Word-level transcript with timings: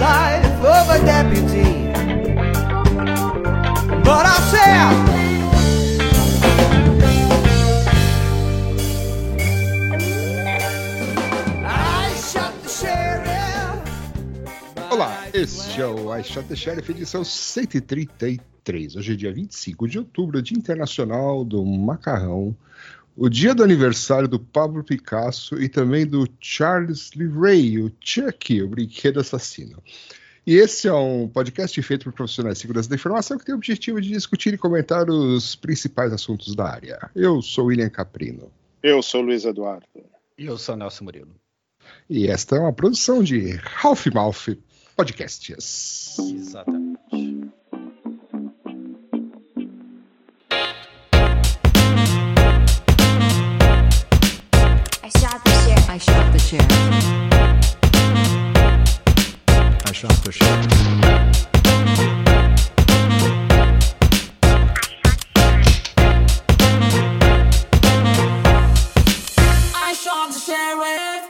life 0.00 0.64
of 0.64 0.90
a 0.90 1.04
deputy. 1.04 1.86
But 4.02 4.26
I 4.26 4.38
said. 4.50 5.09
Este 15.70 15.82
é 15.82 15.86
o 15.86 16.16
I 16.16 16.24
Shot 16.24 16.48
the 16.48 16.56
Sheriff, 16.56 16.90
edição 16.90 17.22
133. 17.22 18.96
Hoje 18.96 19.12
é 19.12 19.16
dia 19.16 19.32
25 19.32 19.86
de 19.86 19.98
outubro, 19.98 20.42
Dia 20.42 20.58
Internacional 20.58 21.44
do 21.44 21.64
Macarrão, 21.64 22.56
o 23.16 23.28
dia 23.28 23.54
do 23.54 23.62
aniversário 23.62 24.26
do 24.26 24.40
Pablo 24.40 24.82
Picasso 24.82 25.62
e 25.62 25.68
também 25.68 26.04
do 26.04 26.28
Charles 26.40 27.12
Lee 27.14 27.28
Ray, 27.28 27.78
o 27.78 27.92
Chuck, 28.00 28.60
o 28.60 28.68
brinquedo 28.68 29.20
assassino. 29.20 29.80
E 30.44 30.56
esse 30.56 30.88
é 30.88 30.92
um 30.92 31.28
podcast 31.28 31.80
feito 31.82 32.02
por 32.02 32.14
profissionais 32.14 32.56
de 32.56 32.62
segurança 32.62 32.88
da 32.88 32.96
informação 32.96 33.38
que 33.38 33.44
tem 33.44 33.54
o 33.54 33.58
objetivo 33.58 34.00
de 34.00 34.08
discutir 34.08 34.52
e 34.52 34.58
comentar 34.58 35.08
os 35.08 35.54
principais 35.54 36.12
assuntos 36.12 36.56
da 36.56 36.68
área. 36.68 37.10
Eu 37.14 37.40
sou 37.40 37.66
William 37.66 37.90
Caprino. 37.90 38.50
Eu 38.82 39.00
sou 39.02 39.20
Luiz 39.20 39.44
Eduardo. 39.44 39.86
E 40.36 40.46
eu 40.46 40.58
sou 40.58 40.74
Nelson 40.74 41.04
Murilo. 41.04 41.36
E 42.08 42.26
esta 42.26 42.56
é 42.56 42.58
uma 42.58 42.72
produção 42.72 43.22
de 43.22 43.52
Ralph 43.52 44.06
Mouth 44.06 44.58
Podcasts. 45.00 46.18
Exatamente. 46.18 47.00
I 55.02 55.08
shot 55.08 55.42
the 55.42 55.50
sheriff. 55.64 55.88
I 55.88 55.96
shot 55.96 56.32
the 56.32 56.38
sheriff. 56.38 56.70
I 59.86 59.92
shot 59.94 60.18
the 60.22 60.32
sheriff. 60.32 60.66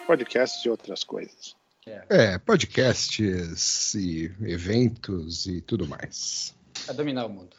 Podcast 0.08 0.64
de 0.64 0.70
outras 0.70 1.04
coisas. 1.04 1.59
É, 2.08 2.38
podcasts 2.38 3.94
e 3.94 4.32
eventos 4.42 5.46
e 5.46 5.60
tudo 5.60 5.86
mais. 5.86 6.54
É 6.88 6.92
dominar 6.92 7.26
o 7.26 7.28
mundo. 7.28 7.56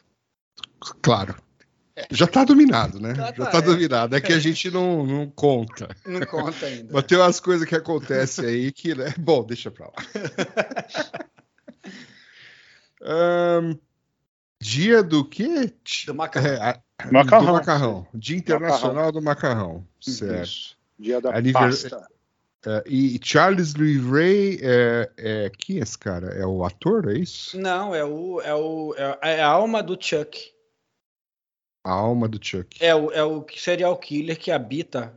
Claro. 1.02 1.36
Já 2.10 2.26
tá 2.26 2.44
dominado, 2.44 3.00
né? 3.00 3.14
Já 3.14 3.26
Já 3.28 3.32
tá, 3.34 3.46
tá 3.52 3.58
é. 3.60 3.62
dominado. 3.62 4.16
É 4.16 4.22
que 4.22 4.34
a 4.34 4.40
gente 4.40 4.72
não, 4.72 5.06
não 5.06 5.30
conta. 5.30 5.90
Não 6.06 6.22
conta 6.26 6.66
ainda. 6.66 6.90
Mas 6.92 7.04
tem 7.04 7.18
umas 7.18 7.40
coisas 7.40 7.68
que 7.68 7.76
acontecem 7.76 8.46
aí 8.46 8.72
que, 8.72 8.96
né? 8.96 9.14
Bom, 9.20 9.44
deixa 9.46 9.70
pra 9.70 9.88
lá. 9.88 9.94
Ahn, 13.04 13.78
dia 14.60 15.04
do 15.04 15.26
quê? 15.28 15.74
Do 16.06 16.16
macarrão. 16.16 16.50
É, 16.50 16.62
a- 16.62 16.82
Macarrão. 17.12 17.46
Do 17.48 17.54
macarrão. 17.54 18.08
Dia 18.14 18.38
Internacional 18.38 19.12
do 19.12 19.22
Macarrão. 19.22 19.88
Certo. 20.00 20.44
Isso. 20.44 20.78
Dia 21.00 21.20
da 21.20 21.36
Anivers- 21.36 21.84
pasta. 21.84 22.08
É, 22.66 22.84
e 22.86 23.20
Charles 23.24 23.74
Lee 23.74 23.98
Ray, 23.98 24.60
é, 24.62 25.12
é, 25.18 25.52
quem 25.58 25.80
é 25.80 25.82
esse 25.82 25.98
cara? 25.98 26.28
É 26.28 26.46
o 26.46 26.64
ator, 26.64 27.10
é 27.10 27.18
isso? 27.18 27.60
Não, 27.60 27.94
é 27.94 28.06
o, 28.06 28.40
é 28.42 28.54
o 28.54 28.94
é 28.96 29.38
é 29.38 29.42
a 29.42 29.48
alma 29.48 29.82
do 29.82 29.98
Chuck. 30.00 30.52
A 31.84 31.92
alma 31.92 32.28
do 32.28 32.40
Chuck. 32.44 32.78
É 32.84 32.94
o, 32.94 33.12
é 33.12 33.24
o 33.24 33.44
serial 33.56 33.98
killer 33.98 34.38
que 34.38 34.52
habita 34.52 35.12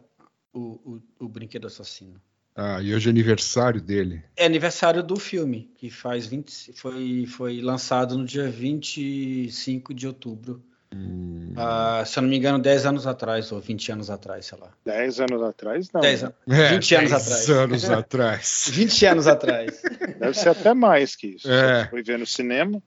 o, 0.53 1.01
o, 1.21 1.27
o 1.27 1.29
brinquedo 1.29 1.67
assassino. 1.67 2.21
Ah, 2.57 2.81
e 2.81 2.95
hoje 2.95 3.09
é 3.09 3.11
aniversário 3.11 3.83
dele. 3.83 4.23
É 4.37 4.47
aniversário 4.47 5.03
do 5.03 5.17
filme, 5.17 5.73
que 5.75 5.91
faz 5.91 6.27
20, 6.27 6.73
foi, 6.75 7.27
foi 7.27 7.61
lançado 7.61 8.17
no 8.17 8.25
dia 8.25 8.49
25 8.49 9.93
de 9.93 10.07
outubro. 10.07 10.65
Hum, 10.95 11.53
Ah, 11.57 12.03
se 12.05 12.19
eu 12.19 12.23
não 12.23 12.29
me 12.31 12.37
engano, 12.37 12.59
10 12.59 12.87
anos 12.87 13.07
atrás, 13.07 13.51
ou 13.53 13.61
20 13.61 13.93
anos 13.93 14.11
atrás, 14.11 14.47
sei 14.47 14.59
lá. 14.59 14.71
10 14.85 15.21
anos 15.21 15.43
atrás, 15.43 15.91
não. 15.93 16.01
10 16.01 16.23
anos. 16.25 16.35
é, 16.49 16.69
20 16.71 16.95
anos 16.97 17.11
10 17.11 17.23
atrás. 17.23 17.51
anos 17.51 17.85
atrás. 17.91 18.69
20 18.73 19.07
anos 19.07 19.27
atrás. 19.27 19.83
Deve 20.19 20.35
ser 20.35 20.49
até 20.51 20.75
mais 20.75 21.15
que 21.17 21.29
isso. 21.29 21.51
É. 21.51 21.87
Fui 21.89 22.03
ver 22.03 22.19
no 22.19 22.27
cinema, 22.27 22.83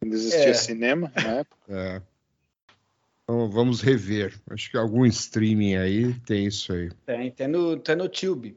quando 0.00 0.12
existia 0.14 0.50
É. 0.50 0.54
cinema 0.54 1.12
na 1.16 1.28
época. 1.40 1.56
É. 1.68 2.02
Então, 3.24 3.48
vamos 3.50 3.80
rever. 3.80 4.34
Acho 4.50 4.70
que 4.70 4.76
algum 4.76 5.06
streaming 5.06 5.76
aí 5.76 6.12
tem 6.26 6.46
isso 6.46 6.72
aí. 6.72 6.90
Tem, 7.06 7.30
tem 7.30 7.48
no, 7.48 7.76
tem 7.78 7.96
no 7.96 8.08
Tube. 8.08 8.56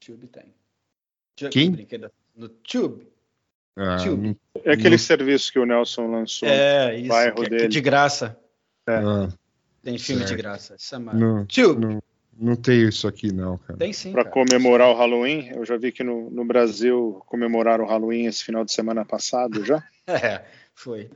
Tube 0.00 0.26
tem. 0.28 0.44
Quem? 1.50 1.86
No 2.34 2.48
Tube. 2.48 3.06
Ah, 3.76 3.96
Tio. 3.96 4.36
É 4.64 4.72
aquele 4.72 4.90
Não. 4.90 4.98
serviço 4.98 5.52
que 5.52 5.58
o 5.58 5.66
Nelson 5.66 6.06
lançou. 6.10 6.48
É, 6.48 6.96
isso. 6.98 7.08
bairro 7.08 7.34
que 7.36 7.42
é- 7.42 7.48
que 7.48 7.54
é 7.54 7.58
dele. 7.58 7.68
de 7.68 7.80
graça. 7.80 8.38
ah, 8.86 9.28
Tem 9.82 9.98
filme 9.98 10.22
Certo. 10.22 10.30
de 10.36 10.42
graça. 10.42 10.76
Chama 10.78 11.12
não, 11.12 11.44
Tube. 11.46 11.84
não, 11.84 12.02
não 12.38 12.56
tem 12.56 12.88
isso 12.88 13.06
aqui, 13.06 13.30
não, 13.32 13.58
cara. 13.58 13.78
Tem 13.78 13.92
sim. 13.92 14.12
Para 14.12 14.24
cara. 14.24 14.32
comemorar 14.34 14.88
o 14.88 14.94
Halloween, 14.94 15.50
eu 15.54 15.64
já 15.64 15.76
vi 15.76 15.92
que 15.92 16.02
no, 16.02 16.30
no 16.30 16.44
Brasil 16.44 17.22
comemoraram 17.26 17.84
o 17.84 17.88
Halloween 17.88 18.24
esse 18.26 18.42
final 18.42 18.64
de 18.64 18.72
semana 18.72 19.04
passado 19.04 19.64
já. 19.64 19.82
É, 20.08 20.44
foi. 20.74 21.10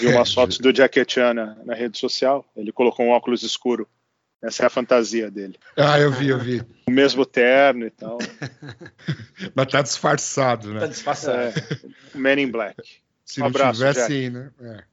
Vi 0.00 0.08
umas 0.08 0.34
fotos 0.34 0.58
do 0.58 0.72
Jackie 0.74 1.04
Chan 1.06 1.34
na, 1.34 1.54
na 1.64 1.72
rede 1.74 1.96
social. 1.98 2.44
Ele 2.56 2.72
colocou 2.72 3.06
um 3.06 3.10
óculos 3.10 3.42
escuro. 3.44 3.88
Essa 4.46 4.64
é 4.64 4.66
a 4.66 4.70
fantasia 4.70 5.30
dele. 5.30 5.58
Ah, 5.76 5.98
eu 5.98 6.12
vi, 6.12 6.28
eu 6.28 6.38
vi. 6.38 6.62
O 6.86 6.90
mesmo 6.90 7.24
terno 7.24 7.86
e 7.86 7.90
tal. 7.90 8.18
Mas 9.54 9.66
tá 9.68 9.80
disfarçado, 9.82 10.72
Tá 10.74 10.80
né? 10.80 10.86
disfarçado. 10.88 11.38
É, 11.58 12.18
Man 12.18 12.34
in 12.40 12.50
Black. 12.50 12.76
Se 13.24 13.40
Um 13.40 13.44
não 13.44 13.48
abraço, 13.50 13.78
tivesse, 13.80 14.30
né? 14.30 14.50
é. 14.60 14.84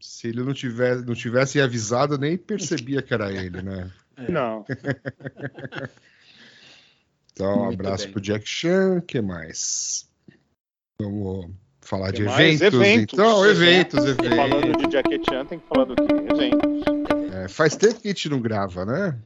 Se 0.00 0.26
ele 0.28 0.42
não 0.42 0.52
tivesse, 0.52 1.04
não 1.06 1.14
tivesse 1.14 1.60
avisado, 1.60 2.18
nem 2.18 2.36
percebia 2.36 3.00
que 3.00 3.14
era 3.14 3.30
ele, 3.32 3.62
né? 3.62 3.88
Não, 4.28 4.64
Então, 7.32 7.54
um 7.54 7.64
Muito 7.66 7.80
abraço 7.80 8.04
bem. 8.04 8.12
pro 8.12 8.20
Jack 8.20 8.48
Chan, 8.48 9.00
que 9.00 9.20
mais? 9.20 10.08
Vamos 11.00 11.52
falar 11.80 12.10
Que 12.12 12.18
de 12.18 12.22
eventos, 12.24 12.60
Eventos. 12.62 13.12
então, 13.14 13.46
eventos, 13.46 14.00
falando 14.04 14.64
eventos. 14.64 14.82
de 14.86 14.92
Jackie 14.92 15.20
Chan, 15.30 15.46
tem 15.46 15.60
que 15.60 15.66
falar 15.68 15.84
do 15.84 15.94
quê? 15.94 16.02
Evento. 16.34 16.97
É, 17.44 17.48
faz 17.48 17.76
tempo 17.76 18.00
que 18.00 18.08
a 18.08 18.10
gente 18.10 18.28
não 18.28 18.40
grava, 18.40 18.84
né? 18.84 19.18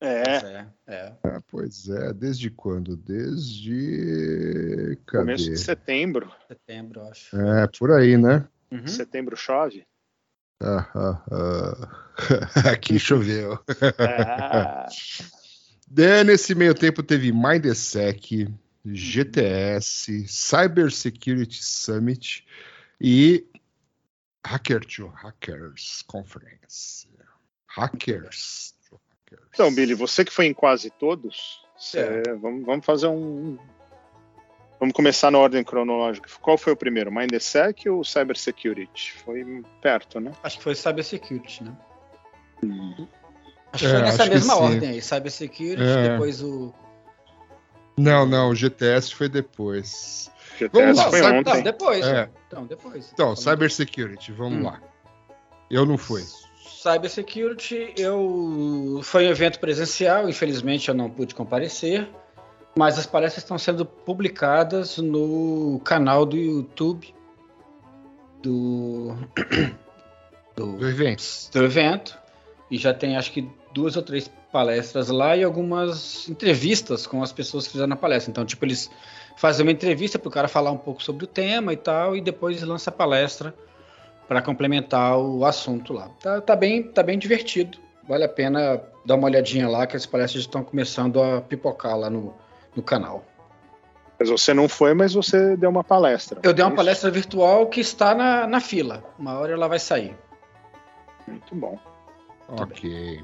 É, 0.00 0.36
É, 0.36 0.66
é. 0.86 1.12
Ah, 1.22 1.40
pois 1.48 1.88
é, 1.88 2.12
desde 2.12 2.50
quando? 2.50 2.96
Desde. 2.96 4.98
começo 5.08 5.44
Cadê? 5.44 5.56
de 5.56 5.58
setembro. 5.58 6.32
Setembro, 6.48 7.02
acho. 7.08 7.36
É, 7.36 7.68
por 7.78 7.92
aí, 7.92 8.16
né? 8.16 8.46
Uhum. 8.70 8.86
Setembro 8.86 9.36
chove. 9.36 9.84
Ah, 10.60 10.88
ah, 10.94 11.22
ah. 11.30 11.88
Aqui 12.72 12.98
choveu. 12.98 13.58
Ah, 13.98 14.86
É, 15.94 16.24
nesse 16.24 16.54
meio 16.54 16.74
tempo 16.74 17.02
teve 17.02 17.30
Mindsec, 17.30 18.48
GTS, 18.84 20.26
Cyber 20.26 20.90
Security 20.90 21.62
Summit 21.62 22.46
e 22.98 23.46
Hacker 24.44 24.80
to 24.86 25.08
Hackers 25.08 26.02
Conference. 26.06 27.06
Hackers. 27.76 28.74
então, 29.54 29.74
Billy, 29.74 29.94
você 29.94 30.24
que 30.24 30.32
foi 30.32 30.46
em 30.46 30.54
quase 30.54 30.90
todos, 30.90 31.62
cê- 31.76 31.98
É. 32.26 32.34
vamos, 32.34 32.64
vamos 32.66 32.84
fazer 32.86 33.06
um. 33.08 33.58
Vamos 34.78 34.94
começar 34.94 35.30
na 35.30 35.38
ordem 35.38 35.62
cronológica. 35.62 36.28
Qual 36.40 36.58
foi 36.58 36.72
o 36.72 36.76
primeiro? 36.76 37.12
Mindsec 37.12 37.88
ou 37.88 38.02
Cyber 38.02 38.36
Security? 38.36 39.12
Foi 39.24 39.62
perto, 39.80 40.18
né? 40.18 40.32
Acho 40.42 40.58
que 40.58 40.64
foi 40.64 40.74
Cybersecurity, 40.74 41.62
né? 41.62 41.76
Acho 43.72 43.86
É, 43.86 43.88
que 43.88 43.94
foi 43.94 44.02
nessa 44.02 44.22
acho 44.22 44.30
que 44.30 44.34
mesma 44.36 44.56
ordem 44.56 44.90
aí. 44.90 45.00
Cybersecurity, 45.02 45.80
É. 45.82 46.08
depois 46.10 46.42
o. 46.42 46.74
Não, 47.96 48.26
não, 48.26 48.50
o 48.50 48.54
GTS 48.56 49.14
foi 49.14 49.28
depois. 49.28 50.30
GTS 50.58 50.70
Vamos 50.72 50.98
lá, 50.98 51.10
foi 51.10 51.22
ontem. 51.22 51.54
Não, 51.54 51.62
depois. 51.62 52.04
É. 52.06 52.28
Então, 52.48 52.66
depois. 52.66 53.10
Então, 53.12 53.26
Falando- 53.36 53.38
Cyber 53.38 53.70
Security, 53.72 54.32
vamos 54.32 54.58
Hum. 54.58 54.64
lá. 54.64 54.80
Eu 55.70 55.86
não 55.86 55.96
fui. 55.96 56.22
Cybersecurity, 56.82 57.94
eu 57.96 59.00
foi 59.04 59.28
um 59.28 59.30
evento 59.30 59.60
presencial, 59.60 60.28
infelizmente 60.28 60.88
eu 60.88 60.94
não 60.94 61.08
pude 61.08 61.32
comparecer, 61.32 62.08
mas 62.76 62.98
as 62.98 63.06
palestras 63.06 63.44
estão 63.44 63.56
sendo 63.56 63.86
publicadas 63.86 64.98
no 64.98 65.80
canal 65.84 66.26
do 66.26 66.36
YouTube 66.36 67.14
do 68.42 69.14
do, 70.56 70.72
Do 70.72 70.88
evento. 70.88 71.22
do 71.52 71.64
evento. 71.64 72.18
E 72.68 72.76
já 72.76 72.92
tem 72.92 73.16
acho 73.16 73.30
que 73.30 73.48
duas 73.72 73.96
ou 73.96 74.02
três 74.02 74.28
palestras 74.50 75.08
lá 75.08 75.36
e 75.36 75.44
algumas 75.44 76.28
entrevistas 76.28 77.06
com 77.06 77.22
as 77.22 77.32
pessoas 77.32 77.66
que 77.66 77.72
fizeram 77.72 77.92
a 77.92 77.96
palestra. 77.96 78.28
Então, 78.30 78.44
tipo, 78.44 78.64
eles 78.64 78.90
fazem 79.36 79.64
uma 79.64 79.72
entrevista 79.72 80.18
para 80.18 80.28
o 80.28 80.32
cara 80.32 80.48
falar 80.48 80.72
um 80.72 80.78
pouco 80.78 81.00
sobre 81.00 81.24
o 81.24 81.28
tema 81.28 81.72
e 81.72 81.76
tal, 81.76 82.16
e 82.16 82.20
depois 82.20 82.60
lança 82.62 82.90
a 82.90 82.92
palestra 82.92 83.54
para 84.32 84.40
complementar 84.40 85.18
o 85.18 85.44
assunto 85.44 85.92
lá. 85.92 86.08
Tá, 86.18 86.40
tá 86.40 86.56
bem, 86.56 86.82
tá 86.82 87.02
bem 87.02 87.18
divertido. 87.18 87.76
Vale 88.08 88.24
a 88.24 88.28
pena 88.28 88.82
dar 89.04 89.16
uma 89.16 89.26
olhadinha 89.26 89.68
lá, 89.68 89.86
que 89.86 89.94
as 89.94 90.06
palestras 90.06 90.44
estão 90.44 90.64
começando 90.64 91.22
a 91.22 91.42
pipocar 91.42 91.98
lá 91.98 92.08
no, 92.08 92.34
no 92.74 92.82
canal. 92.82 93.22
Mas 94.18 94.30
você 94.30 94.54
não 94.54 94.70
foi, 94.70 94.94
mas 94.94 95.12
você 95.12 95.54
deu 95.54 95.68
uma 95.68 95.84
palestra. 95.84 96.40
Eu 96.42 96.54
dei 96.54 96.64
uma 96.64 96.70
Isso? 96.70 96.76
palestra 96.76 97.10
virtual 97.10 97.66
que 97.66 97.80
está 97.80 98.14
na, 98.14 98.46
na 98.46 98.58
fila. 98.58 99.04
Uma 99.18 99.38
hora 99.38 99.52
ela 99.52 99.68
vai 99.68 99.78
sair. 99.78 100.16
Muito 101.28 101.54
bom. 101.54 101.78
Ok. 102.48 103.22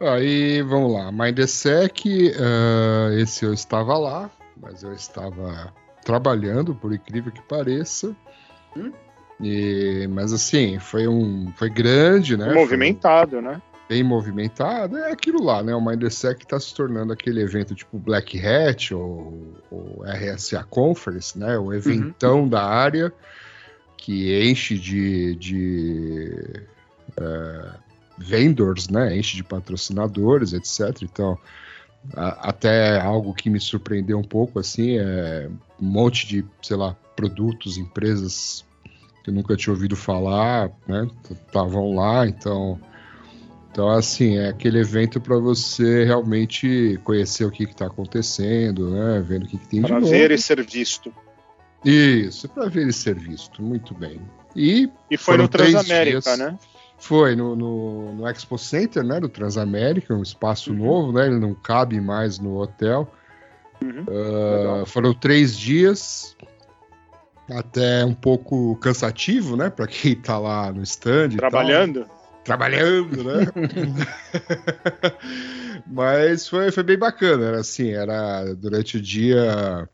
Aí, 0.00 0.62
vamos 0.62 0.94
lá. 0.94 1.12
Mindsec, 1.12 2.32
ah, 2.40 3.10
esse 3.20 3.44
eu 3.44 3.52
estava 3.52 3.98
lá, 3.98 4.30
mas 4.56 4.82
eu 4.82 4.94
estava 4.94 5.74
trabalhando, 6.02 6.74
por 6.74 6.94
incrível 6.94 7.30
que 7.30 7.42
pareça. 7.42 8.16
Hum? 8.74 8.92
E, 9.40 10.08
mas 10.10 10.32
assim, 10.32 10.78
foi 10.78 11.06
um. 11.06 11.52
Foi 11.56 11.70
grande, 11.70 12.36
né? 12.36 12.46
Foi 12.46 12.54
Movimentado, 12.54 13.40
né? 13.40 13.60
bem 13.88 14.02
movimentado. 14.02 14.98
É 14.98 15.10
aquilo 15.10 15.42
lá, 15.42 15.62
né? 15.62 15.74
O 15.74 15.80
Mindsec 15.80 16.42
está 16.42 16.60
se 16.60 16.74
tornando 16.74 17.10
aquele 17.10 17.40
evento 17.40 17.74
tipo 17.74 17.98
Black 17.98 18.38
Hat 18.38 18.92
ou, 18.94 19.54
ou 19.70 20.04
RSA 20.04 20.62
Conference, 20.64 21.38
né? 21.38 21.58
O 21.58 21.72
eventão 21.72 22.46
da 22.46 22.62
área 22.62 23.10
que 23.96 24.46
enche 24.46 24.78
de, 24.78 25.34
de 25.36 26.34
eh, 27.16 27.70
vendors, 28.18 28.90
né? 28.90 29.16
Enche 29.16 29.36
de 29.36 29.42
patrocinadores, 29.42 30.52
etc. 30.52 31.02
Então, 31.02 31.38
a- 32.14 32.50
até 32.50 33.00
algo 33.00 33.32
que 33.32 33.48
me 33.48 33.58
surpreendeu 33.58 34.18
um 34.18 34.22
pouco, 34.24 34.58
assim, 34.58 34.98
é 34.98 35.48
um 35.80 35.86
monte 35.86 36.26
de, 36.26 36.44
sei 36.62 36.76
lá, 36.76 36.94
produtos, 37.16 37.78
empresas 37.78 38.64
que 39.22 39.30
eu 39.30 39.34
nunca 39.34 39.56
tinha 39.56 39.72
ouvido 39.72 39.96
falar, 39.96 40.70
né? 40.86 41.08
Estavam 41.30 41.94
lá, 41.94 42.26
então... 42.26 42.80
Então, 43.70 43.90
assim, 43.90 44.38
é 44.38 44.48
aquele 44.48 44.80
evento 44.80 45.20
para 45.20 45.36
você 45.38 46.02
realmente 46.02 46.98
conhecer 47.04 47.44
o 47.44 47.50
que 47.50 47.62
está 47.62 47.86
acontecendo, 47.86 48.90
né? 48.90 49.20
Vendo 49.24 49.44
o 49.44 49.46
que, 49.46 49.56
que 49.58 49.68
tem 49.68 49.82
Para 49.82 49.96
de 49.96 50.00
novo. 50.00 50.10
ver 50.10 50.32
e 50.32 50.38
ser 50.38 50.60
visto. 50.64 51.12
Isso, 51.84 52.48
para 52.48 52.68
ver 52.68 52.88
e 52.88 52.92
ser 52.92 53.14
visto. 53.14 53.62
Muito 53.62 53.94
bem. 53.94 54.20
E 54.56 54.90
E 55.08 55.16
foi 55.16 55.36
no 55.36 55.46
Transamérica, 55.46 56.20
dias. 56.22 56.38
né? 56.38 56.58
foi 56.98 57.36
no, 57.36 57.54
no, 57.54 58.12
no 58.14 58.26
Expo 58.28 58.58
Center, 58.58 59.04
né? 59.04 59.20
Do 59.20 59.28
Transamérica, 59.28 60.12
um 60.12 60.22
espaço 60.22 60.72
Uhum. 60.72 60.78
novo, 60.78 61.12
né? 61.12 61.26
Ele 61.26 61.38
não 61.38 61.54
cabe 61.54 62.00
mais 62.00 62.40
no 62.40 62.56
hotel. 62.60 63.08
Uhum. 63.80 64.04
Legal. 64.08 64.86
foram 64.86 65.14
três 65.14 65.56
dias, 65.56 66.36
até 67.50 68.04
um 68.04 68.14
pouco 68.14 68.76
cansativo, 68.76 69.56
né? 69.56 69.70
Para 69.70 69.86
quem 69.86 70.14
tá 70.14 70.38
lá 70.38 70.72
no 70.72 70.82
stand. 70.82 71.30
Trabalhando. 71.30 72.06
trabalhando, 72.44 73.24
né? 73.24 73.46
Mas 75.86 76.48
foi, 76.48 76.70
foi 76.70 76.82
bem 76.82 76.98
bacana, 76.98 77.46
era 77.46 77.60
assim, 77.60 77.90
era 77.90 78.54
durante 78.54 78.96
o 78.96 79.00
dia 79.00 79.88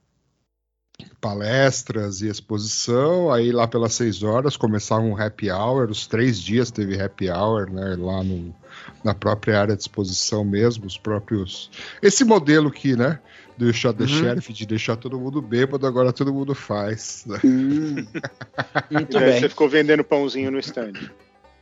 palestras 1.21 2.21
e 2.21 2.29
exposição, 2.29 3.33
aí 3.33 3.51
lá 3.51 3.67
pelas 3.67 3.95
seis 3.95 4.23
horas 4.23 4.57
começava 4.57 5.03
um 5.03 5.21
happy 5.21 5.51
hour, 5.51 5.91
os 5.91 6.07
três 6.07 6.41
dias 6.41 6.71
teve 6.71 7.01
happy 7.01 7.31
hour, 7.31 7.71
né, 7.71 7.97
lá 7.99 8.23
no, 8.23 8.55
na 9.03 9.15
própria 9.15 9.61
área 9.61 9.75
de 9.75 9.83
exposição 9.83 10.45
mesmo, 10.45 10.87
os 10.87 10.99
próprios... 10.99 11.71
Esse 12.03 12.25
modelo 12.25 12.71
que, 12.71 12.95
né, 12.95 13.19
do 13.57 13.73
Shot 13.73 13.97
the 13.97 14.05
Uhum. 14.05 14.09
Sheriff, 14.09 14.53
de 14.53 14.67
deixar 14.67 14.97
todo 14.97 15.19
mundo 15.19 15.41
bêbado, 15.41 15.87
agora 15.87 16.13
todo 16.13 16.33
mundo 16.35 16.55
faz, 16.55 17.25
né? 17.27 17.39
Muito 18.91 19.17
e 19.17 19.21
daí 19.21 19.31
bem. 19.33 19.41
você 19.41 19.49
ficou 19.49 19.69
vendendo 19.69 20.03
pãozinho 20.05 20.51
no 20.51 20.59
stand. 20.59 20.93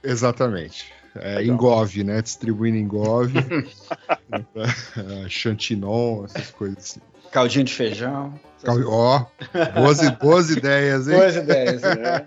Exatamente. 0.02 0.92
É. 1.14 1.44
Engove, 1.44 2.02
né? 2.02 2.22
Distribuindo 2.22 2.78
Engove, 2.78 3.38
é, 4.56 5.28
Chantinon, 5.28 6.24
essas 6.24 6.50
coisas 6.50 6.78
assim. 6.78 7.00
Caldinho 7.30 7.64
de 7.64 7.72
feijão. 7.74 8.38
Cal- 8.64 8.78
Ó, 8.86 9.26
boas, 9.74 10.02
i- 10.02 10.10
boas 10.16 10.50
ideias, 10.50 11.08
hein? 11.08 11.16
Boas 11.18 11.36
ideias. 11.36 11.82
né? 11.82 12.24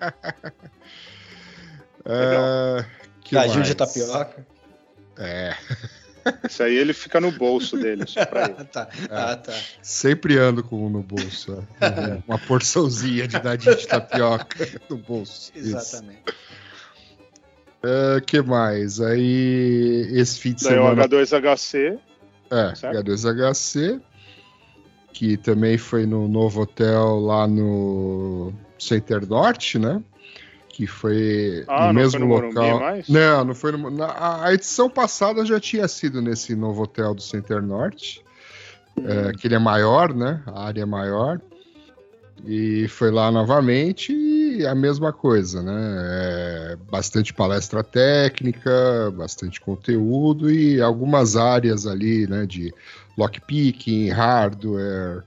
É, 2.08 2.86
Caldinho 3.32 3.56
mais? 3.56 3.68
de 3.68 3.74
tapioca. 3.76 4.46
É, 5.18 5.56
Isso 6.50 6.64
aí 6.64 6.76
ele 6.76 6.94
fica 6.94 7.22
no 7.22 7.32
bolso 7.32 7.78
dele, 7.78 8.06
só 8.08 8.26
pra 8.26 8.46
ele. 8.46 8.56
Ah, 8.58 8.66
tá. 8.66 8.90
Ah, 9.10 9.36
tá. 9.36 9.54
sempre 9.82 10.38
ando 10.38 10.64
com 10.64 10.86
um 10.86 10.90
no 10.90 11.04
bolso. 11.04 11.64
é. 11.82 12.22
Uma 12.28 12.40
porçãozinha 12.40 13.28
de 13.28 13.40
dadinho 13.40 13.76
de 13.76 13.88
tapioca 13.88 14.68
no 14.90 14.98
bolso. 14.98 15.52
Isso. 15.56 15.78
Exatamente. 15.78 16.24
É, 17.84 18.20
que 18.22 18.42
mais? 18.42 19.00
Aí, 19.00 20.08
esse 20.12 20.40
fim 20.40 20.54
de 20.54 20.64
Daí 20.64 20.80
o 20.80 20.82
semana 20.82 21.08
H2HC. 21.08 22.00
É, 22.50 22.76
Certo. 22.76 22.98
H2HC, 23.04 24.02
que 25.14 25.38
também 25.38 25.78
foi 25.78 26.06
no 26.08 26.28
novo 26.28 26.62
hotel 26.62 27.20
lá 27.20 27.48
no 27.48 28.52
Center 28.80 29.28
Norte, 29.28 29.78
né? 29.78 30.02
Que 30.76 30.86
foi 30.86 31.64
Ah, 31.70 31.88
no 31.88 31.94
mesmo 31.94 32.20
foi 32.20 32.28
no 32.28 32.48
local. 32.48 32.80
mais? 32.82 33.08
Não, 33.08 33.46
não 33.46 33.56
foi 33.56 33.72
no. 33.72 33.90
Na, 33.90 34.44
a- 34.44 34.54
edição 34.54 34.90
passada 34.90 35.46
já 35.46 35.58
tinha 35.58 35.88
sido 35.88 36.22
nesse 36.22 36.54
novo 36.54 36.84
hotel 36.84 37.16
do 37.16 37.22
Center 37.22 37.62
Norte, 37.62 38.22
é, 38.98 39.32
que 39.32 39.48
ele 39.48 39.56
é 39.56 39.60
maior, 39.60 40.14
né? 40.14 40.44
A 40.46 40.66
área 40.66 40.82
é 40.82 40.86
maior. 40.86 41.40
E 42.46 42.90
foi 42.90 43.10
lá 43.10 43.32
novamente 43.32 44.12
e 44.12 44.66
a 44.68 44.76
mesma 44.76 45.14
coisa, 45.14 45.64
né? 45.64 45.72
É, 45.74 46.78
bastante 46.92 47.34
palestra 47.34 47.82
técnica, 47.82 48.70
bastante 49.16 49.62
conteúdo 49.62 50.52
e 50.52 50.82
algumas 50.82 51.38
áreas 51.38 51.88
ali, 51.88 52.28
né? 52.28 52.46
De 52.46 52.74
lockpicking, 53.18 54.10
hardware, 54.10 55.24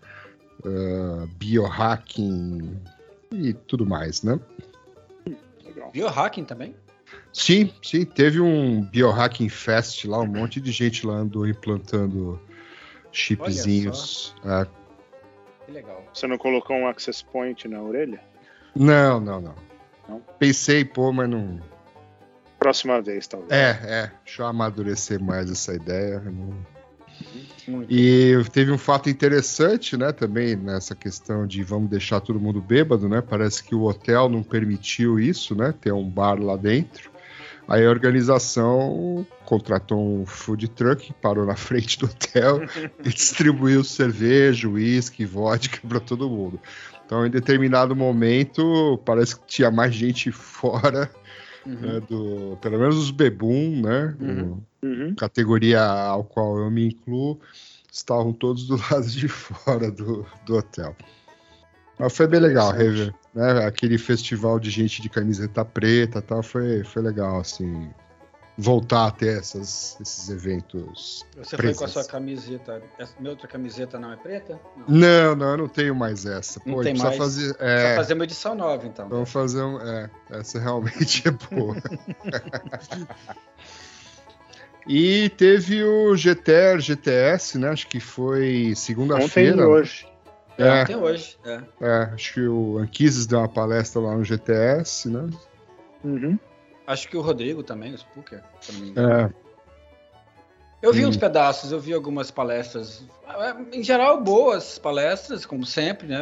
ah, 0.62 1.26
biohacking 1.38 2.78
e 3.32 3.54
tudo 3.54 3.86
mais, 3.86 4.22
né? 4.22 4.38
Biohacking 5.92 6.44
também? 6.44 6.74
Sim, 7.32 7.72
sim, 7.82 8.04
teve 8.04 8.40
um 8.40 8.82
biohacking 8.82 9.48
fest 9.48 10.04
lá, 10.04 10.18
um 10.20 10.26
monte 10.26 10.60
de 10.60 10.70
gente 10.72 11.06
lá 11.06 11.14
andou 11.14 11.46
implantando 11.46 12.40
chipzinhos. 13.12 14.34
É, 14.44 14.66
Que 15.66 15.72
legal. 15.72 16.04
Você 16.12 16.26
não 16.26 16.38
colocou 16.38 16.76
um 16.76 16.86
access 16.88 17.24
point 17.24 17.66
na 17.68 17.80
orelha? 17.82 18.20
Não, 18.74 19.20
não, 19.20 19.40
não. 19.40 19.54
Não? 20.08 20.20
Pensei, 20.38 20.84
pô, 20.84 21.12
mas 21.12 21.28
não. 21.28 21.60
Próxima 22.58 23.00
vez, 23.00 23.26
talvez. 23.26 23.50
É, 23.52 23.70
é. 23.84 24.12
Deixa 24.24 24.42
eu 24.42 24.46
amadurecer 24.46 25.22
mais 25.22 25.50
essa 25.50 25.74
ideia. 25.74 26.20
não- 26.20 26.77
Muito. 27.66 27.92
E 27.92 28.42
teve 28.50 28.70
um 28.72 28.78
fato 28.78 29.10
interessante, 29.10 29.96
né, 29.96 30.10
também 30.10 30.56
nessa 30.56 30.94
questão 30.94 31.46
de 31.46 31.62
vamos 31.62 31.90
deixar 31.90 32.20
todo 32.20 32.40
mundo 32.40 32.60
bêbado, 32.60 33.08
né? 33.08 33.20
Parece 33.20 33.62
que 33.62 33.74
o 33.74 33.82
hotel 33.82 34.28
não 34.28 34.42
permitiu 34.42 35.20
isso, 35.20 35.54
né? 35.54 35.74
Ter 35.78 35.92
um 35.92 36.08
bar 36.08 36.40
lá 36.40 36.56
dentro. 36.56 37.10
Aí 37.68 37.84
a 37.84 37.90
organização 37.90 39.26
contratou 39.44 40.20
um 40.20 40.24
food 40.24 40.68
truck, 40.68 41.12
parou 41.20 41.44
na 41.44 41.54
frente 41.56 41.98
do 41.98 42.06
hotel 42.06 42.62
e 43.04 43.10
distribuiu 43.10 43.84
cerveja, 43.84 44.66
uísque, 44.66 45.26
vodka 45.26 45.86
para 45.86 46.00
todo 46.00 46.30
mundo. 46.30 46.58
Então, 47.04 47.26
em 47.26 47.30
determinado 47.30 47.94
momento, 47.94 48.98
parece 49.04 49.36
que 49.36 49.46
tinha 49.46 49.70
mais 49.70 49.94
gente 49.94 50.32
fora, 50.32 51.10
Uhum. 51.68 51.74
né, 51.74 52.00
do, 52.00 52.56
pelo 52.62 52.78
menos 52.78 52.96
os 52.96 53.10
bebum, 53.10 53.82
né? 53.82 54.16
Uhum. 54.18 54.62
Uhum. 54.80 55.14
categoria 55.14 55.82
ao 55.82 56.24
qual 56.24 56.58
eu 56.58 56.70
me 56.70 56.86
incluo, 56.86 57.38
estavam 57.92 58.32
todos 58.32 58.66
do 58.66 58.76
lado 58.90 59.06
de 59.06 59.28
fora 59.28 59.90
do, 59.90 60.26
do 60.46 60.56
hotel. 60.56 60.96
Mas 61.98 62.16
foi 62.16 62.26
bem 62.28 62.40
legal, 62.40 62.72
rever, 62.72 63.12
né? 63.34 63.66
Aquele 63.66 63.98
festival 63.98 64.58
de 64.58 64.70
gente 64.70 65.02
de 65.02 65.08
camiseta 65.08 65.64
preta 65.64 66.22
tal, 66.22 66.42
foi, 66.42 66.84
foi 66.84 67.02
legal, 67.02 67.40
assim, 67.40 67.90
voltar 68.60 69.06
a 69.06 69.10
ter 69.12 69.38
essas, 69.38 69.96
esses 70.00 70.28
eventos. 70.28 71.24
Você 71.36 71.56
preços. 71.56 71.60
foi 71.60 71.74
com 71.74 71.84
a 71.84 71.88
sua 71.88 72.04
camiseta. 72.04 72.82
Essa 72.98 73.14
minha 73.20 73.30
outra 73.30 73.46
camiseta 73.46 74.00
não 74.00 74.12
é 74.12 74.16
preta? 74.16 74.58
Não. 74.76 74.98
Não, 74.98 75.36
não, 75.36 75.50
eu 75.52 75.56
não 75.58 75.68
tenho 75.68 75.94
mais 75.94 76.26
essa. 76.26 76.60
Não 76.66 76.74
Pô, 76.74 76.80
a 76.80 76.82
tem 76.82 76.92
precisa 76.92 77.08
mais? 77.08 77.18
fazer. 77.18 77.54
Precisa 77.54 77.70
É, 77.72 77.94
fazer 77.96 78.14
uma 78.14 78.24
edição 78.24 78.54
nova, 78.56 78.84
então. 78.86 79.08
vamos 79.08 79.30
fazer 79.30 79.62
um. 79.62 79.80
É, 79.80 80.10
essa 80.30 80.58
realmente 80.58 81.28
é 81.28 81.30
boa. 81.30 81.76
e 84.88 85.28
teve 85.36 85.84
o 85.84 86.16
GTR, 86.16 86.80
GTS, 86.80 87.58
né? 87.58 87.68
Acho 87.68 87.86
que 87.86 88.00
foi 88.00 88.38
Ontem 88.38 88.70
e 88.72 88.76
segunda-feira. 88.76 89.68
hoje. 89.68 90.08
É, 90.56 90.66
É. 90.66 90.80
Até 90.82 90.96
hoje. 90.96 91.38
É. 91.44 91.60
É, 91.80 91.94
acho 92.14 92.34
que 92.34 92.46
o 92.46 92.78
Anquises 92.78 93.26
deu 93.26 93.38
uma 93.38 93.48
palestra 93.48 94.00
lá 94.00 94.16
no 94.16 94.24
GTS, 94.24 95.08
né? 95.08 95.28
Uhum. 96.02 96.38
Acho 96.88 97.06
que 97.06 97.16
o 97.18 97.20
Rodrigo 97.20 97.62
também, 97.62 97.92
o 97.92 97.98
Spooker, 97.98 98.42
engano. 98.72 99.10
É, 99.12 99.30
Eu 100.80 100.90
vi 100.92 101.04
Hum. 101.04 101.08
uns 101.10 101.16
pedaços, 101.18 101.70
eu 101.70 101.78
vi 101.78 101.92
algumas 101.92 102.30
palestras. 102.30 103.04
é, 103.28 103.76
Em 103.78 103.82
geral, 103.82 104.20
boas 104.22 104.78
palestras, 104.78 105.44
como 105.44 105.66
sempre, 105.66 106.06
né? 106.08 106.18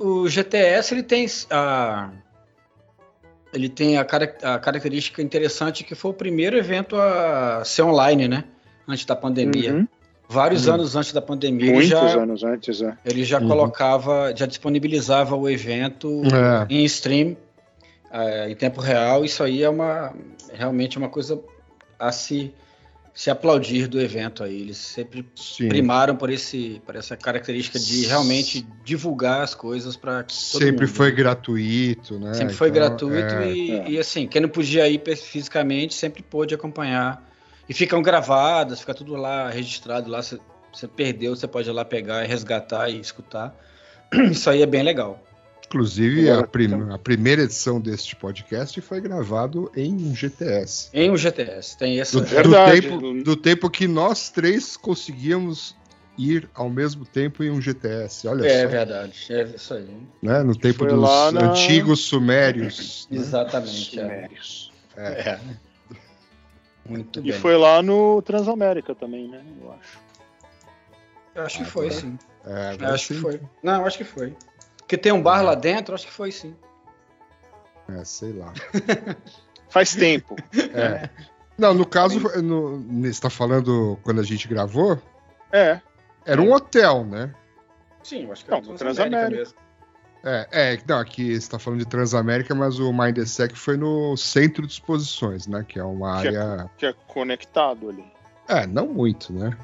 O, 0.00 0.22
o 0.22 0.28
GTS 0.28 0.92
ele 0.94 1.02
tem 1.04 1.26
a 1.50 2.10
ele 3.52 3.68
tem 3.68 3.96
a, 3.98 4.04
cara- 4.04 4.34
a 4.42 4.58
característica 4.58 5.22
interessante 5.22 5.84
que 5.84 5.94
foi 5.94 6.10
o 6.10 6.14
primeiro 6.14 6.56
evento 6.56 6.96
a 6.96 7.62
ser 7.64 7.82
online, 7.82 8.26
né? 8.26 8.42
Antes 8.88 9.04
da 9.04 9.14
pandemia. 9.14 9.74
Uhum. 9.74 9.88
Vários 10.28 10.66
Hum. 10.66 10.74
anos 10.74 10.96
antes 10.96 11.12
da 11.12 11.22
pandemia, 11.22 11.66
ele 11.66 11.74
Muitos 11.74 11.90
já, 11.90 12.20
anos 12.22 12.42
antes, 12.42 12.82
é. 12.82 12.96
ele 13.04 13.22
já 13.22 13.38
Uhum. 13.40 13.46
colocava, 13.46 14.32
já 14.34 14.46
disponibilizava 14.46 15.36
o 15.36 15.48
evento 15.48 16.22
é. 16.24 16.66
em 16.74 16.84
stream 16.86 17.36
é, 18.14 18.48
em 18.48 18.54
tempo 18.54 18.80
real. 18.80 19.24
Isso 19.24 19.42
aí 19.42 19.62
é 19.62 19.68
uma 19.68 20.14
realmente 20.52 20.96
uma 20.96 21.08
coisa 21.08 21.42
a 21.98 22.12
se, 22.12 22.54
se 23.12 23.28
aplaudir 23.28 23.88
do 23.88 24.00
evento 24.00 24.44
aí. 24.44 24.60
Eles 24.60 24.76
sempre 24.76 25.28
Sim. 25.34 25.68
primaram 25.68 26.14
por 26.14 26.30
esse 26.30 26.80
por 26.86 26.94
essa 26.94 27.16
característica 27.16 27.78
de 27.78 28.06
realmente 28.06 28.64
divulgar 28.84 29.42
as 29.42 29.54
coisas 29.54 29.96
para 29.96 30.24
Sempre 30.28 30.86
foi 30.86 31.10
gratuito, 31.10 32.18
né? 32.20 32.34
sempre 32.34 32.54
foi 32.54 32.68
Então, 32.68 32.82
gratuito 32.82 33.34
é, 33.34 33.52
e, 33.52 33.70
é. 33.72 33.90
e, 33.90 33.98
assim 33.98 34.28
quem 34.28 34.40
não 34.40 34.48
podia 34.48 34.88
ir 34.88 35.02
fisicamente 35.16 35.94
sempre 35.94 36.22
pôde 36.22 36.54
acompanhar 36.54 37.28
e 37.68 37.74
ficam 37.74 38.00
gravadas, 38.00 38.78
fica 38.80 38.94
tudo 38.94 39.16
lá 39.16 39.50
registrado 39.50 40.08
lá. 40.08 40.22
Você 40.22 40.38
você 40.72 40.88
perdeu, 40.88 41.36
você 41.36 41.46
pode 41.46 41.68
ir 41.68 41.72
lá 41.72 41.84
pegar 41.84 42.24
e 42.24 42.26
resgatar 42.26 42.88
e 42.90 42.98
escutar. 42.98 43.54
Isso 44.30 44.50
aí 44.50 44.60
é 44.60 44.66
bem 44.66 44.82
legal. 44.82 45.23
Inclusive, 45.66 46.30
a, 46.30 46.46
prim- 46.46 46.90
a 46.92 46.98
primeira 46.98 47.42
edição 47.42 47.80
deste 47.80 48.14
podcast 48.14 48.80
foi 48.80 49.00
gravado 49.00 49.70
em 49.76 49.92
um 49.94 50.14
GTS. 50.14 50.90
Em 50.92 51.10
um 51.10 51.16
GTS 51.16 51.76
tem 51.78 52.00
essa 52.00 52.18
Do, 52.20 52.24
do 52.24 52.30
Verdade. 52.30 52.80
tempo, 52.82 53.22
do 53.24 53.36
tempo 53.36 53.70
que 53.70 53.88
nós 53.88 54.30
três 54.30 54.76
conseguíamos 54.76 55.74
ir 56.16 56.48
ao 56.54 56.70
mesmo 56.70 57.04
tempo 57.04 57.42
em 57.42 57.50
um 57.50 57.60
GTS. 57.60 58.28
Olha 58.28 58.46
É 58.46 58.62
só. 58.62 58.68
verdade, 58.68 59.26
é 59.30 59.42
isso 59.42 59.74
aí. 59.74 59.88
Né? 60.22 60.42
No 60.44 60.54
tempo 60.56 60.80
Foi 60.80 60.88
dos 60.88 61.32
na- 61.32 61.50
antigos 61.50 62.00
sumérios. 62.00 63.08
né? 63.10 63.18
Exatamente. 63.18 63.98
É. 63.98 64.02
Sumérios. 64.04 64.72
É. 64.96 65.38
Muito 66.86 67.18
E 67.20 67.22
bem. 67.22 67.32
foi 67.32 67.56
lá 67.56 67.82
no 67.82 68.20
Transamérica 68.22 68.94
também, 68.94 69.26
né? 69.28 69.42
Eu 69.60 69.72
acho. 69.72 69.98
Eu 71.34 71.42
acho 71.42 71.56
que 71.58 71.62
Ah, 71.64 71.66
foi, 71.66 71.88
tá. 71.88 71.94
sim. 71.96 72.18
É, 72.46 72.84
acho 72.86 73.08
que 73.08 73.14
sim. 73.14 73.20
foi. 73.20 73.40
Não, 73.62 73.80
eu 73.80 73.86
acho 73.86 73.98
que 73.98 74.04
foi. 74.04 74.36
Porque 74.84 74.96
tem 74.98 75.12
um 75.12 75.22
bar 75.22 75.42
lá 75.42 75.54
dentro, 75.54 75.94
acho 75.94 76.06
que 76.06 76.12
foi 76.12 76.30
sim. 76.30 76.54
É, 77.88 78.04
sei 78.04 78.32
lá. 78.32 78.52
Faz 79.68 79.94
tempo. 79.94 80.36
É. 80.74 81.08
Não, 81.58 81.72
no 81.74 81.86
caso, 81.86 82.18
no, 82.42 82.80
você 83.02 83.08
está 83.08 83.30
falando 83.30 83.98
quando 84.02 84.20
a 84.20 84.24
gente 84.24 84.46
gravou, 84.48 85.00
É. 85.52 85.80
era 86.24 86.40
um 86.40 86.52
hotel, 86.52 87.04
né? 87.04 87.34
Sim, 88.02 88.24
eu 88.24 88.32
acho 88.32 88.44
que 88.44 88.50
Não, 88.50 88.58
era 88.58 88.66
no 88.66 88.74
Transamérica 88.74 89.16
Transamérica. 89.18 89.38
mesmo. 89.40 89.64
É, 90.26 90.48
é, 90.74 90.78
não, 90.86 90.98
aqui 90.98 91.26
você 91.32 91.32
está 91.38 91.58
falando 91.58 91.80
de 91.80 91.86
Transamérica, 91.86 92.54
mas 92.54 92.78
o 92.78 92.92
Mindsec 92.92 93.54
foi 93.54 93.76
no 93.76 94.16
centro 94.16 94.66
de 94.66 94.72
exposições, 94.72 95.46
né? 95.46 95.64
Que 95.68 95.78
é 95.78 95.84
uma 95.84 96.20
Que 96.22 96.28
é- 96.28 96.36
área. 96.38 96.70
Que 96.78 96.86
é 96.86 96.92
conectado 97.08 97.90
ali. 97.90 98.04
É, 98.48 98.66
não 98.66 98.86
muito, 98.86 99.32
né? 99.32 99.56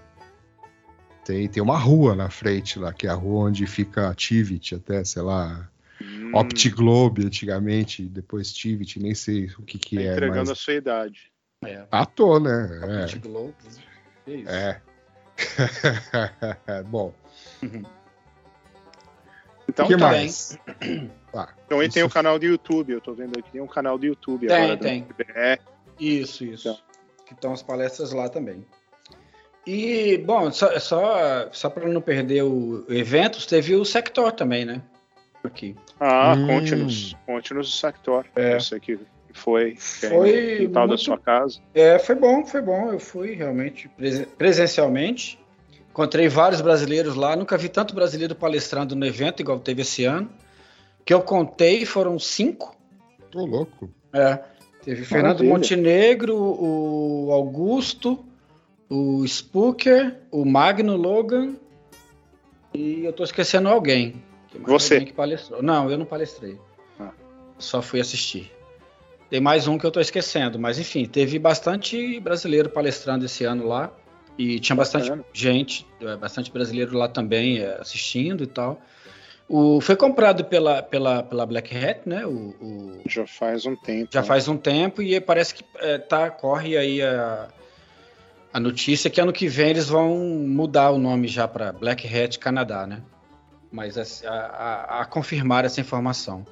Tem, 1.30 1.49
tem 1.49 1.62
uma 1.62 1.78
rua 1.78 2.16
na 2.16 2.28
frente 2.28 2.78
lá, 2.78 2.92
que 2.92 3.06
é 3.06 3.10
a 3.10 3.14
rua 3.14 3.49
onde 3.49 3.66
fica 3.66 4.08
a 4.08 4.14
Tivit, 4.14 4.75
até, 4.75 5.04
sei 5.04 5.22
lá, 5.22 5.70
Hum, 6.02 6.32
Optiglobe 6.34 7.26
antigamente, 7.26 8.02
depois 8.02 8.52
Tivit, 8.52 8.99
nem 8.99 9.14
sei 9.14 9.46
o 9.58 9.62
que 9.62 9.78
que 9.78 9.96
tá 9.96 10.02
é, 10.02 10.12
entregando 10.12 10.38
mas... 10.40 10.50
a 10.50 10.54
sua 10.54 10.75
idade. 10.75 11.30
É. 11.62 11.87
À 11.90 12.06
toa, 12.06 12.40
né? 12.40 13.02
Optic 13.02 13.22
Globe. 13.22 13.54
Que 14.25 14.34
isso. 14.37 14.50
É. 14.50 14.80
é. 16.68 16.82
Bom, 16.88 17.14
Então, 19.68 19.84
o 19.84 19.88
que 19.88 19.96
tá. 19.96 19.99
mais? 19.99 20.58
Tá. 21.32 21.54
Então 21.64 21.78
aí 21.78 21.88
tem 21.88 22.02
o 22.02 22.10
canal 22.10 22.40
do 22.40 22.44
YouTube. 22.44 22.92
Eu 22.92 23.00
tô 23.00 23.14
vendo 23.14 23.38
aqui, 23.38 23.52
tem 23.52 23.60
um 23.60 23.66
canal 23.68 23.96
do 23.96 24.04
YouTube 24.04 24.49
Tem, 24.49 24.56
agora. 24.56 24.76
do 24.76 24.82
tem. 24.82 25.06
Isso, 26.00 26.44
isso. 26.44 26.68
Então. 26.68 26.80
Que 27.25 27.34
estão 27.34 27.52
as 27.52 27.62
palestras 27.62 28.10
lá 28.10 28.28
também. 28.28 28.66
E, 29.67 30.19
bom, 30.19 30.50
só, 30.50 30.79
só, 30.81 31.49
só 31.52 31.69
para 31.71 31.87
não 31.88 32.00
perder 32.00 32.43
o 32.43 32.85
evento, 32.88 33.47
teve 33.47 33.75
o 33.76 33.85
Sector 33.85 34.33
também, 34.33 34.64
né? 34.64 34.81
Aqui. 35.45 35.76
Ah, 35.99 36.35
Hum. 36.37 36.47
conte-nos. 36.47 37.17
Conte-nos 37.26 37.69
o 37.69 37.76
Sector. 37.79 38.26
É. 38.37 38.55
Eu 38.55 38.61
sei 38.61 38.81
que 38.81 38.99
foi. 39.33 39.73
é 40.02 40.09
Foi 40.09 40.52
no 40.52 40.59
quintal 40.67 40.83
da 40.85 40.88
muito- 40.88 41.02
sua 41.05 41.19
casa. 41.19 41.61
É, 41.75 41.99
foi 41.99 42.14
bom, 42.14 42.45
foi 42.45 42.61
bom. 42.62 42.93
Eu 42.93 42.99
fui 43.00 43.35
realmente 43.35 43.88
presen- 43.88 44.26
presencialmente. 44.37 45.38
Encontrei 45.90 46.29
vários 46.29 46.61
brasileiros 46.61 47.14
lá. 47.14 47.35
Nunca 47.37 47.57
vi 47.59 47.69
tanto 47.69 47.95
brasileiro 47.95 48.35
palestrando 48.35 48.95
no 48.95 49.05
evento, 49.07 49.40
igual 49.40 49.59
teve 49.59 49.83
esse 49.83 50.05
ano. 50.05 50.31
Que 51.05 51.12
eu 51.14 51.21
contei, 51.23 51.85
foram 51.85 52.19
cinco. 52.19 52.76
Tô 53.31 53.45
louco. 53.45 53.90
É. 54.12 54.38
Teve 54.85 55.05
Fernando 55.05 55.43
Maravilha. 55.45 55.50
Montenegro, 55.52 56.37
o 56.37 57.31
Augusto, 57.33 58.25
o 58.90 59.25
Spooker, 59.26 60.16
o 60.30 60.44
Magno 60.44 60.97
Logan. 60.97 61.54
E 62.75 63.04
eu 63.04 63.12
tô 63.12 63.23
esquecendo 63.25 63.68
alguém. 63.68 64.23
Você. 64.62 64.94
alguém 64.94 65.06
que 65.06 65.12
palestrou. 65.12 65.62
Não, 65.62 65.88
eu 65.90 65.97
não 65.97 66.04
palestrei. 66.04 66.59
Ah. 66.99 67.12
Só 67.59 67.80
fui 67.80 68.00
assistir. 68.00 68.50
Tem 69.30 69.40
mais 69.40 69.68
um 69.68 69.78
que 69.78 69.87
eu 69.87 69.90
tô 69.92 70.00
esquecendo, 70.00 70.59
mas 70.59 70.78
enfim, 70.78 71.04
teve 71.06 71.38
bastante 71.38 72.18
brasileiro 72.18 72.68
palestrando 72.68 73.25
esse 73.25 73.44
ano 73.44 73.66
lá. 73.66 73.92
E 74.37 74.59
tinha 74.59 74.75
bastante 74.75 75.04
Bacana. 75.11 75.25
gente, 75.32 75.87
eh, 76.00 76.16
bastante 76.16 76.50
brasileiro 76.50 76.97
lá 76.97 77.06
também 77.09 77.59
eh, 77.59 77.76
assistindo 77.80 78.42
e 78.42 78.47
tal. 78.47 78.80
O, 79.49 79.80
foi 79.80 79.97
comprado 79.97 80.44
pela, 80.44 80.82
pela, 80.82 81.23
pela 81.23 81.44
Black 81.44 81.76
Hat, 81.76 82.09
né? 82.09 82.25
O, 82.25 82.54
o- 82.61 83.02
Já 83.06 83.26
faz 83.26 83.66
um 83.66 83.76
tempo. 83.76 84.09
já 84.12 84.20
né? 84.23 84.26
faz 84.26 84.49
um 84.49 84.56
tempo 84.56 85.02
e 85.02 85.20
parece 85.20 85.54
que 85.54 85.64
é, 85.80 85.99
tá, 85.99 86.30
corre 86.30 86.76
aí 86.76 87.02
a, 87.02 87.49
a 88.52 88.59
notícia 88.61 89.09
que 89.11 89.21
ano 89.21 89.33
que 89.33 89.47
vem 89.49 89.71
eles 89.71 89.88
vão 89.88 90.16
mudar 90.19 90.90
o 90.90 90.99
nome 90.99 91.28
já 91.28 91.47
para 91.47 91.73
Black 91.73 92.07
Hat 92.07 92.38
Canadá, 92.38 92.87
né? 92.87 93.02
Mas 93.73 93.97
a, 94.25 94.30
a- 94.30 95.00
a 95.02 95.04
confirmar 95.04 95.64
essa 95.64 95.80
informação. 95.80 96.45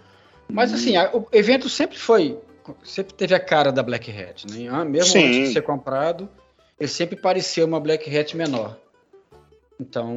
Mas 0.49 0.73
assim, 0.73 0.97
a- 0.97 1.11
o 1.13 1.27
evento 1.33 1.69
sempre 1.69 1.99
foi, 1.99 2.39
sempre 2.85 3.13
teve 3.15 3.35
a 3.35 3.41
cara 3.41 3.73
da 3.73 3.83
Black 3.83 4.11
Hat, 4.11 4.47
né? 4.51 4.69
Ah, 4.71 4.85
Mesmo 4.85 5.13
Sim. 5.13 5.25
antes 5.27 5.39
de 5.49 5.53
ser 5.53 5.63
comprado, 5.63 6.29
ele 6.79 6.89
sempre 6.89 7.17
parecia 7.17 7.65
uma 7.65 7.81
Black 7.81 8.17
Hat 8.17 8.37
menor. 8.37 8.77
Então, 9.81 10.17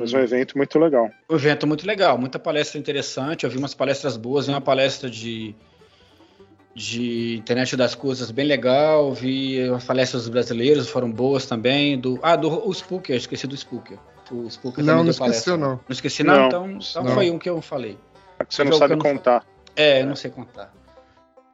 Mas 0.00 0.12
um 0.12 0.18
evento 0.18 0.56
muito 0.56 0.78
legal. 0.78 1.08
o 1.28 1.34
evento 1.34 1.64
é 1.64 1.66
muito 1.68 1.86
legal, 1.86 2.18
muita 2.18 2.38
palestra 2.38 2.78
interessante. 2.78 3.44
Eu 3.44 3.50
vi 3.50 3.56
umas 3.58 3.74
palestras 3.74 4.16
boas, 4.16 4.46
vi 4.46 4.52
uma 4.52 4.60
palestra 4.60 5.08
de, 5.08 5.54
de 6.76 7.36
internet 7.38 7.74
das 7.74 7.94
coisas 7.94 8.30
bem 8.30 8.44
legal, 8.46 9.10
vi 9.10 9.62
as 9.70 9.82
palestras 9.82 10.24
dos 10.24 10.28
brasileiros, 10.28 10.90
foram 10.90 11.10
boas 11.10 11.46
também. 11.46 11.98
Do, 11.98 12.18
ah, 12.22 12.36
do 12.36 12.68
o 12.68 12.74
Spooker, 12.74 13.14
eu 13.14 13.18
esqueci 13.18 13.46
do 13.46 13.56
Spooker. 13.56 13.96
O 14.30 14.46
Spooker 14.50 14.84
Não, 14.84 14.98
também 14.98 15.04
não 15.04 15.10
esqueceu, 15.10 15.56
não. 15.56 15.70
Não 15.70 15.80
esqueci, 15.88 16.22
não? 16.22 16.36
Não, 16.36 16.46
então 16.48 16.70
então 16.78 17.04
não. 17.04 17.14
foi 17.14 17.30
um 17.30 17.38
que 17.38 17.48
eu 17.48 17.62
falei. 17.62 17.96
É 18.38 18.44
que 18.44 18.54
você 18.54 18.62
não 18.62 18.74
sabe 18.76 18.94
contar. 18.98 19.42
É, 19.74 20.02
eu 20.02 20.06
não 20.06 20.14
sei 20.14 20.30
contar. 20.30 20.70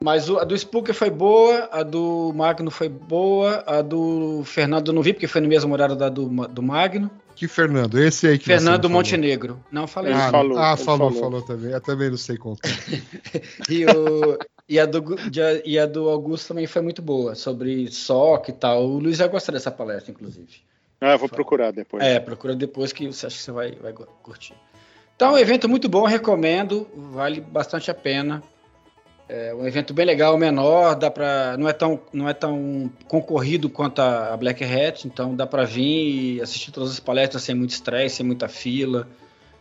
Mas 0.02 0.28
o- 0.28 0.38
a 0.40 0.44
do 0.44 0.58
Spooker 0.58 0.92
foi 0.92 1.08
boa, 1.10 1.68
a 1.70 1.84
do 1.84 2.32
Magno 2.34 2.72
foi 2.72 2.88
boa, 2.88 3.62
a 3.64 3.80
do 3.80 4.42
Fernando 4.44 4.88
eu 4.88 4.94
não 4.94 5.02
vi, 5.02 5.12
porque 5.12 5.28
foi 5.28 5.40
no 5.40 5.46
mesmo 5.46 5.72
horário 5.72 5.94
da 5.94 6.08
do, 6.08 6.26
do 6.48 6.62
Magno. 6.64 7.08
Que 7.34 7.48
Fernando? 7.48 7.98
Esse 7.98 8.26
aí 8.26 8.38
que 8.38 8.44
você 8.44 8.52
Fernando 8.52 8.84
não 8.84 8.90
falou. 8.90 8.96
Montenegro. 8.98 9.64
Não, 9.70 9.86
falei. 9.86 10.12
Ah, 10.12 10.30
falou, 10.30 10.58
ah, 10.58 10.76
falou, 10.76 11.10
falou. 11.10 11.20
falou 11.20 11.42
também. 11.42 11.72
Eu 11.72 11.80
também 11.80 12.10
não 12.10 12.16
sei 12.16 12.36
contar. 12.36 12.68
E, 13.68 13.86
o, 13.86 14.38
e, 14.68 14.78
a 14.78 14.86
do, 14.86 15.16
e 15.64 15.78
a 15.78 15.86
do 15.86 16.08
Augusto 16.08 16.48
também 16.48 16.66
foi 16.66 16.82
muito 16.82 17.00
boa, 17.00 17.34
sobre 17.34 17.90
SOC 17.90 18.48
e 18.48 18.52
tal. 18.52 18.84
O 18.84 18.98
Luiz 18.98 19.18
vai 19.18 19.28
gostar 19.28 19.52
dessa 19.52 19.70
palestra, 19.70 20.10
inclusive. 20.10 20.62
Ah, 21.00 21.12
eu 21.12 21.18
vou 21.18 21.28
procurar 21.28 21.72
depois. 21.72 22.02
É, 22.02 22.20
procura 22.20 22.54
depois 22.54 22.92
que 22.92 23.06
você 23.06 23.26
acha 23.26 23.36
que 23.36 23.42
você 23.42 23.50
vai, 23.50 23.72
vai 23.72 23.92
curtir. 23.92 24.54
Então, 25.16 25.32
um 25.32 25.38
evento 25.38 25.68
muito 25.68 25.88
bom, 25.88 26.04
recomendo, 26.04 26.86
vale 26.94 27.40
bastante 27.40 27.90
a 27.90 27.94
pena. 27.94 28.42
É 29.34 29.54
um 29.54 29.66
evento 29.66 29.94
bem 29.94 30.04
legal, 30.04 30.36
menor, 30.36 30.94
dá 30.94 31.10
pra, 31.10 31.56
não, 31.56 31.66
é 31.66 31.72
tão, 31.72 31.98
não 32.12 32.28
é 32.28 32.34
tão 32.34 32.92
concorrido 33.08 33.70
quanto 33.70 34.02
a, 34.02 34.36
Black 34.36 34.62
Hat, 34.62 35.08
então 35.08 35.34
dá 35.34 35.46
para 35.46 35.64
vir 35.64 36.34
e 36.36 36.40
assistir 36.42 36.70
todas 36.70 36.90
as 36.90 37.00
palestras 37.00 37.42
sem 37.42 37.54
muito 37.54 37.70
estresse, 37.70 38.16
sem 38.16 38.26
muita 38.26 38.46
fila. 38.46 39.08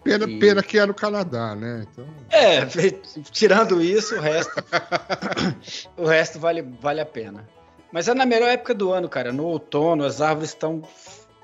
Pena, 0.03 0.25
E- 0.25 0.39
pena 0.39 0.61
que 0.61 0.77
é 0.77 0.85
no 0.85 0.93
Canadá, 0.93 1.55
né? 1.55 1.87
Então, 1.89 2.05
É, 2.29 2.65
tirando 3.31 3.81
isso, 3.81 4.17
o 4.17 4.19
resto, 4.19 4.51
o 5.95 6.05
resto 6.05 6.37
vale, 6.37 6.61
vale 6.61 6.99
a 6.99 7.05
pena. 7.05 7.47
Mas 7.93 8.09
é 8.09 8.13
na 8.13 8.25
melhor 8.25 8.49
época 8.49 8.73
do 8.73 8.91
ano, 8.91 9.07
cara. 9.07 9.31
No 9.31 9.45
outono, 9.45 10.03
as 10.03 10.19
árvores 10.19 10.49
estão 10.49 10.81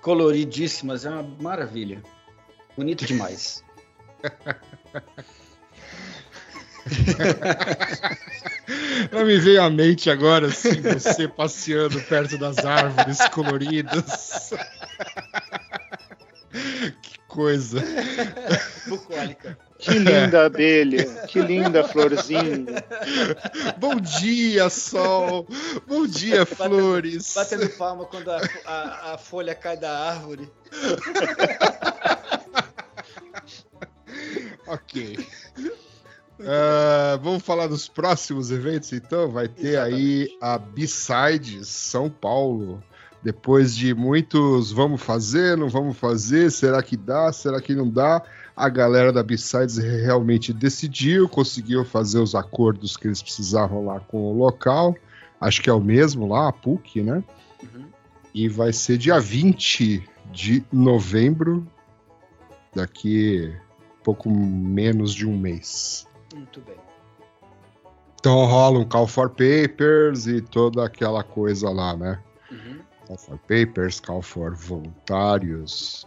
coloridíssimas, 0.02 1.06
é 1.06 1.10
uma 1.10 1.24
maravilha. 1.24 2.04
Bonito 2.76 3.06
demais. 3.06 3.64
Não 9.12 9.25
me 9.25 9.38
veio 9.39 9.62
à 9.62 9.70
mente 9.70 10.10
agora, 10.10 10.48
assim, 10.48 10.82
você 10.82 11.27
passeando 11.27 12.00
perto 12.01 12.38
das 12.38 12.58
árvores 12.60 13.20
coloridas. 13.29 14.51
Que 17.01 17.20
coisa. 17.27 17.84
Bucólica. 18.88 19.58
Que 19.77 20.00
linda 20.00 20.46
abelha, 20.46 21.06
que 21.27 21.39
linda 21.39 21.84
florzinha. 21.84 22.84
Bom 23.77 24.00
dia, 24.00 24.67
sol. 24.72 25.46
Bom 25.86 26.08
dia, 26.08 26.48
flores. 26.48 27.34
Batendo 27.36 27.70
palma 27.70 28.06
quando 28.06 28.32
a, 28.32 28.41
a, 28.65 29.13
a 29.13 29.17
folha 29.20 29.53
cai 29.53 29.77
da 29.77 30.10
árvore. 30.10 30.50
Ok. 34.67 35.17
Ah, 36.39 37.20
vamos 37.22 37.44
falar 37.44 37.67
dos 37.67 37.88
próximos 37.88 38.51
eventos, 38.51 38.94
então? 38.94 39.29
Vai 39.29 39.48
ter 39.48 39.77
aí 39.77 40.29
a 40.41 40.58
B-Sides 40.58 41.67
São 41.67 42.10
Paulo. 42.10 42.84
Depois 43.24 43.75
de 43.75 43.94
muitos 43.94 44.72
vamos 44.72 45.01
fazer, 45.01 45.58
não 45.58 45.70
vamos 45.70 45.98
fazer, 45.98 46.51
será 46.51 46.82
que 46.84 46.96
dá, 46.96 47.32
será 47.34 47.60
que 47.60 47.74
não 47.74 47.89
dá? 47.89 48.22
A 48.56 48.70
galera 48.70 49.12
da 49.12 49.24
B-Sides 49.24 49.77
realmente 49.77 50.53
decidiu, 50.53 51.27
conseguiu 51.27 51.84
fazer 51.84 52.20
os 52.20 52.36
acordos 52.36 52.96
que 52.96 53.08
eles 53.08 53.22
precisavam 53.22 53.86
lá 53.86 54.00
com 54.00 54.32
o 54.32 54.38
local. 54.38 54.96
Acho 55.41 55.62
que 55.62 55.70
é 55.70 55.74
o 55.74 55.82
mesmo 55.82 56.27
lá, 56.27 56.48
a 56.48 56.53
PUC, 56.53 57.01
né? 57.01 57.24
Uhum. 57.62 57.86
E 58.34 58.48
vai 58.48 58.72
ser 58.72 58.98
dia 58.98 59.20
20 59.20 60.08
de 60.32 60.63
novembro, 60.72 61.67
daqui 62.74 63.53
pouco 64.03 64.29
menos 64.29 65.13
de 65.13 65.27
um 65.27 65.38
mês. 65.38 66.08
Muito 66.38 66.62
bem. 66.62 66.75
Então 68.20 68.46
rola 68.46 68.79
um 68.79 68.86
Call 68.86 69.08
for 69.08 69.29
Papers 69.29 70.27
e 70.27 70.41
toda 70.41 70.86
aquela 70.86 71.24
coisa 71.24 71.70
lá, 71.70 71.96
né? 71.96 72.22
Uhum. 72.51 72.79
Call 73.08 73.17
for 73.17 73.38
Papers, 73.39 74.00
Call 74.00 74.22
for 74.22 74.56
Voluntários 74.56 76.06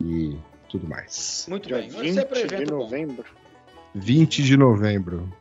e 0.00 0.36
tudo 0.68 0.88
mais. 0.88 1.46
Muito 1.48 1.68
Dia 1.68 1.78
bem. 1.78 1.90
Vai 1.90 2.12
ser 2.12 2.24
para 2.24 2.38
20 2.40 2.48
de 2.48 2.54
evento 2.54 2.70
bom. 2.70 2.78
novembro. 2.78 3.24
20 3.94 4.42
de 4.42 4.56
novembro, 4.56 5.32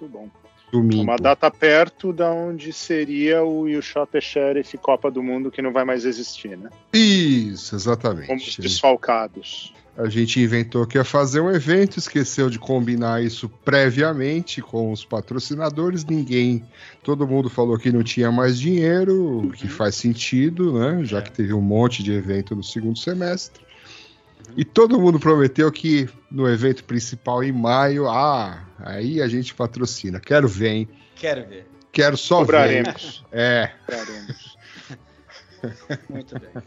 Muito 0.00 0.12
bom. 0.12 0.28
domingo. 0.72 1.02
Uma 1.02 1.16
data 1.16 1.50
perto 1.50 2.12
da 2.12 2.30
onde 2.30 2.72
seria 2.72 3.44
o 3.44 3.68
You 3.68 3.82
Shot 3.82 4.10
the 4.10 4.20
Sheriff 4.20 4.76
Copa 4.78 5.10
do 5.10 5.22
Mundo, 5.22 5.50
que 5.50 5.60
não 5.62 5.72
vai 5.72 5.84
mais 5.84 6.04
existir, 6.04 6.56
né? 6.56 6.70
Isso, 6.92 7.70
Fomos 7.70 7.82
exatamente. 7.82 8.60
desfalcados. 8.60 9.72
A 9.98 10.08
gente 10.08 10.40
inventou 10.40 10.86
que 10.86 10.96
ia 10.96 11.02
fazer 11.02 11.40
um 11.40 11.50
evento, 11.50 11.98
esqueceu 11.98 12.48
de 12.48 12.56
combinar 12.56 13.20
isso 13.20 13.48
previamente 13.48 14.62
com 14.62 14.92
os 14.92 15.04
patrocinadores. 15.04 16.04
Ninguém, 16.04 16.64
todo 17.02 17.26
mundo 17.26 17.50
falou 17.50 17.76
que 17.76 17.90
não 17.90 18.04
tinha 18.04 18.30
mais 18.30 18.60
dinheiro, 18.60 19.48
o 19.48 19.50
que 19.50 19.66
faz 19.66 19.96
sentido, 19.96 20.78
né? 20.78 21.04
Já 21.04 21.18
É. 21.18 21.22
que 21.22 21.32
teve 21.32 21.52
um 21.52 21.60
monte 21.60 22.04
de 22.04 22.12
evento 22.12 22.54
no 22.54 22.62
segundo 22.62 22.96
semestre. 22.96 23.60
E 24.56 24.64
todo 24.64 25.00
mundo 25.00 25.18
prometeu 25.18 25.70
que 25.72 26.08
no 26.30 26.48
evento 26.48 26.84
principal 26.84 27.42
em 27.42 27.50
maio, 27.50 28.08
ah, 28.08 28.64
aí 28.78 29.20
a 29.20 29.26
gente 29.26 29.52
patrocina. 29.52 30.20
Quero 30.20 30.46
ver, 30.46 30.68
hein? 30.68 30.88
Quero 31.16 31.44
ver. 31.44 31.66
Quero 31.90 32.16
só 32.16 32.38
ver. 32.38 32.46
Cobraremos. 32.46 33.24
É. 33.32 33.72
Cobraremos. 33.84 34.56
Muito 36.08 36.38
bem. 36.38 36.62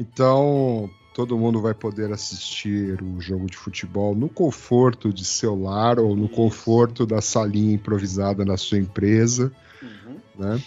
Então, 0.00 0.90
todo 1.14 1.36
mundo 1.36 1.60
vai 1.60 1.74
poder 1.74 2.12
assistir 2.12 3.02
o 3.02 3.20
jogo 3.20 3.46
de 3.46 3.56
futebol 3.56 4.14
no 4.14 4.28
conforto 4.28 5.12
de 5.12 5.24
seu 5.24 5.54
lar 5.60 5.98
ou 5.98 6.14
no 6.16 6.26
Isso. 6.26 6.34
conforto 6.34 7.04
da 7.06 7.20
salinha 7.20 7.74
improvisada 7.74 8.44
na 8.44 8.56
sua 8.56 8.78
empresa, 8.78 9.52
Uhum. 9.82 10.16
né? 10.38 10.62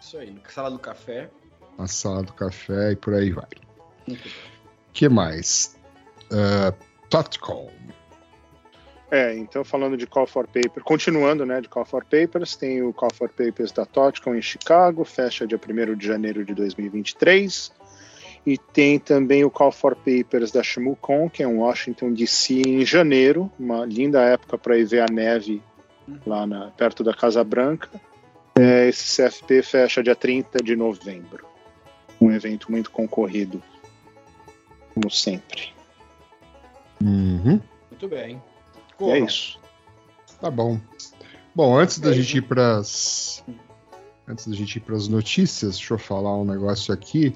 Isso 0.00 0.16
aí. 0.18 0.30
Na 0.32 0.48
sala 0.50 0.70
do 0.70 0.78
café. 0.78 1.30
Na 1.78 1.86
sala 1.86 2.22
do 2.22 2.32
café 2.32 2.92
e 2.92 2.96
por 2.96 3.14
aí 3.14 3.30
vai. 3.30 3.48
Muito 4.06 4.22
bem. 4.22 4.32
que 4.92 5.08
mais? 5.08 5.76
Uh, 6.32 6.74
Totcom. 7.08 7.70
É, 9.10 9.36
então 9.36 9.64
falando 9.64 9.96
de 9.96 10.06
Call 10.06 10.26
for 10.26 10.46
Papers, 10.46 10.84
continuando, 10.84 11.44
né, 11.44 11.60
de 11.60 11.68
Call 11.68 11.84
for 11.84 12.04
Papers, 12.04 12.54
tem 12.54 12.80
o 12.82 12.92
Call 12.92 13.12
for 13.12 13.28
Papers 13.28 13.72
da 13.72 13.84
Totcom 13.84 14.36
em 14.36 14.42
Chicago, 14.42 15.04
fecha 15.04 15.46
dia 15.46 15.58
1 15.58 15.96
de 15.96 16.06
janeiro 16.06 16.44
de 16.44 16.54
2023. 16.54 17.72
E 18.46 18.56
tem 18.56 18.98
também 18.98 19.44
o 19.44 19.50
Call 19.50 19.70
for 19.70 19.94
Papers 19.94 20.50
da 20.50 20.62
ShmuCon, 20.62 21.28
que 21.28 21.42
é 21.42 21.46
em 21.46 21.56
Washington 21.56 22.12
DC 22.12 22.62
em 22.66 22.84
janeiro, 22.86 23.50
uma 23.58 23.84
linda 23.84 24.22
época 24.22 24.56
para 24.56 24.78
ir 24.78 24.84
ver 24.86 25.00
a 25.02 25.12
neve 25.12 25.62
lá 26.26 26.46
na- 26.46 26.70
perto 26.70 27.04
da 27.04 27.12
Casa 27.14 27.44
Branca. 27.44 27.88
É, 28.58 28.88
esse 28.88 29.04
CFP 29.22 29.62
fecha 29.62 30.02
dia 30.02 30.16
30 30.16 30.62
de 30.62 30.74
novembro. 30.74 31.46
Um 32.20 32.30
evento 32.32 32.70
muito 32.70 32.90
concorrido, 32.90 33.62
como 34.94 35.10
sempre. 35.10 35.72
Uhum, 37.02 37.60
Muito 37.90 38.08
bem. 38.08 38.42
É 39.00 39.18
isso. 39.18 39.58
tá 40.40 40.50
bom. 40.50 40.78
Bom, 41.54 41.76
antes 41.78 41.98
da 41.98 42.10
Beijo. 42.10 42.22
gente 42.22 42.38
ir 42.38 42.42
para 42.42 42.76
as 42.78 43.42
antes 44.28 44.46
da 44.46 44.54
gente 44.54 44.76
ir 44.76 44.80
para 44.80 44.94
as 44.96 45.08
notícias, 45.08 45.76
deixa 45.78 45.94
eu 45.94 45.98
falar 45.98 46.36
um 46.36 46.44
negócio 46.44 46.92
aqui. 46.92 47.34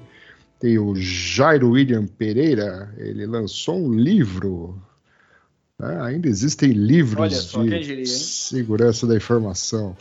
Tem 0.64 0.78
o 0.78 0.94
Jairo 0.96 1.72
William 1.72 2.06
Pereira, 2.06 2.90
ele 2.96 3.26
lançou 3.26 3.76
um 3.78 3.92
livro. 3.92 4.80
né? 5.78 6.00
Ainda 6.00 6.26
existem 6.26 6.70
livros 6.72 7.36
só, 7.36 7.62
de 7.62 7.80
diria, 7.80 8.06
segurança 8.06 9.06
da 9.06 9.14
informação. 9.14 9.94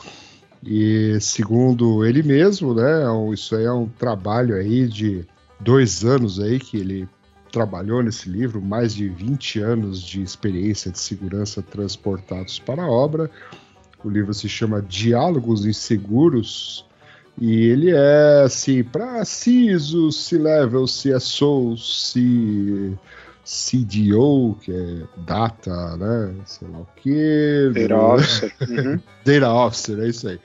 E 0.66 1.18
segundo 1.20 2.06
ele 2.06 2.24
mesmo, 2.24 2.74
né, 2.74 3.10
um- 3.10 3.34
isso 3.34 3.54
aí 3.58 3.66
é 3.66 3.74
um 3.74 3.90
trabalho 3.90 4.56
aí 4.56 4.88
de 4.88 5.26
dois 5.60 6.06
anos 6.06 6.40
aí 6.40 6.58
que 6.62 6.78
ele 6.78 7.10
trabalhou 7.52 8.02
nesse 8.02 8.30
livro, 8.30 8.62
mais 8.62 8.96
de 8.96 9.10
20 9.10 9.60
anos 9.60 10.02
de 10.02 10.22
experiência 10.22 10.90
de 10.90 10.98
segurança 11.00 11.62
transportados 11.62 12.58
para 12.58 12.84
a 12.84 12.90
obra. 12.90 13.30
O 14.02 14.10
livro 14.10 14.34
se 14.34 14.48
chama 14.48 14.82
Diálogos 14.82 15.66
Inseguros 15.66 16.86
e 17.40 17.66
ele 17.66 17.92
é 17.92 18.44
assim 18.46 18.84
para 18.84 19.26
CISO, 19.26 20.12
C-Level, 20.12 20.86
CSO, 20.86 21.76
C, 21.78 22.94
CDO, 23.44 24.58
que 24.62 24.72
é 24.72 25.04
data, 25.26 25.98
né? 25.98 26.36
Sei 26.46 26.68
lá 26.68 26.80
o 26.80 26.88
que. 26.96 27.72
Data 27.74 27.98
Officer. 28.00 28.54
Uhum. 28.62 29.00
Data 29.26 29.54
Officer, 29.54 30.00
é 30.00 30.08
isso 30.08 30.28
aí. 30.28 30.40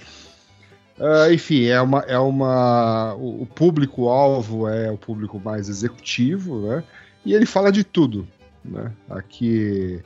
Ah, 1.00 1.32
enfim, 1.32 1.66
é 1.66 1.80
uma, 1.80 2.00
é 2.00 2.18
uma. 2.18 3.14
O, 3.14 3.42
o 3.42 3.46
público-alvo 3.46 4.66
é 4.66 4.90
o 4.90 4.98
público 4.98 5.38
mais 5.38 5.68
executivo, 5.68 6.66
né? 6.66 6.82
E 7.24 7.34
ele 7.34 7.46
fala 7.46 7.70
de 7.70 7.84
tudo, 7.84 8.26
né? 8.64 8.90
Aqui 9.08 10.02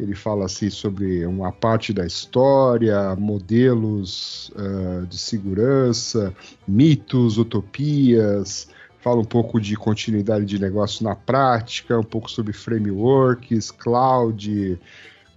ele 0.00 0.14
fala 0.14 0.46
assim 0.46 0.70
sobre 0.70 1.26
uma 1.26 1.52
parte 1.52 1.92
da 1.92 2.06
história, 2.06 3.14
modelos 3.16 4.50
ah, 4.56 5.04
de 5.06 5.18
segurança, 5.18 6.34
mitos, 6.66 7.36
utopias, 7.36 8.68
fala 9.00 9.20
um 9.20 9.24
pouco 9.24 9.60
de 9.60 9.76
continuidade 9.76 10.46
de 10.46 10.58
negócio 10.58 11.04
na 11.04 11.14
prática, 11.14 11.98
um 11.98 12.04
pouco 12.04 12.30
sobre 12.30 12.52
frameworks, 12.52 13.70
cloud, 13.70 14.78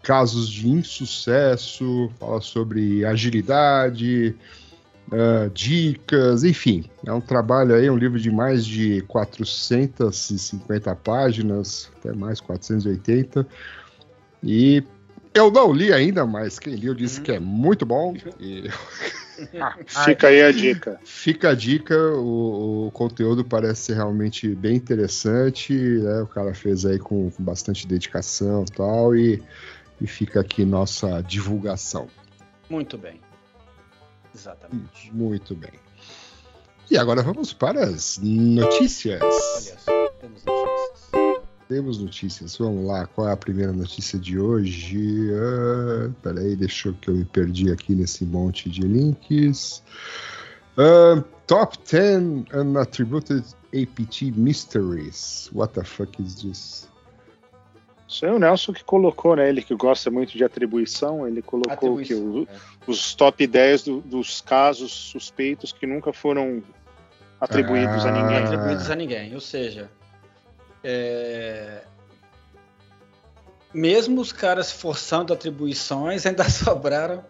casos 0.02 0.50
de 0.50 0.70
insucesso, 0.70 2.10
fala 2.18 2.40
sobre 2.40 3.06
agilidade, 3.06 4.34
ah, 5.12 5.50
dicas, 5.54 6.46
enfim, 6.46 6.86
é 7.06 7.12
um 7.12 7.22
trabalho 7.22 7.76
aí, 7.76 7.90
um 7.90 7.98
livro 7.98 8.20
de 8.20 8.32
mais 8.32 8.66
de 8.66 9.02
450 9.10 10.96
páginas, 10.96 11.92
até 12.00 12.14
mais 12.14 12.40
480, 12.40 13.46
e 14.44 14.84
eu 15.34 15.50
não 15.50 15.72
li 15.72 15.92
ainda, 15.92 16.26
mas 16.26 16.60
quem 16.60 16.76
li 16.76 16.88
eu 16.88 16.94
disse 16.94 17.22
que 17.22 17.32
é 17.32 17.40
muito 17.40 17.86
bom, 17.86 18.14
e 18.40 18.70
Fica 20.06 20.28
aí 20.28 20.42
a 20.42 20.52
dica. 20.52 21.00
Fica 21.04 21.50
a 21.50 21.56
dica, 21.56 21.98
o, 21.98 22.88
o 22.88 22.92
conteúdo 22.92 23.44
parece 23.44 23.82
ser 23.82 23.96
realmente 23.96 24.48
bem 24.54 24.76
interessante, 24.76 25.74
né? 25.74 26.22
O 26.22 26.28
cara 26.28 26.54
fez 26.54 26.86
aí 26.86 27.00
com, 27.00 27.30
com 27.32 27.44
bastante 27.44 27.88
dedicação 27.88 28.64
e 28.68 28.72
tal, 28.72 29.16
e, 29.16 29.42
e 30.00 30.08
fica 30.08 30.40
aqui 30.40 30.66
nossa 30.66 31.22
divulgação. 31.22 32.08
Muito 32.70 32.98
bem. 32.98 33.20
Exatamente. 34.34 35.12
Muito 35.12 35.56
bem. 35.56 35.74
E 36.90 36.98
agora 36.98 37.22
vamos 37.22 37.54
para 37.54 37.86
as 37.86 38.20
notícias. 38.22 39.22
Olha 39.22 39.80
só, 39.80 40.08
temos 40.20 40.44
notícias. 40.46 41.33
Temos 41.68 41.98
notícias. 41.98 42.58
Vamos 42.58 42.86
lá, 42.86 43.08
qual 43.08 43.28
é 43.30 43.32
a 43.32 43.38
primeira 43.38 43.72
notícia 43.72 44.20
de 44.20 44.38
hoje? 44.38 45.30
Ah, 45.34 46.12
peraí, 46.22 46.56
deixa 46.56 46.90
eu 46.90 46.94
que 46.94 47.10
eu 47.10 47.16
me 47.16 47.26
perdi 47.26 47.72
aqui 47.72 47.96
nesse 47.96 48.26
monte 48.26 48.70
de 48.70 48.82
links. 48.82 49.82
Ah, 50.78 51.24
top 51.48 51.78
10 51.90 52.46
Unattributed 52.54 53.44
APT 53.74 54.32
Mysteries. 54.36 55.50
What 55.54 55.74
the 55.74 55.84
fuck 55.84 56.22
is 56.22 56.36
this? 56.36 56.88
Isso 58.08 58.26
é 58.28 58.32
o 58.32 58.38
Nelson 58.38 58.74
que 58.74 58.84
colocou, 58.84 59.36
né? 59.36 59.50
Ele 59.50 59.62
que 59.64 59.74
gosta 59.74 60.12
muito 60.12 60.38
de 60.38 60.44
atribuição, 60.44 61.26
ele 61.28 61.42
colocou 61.42 61.98
que 61.98 62.14
o- 62.14 62.48
os 62.86 63.16
top 63.16 63.48
10 63.48 63.84
do- 63.84 64.02
dos 64.02 64.40
casos 64.42 64.92
suspeitos 64.92 65.72
que 65.72 65.88
nunca 65.88 66.14
foram 66.14 66.62
atribuídos 67.42 68.06
a 68.06 68.10
Ah. 68.10 68.12
ninguém. 68.12 68.38
atribuídos 68.44 68.90
a 68.92 68.96
ninguém. 68.96 69.34
Ou 69.34 69.42
seja, 69.42 69.90
é, 70.84 71.84
mesmo 73.74 74.22
os 74.22 74.32
caras 74.32 74.72
forçando 74.72 75.34
atribuições, 75.34 76.26
ainda 76.28 76.50
sobraram 76.50 77.24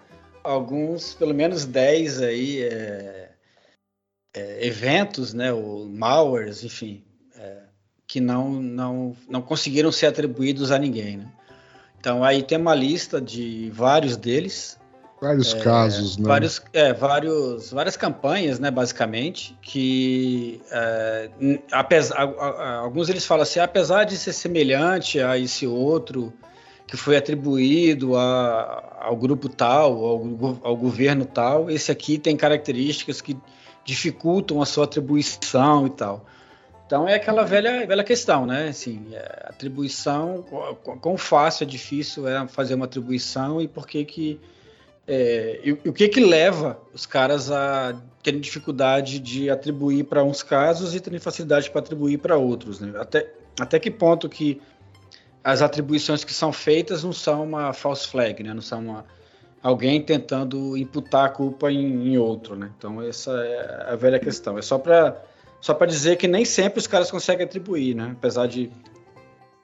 alguns, 0.43 1.13
pelo 1.13 1.33
menos 1.33 1.65
10 1.65 2.21
aí, 2.21 2.63
é, 2.63 3.31
é, 4.33 4.67
eventos, 4.67 5.33
né, 5.33 5.53
ou 5.53 5.87
malwares, 5.87 6.63
enfim, 6.63 7.03
é, 7.35 7.63
que 8.07 8.19
não, 8.19 8.51
não, 8.51 9.15
não 9.29 9.41
conseguiram 9.41 9.91
ser 9.91 10.07
atribuídos 10.07 10.71
a 10.71 10.77
ninguém. 10.77 11.17
Né? 11.17 11.31
Então 11.99 12.23
aí 12.23 12.43
tem 12.43 12.57
uma 12.57 12.75
lista 12.75 13.21
de 13.21 13.69
vários 13.71 14.17
deles, 14.17 14.77
Vários 15.23 15.53
casos, 15.53 16.17
né? 16.17 16.27
vários, 16.27 16.61
é, 16.73 16.93
vários, 16.93 17.71
várias 17.71 17.95
campanhas, 17.95 18.59
né, 18.59 18.69
basicamente, 18.69 19.57
que 19.61 20.61
é, 20.69 21.29
apesar, 21.71 22.19
alguns 22.81 23.07
eles 23.09 23.25
falam 23.25 23.43
assim, 23.43 23.59
apesar 23.59 24.03
de 24.03 24.17
ser 24.17 24.33
semelhante 24.33 25.21
a 25.21 25.37
esse 25.37 25.65
outro 25.65 26.33
que 26.87 26.97
foi 26.97 27.15
atribuído 27.15 28.17
a- 28.17 28.97
ao 29.01 29.15
grupo 29.15 29.47
tal, 29.47 30.03
ao, 30.03 30.59
ao 30.61 30.75
governo 30.75 31.25
tal, 31.25 31.69
esse 31.71 31.91
aqui 31.91 32.17
tem 32.17 32.35
características 32.35 33.21
que 33.21 33.37
dificultam 33.85 34.61
a 34.61 34.65
sua 34.65 34.83
atribuição 34.83 35.87
e 35.87 35.89
tal. 35.89 36.25
Então 36.85 37.07
é 37.07 37.15
aquela 37.15 37.43
velha, 37.43 37.87
velha 37.87 38.03
questão, 38.03 38.45
né? 38.45 38.67
Assim, 38.67 39.07
é, 39.13 39.45
atribuição, 39.49 40.43
qu- 40.49 40.75
qu- 40.83 40.99
quão 40.99 41.17
fácil 41.17 41.63
é 41.63 41.67
difícil 41.67 42.27
é 42.27 42.45
fazer 42.47 42.75
uma 42.75 42.85
atribuição 42.85 43.61
e 43.61 43.67
por 43.67 43.87
que 43.87 44.03
que 44.05 44.39
é, 45.07 45.59
e, 45.63 45.69
e 45.69 45.89
o 45.89 45.93
que 45.93 46.07
que 46.07 46.19
leva 46.19 46.79
os 46.93 47.05
caras 47.05 47.51
a 47.51 47.95
terem 48.21 48.39
dificuldade 48.39 49.19
de 49.19 49.49
atribuir 49.49 50.05
para 50.05 50.23
uns 50.23 50.41
casos 50.41 50.95
e 50.95 50.99
terem 50.99 51.19
facilidade 51.19 51.69
para 51.69 51.79
atribuir 51.79 52.19
para 52.19 52.37
outros, 52.37 52.79
né? 52.79 52.93
Até, 52.97 53.29
até 53.59 53.79
que 53.79 53.91
ponto 53.91 54.29
que 54.29 54.61
as 55.43 55.61
atribuições 55.61 56.23
que 56.23 56.33
são 56.33 56.53
feitas 56.53 57.03
não 57.03 57.11
são 57.11 57.43
uma 57.43 57.73
false 57.73 58.07
flag, 58.07 58.41
né? 58.41 58.53
Não 58.53 58.61
são 58.61 58.79
uma, 58.79 59.05
alguém 59.61 60.01
tentando 60.01 60.77
imputar 60.77 61.25
a 61.25 61.29
culpa 61.29 61.69
em, 61.69 62.13
em 62.13 62.17
outro, 62.17 62.55
né? 62.55 62.71
Então 62.77 63.01
essa 63.01 63.31
é 63.31 63.91
a 63.91 63.95
velha 63.97 64.19
questão. 64.19 64.57
É 64.57 64.61
só 64.61 64.77
para 64.77 65.21
só 65.59 65.73
dizer 65.85 66.17
que 66.17 66.27
nem 66.27 66.45
sempre 66.45 66.79
os 66.79 66.87
caras 66.87 67.09
conseguem 67.11 67.45
atribuir, 67.45 67.93
né? 67.95 68.11
Apesar 68.17 68.47
de 68.47 68.71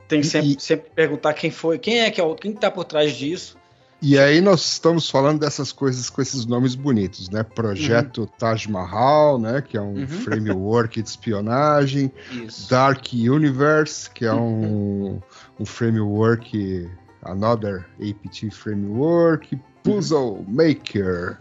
tem 0.08 0.24
sempre, 0.24 0.56
e- 0.58 0.60
sempre 0.60 0.90
perguntar 0.90 1.34
quem 1.34 1.52
foi, 1.52 1.78
quem 1.78 2.00
é 2.00 2.10
que 2.10 2.20
é 2.20 2.24
o, 2.24 2.36
quem 2.36 2.52
está 2.52 2.72
por 2.72 2.84
trás 2.84 3.14
disso. 3.14 3.59
E 4.02 4.18
aí 4.18 4.40
nós 4.40 4.62
estamos 4.62 5.10
falando 5.10 5.40
dessas 5.42 5.74
coisas 5.74 6.10
com 6.10 6.22
esses 6.22 6.46
nomes 6.46 6.74
bonitos, 6.74 7.30
né? 7.30 7.44
Projeto 7.44 8.26
Taj 8.40 8.66
Mahal, 8.72 9.38
né? 9.38 9.62
Que 9.62 9.76
é 9.76 9.82
um 9.82 9.94
Uhum. 10.00 10.08
framework 10.08 11.02
de 11.02 11.10
espionagem. 11.10 12.10
Isso. 12.32 12.70
Dark 12.70 13.12
Universe, 13.14 14.10
que 14.10 14.24
é 14.26 14.32
Uhum. 14.32 15.16
um, 15.16 15.22
um 15.60 15.66
framework, 15.66 16.90
another 17.24 17.86
APT 18.00 18.50
framework. 18.52 19.60
Puzzle 19.84 20.46
Maker. 20.48 21.38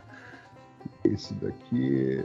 Esse 1.04 1.34
daqui. 1.34 2.22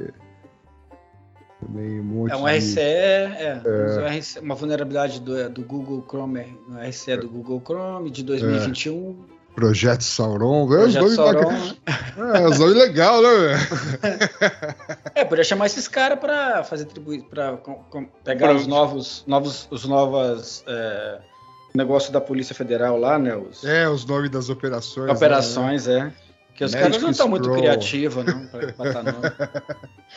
Também 1.59 1.99
um 1.99 2.03
monte 2.03 2.31
É 2.31 2.35
um 2.35 2.43
de- 2.45 2.57
RCE, 2.57 2.79
é, 2.81 3.61
um 3.65 4.05
RCE, 4.19 4.39
uma 4.39 4.55
vulnerabilidade 4.55 5.19
do, 5.21 5.49
do 5.49 5.61
Google 5.63 6.03
Chrome, 6.09 6.57
um 6.67 6.75
RCE 6.77 7.17
do 7.17 7.29
Google 7.29 7.61
Chrome 7.63 8.09
de 8.09 8.23
2021. 8.23 9.15
Projeto 9.55 10.01
Sauron. 10.03 10.61
É, 10.73 10.85
os 10.85 10.93
Projeto 10.95 11.09
Sauron. 11.15 11.41
bacanas. 11.43 11.75
É, 12.41 12.47
os 12.47 12.59
nomes 12.59 12.75
legais, 12.75 13.21
né? 13.21 13.57
É, 15.15 15.23
podia 15.23 15.43
chamar 15.43 15.67
esses 15.67 15.87
caras 15.87 16.19
para 16.19 16.63
fazer 16.63 16.85
tribuir, 16.85 17.23
para 17.23 17.57
pegar 18.23 18.47
Pronto. 18.47 18.61
os 18.61 18.67
novos, 18.67 19.23
novos, 19.27 19.67
os 19.69 19.85
novos 19.85 20.63
é, 20.67 21.19
negócios 21.73 22.11
da 22.11 22.19
Polícia 22.19 22.55
Federal 22.55 22.97
lá, 22.99 23.17
né? 23.19 23.35
Os 23.35 23.63
É, 23.63 23.87
os 23.87 24.05
nomes 24.05 24.29
das 24.31 24.49
operações. 24.49 25.07
né? 25.07 25.13
operações, 25.13 25.87
é. 25.87 26.11
Que 26.55 26.63
os 26.63 26.71
Magic 26.71 26.89
caras 26.91 27.01
não 27.03 27.09
estão 27.11 27.27
muito 27.27 27.51
criativos, 27.51 28.23
não, 28.25 28.45
para 28.47 28.71
botar 28.77 29.03
nome. 29.03 29.31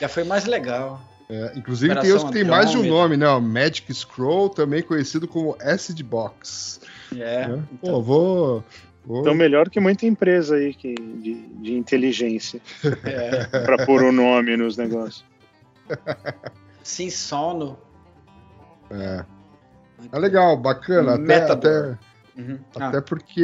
Já 0.00 0.08
foi 0.08 0.24
mais 0.24 0.44
legal. 0.46 1.00
É, 1.28 1.52
inclusive 1.56 1.92
tem 1.94 1.98
Operação 2.12 2.16
os 2.18 2.24
que 2.24 2.32
tem 2.38 2.44
mais 2.44 2.70
de 2.70 2.76
um 2.78 2.84
nome, 2.86 3.16
né? 3.16 3.28
O 3.28 3.40
Magic 3.40 3.92
Scroll, 3.92 4.48
também 4.50 4.82
conhecido 4.82 5.26
como 5.26 5.56
Acid 5.60 6.00
Box. 6.02 6.80
É. 7.12 7.48
né? 7.48 7.62
então- 7.72 7.94
Pô, 7.94 8.02
vou. 8.02 8.64
Então, 9.08 9.34
melhor 9.34 9.70
que 9.70 9.78
muita 9.78 10.04
empresa 10.04 10.56
aí 10.56 10.74
que, 10.74 10.94
de, 10.94 11.34
de 11.34 11.74
inteligência 11.74 12.60
é. 13.04 13.44
para 13.64 13.86
pôr 13.86 14.02
o 14.02 14.10
nome 14.10 14.56
nos 14.56 14.76
negócios. 14.76 15.24
Sim, 16.82 17.10
sono. 17.10 17.78
É. 18.90 19.24
É 20.12 20.18
legal, 20.18 20.56
bacana. 20.56 21.14
Até, 21.14 21.22
Metador. 21.22 21.54
até, 21.92 21.98
Uhum. 22.36 22.58
Ah, 22.78 22.88
até 22.88 23.00
porque 23.00 23.42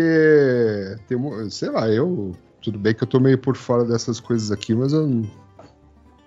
tem, 1.09 1.19
sei 1.51 1.71
lá, 1.71 1.89
eu 1.89 2.37
tudo 2.61 2.79
bem 2.79 2.95
que 2.95 3.03
eu 3.03 3.09
tô 3.09 3.19
meio 3.19 3.39
por 3.39 3.57
fora 3.57 3.85
dessas 3.85 4.21
coisas 4.21 4.53
aqui, 4.53 4.75
mas 4.75 4.93
eu 4.93 5.25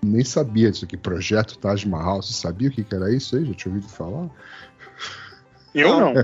nem 0.03 0.23
sabia 0.23 0.71
disso 0.71 0.83
aqui. 0.83 0.97
Projeto 0.97 1.57
Taj 1.59 1.87
Mahal, 1.87 2.21
você 2.21 2.33
sabia 2.33 2.69
o 2.69 2.71
que, 2.71 2.83
que 2.83 2.95
era 2.95 3.13
isso 3.13 3.35
aí? 3.37 3.45
Já 3.45 3.53
tinha 3.53 3.73
ouvido 3.73 3.89
falar? 3.89 4.29
Eu 5.73 5.89
Não. 5.89 6.13
não. 6.13 6.21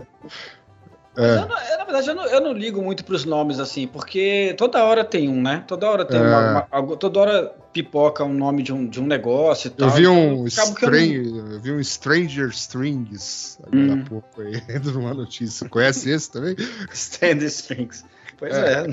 É, 1.17 1.35
Eu 1.35 1.47
não- 1.47 1.63
eu, 1.63 1.80
verdade, 1.91 2.09
eu 2.09 2.15
não, 2.15 2.25
eu 2.25 2.41
não 2.41 2.53
ligo 2.53 2.81
muito 2.81 3.03
pros 3.03 3.25
nomes 3.25 3.59
assim, 3.59 3.85
porque 3.87 4.53
toda 4.57 4.83
hora 4.83 5.03
tem 5.03 5.27
um, 5.29 5.41
né? 5.41 5.63
Toda 5.67 5.89
hora 5.89 6.05
tem 6.05 6.19
É. 6.19 6.23
uma, 6.23 6.65
uma- 6.71 6.97
toda 6.97 7.19
hora 7.19 7.55
pipoca 7.73 8.23
um 8.23 8.33
nome 8.33 8.63
de 8.63 8.73
um, 8.73 8.87
de 8.87 8.99
um 8.99 9.05
negócio 9.05 9.67
e 9.67 9.71
tal. 9.71 9.87
eu 9.89 9.93
vi 9.93 10.07
um, 10.07 10.45
eu 10.45 11.31
não- 11.31 11.51
eu 11.53 11.59
vi 11.59 11.71
um 11.71 11.83
Stranger 11.83 12.49
Strings 12.49 13.57
agora 13.65 13.77
Hum. 13.93 14.01
há 14.05 14.09
pouco 14.09 14.41
aí, 14.41 14.59
dentro 14.67 14.91
de 14.91 14.97
uma 14.97 15.13
notícia. 15.13 15.67
Conhece 15.69 16.09
esse 16.09 16.31
também? 16.31 16.55
Stand 16.93 17.43
strings. 17.45 18.03
Pois 18.37 18.53
É. 18.53 18.85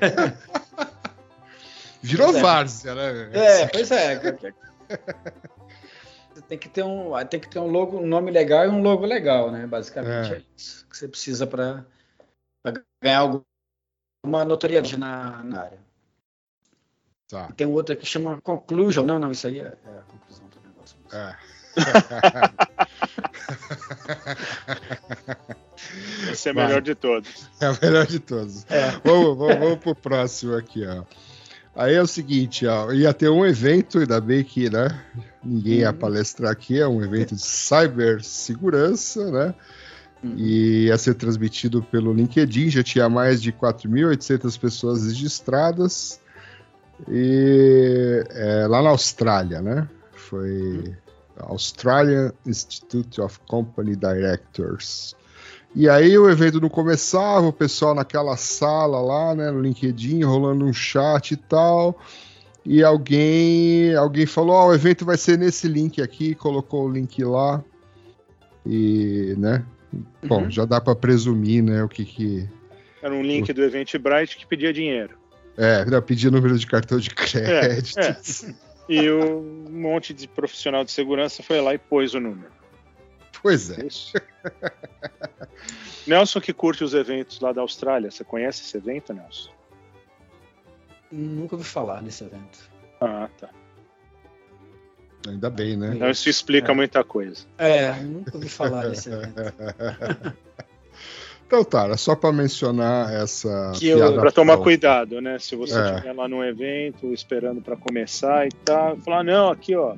é. 0.00 0.32
Virou 2.02 2.26
Pois 2.28 2.38
é. 2.38 2.42
várzea, 2.42 2.94
né? 2.94 3.28
É, 3.32 3.66
pois 3.66 3.90
é. 3.90 4.20
Tem 6.48 6.58
que 6.58 6.68
ter 6.68 6.82
um, 6.82 7.12
tem 7.26 7.40
que 7.40 7.48
ter 7.48 7.58
um 7.58 7.66
logo, 7.66 7.98
um 7.98 8.06
nome 8.06 8.30
legal 8.30 8.64
e 8.64 8.68
um 8.68 8.82
logo 8.82 9.04
legal, 9.04 9.50
né? 9.50 9.66
Basicamente 9.66 10.32
É. 10.32 10.36
é, 10.36 10.42
isso 10.56 10.86
que 10.88 10.96
você 10.96 11.08
precisa 11.08 11.46
para 11.46 11.84
ganhar 13.02 13.18
alguma 13.18 14.44
notoriedade 14.44 14.98
na, 14.98 15.42
na 15.42 15.62
área. 15.62 15.78
Tá. 17.28 17.48
Tem 17.56 17.66
um 17.66 17.72
outro 17.72 17.94
aqui 17.94 18.02
que 18.02 18.08
chama 18.08 18.40
Conclusion. 18.42 19.04
Não, 19.04 19.18
não, 19.18 19.30
isso 19.30 19.46
aí 19.46 19.60
é, 19.60 19.64
é 19.64 19.98
a 19.98 20.02
conclusão 20.02 20.46
do 20.48 20.60
negócio. 20.60 20.96
É. 21.12 21.36
Esse 26.30 26.50
é 26.50 26.52
o 26.52 26.54
melhor 26.54 26.82
de 26.82 26.94
todos. 26.94 27.48
É 27.60 27.70
o 27.70 27.78
melhor 27.82 28.06
de 28.06 28.20
todos. 28.20 28.64
É. 28.70 28.90
Vamos, 29.04 29.36
vamos, 29.38 29.56
vamos 29.58 29.78
pro 29.78 29.94
próximo 29.94 30.54
aqui, 30.54 30.86
ó. 30.86 31.04
Aí 31.74 31.94
é 31.94 32.02
o 32.02 32.06
seguinte, 32.06 32.66
ó, 32.66 32.92
ia 32.92 33.14
ter 33.14 33.30
um 33.30 33.46
evento, 33.46 33.98
ainda 33.98 34.20
bem 34.20 34.44
que, 34.44 34.68
né, 34.68 34.88
ninguém 35.42 35.78
ia 35.78 35.90
Uhum. 35.90 35.96
palestrar 35.96 36.52
aqui, 36.52 36.78
é 36.78 36.86
um 36.86 37.02
evento 37.02 37.34
de 37.34 37.40
cibersegurança, 37.40 39.30
né, 39.30 39.54
Uhum. 40.22 40.34
e 40.36 40.84
ia 40.86 40.98
ser 40.98 41.14
transmitido 41.14 41.82
pelo 41.82 42.12
LinkedIn, 42.12 42.68
já 42.68 42.82
tinha 42.82 43.08
mais 43.08 43.40
de 43.40 43.52
4.800 43.52 44.58
pessoas 44.58 45.06
registradas, 45.06 46.20
e 47.08 48.22
é, 48.30 48.66
lá 48.68 48.82
na 48.82 48.90
Austrália, 48.90 49.62
né, 49.62 49.88
foi 50.14 50.94
Australian 51.38 52.32
Institute 52.46 53.20
of 53.20 53.40
Company 53.48 53.96
Directors. 53.96 55.16
E 55.74 55.88
aí 55.88 56.18
o 56.18 56.28
evento 56.28 56.60
não 56.60 56.68
começava, 56.68 57.46
o 57.46 57.52
pessoal 57.52 57.94
naquela 57.94 58.36
sala 58.36 59.00
lá, 59.00 59.34
né, 59.34 59.50
no 59.50 59.60
LinkedIn, 59.62 60.22
rolando 60.22 60.64
um 60.66 60.72
chat 60.72 61.30
e 61.32 61.36
tal. 61.36 61.98
E 62.64 62.84
alguém, 62.84 63.94
alguém 63.94 64.26
falou: 64.26 64.54
"Ó, 64.54 64.66
o 64.68 64.74
evento 64.74 65.04
vai 65.04 65.16
ser 65.16 65.38
nesse 65.38 65.66
link 65.66 66.00
aqui", 66.02 66.34
colocou 66.34 66.84
o 66.86 66.92
link 66.92 67.24
lá. 67.24 67.64
E, 68.66 69.34
né? 69.38 69.64
Bom, 70.24 70.42
Uhum. 70.44 70.50
já 70.50 70.64
dá 70.64 70.80
para 70.80 70.94
presumir, 70.94 71.62
né, 71.62 71.82
o 71.82 71.88
que 71.88 72.04
que 72.04 72.48
Era 73.02 73.12
um 73.12 73.22
link 73.22 73.52
do 73.52 73.62
Eventbrite 73.64 74.36
que 74.36 74.46
pedia 74.46 74.72
dinheiro. 74.72 75.16
é, 75.56 75.84
não, 75.84 76.00
pedir 76.00 76.30
número 76.30 76.56
de 76.58 76.66
cartão 76.66 76.98
de 76.98 77.10
crédito. 77.10 77.98
é. 77.98 78.16
E 78.88 79.08
o- 79.10 79.38
um 79.68 79.80
monte 79.80 80.12
de 80.14 80.26
profissional 80.28 80.84
de 80.84 80.90
segurança 80.92 81.42
foi 81.42 81.60
lá 81.60 81.74
e 81.74 81.78
pôs 81.78 82.14
o 82.14 82.20
número. 82.20 82.50
Pois 83.42 83.70
É 83.70 83.82
é. 83.82 83.86
isso. 83.86 84.12
Nelson 86.06 86.40
que 86.40 86.52
curte 86.52 86.82
os 86.84 86.94
eventos 86.94 87.40
lá 87.40 87.52
da 87.52 87.60
Austrália. 87.60 88.10
Você 88.10 88.24
conhece 88.24 88.62
esse 88.62 88.76
evento, 88.76 89.12
Nelson? 89.12 89.50
Nunca 91.10 91.54
ouvi 91.56 91.64
falar 91.66 92.02
desse 92.02 92.24
evento. 92.24 92.58
Ah, 93.00 93.28
tá. 93.38 93.48
Ainda 95.28 95.48
bem, 95.50 95.76
né? 95.76 95.92
Então 95.94 96.10
isso 96.10 96.28
explica 96.28 96.72
É. 96.72 96.74
muita 96.74 97.04
coisa. 97.04 97.46
É, 97.58 97.92
nunca 98.00 98.34
ouvi 98.36 98.48
falar 98.48 98.88
desse 98.88 99.10
evento. 99.10 99.34
Então 101.46 101.62
tá, 101.64 101.84
era 101.84 101.98
só 101.98 102.16
para 102.16 102.32
mencionar 102.32 103.12
essa 103.12 103.72
Que 103.74 103.88
eu- 103.88 103.98
piada 103.98 104.18
Pra 104.22 104.32
tomar 104.32 104.56
cuidado, 104.56 105.20
né? 105.20 105.38
Se 105.38 105.54
você 105.54 105.78
É. 105.78 105.90
estiver 105.96 106.14
lá 106.14 106.26
num 106.26 106.42
evento, 106.42 107.12
esperando 107.12 107.60
pra 107.60 107.76
começar 107.76 108.46
e 108.46 108.50
tal, 108.64 108.96
falar, 108.96 109.22
não, 109.22 109.50
aqui, 109.50 109.76
ó, 109.76 109.94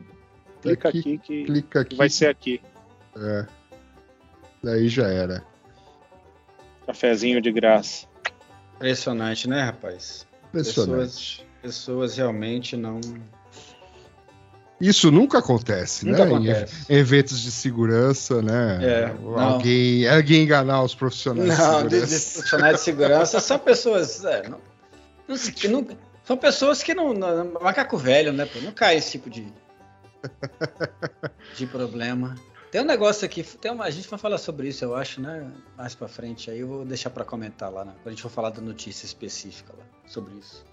clica 0.60 0.88
Aqui, 0.88 0.98
aqui, 0.98 1.18
que 1.18 1.44
Clica 1.44 1.80
aqui. 1.82 1.94
vai 1.94 2.10
ser 2.10 2.26
aqui. 2.26 2.60
É. 3.16 3.46
Daí 4.64 4.88
já 4.88 5.06
era. 5.08 5.44
Cafezinho 6.86 7.40
de 7.40 7.52
graça. 7.52 8.06
Impressionante, 8.76 9.48
né, 9.48 9.62
rapaz? 9.62 10.26
Impressionante. 10.48 11.00
Pessoas, 11.00 11.42
pessoas 11.62 12.16
realmente 12.16 12.76
não. 12.76 13.00
Isso 14.80 15.10
nunca 15.10 15.38
acontece, 15.38 16.04
Nunca 16.04 16.24
né? 16.26 16.34
Acontece. 16.34 16.92
Em 16.92 16.96
eventos 16.96 17.40
de 17.40 17.50
segurança, 17.50 18.42
né? 18.42 18.78
É, 18.82 19.14
não. 19.14 19.38
alguém, 19.38 20.06
alguém 20.08 20.42
enganar 20.42 20.82
os 20.82 20.94
profissionais 20.94 21.56
Não, 21.58 21.86
de 21.86 22.00
de, 22.00 22.06
de 22.06 22.06
segurança. 22.06 22.32
profissionais 22.34 22.76
de 22.76 22.82
segurança 22.82 23.40
são 23.40 23.58
pessoas. 23.58 24.24
é, 24.24 24.48
não, 24.48 24.60
não 25.28 25.36
não- 25.70 25.88
são 26.24 26.36
pessoas 26.36 26.82
que 26.82 26.92
não, 26.94 27.14
não. 27.14 27.52
Macaco 27.60 27.96
velho, 27.96 28.32
né? 28.32 28.46
Pô, 28.46 28.58
não 28.60 28.72
cai 28.72 28.96
esse 28.96 29.12
tipo 29.12 29.30
de. 29.30 29.46
de 31.56 31.66
problema. 31.66 32.34
Tem 32.74 32.82
um 32.82 32.86
negócio 32.86 33.24
aqui, 33.24 33.44
tem 33.60 33.70
uma, 33.70 33.84
a 33.84 33.90
gente 33.90 34.08
vai 34.08 34.18
falar 34.18 34.36
sobre 34.36 34.66
isso, 34.66 34.84
eu 34.84 34.96
acho, 34.96 35.20
né? 35.20 35.48
Mais 35.78 35.94
pra 35.94 36.08
frente 36.08 36.50
aí, 36.50 36.58
eu 36.58 36.66
vou 36.66 36.84
deixar 36.84 37.08
pra 37.08 37.24
comentar 37.24 37.70
lá, 37.70 37.84
né, 37.84 37.92
quando 38.02 38.08
a 38.08 38.10
gente 38.10 38.22
for 38.22 38.30
falar 38.30 38.50
da 38.50 38.60
notícia 38.60 39.06
específica 39.06 39.72
lá 39.78 39.84
sobre 40.08 40.34
isso. 40.34 40.64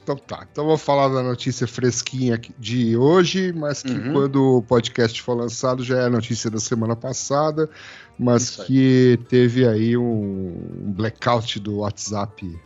Então 0.00 0.14
tá, 0.14 0.46
então 0.48 0.64
vou 0.64 0.78
falar 0.78 1.08
da 1.08 1.20
notícia 1.20 1.66
fresquinha 1.66 2.40
de 2.56 2.96
hoje, 2.96 3.52
mas 3.52 3.82
que 3.82 3.90
Uhum. 3.90 4.12
quando 4.12 4.58
o 4.58 4.62
podcast 4.62 5.20
for 5.20 5.34
lançado 5.34 5.82
já 5.82 5.98
é 6.02 6.04
a 6.04 6.08
notícia 6.10 6.48
da 6.48 6.60
semana 6.60 6.94
passada, 6.94 7.68
mas 8.16 8.44
Isso 8.44 8.60
aí. 8.60 8.66
que 8.68 9.20
teve 9.28 9.66
aí 9.66 9.96
um 9.96 10.54
blackout 10.96 11.58
do 11.58 11.78
WhatsApp 11.78 12.60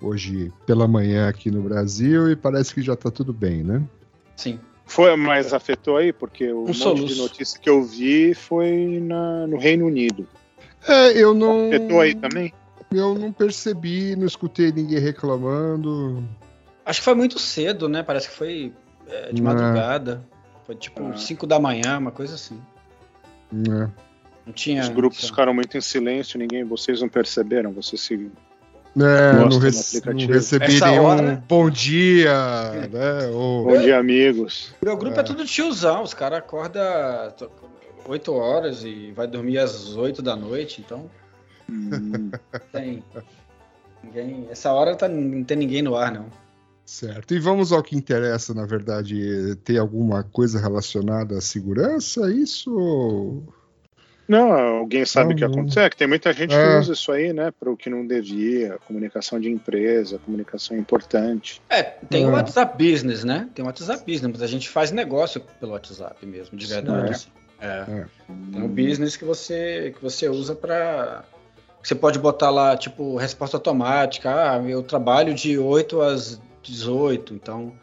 hoje 0.00 0.52
pela 0.66 0.88
manhã 0.88 1.28
aqui 1.28 1.52
no 1.52 1.62
Brasil 1.62 2.28
e 2.28 2.34
parece 2.34 2.74
que 2.74 2.82
já 2.82 2.96
tá 2.96 3.12
tudo 3.12 3.32
bem, 3.32 3.62
né? 3.62 3.80
Sim. 4.34 4.58
Foi, 4.86 5.16
mas 5.16 5.52
afetou 5.54 5.96
aí, 5.96 6.12
porque 6.12 6.50
o 6.52 6.62
Um 6.62 6.66
monte 6.66 6.76
soluço. 6.78 7.14
de 7.14 7.20
notícia 7.20 7.58
que 7.60 7.68
eu 7.68 7.82
vi 7.82 8.34
foi 8.34 9.00
na- 9.02 9.46
no 9.46 9.56
Reino 9.58 9.86
Unido. 9.86 10.28
É, 10.86 11.12
eu 11.18 11.32
não 11.34 11.68
Afetou 11.68 12.00
aí 12.00 12.14
também? 12.14 12.52
eu 12.92 13.14
não 13.14 13.32
percebi, 13.32 14.14
não 14.14 14.26
escutei 14.26 14.70
ninguém 14.70 14.98
reclamando. 14.98 16.22
Acho 16.84 17.00
que 17.00 17.04
foi 17.04 17.14
muito 17.14 17.38
cedo, 17.38 17.88
né? 17.88 18.02
Parece 18.02 18.28
que 18.28 18.34
foi 18.36 18.72
é, 19.08 19.32
de 19.32 19.42
Não. 19.42 19.52
madrugada. 19.52 20.24
Foi 20.66 20.74
tipo 20.74 21.02
Ah. 21.06 21.16
5 21.16 21.46
da 21.46 21.58
manhã, 21.58 21.98
uma 21.98 22.10
coisa 22.10 22.34
assim. 22.34 22.58
Não 23.50 24.52
tinha. 24.52 24.82
Os 24.82 24.88
grupos 24.88 25.24
ficaram 25.26 25.54
muito 25.54 25.76
em 25.76 25.80
silêncio, 25.80 26.38
ninguém, 26.38 26.64
vocês 26.64 27.00
não 27.00 27.08
perceberam, 27.08 27.72
vocês 27.72 28.00
se 28.00 28.30
É, 28.96 29.32
não, 29.32 29.46
aplicativo. 29.56 30.12
não 30.12 30.26
recebi 30.28 30.64
Essa 30.66 30.86
nenhum 30.90 31.02
hora- 31.04 31.42
bom 31.48 31.68
dia, 31.68 32.32
né? 32.92 33.26
Ou, 33.32 33.64
Bom 33.64 33.78
dia, 33.80 33.98
amigos. 33.98 34.72
Meu 34.82 34.96
grupo 34.96 35.18
é, 35.18 35.22
tudo 35.22 35.44
tiozão, 35.44 36.02
os 36.04 36.14
caras 36.14 36.38
acordam 36.38 36.82
8 38.06 38.32
horas 38.32 38.84
e 38.84 39.12
vai 39.12 39.26
dormir 39.26 39.58
às 39.58 39.96
8 39.96 40.22
da 40.22 40.36
noite, 40.36 40.82
então 40.84 41.10
Hum, 41.68 42.30
tem. 42.72 43.02
Ninguém, 44.02 44.46
essa 44.50 44.70
hora 44.70 44.94
tá, 44.94 45.08
não 45.08 45.42
tem 45.42 45.56
ninguém 45.56 45.80
no 45.82 45.96
ar, 45.96 46.12
não. 46.12 46.26
Certo. 46.84 47.32
E 47.34 47.38
vamos 47.40 47.72
ao 47.72 47.82
que 47.82 47.96
interessa, 47.96 48.52
na 48.52 48.66
verdade, 48.66 49.56
tem 49.64 49.78
alguma 49.78 50.22
coisa 50.22 50.60
relacionada 50.60 51.38
à 51.38 51.40
segurança? 51.40 52.30
Isso? 52.30 53.42
Não, 54.26 54.52
alguém 54.52 55.04
sabe 55.04 55.34
o 55.34 55.36
que 55.36 55.44
aconteceu? 55.44 55.82
É 55.82 55.90
que 55.90 55.96
tem 55.96 56.06
muita 56.08 56.32
gente 56.32 56.54
É. 56.54 56.62
que 56.62 56.78
usa 56.78 56.92
isso 56.94 57.12
aí, 57.12 57.32
né, 57.32 57.52
para 57.58 57.70
o 57.70 57.76
que 57.76 57.90
não 57.90 58.06
devia, 58.06 58.78
comunicação 58.86 59.38
de 59.38 59.50
empresa, 59.50 60.18
comunicação 60.24 60.76
importante. 60.76 61.60
É, 61.68 61.82
tem 61.82 62.24
É. 62.24 62.26
o 62.26 62.30
WhatsApp 62.32 62.76
Business, 62.82 63.22
né? 63.24 63.48
Tem 63.54 63.62
o 63.62 63.66
WhatsApp 63.66 64.00
Business, 64.10 64.32
mas 64.32 64.42
a 64.42 64.46
gente 64.46 64.68
faz 64.68 64.90
negócio 64.90 65.42
pelo 65.60 65.72
WhatsApp 65.72 66.24
mesmo, 66.24 66.56
de 66.56 66.66
verdade. 66.66 67.08
É. 67.08 67.10
assim. 67.10 67.28
É. 67.60 67.66
É. 67.66 68.04
Tem 68.52 68.62
um 68.62 68.68
business 68.68 69.16
que 69.16 69.24
você, 69.24 69.92
que 69.96 70.02
você 70.02 70.28
usa 70.28 70.54
para 70.54 71.24
Você 71.82 71.94
pode 71.94 72.18
botar 72.18 72.48
lá, 72.48 72.76
tipo, 72.78 73.14
resposta 73.16 73.58
automática. 73.58 74.30
Ah, 74.30 74.62
eu 74.66 74.82
trabalho 74.82 75.34
de 75.34 75.58
8 75.58 76.00
às 76.00 76.40
18, 76.62 77.34
então 77.34 77.74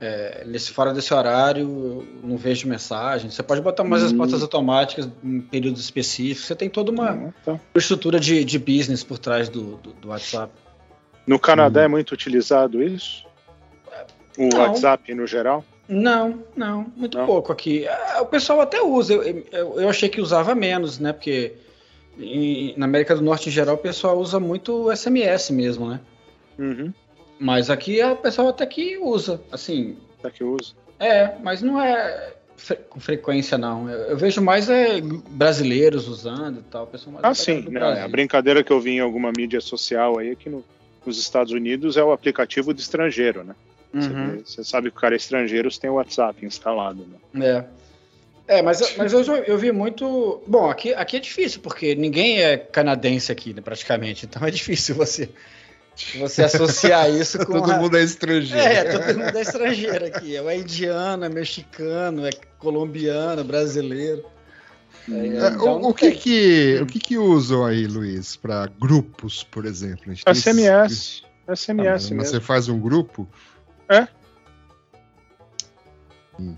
é, 0.00 0.44
nesse, 0.46 0.70
fora 0.70 0.92
desse 0.94 1.12
horário 1.12 1.62
eu 1.62 2.06
não 2.22 2.36
vejo 2.36 2.68
mensagem. 2.68 3.30
Você 3.30 3.42
pode 3.42 3.60
botar 3.60 3.82
umas 3.82 4.00
Hum. 4.02 4.04
respostas 4.06 4.42
automáticas 4.42 5.08
em 5.24 5.40
períodos 5.40 5.80
específicos. 5.80 6.46
Você 6.46 6.54
tem 6.54 6.70
toda 6.70 6.90
uma 6.92 7.10
Ah, 7.10 7.32
tá. 7.44 7.60
estrutura 7.74 8.20
de, 8.20 8.44
de 8.44 8.58
business 8.58 9.02
por 9.02 9.18
trás 9.18 9.48
do, 9.48 9.76
do, 9.78 9.92
do 9.92 10.08
WhatsApp. 10.08 10.52
No 11.26 11.38
Canadá 11.38 11.80
Hum. 11.80 11.84
é 11.84 11.88
muito 11.88 12.12
utilizado 12.12 12.82
isso? 12.82 13.26
O 14.38 14.48
Não. 14.48 14.58
WhatsApp 14.60 15.12
no 15.14 15.26
geral? 15.26 15.64
Não, 15.88 16.44
não, 16.54 16.86
muito 16.96 17.16
Não? 17.18 17.26
pouco 17.26 17.50
aqui. 17.50 17.86
Ah, 17.88 18.18
O 18.22 18.26
pessoal 18.26 18.60
até 18.60 18.80
usa, 18.80 19.14
eu, 19.14 19.22
eu, 19.50 19.80
eu 19.80 19.88
achei 19.88 20.08
que 20.08 20.20
usava 20.20 20.54
menos, 20.54 20.98
né? 20.98 21.12
Porque 21.12 21.54
em- 22.18 22.74
na 22.76 22.84
América 22.84 23.16
do 23.16 23.22
Norte 23.22 23.48
em 23.48 23.52
geral 23.52 23.74
o 23.74 23.78
pessoal 23.78 24.18
usa 24.18 24.38
muito 24.38 24.92
SMS 24.92 25.50
mesmo, 25.50 25.88
né? 25.88 26.00
Uhum. 26.58 26.92
Mas 27.38 27.70
aqui 27.70 28.02
o 28.02 28.16
pessoal 28.16 28.48
até 28.48 28.66
que 28.66 28.98
usa, 28.98 29.40
assim, 29.52 29.96
Tá 30.22 30.30
que 30.30 30.42
usa. 30.42 30.72
é, 30.98 31.32
mas 31.42 31.62
não 31.62 31.80
é 31.80 32.32
fre- 32.56 32.76
com 32.90 32.98
frequência 32.98 33.56
não. 33.56 33.88
Eu, 33.88 33.98
eu 34.10 34.16
vejo 34.16 34.42
mais 34.42 34.68
é 34.68 35.00
brasileiros 35.30 36.08
usando 36.08 36.60
e 36.60 36.62
tal, 36.64 36.86
pessoal 36.86 37.14
mais 37.14 37.24
Ah, 37.24 37.34
sim. 37.34 37.62
Né? 37.68 37.80
A 38.02 38.08
brincadeira 38.08 38.62
que 38.64 38.72
eu 38.72 38.80
vi 38.80 38.92
em 38.92 39.00
alguma 39.00 39.30
mídia 39.36 39.60
social 39.60 40.18
aí 40.18 40.30
é 40.30 40.34
que 40.34 40.48
no- 40.50 40.64
nos 41.06 41.18
Estados 41.18 41.52
Unidos 41.52 41.96
é 41.96 42.02
o 42.02 42.12
aplicativo 42.12 42.74
de 42.74 42.80
estrangeiro, 42.80 43.44
né? 43.44 43.54
Você 43.94 44.08
Uhum. 44.10 44.42
Você 44.44 44.64
sabe 44.64 44.90
que 44.90 44.96
o 44.98 45.00
cara 45.00 45.14
é 45.14 45.16
estrangeiro, 45.16 45.70
você 45.70 45.80
tem 45.80 45.88
o 45.88 45.94
WhatsApp 45.94 46.44
instalado. 46.44 47.06
Né? 47.32 47.46
É. 47.46 47.64
É, 48.58 48.62
mas, 48.62 48.80
eu- 48.80 48.88
mas 48.98 49.12
eu, 49.12 49.22
eu 49.44 49.56
vi 49.58 49.70
muito. 49.72 50.42
Bom, 50.46 50.68
aqui, 50.70 50.92
aqui 50.94 51.16
é 51.18 51.20
difícil, 51.20 51.60
porque 51.60 51.94
ninguém 51.94 52.42
é 52.42 52.56
canadense 52.56 53.30
aqui, 53.30 53.52
né, 53.54 53.60
praticamente. 53.62 54.24
Então 54.26 54.42
é 54.46 54.50
difícil 54.50 54.94
você, 54.94 55.28
você 56.18 56.44
associar 56.44 57.10
isso 57.10 57.38
com. 57.46 57.52
Todo 57.60 57.72
a- 57.72 57.78
mundo 57.78 57.96
é 57.96 58.02
estrangeiro. 58.02 58.60
É, 58.66 58.84
todo 58.84 59.18
mundo 59.18 59.36
é 59.38 59.42
estrangeiro 59.42 60.06
aqui. 60.06 60.36
É 60.36 60.56
indiano, 60.56 61.24
é 61.24 61.28
mexicano, 61.28 62.26
é 62.26 62.30
colombiano, 62.58 63.42
brasileiro. 63.44 64.24
É, 65.10 65.12
É, 65.12 65.26
então 65.48 65.80
o, 65.82 65.88
o 65.88 65.94
que 65.94 66.10
que, 66.12 66.78
o 66.82 66.86
que 66.86 66.98
que 66.98 67.16
usam 67.18 67.64
aí, 67.64 67.86
Luiz, 67.86 68.36
para 68.36 68.66
grupos, 68.80 69.42
por 69.42 69.64
exemplo? 69.64 70.02
A 70.06 70.14
gente 70.14 70.24
tem 70.24 70.34
SMS. 70.34 71.22
Ah, 71.46 71.56
SMS 71.56 71.86
mas 71.86 72.10
mesmo. 72.10 72.24
você 72.24 72.40
faz 72.40 72.68
um 72.68 72.78
grupo? 72.78 73.26
É. 73.88 74.06
Hum. 76.38 76.56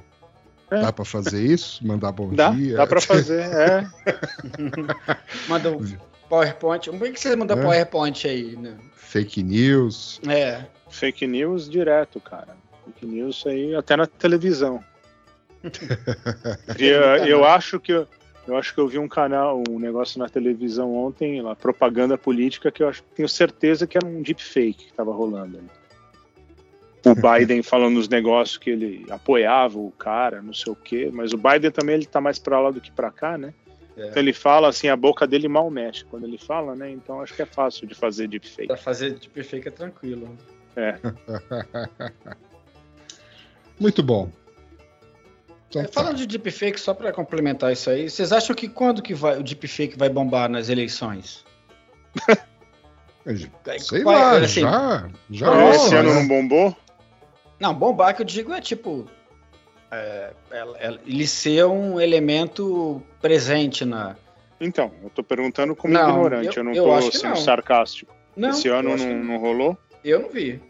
É. 0.71 0.81
Dá 0.83 0.93
para 0.93 1.05
fazer 1.05 1.43
isso? 1.43 1.85
Mandar 1.87 2.13
bom 2.13 2.33
Dá, 2.35 2.51
dia? 2.51 2.77
dá 2.77 2.87
pra 2.87 3.01
fazer. 3.01 3.41
É. 3.43 3.87
Manda 5.49 5.71
um 5.71 5.85
PowerPoint. 6.29 6.89
Como 6.91 7.05
é 7.07 7.11
que 7.11 7.19
você 7.21 7.35
manda 7.35 7.55
É. 7.55 7.63
PowerPoint 7.63 8.27
aí, 8.29 8.57
né? 8.57 8.77
Fake 9.11 9.43
news. 9.43 10.21
É. 10.29 10.65
Fake 10.89 11.27
news 11.27 11.69
direto, 11.69 12.21
cara. 12.21 12.57
Fake 12.85 13.05
news 13.05 13.45
aí 13.45 13.75
até 13.75 13.97
na 13.97 14.07
televisão. 14.07 14.85
eu, 16.79 17.01
eu 17.27 17.45
acho 17.45 17.81
que 17.81 17.91
eu, 17.93 18.57
acho 18.57 18.73
que 18.73 18.79
eu 18.79 18.87
vi 18.87 19.01
um 19.01 19.09
canal, 19.09 19.65
um 19.69 19.81
negócio 19.81 20.17
na 20.21 20.29
televisão 20.29 20.95
ontem, 20.95 21.43
lá, 21.43 21.57
propaganda 21.57 22.17
política, 22.17 22.71
que 22.71 22.85
eu 22.85 22.89
acho, 22.89 23.03
tenho 23.17 23.29
certeza 23.29 23.85
que 23.85 23.99
era 23.99 24.07
um 24.07 24.23
deepfake 24.23 24.87
que 24.87 24.93
tava 24.93 25.13
rolando. 25.13 25.59
ali. 25.59 25.71
O 27.05 27.15
Biden 27.19 27.65
falando 27.65 27.97
os 27.97 28.09
negócios 28.09 28.59
que 28.59 28.71
ele 28.71 29.07
apoiava 29.11 29.77
o 29.77 29.91
cara, 29.91 30.41
não 30.41 30.55
sei 30.55 30.73
o 30.73 30.77
quê, 30.77 31.11
mas 31.13 31.33
o 31.33 31.37
Biden 31.37 31.73
também 31.73 31.97
ele 31.97 32.07
tá 32.07 32.21
mais 32.21 32.39
pra 32.39 32.61
lá 32.61 32.71
do 32.71 32.81
que 32.81 32.93
pra 32.93 33.11
cá, 33.11 33.37
né? 33.37 33.53
É. 34.01 34.09
Então 34.09 34.23
ele 34.23 34.33
fala 34.33 34.69
assim, 34.69 34.89
a 34.89 34.97
boca 34.97 35.27
dele 35.27 35.47
mal 35.47 35.71
mexe 35.71 36.05
quando 36.07 36.25
ele 36.25 36.39
fala, 36.39 36.75
né? 36.75 36.91
Então 36.91 37.21
acho 37.21 37.35
que 37.35 37.43
é 37.43 37.47
fácil 37.47 37.87
de 37.87 37.95
fazer 37.95 38.29
deepfake. 38.29 38.69
Pra 38.69 38.77
fazer 38.79 39.19
de 39.19 39.29
perfeito 39.29 39.69
é 39.69 39.71
tranquilo. 39.71 40.37
Muito 43.79 44.03
bom. 44.03 44.31
Então 45.69 45.83
É, 45.83 45.85
tá. 45.85 45.93
falando 45.93 46.17
de 46.17 46.27
deepfake, 46.27 46.81
só 46.81 46.95
para 46.95 47.13
complementar 47.13 47.73
isso 47.73 47.91
aí, 47.91 48.09
vocês 48.09 48.33
acham 48.33 48.57
que 48.57 48.69
quando 48.69 49.03
que 49.03 49.13
vai, 49.13 49.39
o 49.39 49.43
deepfake 49.43 49.99
vai 49.99 50.09
bombar 50.09 50.49
nas 50.49 50.71
eleições? 50.71 51.45
Sei 53.79 54.03
Qual 54.03 54.17
é, 54.17 54.19
lá, 54.19 54.39
assim, 54.39 54.63
já. 54.63 55.11
Já 55.31 55.71
esse 55.71 55.95
ano 55.95 56.09
né? 56.09 56.15
não 56.15 56.27
bombou? 56.27 56.77
Não, 57.61 57.75
bombar 57.75 58.17
que 58.17 58.23
eu 58.23 58.27
digo 58.27 58.53
é 58.53 58.61
tipo. 58.63 59.07
É, 59.91 60.33
ela- 60.51 60.79
ela- 60.79 61.01
ele 61.07 61.27
ser 61.27 61.65
um 61.67 62.01
elemento 62.01 63.03
presente 63.21 63.85
na. 63.85 64.17
Então, 64.61 64.93
eu 65.03 65.11
tô 65.11 65.23
perguntando 65.23 65.75
como 65.75 65.93
Não, 65.95 66.11
ignorante, 66.11 66.57
eu- 66.57 66.63
eu, 66.63 66.65
não 66.65 66.73
eu 66.75 66.85
tô 66.85 67.13
sendo 67.13 67.31
não. 67.31 67.37
sarcástico. 67.37 68.13
Não, 68.37 68.51
Esse 68.51 68.69
ano 68.69 68.91
não, 68.91 68.97
que 68.97 69.05
não 69.07 69.39
rolou? 69.39 69.77
Eu 70.05 70.21
não 70.21 70.29
vi. 70.31 70.61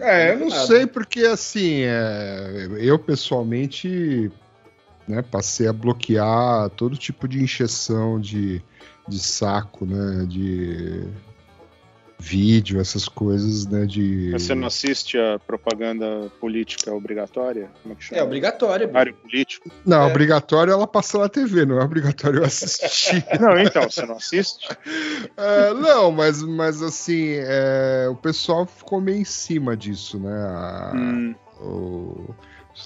É, 0.00 0.32
eu 0.32 0.38
não 0.38 0.48
Nada. 0.48 0.66
sei 0.66 0.86
porque 0.86 1.20
assim, 1.20 1.82
é, 1.82 2.68
eu 2.78 2.98
pessoalmente 2.98 4.30
né, 5.06 5.20
passei 5.22 5.68
a 5.68 5.72
bloquear 5.72 6.70
todo 6.70 6.96
tipo 6.96 7.28
de 7.28 7.42
injeção 7.42 8.18
de, 8.20 8.62
de 9.06 9.18
saco, 9.18 9.84
né? 9.84 10.24
De 10.26 11.04
vídeo, 12.22 12.80
essas 12.80 13.08
coisas, 13.08 13.66
né? 13.66 13.84
De. 13.84 14.30
Mas 14.32 14.42
você 14.44 14.54
não 14.54 14.66
assiste 14.68 15.18
a 15.18 15.38
propaganda 15.40 16.30
política 16.40 16.94
obrigatória? 16.94 17.68
Como 17.82 17.92
é 17.94 17.96
que 17.96 18.04
chama? 18.04 18.20
É 18.20 18.24
obrigatório. 18.24 18.86
bicho. 18.86 18.92
Horário 18.96 19.14
político? 19.14 19.70
Não, 19.84 20.02
É. 20.02 20.06
obrigatório 20.06 20.72
ela 20.72 20.86
passa 20.86 21.18
na 21.18 21.28
TV, 21.28 21.66
não 21.66 21.80
é 21.80 21.84
obrigatório 21.84 22.38
eu 22.40 22.44
assistir. 22.44 23.24
Não, 23.40 23.58
então, 23.58 23.82
você 23.82 24.06
não 24.06 24.16
assiste? 24.16 24.68
É, 25.36 25.74
não, 25.74 26.10
mas, 26.12 26.42
mas 26.42 26.82
assim, 26.82 27.30
é, 27.38 28.06
o 28.10 28.14
pessoal 28.14 28.66
ficou 28.66 29.00
meio 29.00 29.18
em 29.18 29.24
cima 29.24 29.76
disso, 29.76 30.18
né? 30.20 30.30
A- 30.32 30.92
Hum, 30.94 31.34
o 31.60 32.34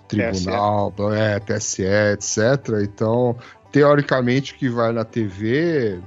tribunal, 0.09 0.92
é, 1.14 1.38
TSE, 1.40 1.83
etc. 2.12 2.83
Então, 2.83 3.37
teoricamente, 3.72 4.53
o 4.53 4.57
que 4.57 4.68
vai 4.68 4.92
na 4.92 5.05
TV 5.05 6.01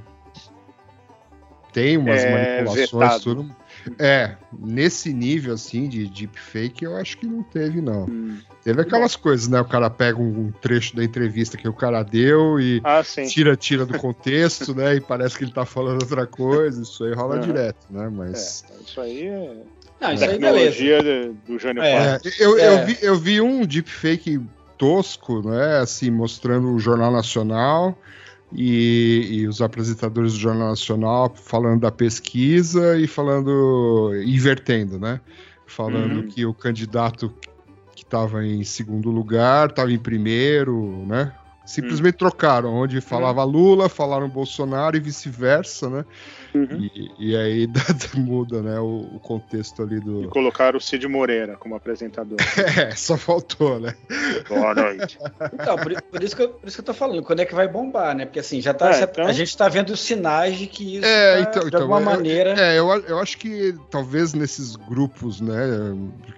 tem 1.74 1.98
umas 1.98 2.24
É 2.24 2.32
manipulações, 2.32 2.90
vetado. 2.92 3.24
tudo. 3.24 3.56
É, 3.98 4.36
nesse 4.58 5.14
nível 5.14 5.54
assim 5.54 5.88
de 5.88 6.06
deepfake, 6.08 6.84
eu 6.84 6.96
acho 6.98 7.18
que 7.18 7.26
não 7.26 7.44
teve, 7.44 7.82
não. 7.82 8.06
hum. 8.06 8.38
Teve 8.64 8.82
aquelas 8.82 9.16
coisas, 9.16 9.48
né? 9.48 9.60
O 9.62 9.66
cara 9.66 9.90
pega 9.90 10.20
um 10.22 10.52
trecho 10.62 10.96
da 10.96 11.04
entrevista 11.04 11.58
que 11.58 11.68
o 11.68 11.74
cara 11.74 12.04
deu 12.04 12.60
e 12.60 12.82
Ah, 12.84 13.02
tira, 13.04 13.56
tira 13.56 13.86
do 13.86 13.98
contexto, 13.98 14.76
né? 14.76 14.96
E 14.96 15.02
parece 15.02 15.38
que 15.38 15.46
ele 15.46 15.52
tá 15.54 15.66
falando 15.66 16.02
outra 16.02 16.28
coisa. 16.28 16.82
Isso 16.82 17.04
aí 17.06 17.14
rola 17.14 17.36
Aham. 17.36 17.46
direto, 17.46 17.86
né? 17.90 18.06
É, 18.06 18.10
Mas. 18.10 18.66
isso 18.86 19.00
aí 19.00 19.28
é 19.28 19.64
Não, 20.02 20.14
isso 20.14 20.24
aí 20.26 20.30
tecnologia 20.32 21.02
do 21.48 21.58
Jânio 21.58 21.82
É. 21.82 22.16
É, 22.16 22.20
eu, 22.40 22.58
É. 22.60 22.68
Eu, 22.68 22.86
vi, 22.86 22.98
eu 23.02 23.16
vi 23.16 23.42
um 23.42 23.66
deepfake 23.66 24.40
tosco, 24.78 25.42
né? 25.50 25.78
Assim, 25.78 26.12
mostrando 26.12 26.74
o 26.74 26.80
Jornal 26.80 27.12
Nacional 27.12 27.98
e, 28.52 29.28
e 29.32 29.48
os 29.48 29.62
apresentadores 29.62 30.34
do 30.34 30.40
Jornal 30.40 30.70
Nacional 30.70 31.34
falando 31.36 31.82
da 31.82 31.92
pesquisa 31.92 32.98
e 32.98 33.08
falando, 33.08 34.12
invertendo, 34.26 35.00
né? 35.00 35.22
Falando 35.68 36.18
Uhum. 36.18 36.28
que 36.28 36.46
o 36.46 36.54
candidato 36.54 37.32
que 37.96 38.04
estava 38.04 38.46
em 38.46 38.64
segundo 38.64 39.12
lugar 39.12 39.70
estava 39.70 39.92
em 39.92 40.00
primeiro, 40.00 41.06
né? 41.06 41.32
Simplesmente 41.70 42.16
trocaram, 42.18 42.74
onde 42.74 43.00
falava 43.00 43.44
Lula, 43.44 43.88
falaram 43.88 44.28
Bolsonaro 44.28 44.98
e 44.98 45.00
vice-versa, 45.00 45.88
né? 45.88 46.06
Uhum. 46.56 46.90
E, 46.96 47.12
e 47.20 47.36
aí 47.36 47.68
muda, 48.18 48.60
né, 48.64 48.80
o, 48.80 49.02
o 49.16 49.20
contexto 49.20 49.84
ali 49.84 49.98
E 49.98 50.00
do. 50.00 50.30
colocaram 50.30 50.80
o 50.80 50.82
Cid 50.82 51.08
Moreira 51.08 51.56
como 51.58 51.76
apresentador. 51.76 52.38
É, 52.80 52.96
só 52.96 53.16
faltou, 53.18 53.80
né? 53.80 53.94
Boa 54.48 54.74
noite. 54.74 55.20
Então, 55.54 55.76
por, 55.78 56.02
por 56.02 56.24
isso 56.24 56.36
que 56.36 56.42
eu, 56.42 56.50
por 56.50 56.68
isso 56.68 56.78
que 56.78 56.82
eu 56.82 56.86
tô 56.86 56.94
falando, 56.94 57.22
quando 57.22 57.42
é 57.42 57.46
que 57.46 57.54
vai 57.54 57.68
bombar, 57.68 58.16
né? 58.16 58.26
Porque 58.26 58.40
assim, 58.40 58.60
já 58.62 58.74
tá. 58.74 58.90
É, 58.90 58.94
já- 58.94 59.04
então- 59.06 59.28
A 59.28 59.32
gente 59.34 59.56
tá 59.56 59.68
vendo 59.70 59.96
sinais 59.96 60.58
de 60.58 60.66
que 60.66 60.96
isso 60.98 61.06
É, 61.06 61.36
tá, 61.36 61.42
então, 61.50 61.62
de 61.62 61.68
então, 61.68 61.82
alguma 61.82 62.00
eu- 62.00 62.06
maneira. 62.06 62.50
É, 62.60 62.80
eu, 62.80 62.88
eu 63.06 63.20
acho 63.20 63.38
que 63.38 63.76
talvez 63.92 64.34
nesses 64.34 64.76
grupos, 64.76 65.40
né, 65.40 65.56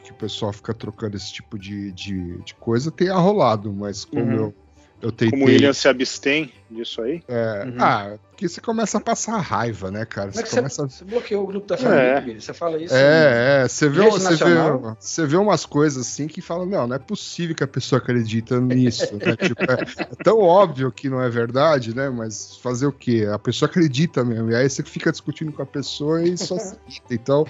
que 0.04 0.12
o 0.12 0.16
pessoal 0.16 0.52
fica 0.52 0.74
trocando 0.74 1.16
esse 1.16 1.32
tipo 1.32 1.58
de, 1.58 1.92
de, 1.94 2.38
de 2.44 2.54
coisa, 2.56 2.92
tenha 2.92 3.14
rolado, 3.16 3.72
mas 3.72 4.04
como 4.04 4.22
Uhum. 4.26 4.36
eu, 4.36 4.54
eu 5.02 5.12
tentei. 5.12 5.32
Como 5.32 5.46
o 5.46 5.48
William 5.48 5.74
se 5.74 5.88
abstém 5.88 6.52
disso 6.70 7.02
aí. 7.02 7.24
é, 7.28 7.66
Uhum. 7.66 7.76
Ah, 7.80 8.18
porque 8.42 8.50
você 8.50 8.60
começa 8.60 8.98
a 8.98 9.02
passar 9.02 9.38
raiva, 9.38 9.92
né, 9.92 10.04
cara? 10.04 10.30
É 10.30 10.34
Você 10.34 10.56
começa. 10.56 10.88
você, 10.88 11.06
bloqueou 11.06 11.44
o 11.44 11.48
grupo 11.48 11.68
da 11.68 11.78
família, 11.78 12.38
É. 12.38 12.40
Você 12.40 12.54
fala 12.54 12.82
isso. 12.82 12.96
É, 12.96 13.64
é, 13.64 13.68
você 13.68 13.88
vê, 13.88 14.10
você, 14.10 14.36
vê, 14.36 14.56
você 15.00 15.26
vê 15.28 15.38
umas 15.38 15.64
coisas 15.64 16.08
assim 16.08 16.28
que 16.28 16.42
fala, 16.42 16.66
não, 16.66 16.88
não 16.88 16.96
é 16.96 17.00
possível 17.00 17.56
que 17.56 17.64
a 17.64 17.68
pessoa 17.68 18.00
acredita 18.00 18.60
nisso, 18.60 19.14
né? 19.24 19.36
Tipo, 19.36 19.62
é, 19.64 20.04
é 20.12 20.24
tão 20.24 20.40
óbvio 20.40 20.92
que 20.92 21.08
não 21.08 21.22
é 21.22 21.30
verdade, 21.30 21.96
né? 21.96 22.10
Mas 22.10 22.58
fazer 22.58 22.88
o 22.88 22.92
quê? 22.92 23.28
A 23.32 23.38
pessoa 23.38 23.70
acredita 23.70 24.24
mesmo, 24.24 24.50
e 24.50 24.56
aí 24.56 24.68
você 24.68 24.82
fica 24.82 25.12
discutindo 25.12 25.52
com 25.52 25.62
a 25.62 25.66
pessoa 25.66 26.24
e 26.24 26.36
só 26.36 26.56
aceita. 26.56 26.82
Então, 27.12 27.46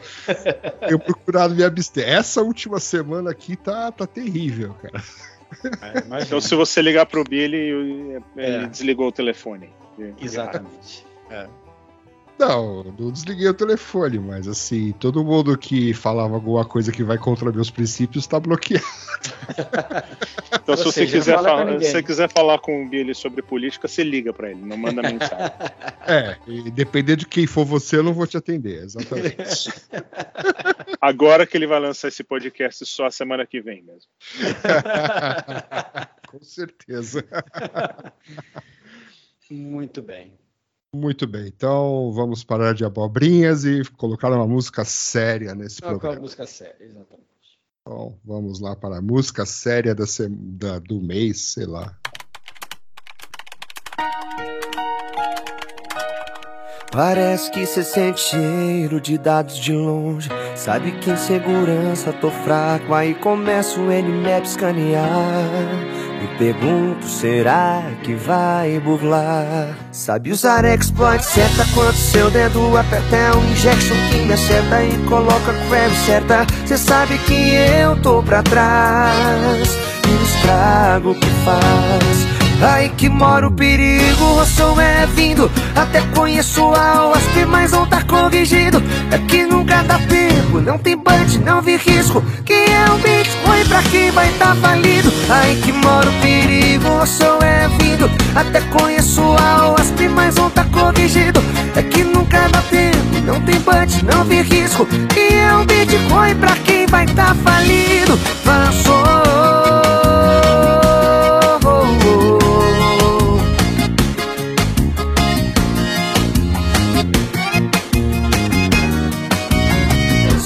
eu 0.89 0.99
procurado 0.99 1.55
me 1.55 1.63
abster. 1.63 2.05
Essa 2.05 2.41
última 2.41 2.81
semana 2.81 3.31
aqui 3.31 3.55
tá, 3.55 3.91
tá 3.93 4.05
terrível, 4.05 4.73
cara. 4.81 5.01
É. 5.81 6.23
Então, 6.23 6.39
se 6.41 6.55
você 6.55 6.81
ligar 6.81 7.05
pro 7.05 7.23
Billy, 7.23 7.57
ele 7.57 8.23
É. 8.37 8.65
desligou 8.67 9.07
o 9.07 9.11
telefone. 9.11 9.69
Exatamente. 10.19 11.05
Não, 12.41 12.83
não 12.83 13.11
desliguei 13.11 13.47
o 13.47 13.53
telefone, 13.53 14.17
mas 14.17 14.47
assim, 14.47 14.93
todo 14.93 15.23
mundo 15.23 15.55
que 15.55 15.93
falava 15.93 16.33
alguma 16.33 16.65
coisa 16.65 16.91
que 16.91 17.03
vai 17.03 17.15
contra 17.15 17.51
meus 17.51 17.69
princípios 17.69 18.25
tá 18.25 18.39
bloqueado. 18.39 18.83
Então, 20.53 20.75
se 20.75 20.83
você 20.83 21.05
seja, 21.05 21.17
quiser, 21.17 21.35
fala 21.35 21.79
se 21.79 21.91
você 21.91 22.03
quiser 22.03 22.29
falar 22.29 22.59
com 22.59 22.83
o 22.83 22.89
Billy 22.89 23.15
sobre 23.15 23.41
política, 23.41 23.87
você 23.87 24.03
liga 24.03 24.33
pra 24.33 24.49
ele, 24.49 24.61
não 24.61 24.77
manda 24.77 25.01
mensagem. 25.01 25.51
É, 26.07 26.37
e 26.47 26.71
dependendo 26.71 27.19
de 27.19 27.27
quem 27.27 27.47
for 27.47 27.63
você, 27.63 27.97
eu 27.97 28.03
não 28.03 28.13
vou 28.13 28.27
te 28.27 28.37
atender, 28.37 28.83
exatamente. 28.83 29.71
Agora 31.01 31.45
que 31.45 31.57
ele 31.57 31.67
vai 31.67 31.79
lançar 31.79 32.07
esse 32.07 32.23
podcast 32.23 32.85
só 32.85 33.05
a 33.05 33.11
semana 33.11 33.45
que 33.45 33.61
vem 33.61 33.83
mesmo. 33.83 34.09
Com 36.29 36.43
certeza. 36.43 37.23
Muito 39.49 40.01
bem. 40.01 40.33
Muito 40.93 41.25
bem, 41.25 41.47
então 41.47 42.11
vamos 42.11 42.43
parar 42.43 42.73
de 42.73 42.83
abobrinhas 42.83 43.63
e 43.63 43.81
colocar 43.91 44.29
uma 44.29 44.45
música 44.45 44.83
séria 44.83 45.55
nesse 45.55 45.79
Qual, 45.81 45.91
qual 45.91 45.95
a 45.95 45.99
programa. 45.99 46.21
música 46.23 46.45
séria? 46.45 46.75
Exatamente. 46.81 47.27
Então 47.81 48.19
vamos 48.25 48.59
lá 48.59 48.75
para 48.75 48.97
a 48.97 49.01
música 49.01 49.45
séria 49.45 49.95
da, 49.95 50.03
da- 50.29 50.79
do 50.79 50.99
mês, 51.01 51.53
sei 51.53 51.65
lá. 51.65 51.95
Parece 56.91 57.49
que 57.51 57.65
cê 57.65 57.83
sente 57.83 58.19
cheiro 58.19 58.99
de 58.99 59.17
dados 59.17 59.55
de 59.57 59.71
longe. 59.71 60.27
Sabe 60.57 60.91
que 60.99 61.09
em 61.09 61.15
segurança 61.15 62.11
tô 62.11 62.29
fraco, 62.29 62.93
aí 62.93 63.15
começa 63.15 63.79
o 63.79 63.85
Nmap 63.89 64.43
escanear. 64.43 65.07
Me 66.21 66.27
pergunto, 66.37 67.07
será 67.07 67.81
que 68.03 68.13
vai 68.13 68.79
burlar? 68.79 69.75
Sabe 69.91 70.31
usar 70.31 70.63
exploit, 70.65 71.25
certa 71.25 71.65
quando 71.73 71.95
seu 71.95 72.29
dedo 72.29 72.77
aperta 72.77 73.15
é 73.15 73.31
um 73.35 73.51
injection 73.51 73.95
que 74.11 74.19
me 74.19 74.33
acerta 74.33 74.83
e 74.83 74.95
coloca 75.09 75.51
query 75.67 75.95
certa. 76.05 76.45
Cê 76.67 76.77
sabe 76.77 77.17
que 77.25 77.55
eu 77.55 77.99
tô 78.03 78.21
pra 78.21 78.43
trás 78.43 79.75
e 80.07 80.11
o 80.11 80.23
estrago 80.23 81.15
que 81.15 81.29
faz. 81.43 82.41
Aí 82.61 82.89
que 82.89 83.09
mora 83.09 83.47
o 83.47 83.51
perigo, 83.51 84.23
o 84.23 84.45
som 84.45 84.79
é 84.79 85.07
vindo 85.07 85.49
Até 85.75 85.99
conheço 86.13 86.61
a 86.75 87.07
OASP, 87.07 87.45
mas 87.47 87.71
não 87.71 87.87
tá 87.87 88.03
corrigido 88.03 88.77
É 89.09 89.17
que 89.17 89.47
nunca 89.47 89.81
dá 89.81 89.97
tempo, 89.97 90.61
não 90.61 90.77
tem 90.77 90.95
punch, 90.95 91.39
não 91.39 91.59
vi 91.59 91.77
risco 91.77 92.23
Que 92.45 92.53
é 92.53 92.85
o 92.85 92.99
Bitcoin 93.61 93.65
pra 93.65 93.81
quem 93.83 94.11
vai 94.11 94.29
tá 94.33 94.55
falido 94.55 95.11
Aí 95.29 95.55
que 95.61 95.71
mora 95.71 96.09
o 96.09 96.13
perigo, 96.21 96.87
o 96.89 97.05
som 97.05 97.39
é 97.41 97.67
vindo. 97.79 98.09
Até 98.35 98.61
conheço 98.61 99.21
a 99.21 99.71
OASP, 99.71 100.09
mas 100.09 100.35
não 100.35 100.49
tá 100.49 100.65
corrigido. 100.65 101.41
É 101.75 101.81
que 101.81 102.03
nunca 102.03 102.47
dá 102.49 102.61
tempo, 102.63 103.25
não 103.25 103.39
tem 103.41 103.59
punch, 103.61 104.03
não 104.03 104.23
vi 104.25 104.41
risco. 104.41 104.85
Que 104.85 105.35
é 105.35 105.53
o 105.55 105.65
Bitcoin 105.65 106.35
pra 106.35 106.55
quem 106.65 106.85
vai 106.87 107.05
tá 107.05 107.35
falido. 107.43 108.19
Avançou 108.45 109.20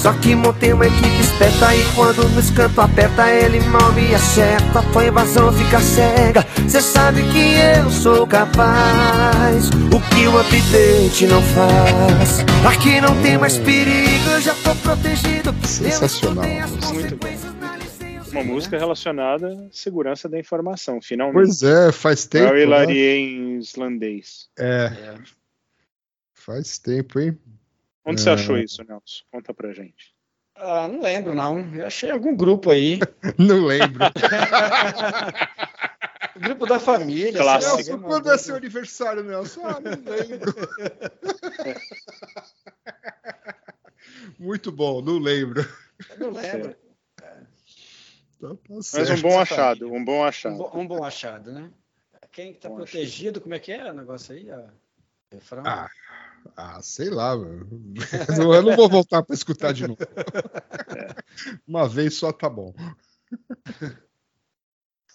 Só 0.06 0.12
que 0.20 0.36
montei 0.36 0.72
uma 0.72 0.86
equipe 0.86 1.20
esperta 1.20 1.74
e 1.74 1.84
quando 1.96 2.28
no 2.28 2.38
escanto 2.38 2.80
aperta 2.80 3.28
ele 3.28 3.58
mal 3.62 3.92
me 3.92 4.14
acerta 4.14 4.80
Tua 4.92 5.04
invasão 5.04 5.52
fica 5.52 5.80
cega, 5.80 6.46
cê 6.68 6.80
sabe 6.80 7.24
que 7.32 7.54
eu 7.58 7.90
sou 7.90 8.24
capaz 8.24 9.68
O 9.68 10.14
que 10.14 10.28
o 10.28 10.38
update 10.38 11.26
não 11.26 11.42
faz 11.42 12.38
Aqui 12.64 13.00
não 13.00 13.20
tem 13.20 13.36
mais 13.36 13.58
perigo, 13.58 14.30
eu 14.30 14.40
já 14.40 14.54
tô 14.54 14.76
protegido 14.76 15.48
Eu 15.48 15.66
Sensacional 15.66 16.44
música. 16.44 16.94
Muito 16.94 18.30
Uma 18.30 18.44
música 18.44 18.78
relacionada 18.78 19.48
à 19.48 19.68
segurança 19.72 20.28
da 20.28 20.38
informação, 20.38 21.02
finalmente. 21.02 21.34
Pois 21.34 21.64
é, 21.64 21.90
faz 21.90 22.24
tempo. 22.26 22.46
Eu 22.46 22.54
né? 22.54 22.62
hilariei 22.62 23.38
em 23.38 23.58
islandês. 23.58 24.48
É, 24.56 24.84
É. 24.84 25.14
faz 26.32 26.78
tempo, 26.78 27.18
hein? 27.18 27.36
Onde 28.06 28.22
você 28.22 28.30
É. 28.30 28.34
achou 28.34 28.56
isso, 28.56 28.82
Nelson? 28.84 29.24
Conta 29.30 29.52
pra 29.52 29.72
gente. 29.72 30.14
Ah, 30.54 30.88
não 30.88 31.02
lembro, 31.02 31.34
não. 31.34 31.58
Eu 31.74 31.86
achei 31.86 32.10
algum 32.10 32.34
grupo 32.34 32.70
aí. 32.70 32.98
Não 33.38 33.66
lembro. 33.66 34.04
O 36.34 36.38
grupo 36.40 36.64
da 36.66 36.80
família. 36.80 37.40
Clássico. 37.42 37.76
Nelson, 37.76 37.98
quando 38.00 38.32
é 38.32 38.38
seu 38.38 38.56
aniversário, 38.56 39.22
Nelson? 39.22 39.66
Ah, 39.66 39.78
não 39.80 39.90
lembro. 39.90 40.54
Muito 44.38 44.70
bom, 44.72 45.00
não 45.02 45.18
lembro. 45.18 45.60
Eu 46.10 46.18
não 46.18 46.30
lembro. 46.40 46.76
Então, 48.36 48.56
tá 48.56 48.62
Mas 48.70 49.10
um 49.10 49.20
bom 49.22 49.38
achado, 49.40 49.92
um 49.92 50.04
bom 50.04 50.20
Um, 50.20 50.24
achado. 50.24 50.56
bo- 50.56 50.70
um 50.78 50.86
bom 50.86 51.02
achado, 51.04 51.52
né? 51.52 51.70
Quem 52.32 52.52
está 52.52 52.68
Bom 52.68 52.76
protegido, 52.76 53.40
como 53.40 53.54
é 53.54 53.58
que 53.58 53.72
é 53.72 53.90
o 53.90 53.94
negócio 53.94 54.34
aí? 54.34 54.46
ó? 54.50 54.64
Refrão? 55.32 55.62
Ah, 55.66 55.88
ah, 56.56 56.80
sei 56.82 57.10
lá, 57.10 57.36
mano. 57.36 57.66
eu 58.56 58.62
não 58.62 58.76
vou 58.76 58.88
voltar 58.88 59.22
para 59.22 59.34
escutar 59.34 59.72
de 59.72 59.86
novo. 59.86 59.98
Uma 61.66 61.88
vez 61.88 62.14
só 62.14 62.32
tá 62.32 62.48
bom. 62.48 62.74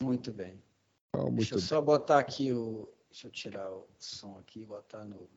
Muito 0.02 0.32
bem. 0.32 0.62
Então, 1.10 1.26
muito 1.26 1.38
Deixa 1.38 1.56
eu 1.56 1.60
bem. 1.60 1.68
só 1.68 1.82
botar 1.82 2.20
aqui 2.20 2.52
o. 2.52 2.90
Deixa 3.10 3.28
eu 3.28 3.32
tirar 3.32 3.70
o 3.72 3.88
som 4.00 4.38
aqui 4.40 4.62
e 4.62 4.66
botar 4.66 5.04
no. 5.06 5.30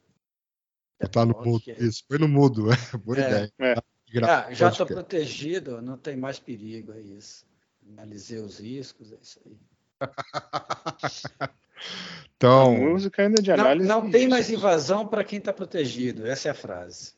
Botar 1.01 1.27
no 1.27 1.35
mudo. 1.43 1.63
Isso, 1.79 2.05
foi 2.07 2.19
no 2.19 2.29
mudo. 2.29 2.67
É, 2.73 2.97
boa 2.99 3.19
É. 3.19 3.21
ideia. 3.29 3.53
É. 3.59 3.75
Gra- 4.11 4.47
Ah, 4.47 4.55
já 4.55 4.69
estou 4.69 4.87
protegido, 4.87 5.83
não 5.83 5.99
tem 5.99 6.17
mais 6.17 6.39
perigo, 6.39 6.93
é 6.93 7.01
isso. 7.01 7.45
Analisei 7.91 8.39
os 8.39 8.61
riscos, 8.61 9.13
é 9.13 9.17
isso 9.21 9.41
aí. 9.45 9.59
A 11.41 11.51
Então, 12.37 12.75
música 12.77 13.23
ainda 13.23 13.41
de 13.41 13.51
Não, 13.51 13.61
análise. 13.65 13.89
não 13.89 14.11
tem 14.11 14.29
mais 14.29 14.51
invasão 14.51 15.07
para 15.07 15.25
quem 15.25 15.39
está 15.39 15.53
protegido, 15.53 16.27
essa 16.27 16.49
é 16.49 16.51
a 16.51 16.55
frase. 16.55 17.13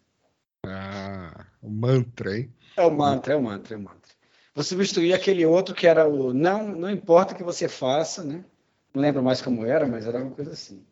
ah, 0.64 1.46
o 1.62 1.68
mantra, 1.70 2.36
hein? 2.38 2.52
É 2.76 2.82
o 2.82 2.90
mantra, 2.90 3.32
é 3.32 3.36
o 3.36 3.42
mantra, 3.42 3.74
é 3.74 3.76
o 3.76 3.80
mantra. 3.80 4.12
Vou 4.54 4.62
substituir 4.64 5.12
aquele 5.12 5.44
outro 5.44 5.74
que 5.74 5.86
era 5.86 6.06
o 6.08 6.32
não, 6.32 6.68
não 6.68 6.90
importa 6.90 7.34
o 7.34 7.36
que 7.36 7.42
você 7.44 7.68
faça, 7.68 8.22
né? 8.22 8.44
Não 8.94 9.02
lembro 9.02 9.22
mais 9.22 9.42
como 9.42 9.64
era, 9.66 9.86
mas 9.86 10.06
era 10.06 10.18
uma 10.22 10.30
coisa 10.30 10.52
assim. 10.52 10.82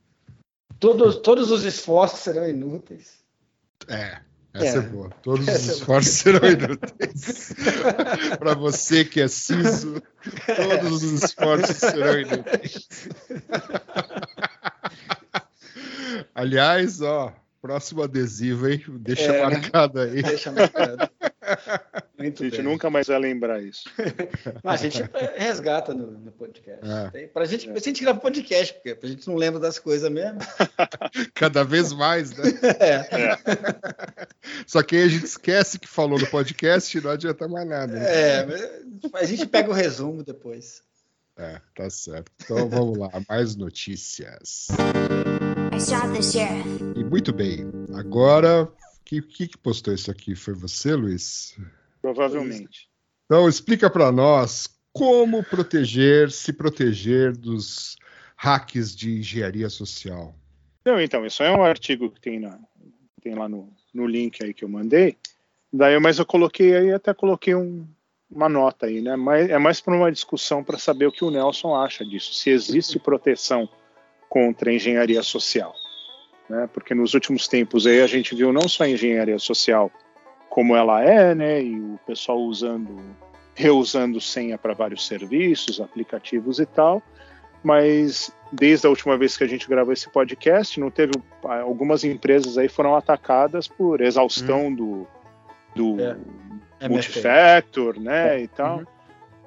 Todos, 0.79 1.17
todos 1.17 1.51
os 1.51 1.65
esforços 1.65 2.21
serão 2.21 2.49
inúteis. 2.49 3.25
É, 3.89 4.21
essa 4.55 4.77
é, 4.77 4.79
É. 4.79 4.83
boa. 4.83 5.11
Todos 5.23 5.49
Essa 5.49 5.59
os 5.59 5.69
é 5.69 5.73
esforços 5.73 6.13
serão 6.13 6.49
inúteis. 6.49 7.53
Para 8.39 8.55
você 8.55 9.05
que 9.05 9.21
é 9.21 9.29
ciso, 9.29 10.01
todos 10.57 11.03
os 11.03 11.23
esforços 11.25 11.77
serão 11.77 12.21
inúteis. 12.21 12.89
Aliás, 16.35 17.01
ó, 17.01 17.33
próximo 17.61 18.03
adesivo, 18.03 18.69
hein? 18.69 18.83
Deixa 19.01 19.33
É. 19.33 19.43
marcado 19.43 20.01
aí. 20.01 20.23
Deixa 20.23 20.53
marcado. 20.53 21.09
Muito 22.19 22.43
A 22.43 22.47
gente 22.47 22.57
bem. 22.57 22.65
nunca 22.65 22.89
mais 22.91 23.07
vai 23.07 23.19
lembrar 23.19 23.63
isso. 23.63 23.85
Mas 24.63 24.81
a 24.83 24.85
gente 24.89 25.03
resgata 25.37 25.93
no, 25.95 26.11
no 26.13 26.33
podcast. 26.33 26.81
É. 26.89 27.11
Tem- 27.11 27.29
Pra 27.29 27.45
gente, 27.45 27.69
a 27.71 27.79
gente 27.79 28.03
grava 28.03 28.19
podcast, 28.21 28.75
porque 28.75 28.99
a 29.03 29.09
gente 29.09 29.27
não 29.29 29.37
lembra 29.37 29.59
das 29.61 29.79
coisas 29.79 30.11
mesmo. 30.11 30.39
Cada 31.35 31.65
vez 31.65 31.93
mais, 31.93 32.31
né? 32.31 32.45
É, 32.81 34.19
Só 34.67 34.83
que 34.83 34.97
aí 34.97 35.03
a 35.03 35.09
gente 35.09 35.25
esquece 35.25 35.79
que 35.79 35.89
falou 35.89 36.19
no 36.19 36.27
podcast 36.29 36.97
e 36.97 37.01
não 37.01 37.11
adianta 37.11 37.49
mais 37.49 37.67
nada. 37.69 37.93
né? 37.93 38.05
é, 38.41 38.47
mas 39.13 39.23
a 39.23 39.27
gente 39.27 39.47
pega 39.47 39.71
o 39.71 39.73
resumo 39.75 40.23
depois. 40.23 40.83
É, 41.37 41.61
tá 41.75 41.91
certo. 41.91 42.31
Então 42.43 42.69
vamos 42.69 42.97
lá, 42.99 43.11
mais 43.29 43.57
notícias. 43.57 44.69
I 45.73 45.81
shot 45.81 46.13
the 46.13 46.23
sheriff. 46.23 46.69
E 46.97 47.03
muito 47.05 47.33
bem, 47.33 47.67
agora, 47.95 48.69
que 49.05 49.21
que, 49.23 49.49
que 49.49 49.59
postou 49.59 49.93
isso 49.95 50.11
aqui? 50.11 50.35
Foi 50.35 50.55
você, 50.55 50.95
Luiz? 50.95 51.57
Provavelmente. 52.01 52.89
Então 53.27 53.49
explica 53.49 53.89
para 53.89 54.13
nós 54.13 54.69
como 54.93 55.43
proteger, 55.43 56.31
se 56.31 56.53
proteger 56.53 57.37
dos 57.37 57.97
hacks 58.37 58.95
de 58.95 59.19
engenharia 59.19 59.69
social. 59.69 60.35
Não, 60.85 61.01
então, 61.01 61.25
isso 61.25 61.43
é 61.43 61.51
um 61.51 61.63
artigo 61.65 62.11
que 62.11 62.21
tem, 62.21 62.39
na, 62.39 62.59
tem 63.23 63.35
lá 63.35 63.49
no, 63.49 63.73
no 63.93 64.07
link 64.07 64.45
aí 64.45 64.53
que 64.53 64.65
eu 64.65 64.69
mandei. 64.69 65.17
Daí, 65.73 65.99
mas 65.99 66.19
eu 66.19 66.27
coloquei 66.27 66.77
aí, 66.77 66.93
até 66.93 67.13
coloquei 67.15 67.55
um- 67.55 67.89
uma 68.31 68.49
nota 68.49 68.87
aí, 68.87 69.01
né? 69.01 69.17
Mas 69.17 69.49
é 69.49 69.59
mais 69.59 69.81
para 69.81 69.95
uma 69.97 70.13
discussão 70.13 70.63
para 70.63 70.79
saber 70.79 71.07
o 71.07 71.13
que 71.13 71.25
o 71.25 71.31
Nelson 71.31 71.75
acha 71.75 72.05
disso, 72.05 72.35
se 72.35 72.51
existe 72.51 72.99
proteção 72.99 73.69
contra 74.29 74.71
a 74.71 74.75
engenharia 74.75 75.23
social. 75.23 75.75
Né? 76.49 76.69
Porque 76.73 76.95
nos 76.95 77.15
últimos 77.15 77.49
tempos 77.49 77.87
aí 77.87 78.01
a 78.03 78.07
gente 78.07 78.35
viu 78.35 78.53
não 78.53 78.69
só 78.69 78.85
a 78.85 78.89
engenharia 78.89 79.39
social 79.39 79.91
como 80.49 80.77
ela 80.77 81.03
é, 81.03 81.35
né? 81.35 81.63
E 81.63 81.81
o 81.81 81.99
pessoal 82.07 82.39
usando, 82.39 83.01
reusando 83.55 84.21
senha 84.21 84.57
para 84.57 84.73
vários 84.73 85.07
serviços, 85.07 85.81
aplicativos 85.81 86.61
e 86.61 86.67
tal, 86.67 87.03
mas 87.63 88.33
desde 88.53 88.87
a 88.87 88.91
última 88.91 89.17
vez 89.17 89.37
que 89.37 89.43
a 89.43 89.49
gente 89.49 89.69
gravou 89.69 89.93
esse 89.93 90.09
podcast, 90.09 90.79
não 90.79 90.91
teve 90.91 91.13
algumas 91.43 92.05
empresas 92.05 92.57
aí 92.57 92.69
foram 92.69 92.95
atacadas 92.95 93.67
por 93.67 94.01
exaustão 94.01 94.73
do, 94.73 95.07
do 95.75 95.97
É. 96.81 96.89
Multifactor, 96.89 97.99
né, 97.99 98.43
e 98.43 98.49
tal. 98.49 98.79
Uhum. 98.79 98.85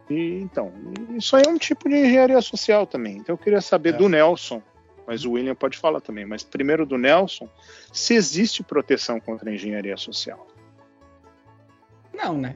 E 0.10 0.40
então, 0.42 0.74
isso 1.12 1.36
aí 1.36 1.44
é 1.46 1.50
um 1.50 1.58
tipo 1.58 1.88
de 1.88 1.96
engenharia 1.96 2.42
social 2.42 2.86
também. 2.88 3.18
Então 3.18 3.34
eu 3.34 3.38
queria 3.38 3.62
saber 3.62 3.94
É. 3.94 3.98
do 3.98 4.10
Nelson, 4.10 4.62
mas 5.08 5.24
o 5.24 5.32
William 5.32 5.56
pode 5.56 5.78
falar 5.78 6.02
também, 6.02 6.26
mas 6.26 6.44
primeiro 6.44 6.86
do 6.86 6.98
Nelson, 6.98 7.50
se 7.94 8.14
existe 8.14 8.62
proteção 8.62 9.20
contra 9.22 9.50
a 9.50 9.54
engenharia 9.54 9.96
social. 9.96 10.46
Não, 12.14 12.38
né? 12.38 12.56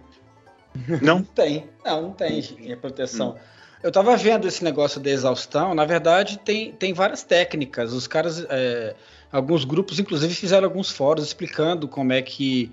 Não? 0.87 0.99
Não 0.99 1.23
tem. 1.33 1.69
Não, 1.85 2.01
não 2.01 2.11
tem 2.11 2.43
é 2.69 2.75
proteção. 2.75 3.37
Eu 3.81 3.87
estava 3.87 4.15
vendo 4.15 4.47
esse 4.47 4.63
negócio 4.63 4.99
da 4.99 5.09
exaustão. 5.09 5.73
Na 5.73 5.85
verdade, 5.85 6.37
tem, 6.39 6.71
tem 6.71 6.93
várias 6.93 7.23
técnicas. 7.23 7.93
Os 7.93 8.05
caras, 8.05 8.45
é, 8.49 8.95
alguns 9.31 9.63
grupos, 9.63 9.99
inclusive, 9.99 10.33
fizeram 10.35 10.67
alguns 10.67 10.91
fóruns 10.91 11.25
explicando 11.25 11.87
como 11.87 12.13
é 12.13 12.21
que, 12.21 12.71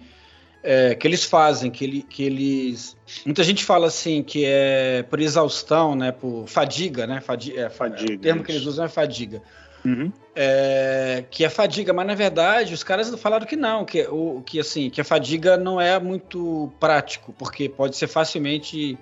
é, 0.62 0.94
que 0.94 1.06
eles 1.06 1.24
fazem, 1.24 1.70
que, 1.70 1.84
ele, 1.84 2.02
que 2.02 2.22
eles. 2.24 2.94
Muita 3.24 3.42
gente 3.42 3.64
fala 3.64 3.86
assim 3.86 4.22
que 4.22 4.44
é 4.44 5.02
por 5.04 5.18
exaustão, 5.18 5.94
né? 5.94 6.12
Por 6.12 6.46
fadiga, 6.46 7.06
né? 7.06 7.22
Fadi, 7.22 7.58
é, 7.58 7.70
Fadiga, 7.70 8.14
O 8.14 8.18
termo 8.18 8.44
que 8.44 8.50
isso. 8.50 8.58
eles 8.60 8.68
usam 8.68 8.84
é 8.84 8.88
fadiga. 8.88 9.42
Uhum. 9.84 10.12
É, 10.34 11.24
que 11.30 11.44
é 11.44 11.48
fadiga, 11.48 11.92
mas 11.92 12.06
na 12.06 12.14
verdade 12.14 12.72
os 12.72 12.84
caras 12.84 13.12
falaram 13.20 13.46
que 13.46 13.56
não, 13.56 13.84
que, 13.84 14.02
o, 14.08 14.42
que 14.44 14.60
assim, 14.60 14.88
que 14.90 15.00
a 15.00 15.04
fadiga 15.04 15.56
não 15.56 15.80
é 15.80 15.98
muito 15.98 16.72
prático, 16.78 17.34
porque 17.36 17.68
pode 17.68 17.96
ser 17.96 18.06
facilmente 18.06 18.96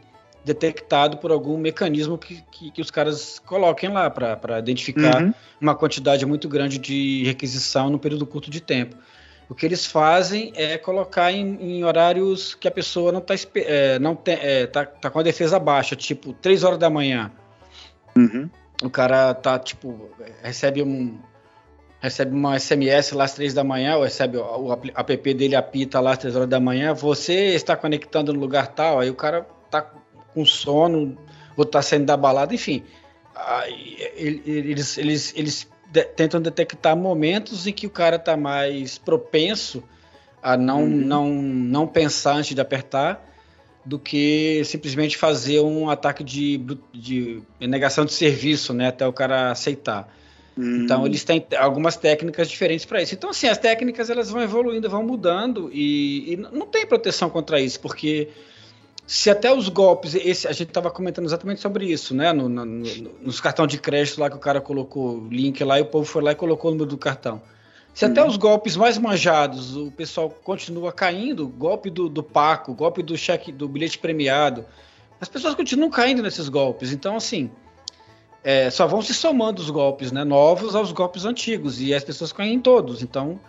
detectado 0.45 1.16
por 1.18 1.33
algum 1.33 1.59
mecanismo 1.59 2.16
que, 2.16 2.43
que, 2.51 2.70
que 2.70 2.81
os 2.81 2.91
caras 2.91 3.39
coloquem 3.41 3.91
lá 3.91 4.09
para 4.09 4.59
identificar 4.59 5.22
Uhum. 5.22 5.35
uma 5.61 5.74
quantidade 5.74 6.24
muito 6.24 6.49
grande 6.49 6.79
de 6.79 7.24
requisição 7.24 7.91
num 7.91 7.99
período 7.99 8.24
curto 8.24 8.49
de 8.51 8.61
tempo. 8.61 8.97
O 9.49 9.55
que 9.55 9.66
eles 9.66 9.85
fazem 9.85 10.53
é 10.57 10.79
colocar 10.79 11.33
em, 11.33 11.57
em 11.61 11.85
horários 11.85 12.55
que 12.55 12.66
a 12.66 12.70
pessoa 12.70 13.12
não 13.12 13.20
está 13.20 13.35
é, 13.57 13.99
não 13.99 14.14
tem, 14.14 14.39
é, 14.41 14.66
tá, 14.66 14.85
tá 14.87 15.11
com 15.11 15.18
a 15.18 15.22
defesa 15.22 15.59
baixa, 15.59 15.95
tipo 15.97 16.33
3 16.33 16.62
horas 16.64 16.79
da 16.79 16.89
manhã 16.89 17.31
Uhum. 18.16 18.49
O 18.83 18.91
cara 18.91 19.35
tá, 19.35 19.59
tipo, 19.59 20.11
recebe 20.43 20.83
um. 20.83 21.18
Recebe 21.99 22.33
uma 22.35 22.57
SMS 22.61 23.12
lá 23.12 23.24
às 23.24 23.33
três 23.35 23.55
da 23.55 23.64
manhã, 23.64 23.97
ou 23.97 24.05
recebe 24.05 24.37
o, 24.37 24.72
app 24.72 25.35
dele 25.35 25.57
apita 25.57 25.99
lá 25.99 26.12
às 26.12 26.18
três 26.18 26.37
horas 26.37 26.49
da 26.49 26.61
manhã, 26.61 26.93
você 26.93 27.55
está 27.55 27.74
conectando 27.74 28.33
no 28.35 28.39
lugar 28.39 28.68
tal, 28.68 29.01
aí 29.01 29.09
o 29.09 29.14
cara 29.14 29.47
tá 29.70 29.81
com 30.35 30.45
sono, 30.45 31.16
ou 31.57 31.64
tá 31.64 31.81
saindo 31.81 32.05
da 32.05 32.16
balada, 32.16 32.55
enfim. 32.55 32.85
Aí, 33.35 33.97
ele- 34.14 34.43
eles, 34.47 34.99
eles, 34.99 35.33
eles 35.35 35.68
de- 35.91 36.05
tentam 36.05 36.41
detectar 36.41 36.95
momentos 36.95 37.66
em 37.66 37.72
que 37.72 37.87
o 37.87 37.91
cara 37.91 38.18
tá 38.18 38.37
mais 38.37 38.99
propenso 38.99 39.83
a 40.43 40.55
não, 40.57 40.83
Uhum. 40.83 40.89
não, 40.89 41.29
não 41.33 41.87
pensar 41.87 42.35
antes 42.35 42.55
de 42.55 42.61
apertar 42.61 43.27
do 43.87 43.99
que 43.99 44.62
simplesmente 44.64 45.16
fazer 45.16 45.61
um 45.61 45.89
ataque 45.89 46.22
de, 46.24 46.59
de 46.93 47.41
negação 47.61 48.05
de 48.05 48.12
serviço, 48.12 48.74
né, 48.74 48.89
até 48.89 49.07
o 49.07 49.12
cara 49.12 49.51
aceitar. 49.53 50.12
Então 50.59 51.03
Hum. 51.03 51.07
eles 51.07 51.22
têm 51.22 51.47
algumas 51.59 51.97
técnicas 51.97 52.49
diferentes 52.49 52.84
para 52.84 53.01
isso. 53.03 53.14
Então 53.14 53.30
assim, 53.30 53.47
as 53.47 53.59
técnicas 53.59 54.11
elas 54.11 54.28
vão 54.30 54.43
evoluindo, 54.43 54.89
vão 54.91 55.03
mudando 55.05 55.70
e, 55.72 56.32
e 56.32 56.37
não 56.37 56.66
tem 56.66 56.84
proteção 56.87 57.30
contra 57.30 57.61
isso, 57.61 57.78
porque 57.78 58.28
se 59.07 59.30
até 59.30 59.53
os 59.55 59.68
golpes, 59.68 60.14
esse 60.16 60.49
a 60.49 60.53
gente 60.53 60.68
estava 60.68 60.91
comentando 60.91 61.26
exatamente 61.26 61.61
sobre 61.61 61.87
isso, 61.87 62.12
né, 62.14 62.32
no, 62.32 62.49
no- 62.49 62.64
no- 62.64 62.84
nos 63.22 63.41
cartões 63.41 63.70
de 63.70 63.78
crédito 63.78 64.18
lá 64.20 64.28
que 64.28 64.37
o 64.37 64.41
cara 64.41 64.61
colocou 64.61 65.18
o 65.18 65.28
link 65.28 65.62
lá 65.62 65.78
e 65.78 65.82
o 65.82 65.87
povo 65.87 66.05
foi 66.05 66.22
lá 66.22 66.32
e 66.32 66.34
colocou 66.34 66.70
o 66.70 66.74
número 66.74 66.91
do 66.91 66.99
cartão. 66.99 67.41
Se 67.97 68.05
até 68.05 68.20
Uhum. 68.20 68.28
os 68.28 68.36
golpes 68.36 68.76
mais 68.76 68.99
manjados, 68.99 69.74
o 69.74 69.90
pessoal 69.90 70.28
continua 70.28 70.92
caindo, 70.92 71.49
golpe 71.49 71.88
do, 71.88 72.11
do 72.11 72.22
Paco, 72.22 72.74
golpe 72.74 73.03
do 73.03 73.16
cheque 73.16 73.51
do 73.51 73.66
bilhete 73.66 73.99
premiado, 73.99 74.66
as 75.18 75.30
pessoas 75.30 75.55
continuam 75.55 75.88
caindo 75.90 76.22
nesses 76.22 76.51
golpes. 76.51 76.92
Então, 76.92 77.16
assim, 77.16 77.51
é, 78.44 78.68
só 78.68 78.86
vão 78.86 79.01
se 79.01 79.14
somando 79.14 79.62
os 79.62 79.70
golpes 79.70 80.12
né, 80.12 80.24
novos 80.24 80.74
aos 80.74 80.92
golpes 80.92 81.24
antigos, 81.24 81.80
e 81.80 81.94
as 81.94 82.05
pessoas 82.05 82.34
caem 82.34 82.57
em 82.57 82.61
todos. 82.61 83.03
Então, 83.03 83.40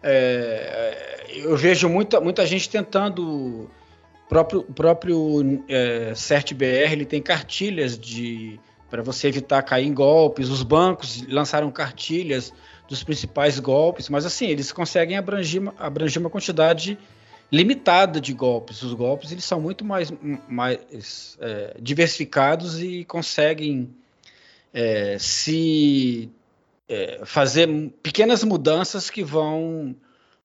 é, 0.00 1.26
eu 1.34 1.56
vejo 1.56 1.88
muita, 1.88 2.20
muita 2.20 2.46
gente 2.46 2.70
tentando. 2.70 3.68
O 4.24 4.28
próprio, 4.28 4.62
próprio 4.62 5.64
é, 5.68 6.12
CertBR 6.14 6.92
ele 6.92 7.04
tem 7.04 7.20
cartilhas 7.20 7.98
de 7.98 8.60
para 8.88 9.02
você 9.02 9.26
evitar 9.26 9.60
cair 9.62 9.88
em 9.88 9.92
golpes. 9.92 10.50
Os 10.50 10.62
bancos 10.62 11.26
lançaram 11.26 11.68
cartilhas 11.72 12.54
dos 12.88 13.04
principais 13.04 13.58
golpes, 13.58 14.08
mas 14.08 14.24
assim, 14.24 14.46
eles 14.46 14.72
conseguem 14.72 15.16
abranger, 15.16 15.60
uma- 15.60 15.74
abranger 15.78 16.20
uma 16.20 16.30
quantidade 16.30 16.98
limitada 17.52 18.20
de 18.20 18.32
golpes. 18.32 18.82
Os 18.82 18.94
golpes 18.94 19.30
eles 19.30 19.44
são 19.44 19.60
muito 19.60 19.84
mais, 19.84 20.12
mais 20.48 21.38
é, 21.40 21.76
diversificados 21.80 22.80
e 22.82 23.04
conseguem 23.04 23.90
é, 24.72 25.16
se 25.18 26.30
é, 26.88 27.20
fazer 27.24 27.68
pequenas 28.02 28.42
mudanças 28.42 29.10
que 29.10 29.22
vão 29.22 29.94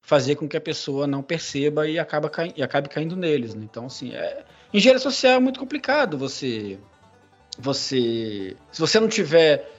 fazer 0.01 0.35
com 0.35 0.47
que 0.47 0.57
a 0.57 0.61
pessoa 0.61 1.07
não 1.07 1.23
perceba 1.23 1.87
e, 1.87 1.97
acaba 1.97 2.29
e 2.55 2.61
acabe 2.61 2.89
caindo 2.89 3.15
neles. 3.15 3.55
Né? 3.55 3.63
Então, 3.63 3.85
assim, 3.85 4.13
é, 4.13 4.43
engenharia 4.73 4.99
social 4.99 5.37
é 5.37 5.39
muito 5.39 5.59
complicado. 5.59 6.17
Você, 6.17 6.77
você, 7.57 8.55
se 8.71 8.79
você 8.81 8.99
não 8.99 9.07
tiver, 9.07 9.69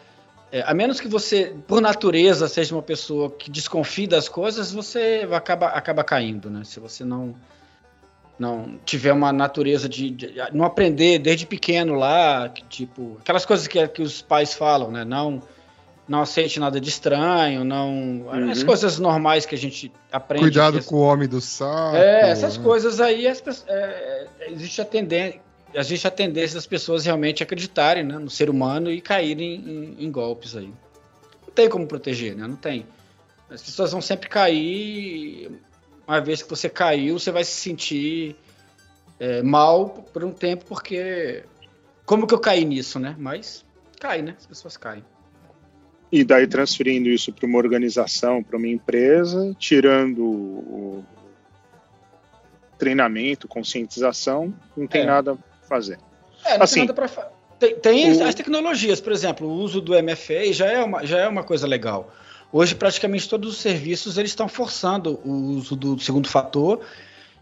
é, 0.55 0.63
a 0.65 0.73
menos 0.73 1.01
que 1.01 1.09
você, 1.09 1.53
por 1.67 1.81
natureza, 1.81 2.47
seja 2.47 2.77
uma 2.77 2.83
pessoa 2.83 3.29
que 3.29 3.51
desconfie 3.51 4.07
das 4.07 4.29
coisas, 4.29 4.71
você 4.71 5.29
acaba, 5.33 5.67
acaba 5.67 6.05
caindo, 6.05 6.49
né? 6.49 6.63
Se 6.63 6.79
você 6.79 7.05
não 7.05 7.35
não 8.39 8.79
tiver 8.85 9.13
uma 9.13 9.33
natureza 9.33 9.89
de, 9.89 10.11
de, 10.11 10.35
não 10.53 10.65
aprender 10.65 11.19
desde 11.19 11.45
pequeno 11.45 11.95
lá, 11.95 12.49
que, 12.49 12.65
tipo 12.65 13.17
aquelas 13.21 13.45
coisas 13.45 13.67
que, 13.67 13.87
que 13.89 14.03
os 14.03 14.23
pais 14.23 14.55
falam, 14.55 14.93
né? 14.93 15.05
Não 15.05 15.43
não 16.07 16.21
aceite 16.21 16.61
nada 16.61 16.81
de 16.81 16.89
estranho, 16.89 17.65
não. 17.65 17.91
Uhum. 17.93 18.51
As 18.51 18.63
coisas 18.63 19.01
normais 19.01 19.45
que 19.45 19.57
a 19.57 19.59
gente 19.59 19.91
aprende. 20.13 20.45
Cuidado 20.45 20.85
com 20.85 20.97
o 20.97 21.01
homem 21.01 21.27
do 21.27 21.41
saco. 21.41 21.97
É, 21.97 22.31
essas 22.31 22.59
né? 22.59 22.63
coisas 22.63 23.01
aí, 23.01 23.27
as, 23.27 23.43
é, 23.67 24.29
existe, 24.51 24.81
a 24.81 24.85
tendência, 24.85 25.41
existe 25.75 26.07
a 26.07 26.11
tendência 26.11 26.55
das 26.55 26.67
pessoas 26.67 27.05
realmente 27.05 27.43
acreditarem 27.43 28.05
né, 28.05 28.19
no 28.19 28.31
ser 28.31 28.49
humano 28.49 28.91
e 28.91 29.01
caírem 29.01 29.57
em, 29.57 30.05
em, 30.05 30.11
golpes 30.11 30.57
aí. 30.57 30.73
Não 31.47 31.53
tem 31.55 31.69
como 31.69 31.87
proteger, 31.87 32.37
né? 32.37 32.47
Não 32.47 32.57
tem. 32.57 32.87
As 33.51 33.63
pessoas 33.63 33.93
vão 33.93 34.01
sempre 34.01 34.29
cair. 34.29 35.51
Uma 36.07 36.21
vez 36.21 36.43
que 36.43 36.51
você 36.51 36.69
caiu, 36.69 37.19
você 37.19 37.31
vai 37.31 37.45
se 37.45 37.53
sentir 37.53 38.37
é, 39.19 39.43
mal 39.43 39.89
por 40.13 40.25
um 40.25 40.33
tempo, 40.33 40.65
porque. 40.67 41.45
Como 42.07 42.27
que 42.27 42.35
eu 42.35 42.39
caí 42.39 42.65
nisso, 42.67 42.99
né? 42.99 43.17
Mas 43.19 43.65
cai, 43.99 44.21
né? 44.21 44.35
As 44.39 44.47
pessoas 44.47 44.77
caem. 44.77 45.05
E 46.13 46.23
daí 46.23 46.47
transferindo 46.47 47.09
isso 47.09 47.33
para 47.33 47.47
uma 47.47 47.59
organização, 47.59 48.43
para 48.43 48.57
uma 48.59 48.69
empresa, 48.69 49.57
tirando 49.59 50.23
o 50.23 51.05
treinamento, 52.79 53.49
conscientização, 53.49 54.55
não 54.77 54.87
tem 54.87 55.03
é. 55.03 55.07
nada 55.07 55.39
fazer. 55.69 55.99
É, 56.45 56.59
não 56.59 56.65
assim, 56.65 56.87
tem 56.87 56.95
nada 56.95 57.33
tem, 57.59 57.75
tem 57.77 58.13
o... 58.13 58.27
as 58.27 58.35
tecnologias, 58.35 59.01
por 59.01 59.13
exemplo, 59.13 59.47
o 59.47 59.53
uso 59.53 59.81
do 59.81 59.93
MFA 59.93 60.53
já 60.53 60.67
é 60.67 60.83
uma, 60.83 61.07
já 61.07 61.19
é 61.19 61.29
uma 61.29 61.43
coisa 61.43 61.67
legal. 61.67 62.13
Hoje, 62.53 62.75
praticamente 62.75 63.29
todos 63.29 63.55
os 63.55 63.59
serviços 63.59 64.17
eles 64.19 64.31
estão 64.31 64.49
forçando 64.49 65.21
o 65.25 65.33
uso 65.57 65.75
do 65.75 65.99
segundo 65.99 66.29
fator 66.29 66.81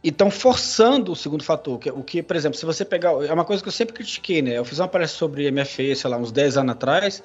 e 0.03 0.09
estão 0.09 0.31
forçando 0.31 1.13
o 1.13 1.17
segundo 1.17 1.45
fator. 1.45 1.79
Que, 1.79 1.91
o 1.91 2.03
que, 2.03 2.23
por 2.23 2.35
exemplo, 2.35 2.59
se 2.59 2.65
você 2.65 2.85
pegar. 2.85 3.11
É 3.25 3.33
uma 3.33 3.45
coisa 3.45 3.63
que 3.63 3.69
eu 3.69 3.73
sempre 3.73 3.95
critiquei, 3.95 4.41
né? 4.41 4.57
Eu 4.57 4.65
fiz 4.65 4.79
uma 4.79 4.89
palestra 4.89 5.19
sobre 5.19 5.51
MFA, 5.51 5.95
sei 5.95 6.11
lá, 6.11 6.17
uns 6.17 6.33
10 6.33 6.57
anos 6.57 6.73
atrás. 6.73 7.23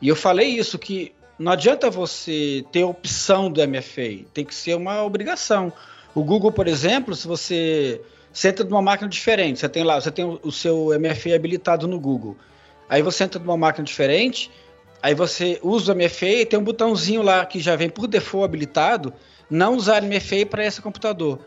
E 0.00 0.08
eu 0.08 0.16
falei 0.16 0.48
isso, 0.48 0.78
que 0.78 1.12
não 1.38 1.52
adianta 1.52 1.88
você 1.90 2.64
ter 2.72 2.84
opção 2.84 3.50
do 3.50 3.66
MFA, 3.66 4.24
tem 4.34 4.44
que 4.44 4.54
ser 4.54 4.74
uma 4.74 5.02
obrigação. 5.04 5.72
O 6.14 6.22
Google, 6.22 6.52
por 6.52 6.66
exemplo, 6.66 7.14
se 7.14 7.26
você, 7.26 8.00
você 8.32 8.48
entra 8.48 8.64
numa 8.64 8.82
máquina 8.82 9.08
diferente, 9.08 9.60
você 9.60 9.68
tem 9.68 9.84
lá, 9.84 10.00
você 10.00 10.10
tem 10.10 10.38
o 10.42 10.50
seu 10.50 10.88
MFA 10.98 11.34
habilitado 11.34 11.86
no 11.86 12.00
Google. 12.00 12.36
Aí 12.88 13.02
você 13.02 13.24
entra 13.24 13.40
numa 13.40 13.56
máquina 13.56 13.84
diferente, 13.84 14.50
aí 15.02 15.14
você 15.14 15.58
usa 15.62 15.92
o 15.92 15.96
MFA 15.96 16.26
e 16.26 16.46
tem 16.46 16.58
um 16.58 16.64
botãozinho 16.64 17.22
lá 17.22 17.44
que 17.44 17.60
já 17.60 17.76
vem 17.76 17.88
por 17.88 18.06
default 18.06 18.44
habilitado, 18.44 19.12
não 19.50 19.76
usar 19.76 20.02
MFA 20.02 20.46
para 20.48 20.64
esse 20.64 20.80
computador. 20.80 21.38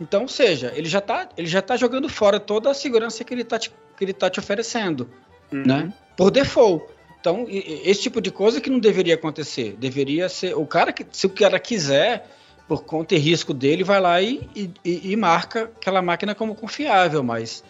Então, 0.00 0.22
ou 0.22 0.28
seja, 0.28 0.72
ele 0.74 0.88
já 0.88 0.98
está 0.98 1.28
ele 1.36 1.46
já 1.46 1.62
tá 1.62 1.76
jogando 1.76 2.08
fora 2.08 2.40
toda 2.40 2.70
a 2.70 2.74
segurança 2.74 3.22
que 3.22 3.32
ele 3.32 3.42
está 3.42 3.58
te, 3.58 3.70
que 3.96 4.04
ele 4.04 4.12
tá 4.12 4.28
te 4.28 4.40
oferecendo, 4.40 5.08
uhum. 5.52 5.62
né? 5.64 5.92
Por 6.16 6.30
default. 6.30 6.84
Então, 7.20 7.46
esse 7.48 8.02
tipo 8.02 8.20
de 8.20 8.30
coisa 8.30 8.60
que 8.60 8.68
não 8.68 8.78
deveria 8.78 9.14
acontecer. 9.14 9.74
Deveria 9.78 10.28
ser. 10.28 10.54
O 10.54 10.66
cara 10.66 10.92
que, 10.92 11.06
se 11.10 11.26
o 11.26 11.30
cara 11.30 11.58
quiser, 11.58 12.28
por 12.66 12.84
conta 12.84 13.14
e 13.14 13.18
risco 13.18 13.52
dele, 13.52 13.84
vai 13.84 14.00
lá 14.00 14.20
e, 14.22 14.48
e, 14.54 15.12
e 15.12 15.16
marca 15.16 15.64
aquela 15.64 16.00
máquina 16.00 16.34
como 16.34 16.54
confiável, 16.54 17.22
mas. 17.22 17.62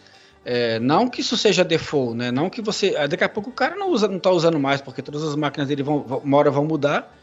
É, 0.46 0.78
não 0.78 1.08
que 1.08 1.22
isso 1.22 1.38
seja 1.38 1.64
default, 1.64 2.14
né? 2.14 2.30
Não 2.30 2.50
que 2.50 2.60
você. 2.60 2.92
Daqui 3.08 3.24
a 3.24 3.28
pouco 3.28 3.48
o 3.48 3.52
cara 3.52 3.74
não 3.76 3.88
usa, 3.90 4.06
não 4.06 4.18
está 4.18 4.30
usando 4.30 4.60
mais, 4.60 4.80
porque 4.80 5.00
todas 5.00 5.22
as 5.22 5.34
máquinas 5.34 5.68
dele 5.68 5.82
vão, 5.82 6.04
uma 6.22 6.36
hora 6.36 6.50
vão 6.50 6.66
mudar. 6.66 7.16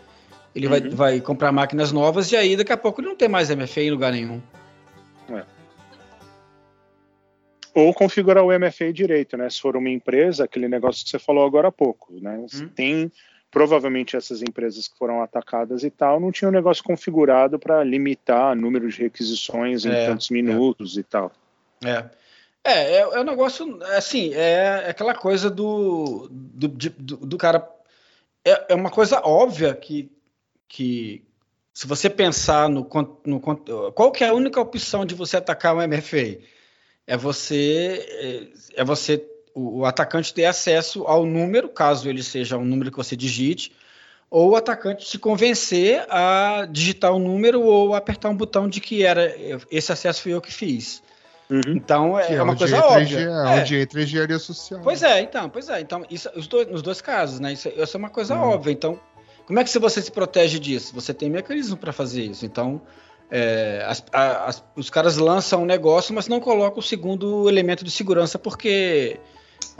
Ele 0.55 0.65
uhum. 0.65 0.71
vai, 0.71 0.89
vai 0.89 1.21
comprar 1.21 1.51
máquinas 1.51 1.91
novas 1.91 2.31
e 2.31 2.35
aí 2.35 2.57
daqui 2.57 2.73
a 2.73 2.77
pouco 2.77 2.99
ele 2.99 3.07
não 3.07 3.15
tem 3.15 3.29
mais 3.29 3.49
MFA 3.49 3.81
em 3.81 3.91
lugar 3.91 4.11
nenhum. 4.11 4.41
É. 5.29 5.43
Ou 7.73 7.93
configurar 7.93 8.43
o 8.43 8.59
MFA 8.59 8.91
direito, 8.91 9.37
né? 9.37 9.49
Se 9.49 9.61
for 9.61 9.77
uma 9.77 9.89
empresa, 9.89 10.43
aquele 10.43 10.67
negócio 10.67 11.05
que 11.05 11.11
você 11.11 11.19
falou 11.19 11.45
agora 11.45 11.69
há 11.69 11.71
pouco, 11.71 12.11
né? 12.19 12.43
Hum. 12.53 12.67
Tem 12.75 13.11
provavelmente 13.51 14.15
essas 14.15 14.41
empresas 14.41 14.87
que 14.87 14.97
foram 14.97 15.21
atacadas 15.21 15.83
e 15.83 15.89
tal 15.89 16.19
não 16.19 16.31
tinham 16.31 16.49
um 16.49 16.53
negócio 16.53 16.83
configurado 16.83 17.59
para 17.59 17.83
limitar 17.83 18.55
número 18.55 18.89
de 18.89 19.03
requisições 19.03 19.85
em 19.85 19.91
é, 19.91 20.07
tantos 20.07 20.31
é. 20.31 20.33
minutos 20.33 20.97
é. 20.97 20.99
e 21.01 21.03
tal. 21.03 21.31
É. 21.83 22.05
É, 22.63 22.95
é, 22.95 22.99
é 22.99 23.19
um 23.19 23.23
negócio, 23.23 23.79
assim, 23.97 24.33
é, 24.33 24.83
é 24.85 24.89
aquela 24.89 25.13
coisa 25.13 25.49
do, 25.49 26.27
do, 26.31 26.67
do, 26.67 27.17
do 27.17 27.37
cara. 27.37 27.67
É, 28.45 28.73
é, 28.73 28.75
uma 28.75 28.91
coisa 28.91 29.19
óbvia 29.23 29.73
que, 29.73 30.11
que 30.67 31.23
se 31.73 31.87
você 31.87 32.09
pensar 32.09 32.69
no, 32.69 32.87
no. 33.25 33.39
Qual 33.93 34.11
que 34.11 34.23
é 34.23 34.29
a 34.29 34.33
única 34.33 34.61
opção 34.61 35.05
de 35.05 35.15
você 35.15 35.37
atacar 35.37 35.75
um 35.75 35.87
MFA? 35.87 36.39
é 37.11 37.17
você 37.17 38.51
é 38.75 38.83
você 38.83 39.17
o, 39.53 39.79
o, 39.79 39.85
atacante 39.85 40.33
ter 40.33 40.45
acesso 40.45 41.03
ao 41.05 41.25
número, 41.25 41.69
caso 41.69 42.09
ele 42.09 42.23
seja 42.23 42.57
um 42.57 42.65
número 42.65 42.91
que 42.91 42.97
você 42.97 43.15
digite, 43.15 43.71
ou 44.29 44.51
o 44.51 44.55
atacante 44.55 45.07
se 45.07 45.17
convencer 45.17 46.05
a 46.09 46.67
digitar 46.69 47.11
o 47.11 47.17
um 47.17 47.19
número 47.19 47.61
ou 47.61 47.93
apertar 47.93 48.29
um 48.29 48.35
botão 48.35 48.67
de 48.69 48.79
que 48.79 49.03
era 49.03 49.35
esse 49.69 49.91
acesso 49.91 50.21
foi 50.21 50.33
eu 50.33 50.41
que 50.41 50.53
fiz. 50.53 51.03
Uhum. 51.49 51.75
Então 51.75 52.17
é, 52.17 52.35
é 52.35 52.41
uma 52.41 52.55
coisa 52.55 52.79
óbvia. 52.79 53.19
É 53.19 53.59
onde 53.59 53.75
entra 53.75 54.01
engenharia 54.01 54.39
social. 54.39 54.79
Pois 54.81 55.03
é, 55.03 55.19
então, 55.19 55.49
pois 55.49 55.67
é. 55.67 55.81
Então, 55.81 56.05
isso, 56.09 56.29
os 56.33 56.47
dois, 56.47 56.65
nos 56.69 56.81
dois 56.81 57.01
casos, 57.01 57.41
né? 57.41 57.51
Isso, 57.51 57.67
isso 57.67 57.97
é 57.97 57.99
uma 57.99 58.09
coisa 58.09 58.35
uhum. 58.35 58.51
óbvia. 58.51 58.71
Então, 58.71 58.97
como 59.45 59.59
é 59.59 59.63
que 59.65 59.79
você 59.79 60.01
se 60.01 60.11
protege 60.11 60.57
disso? 60.59 60.93
Você 60.95 61.13
tem 61.13 61.29
mecanismo 61.29 61.75
para 61.75 61.91
fazer 61.91 62.23
isso. 62.23 62.45
Então, 62.45 62.81
é, 63.29 63.83
as, 63.85 64.03
as, 64.13 64.63
os 64.77 64.89
caras 64.89 65.17
lançam 65.17 65.63
um 65.63 65.65
negócio, 65.65 66.15
mas 66.15 66.29
não 66.29 66.39
colocam 66.39 66.79
o 66.79 66.83
segundo 66.83 67.49
elemento 67.49 67.83
de 67.83 67.91
segurança 67.91 68.39
porque 68.39 69.19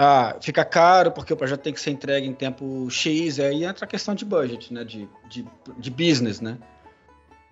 ah, 0.03 0.35
fica 0.41 0.65
caro, 0.65 1.11
porque 1.11 1.31
o 1.31 1.37
projeto 1.37 1.61
tem 1.61 1.71
que 1.71 1.79
ser 1.79 1.91
entregue 1.91 2.27
em 2.27 2.33
tempo 2.33 2.89
X, 2.89 3.39
aí 3.39 3.63
entra 3.63 3.85
a 3.85 3.87
questão 3.87 4.15
de 4.15 4.25
budget, 4.25 4.73
né? 4.73 4.83
De, 4.83 5.07
de, 5.29 5.45
de 5.77 5.91
business, 5.91 6.41
né? 6.41 6.57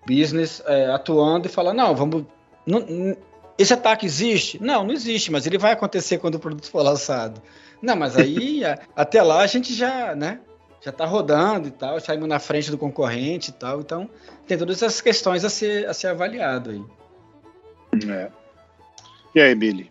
Business 0.04 0.60
é, 0.66 0.86
atuando 0.86 1.46
e 1.46 1.48
fala, 1.48 1.72
não, 1.72 1.94
vamos. 1.94 2.24
Não, 2.66 3.16
esse 3.56 3.72
ataque 3.72 4.04
existe? 4.04 4.60
Não, 4.60 4.82
não 4.82 4.92
existe, 4.92 5.30
mas 5.30 5.46
ele 5.46 5.58
vai 5.58 5.70
acontecer 5.70 6.18
quando 6.18 6.34
o 6.34 6.38
produto 6.40 6.68
for 6.68 6.82
lançado. 6.82 7.40
Não, 7.80 7.94
mas 7.94 8.16
aí 8.16 8.62
até 8.96 9.22
lá 9.22 9.42
a 9.42 9.46
gente 9.46 9.72
já, 9.72 10.16
né? 10.16 10.40
já 10.80 10.90
está 10.90 11.04
rodando 11.04 11.68
e 11.68 11.70
tal, 11.70 12.00
saímos 12.00 12.28
na 12.28 12.40
frente 12.40 12.68
do 12.68 12.78
concorrente 12.78 13.50
e 13.50 13.52
tal. 13.52 13.78
Então, 13.78 14.10
tem 14.48 14.58
todas 14.58 14.82
essas 14.82 15.00
questões 15.00 15.44
a 15.44 15.50
ser, 15.50 15.86
a 15.86 15.94
ser 15.94 16.08
avaliado 16.08 16.70
aí. 16.70 18.10
É. 18.10 18.28
E 19.36 19.40
aí, 19.40 19.54
Billy? 19.54 19.88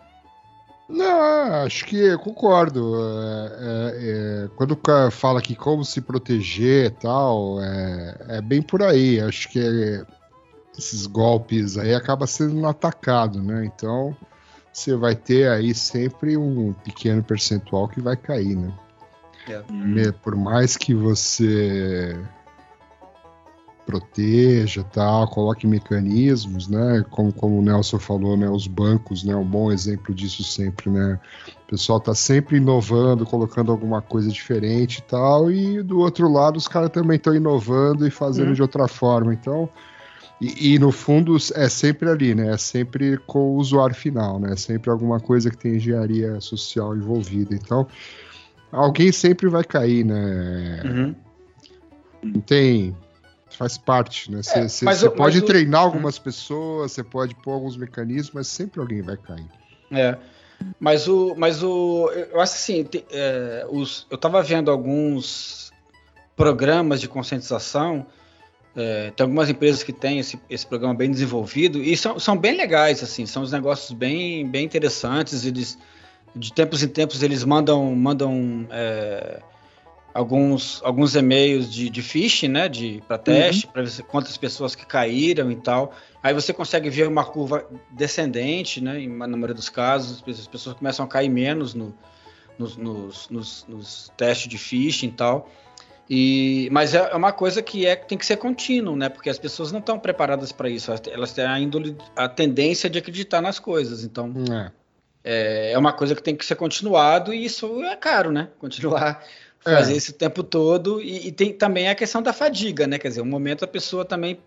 Não, 0.90 1.66
acho 1.66 1.86
que 1.86 2.18
concordo. 2.18 2.96
É, 2.96 3.48
é, 3.62 4.46
é, 4.46 4.50
quando 4.56 4.72
o 4.72 4.78
cara 4.78 5.12
fala 5.12 5.42
que 5.42 5.56
como 5.56 5.86
se 5.86 6.02
proteger 6.02 6.88
e 6.88 6.90
tal, 6.90 7.62
é, 7.62 8.18
é 8.30 8.42
bem 8.42 8.62
por 8.62 8.82
aí. 8.82 9.22
Acho 9.22 9.48
que 9.50 9.60
esses 10.76 11.06
golpes 11.06 11.78
aí 11.78 11.94
acaba 11.94 12.26
sendo 12.26 12.66
atacado, 12.66 13.42
né? 13.42 13.66
Então 13.66 14.18
você 14.74 14.96
vai 14.96 15.16
ter 15.16 15.50
aí 15.50 15.76
sempre 15.76 16.36
um 16.36 16.74
pequeno 16.74 17.22
percentual 17.24 17.88
que 17.88 18.02
vai 18.02 18.18
cair, 18.18 18.56
né? 18.56 18.74
É. 19.48 20.12
Por 20.12 20.36
mais 20.36 20.76
que 20.76 20.94
você 20.94 22.20
proteja, 23.90 24.84
tal, 24.84 25.28
coloque 25.28 25.66
mecanismos, 25.66 26.68
né? 26.68 27.04
Como, 27.10 27.34
como 27.34 27.58
o 27.58 27.62
Nelson 27.64 27.98
falou, 27.98 28.38
né? 28.38 28.48
Os 28.48 28.68
bancos, 28.68 29.24
né? 29.24 29.36
Um 29.36 29.44
bom 29.44 29.72
exemplo 29.72 30.14
disso 30.14 30.44
sempre, 30.44 30.92
né? 30.92 31.20
O 31.64 31.72
pessoal 31.72 31.98
está 31.98 32.14
sempre 32.14 32.58
inovando, 32.58 33.26
colocando 33.26 33.72
alguma 33.72 34.00
coisa 34.00 34.30
diferente 34.30 35.00
e 35.00 35.02
tal, 35.02 35.52
e 35.52 35.82
do 35.82 35.98
outro 35.98 36.32
lado 36.32 36.58
os 36.58 36.68
caras 36.68 36.92
também 36.92 37.18
estão 37.18 37.34
inovando 37.34 38.06
e 38.06 38.12
fazendo 38.12 38.50
uhum. 38.50 38.54
de 38.54 38.62
outra 38.62 38.88
forma. 38.88 39.34
Então, 39.34 39.68
e, 40.40 40.76
e, 40.76 40.80
no 40.80 40.92
fundo 40.92 41.36
é 41.56 41.68
sempre 41.68 42.10
ali, 42.10 42.36
né? 42.36 42.54
É 42.54 42.58
sempre 42.58 43.18
com 43.26 43.40
o 43.40 43.56
usuário 43.56 43.96
final, 43.96 44.40
né? 44.40 44.54
É 44.54 44.56
sempre 44.56 44.92
alguma 44.92 45.20
coisa 45.20 45.50
que 45.50 45.58
tem 45.58 45.78
engenharia 45.78 46.40
social 46.42 46.96
envolvida. 46.96 47.56
Então, 47.56 47.88
alguém 48.72 49.12
sempre 49.12 49.50
vai 49.50 49.64
cair, 49.64 50.06
né? 50.06 50.82
Uhum. 50.86 51.16
Não 52.22 52.42
tem. 52.42 52.96
Faz 53.60 53.78
parte, 53.78 54.32
né? 54.32 54.42
Você 54.42 55.06
é, 55.06 55.10
pode 55.10 55.42
treinar 55.42 55.82
o... 55.82 55.88
algumas 55.88 56.18
pessoas, 56.18 56.94
você 56.94 57.04
pode 57.04 57.36
pôr 57.36 57.52
alguns 57.52 57.76
mecanismos, 57.76 58.32
mas 58.34 58.48
sempre 58.48 58.80
alguém 58.80 59.02
vai 59.02 59.18
cair. 59.18 59.50
É. 59.92 60.18
Mas 60.80 61.10
o. 61.10 61.36
Mas 61.38 61.62
o. 61.62 62.10
Eu 62.10 62.40
acho 62.40 62.54
assim, 62.54 62.88
é, 63.12 63.68
os, 63.70 64.08
eu 64.10 64.18
tava 64.18 64.42
vendo 64.42 64.72
alguns. 64.72 65.74
programas 66.38 67.02
de 67.02 67.10
conscientização. 67.10 68.06
É, 68.78 69.12
tem 69.12 69.26
algumas 69.26 69.50
empresas 69.50 69.84
que 69.84 69.92
têm 69.92 70.20
esse, 70.20 70.40
esse 70.50 70.66
programa 70.66 70.94
bem 70.94 71.12
desenvolvido 71.12 71.84
e 71.84 71.98
são, 71.98 72.18
são 72.18 72.38
bem 72.38 72.56
legais, 72.56 73.04
assim, 73.04 73.26
são 73.26 73.44
os 73.44 73.52
negócios 73.52 73.92
bem, 73.92 74.48
bem 74.48 74.64
interessantes. 74.64 75.44
Eles, 75.46 75.78
de 76.34 76.54
tempos 76.54 76.82
em 76.82 76.88
tempos, 76.88 77.22
eles 77.22 77.44
mandam, 77.44 77.94
mandam 77.94 78.66
é, 78.72 79.42
alguns, 80.14 80.82
alguns 80.84 81.16
e-mails 81.16 81.72
de, 81.72 81.90
de 81.90 82.02
phishing, 82.02 82.48
né, 82.48 82.68
de 82.70 83.02
para 83.08 83.18
teste, 83.18 83.68
para 83.68 83.84
ver 83.84 84.04
quantas 84.04 84.36
pessoas 84.38 84.76
que 84.76 84.86
caíram 84.86 85.52
e 85.52 85.56
tal. 85.56 85.94
Aí 86.22 86.34
você 86.34 86.52
consegue 86.54 86.90
ver 86.90 87.08
uma 87.08 87.24
curva 87.24 87.66
descendente, 87.92 88.82
né, 88.82 89.00
em- 89.00 89.08
na 89.08 89.28
maioria 89.28 89.54
dos 89.56 89.70
casos, 89.70 90.24
as 90.28 90.48
pessoas 90.48 90.76
começam 90.76 91.06
a 91.06 91.08
cair 91.08 91.30
menos 91.30 91.74
no, 91.74 91.96
nos, 92.58 92.76
nos, 92.76 93.30
nos- 93.30 93.66
nos 93.68 94.12
testes 94.18 94.48
de 94.48 94.58
phishing 94.58 95.08
e 95.08 95.12
tal. 95.12 95.50
E, 96.12 96.68
mas 96.72 96.96
é 96.96 97.16
uma 97.16 97.32
coisa 97.32 97.62
que 97.62 97.86
é, 97.86 97.96
tem 97.96 98.18
que 98.18 98.26
ser 98.26 98.38
contínuo, 98.38 98.96
né? 98.96 99.10
Porque 99.10 99.30
as 99.30 99.38
pessoas 99.38 99.72
não 99.72 99.80
estão 99.80 100.00
preparadas 100.00 100.52
para 100.52 100.68
isso. 100.68 100.90
Elas 100.90 101.00
têm- 101.02 101.14
Elas 101.14 101.34
têm 101.34 101.46
a, 101.46 101.60
índole, 101.60 101.96
a 102.16 102.28
tendência 102.28 102.90
de 102.90 102.98
acreditar 102.98 103.42
nas 103.42 103.60
coisas. 103.60 104.04
Então, 104.04 104.34
É. 104.52 104.72
é, 105.24 105.72
é 105.74 105.78
uma 105.78 105.94
coisa 105.94 106.16
que 106.16 106.24
tem 106.24 106.36
que 106.36 106.44
ser 106.44 106.56
continuado 106.56 107.32
e 107.32 107.46
isso 107.46 107.84
é 107.84 107.96
caro, 107.96 108.32
né? 108.32 108.50
Continuar 108.58 109.24
É. 109.66 109.76
fazer 109.76 109.96
isso 109.96 110.12
o 110.12 110.16
tempo 110.16 110.44
todo. 110.44 111.02
E, 111.02 111.28
e 111.28 111.32
tem 111.32 111.54
também 111.54 111.90
a 111.90 111.96
questão 111.96 112.22
da 112.22 112.32
fadiga, 112.34 112.88
né? 112.88 112.98
Quer 112.98 113.10
dizer, 113.10 113.22
um 113.22 113.26
momento 113.26 113.66
a 113.66 113.68
pessoa 113.68 114.06
também 114.06 114.40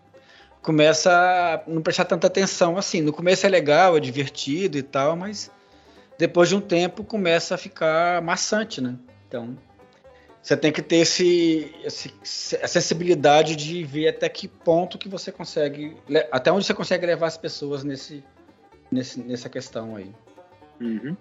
começa 0.61 1.11
a 1.11 1.69
não 1.69 1.81
prestar 1.81 2.05
tanta 2.05 2.27
atenção 2.27 2.77
assim. 2.77 3.01
No 3.01 3.13
começo 3.13 3.45
é 3.45 3.49
legal, 3.49 3.97
é 3.97 3.99
divertido 3.99 4.77
e 4.77 4.81
tal, 4.83 5.15
mas 5.15 5.51
depois 6.17 6.49
de 6.49 6.55
um 6.55 6.61
tempo 6.61 7.03
começa 7.03 7.55
a 7.55 7.57
ficar 7.57 8.21
maçante, 8.21 8.79
né? 8.81 8.95
Então 9.27 9.57
você 10.41 10.57
tem 10.57 10.71
que 10.73 10.81
ter 10.81 10.97
esse, 10.97 11.73
esse- 11.85 12.55
a 12.61 12.67
sensibilidade 12.67 13.55
de 13.55 13.83
ver 13.83 14.09
até 14.09 14.27
que 14.27 14.47
ponto 14.47 14.97
que 14.97 15.07
você 15.07 15.31
consegue, 15.31 15.95
até 16.31 16.51
onde 16.51 16.65
você 16.65 16.73
consegue 16.73 17.05
levar 17.05 17.27
as 17.27 17.37
pessoas 17.37 17.83
nesse, 17.83 18.23
nesse 18.91 19.19
nessa 19.21 19.47
questão 19.49 19.95
aí. 19.95 20.13
Uhum. 20.81 21.15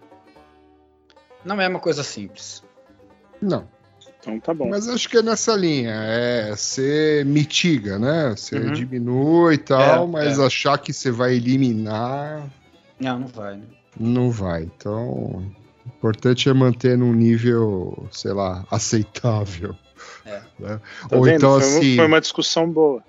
Não 1.45 1.61
é 1.61 1.69
uma 1.69 1.79
coisa 1.81 2.03
simples. 2.03 2.63
Não. 3.41 3.69
Então 4.23 4.39
tá 4.39 4.55
bom. 4.55 4.69
Mas 4.71 4.89
acho 4.89 5.09
que 5.09 5.17
é 5.19 5.23
nessa 5.23 5.53
linha. 5.57 5.91
É, 5.93 6.55
você 6.55 7.25
mitiga, 7.27 7.99
né? 7.99 8.31
Você 8.37 8.57
Uhum. 8.57 8.73
diminui 8.73 9.55
e 9.55 9.59
tal, 9.59 10.05
É, 10.05 10.07
mas 10.07 10.39
é. 10.39 10.47
achar 10.47 10.79
que 10.79 10.93
você 10.93 11.11
vai 11.11 11.35
eliminar, 11.35 12.49
Não, 13.01 13.19
não 13.19 13.27
vai, 13.27 13.57
né? 13.57 13.63
não 13.99 14.31
vai. 14.31 14.63
Então, 14.63 15.09
o 15.11 15.53
importante 15.87 16.49
é 16.49 16.53
manter 16.53 16.97
num 16.97 17.13
nível, 17.13 18.07
sei 18.13 18.33
lá, 18.33 18.65
aceitável. 18.71 19.75
É. 20.25 20.41
né? 20.59 20.81
Tá 21.09 21.17
Ou 21.17 21.25
vendo? 21.25 21.37
então 21.37 21.61
foi, 21.61 21.69
assim. 21.79 21.97
foi 21.97 22.07
uma 22.07 22.21
discussão 22.21 22.71
boa. 22.71 23.03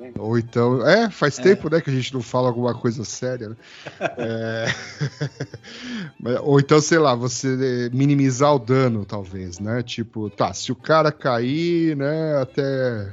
Vendo? 0.00 0.22
Ou 0.22 0.38
então. 0.38 0.86
É, 0.86 1.10
faz 1.10 1.38
É. 1.38 1.42
tempo, 1.42 1.68
né, 1.68 1.80
que 1.80 1.90
a 1.90 1.92
gente 1.92 2.14
não 2.14 2.22
fala 2.22 2.48
alguma 2.48 2.74
coisa 2.74 3.04
séria, 3.04 3.50
né? 3.50 3.56
É, 4.16 4.64
Ou 6.42 6.58
então, 6.58 6.80
sei 6.80 6.98
lá, 6.98 7.14
você 7.14 7.90
minimizar 7.92 8.54
o 8.54 8.58
dano, 8.58 9.04
talvez, 9.04 9.58
né? 9.58 9.82
Tipo, 9.82 10.30
tá, 10.30 10.52
se 10.54 10.72
o 10.72 10.76
cara 10.76 11.12
cair, 11.12 11.94
né, 11.96 12.36
até. 12.40 13.12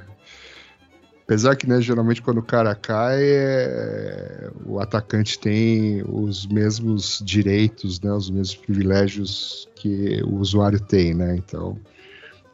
Apesar 1.24 1.58
que, 1.58 1.68
né, 1.68 1.82
geralmente 1.82 2.22
quando 2.22 2.38
o 2.38 2.44
cara 2.44 2.74
cai, 2.74 3.22
é, 3.22 4.50
o 4.66 4.80
atacante 4.80 5.38
tem 5.38 6.02
os 6.08 6.48
mesmos 6.48 7.22
direitos, 7.24 8.00
né, 8.00 8.14
os 8.14 8.30
mesmos 8.30 8.56
privilégios 8.56 9.68
que 9.76 10.22
o 10.24 10.36
usuário 10.36 10.80
tem, 10.80 11.14
né? 11.14 11.36
Então, 11.36 11.78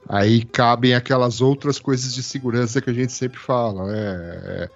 Aí 0.08 0.44
cabem 0.44 0.94
aquelas 0.94 1.42
outras 1.42 1.80
coisas 1.80 2.14
de 2.14 2.22
segurança 2.22 2.82
que 2.82 2.90
a 2.90 2.94
gente 2.94 3.14
sempre 3.14 3.40
fala, 3.40 3.88
né? 3.88 4.00
É, 4.46 4.70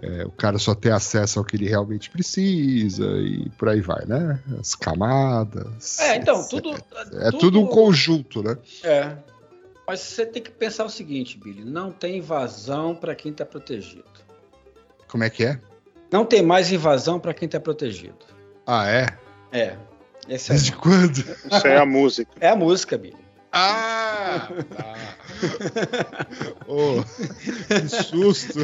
é, 0.00 0.24
o 0.24 0.30
cara 0.30 0.58
só 0.58 0.74
ter 0.74 0.92
acesso 0.92 1.38
ao 1.38 1.44
que 1.44 1.56
ele 1.56 1.68
realmente 1.68 2.08
precisa 2.08 3.04
e 3.18 3.48
por 3.58 3.68
aí 3.68 3.80
vai, 3.80 4.04
né? 4.06 4.40
As 4.60 4.74
camadas. 4.74 5.98
É, 5.98 6.16
então, 6.16 6.40
etc. 6.40 6.50
tudo. 6.50 6.84
É 7.20 7.30
tudo 7.32 7.60
um 7.60 7.66
conjunto, 7.66 8.42
né? 8.42 8.56
É. 8.84 9.16
Mas 9.86 10.00
você 10.00 10.24
tem 10.24 10.42
que 10.42 10.50
pensar 10.50 10.84
o 10.84 10.90
seguinte, 10.90 11.38
Billy: 11.38 11.64
não 11.64 11.90
tem 11.90 12.18
invasão 12.18 12.94
para 12.94 13.14
quem 13.14 13.32
está 13.32 13.44
protegido. 13.44 14.04
Como 15.08 15.24
é 15.24 15.30
que 15.30 15.44
é? 15.44 15.60
Não 16.12 16.24
tem 16.24 16.42
mais 16.42 16.70
invasão 16.70 17.18
para 17.18 17.34
quem 17.34 17.46
está 17.46 17.58
protegido. 17.58 18.26
Ah, 18.66 18.86
é? 18.88 19.06
É. 19.50 19.76
Esse 20.28 20.50
é, 20.50 20.54
Desde 20.54 20.72
quando? 20.72 21.18
Isso 21.18 21.66
é 21.66 21.78
a 21.78 21.86
música. 21.86 22.30
é 22.38 22.50
a 22.50 22.56
música, 22.56 22.96
Billy. 22.96 23.27
Ah! 23.52 24.48
Tá. 24.76 24.94
Ô, 26.68 27.02
que 27.66 27.88
susto! 27.88 28.58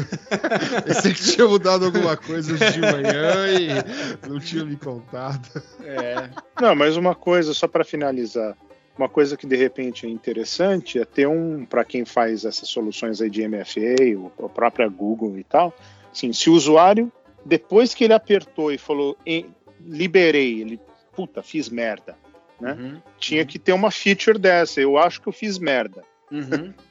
Pensei 0.85 1.13
que 1.13 1.23
tinha 1.23 1.47
mudado 1.47 1.85
alguma 1.85 2.15
coisa 2.15 2.53
hoje 2.53 2.71
de 2.73 2.81
manhã 2.81 3.47
e 3.49 4.27
não 4.29 4.39
tinha 4.39 4.63
me 4.63 4.75
contado. 4.75 5.61
É. 5.83 6.29
Não, 6.61 6.75
mas 6.75 6.97
uma 6.97 7.15
coisa, 7.15 7.53
só 7.53 7.67
para 7.67 7.83
finalizar, 7.83 8.55
uma 8.97 9.09
coisa 9.09 9.35
que 9.35 9.47
de 9.47 9.55
repente 9.55 10.05
é 10.05 10.09
interessante 10.09 10.99
é 10.99 11.05
ter 11.05 11.27
um, 11.27 11.65
para 11.65 11.83
quem 11.83 12.05
faz 12.05 12.45
essas 12.45 12.69
soluções 12.69 13.21
aí 13.21 13.29
de 13.29 13.47
MFA, 13.47 13.95
ou 14.37 14.45
a 14.45 14.49
própria 14.49 14.87
Google 14.87 15.37
e 15.37 15.43
tal, 15.43 15.73
assim, 16.11 16.31
se 16.31 16.49
o 16.49 16.53
usuário, 16.53 17.11
depois 17.43 17.93
que 17.93 18.03
ele 18.03 18.13
apertou 18.13 18.71
e 18.71 18.77
falou, 18.77 19.17
"Em- 19.25 19.47
liberei, 19.85 20.61
ele, 20.61 20.79
puta, 21.15 21.43
fiz 21.43 21.69
merda, 21.69 22.15
Né? 22.59 22.71
Uhum. 22.73 23.01
tinha 23.19 23.45
que 23.45 23.59
ter 23.59 23.73
uma 23.73 23.91
feature 23.91 24.39
dessa, 24.39 24.79
eu 24.79 24.97
acho 24.97 25.21
que 25.21 25.27
eu 25.27 25.33
fiz 25.33 25.57
merda. 25.57 26.03
Uhum. 26.31 26.73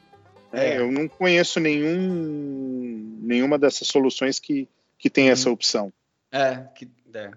É, 0.56 0.74
É. 0.74 0.78
Eu 0.78 0.92
não 0.92 1.08
conheço 1.08 1.58
nenhum, 1.58 3.18
nenhuma 3.20 3.58
dessas 3.58 3.88
soluções 3.88 4.38
que, 4.38 4.68
que 4.96 5.10
tem 5.10 5.30
essa 5.30 5.50
opção. 5.50 5.92
É, 6.30 6.58
que, 6.76 6.88
é. 7.12 7.30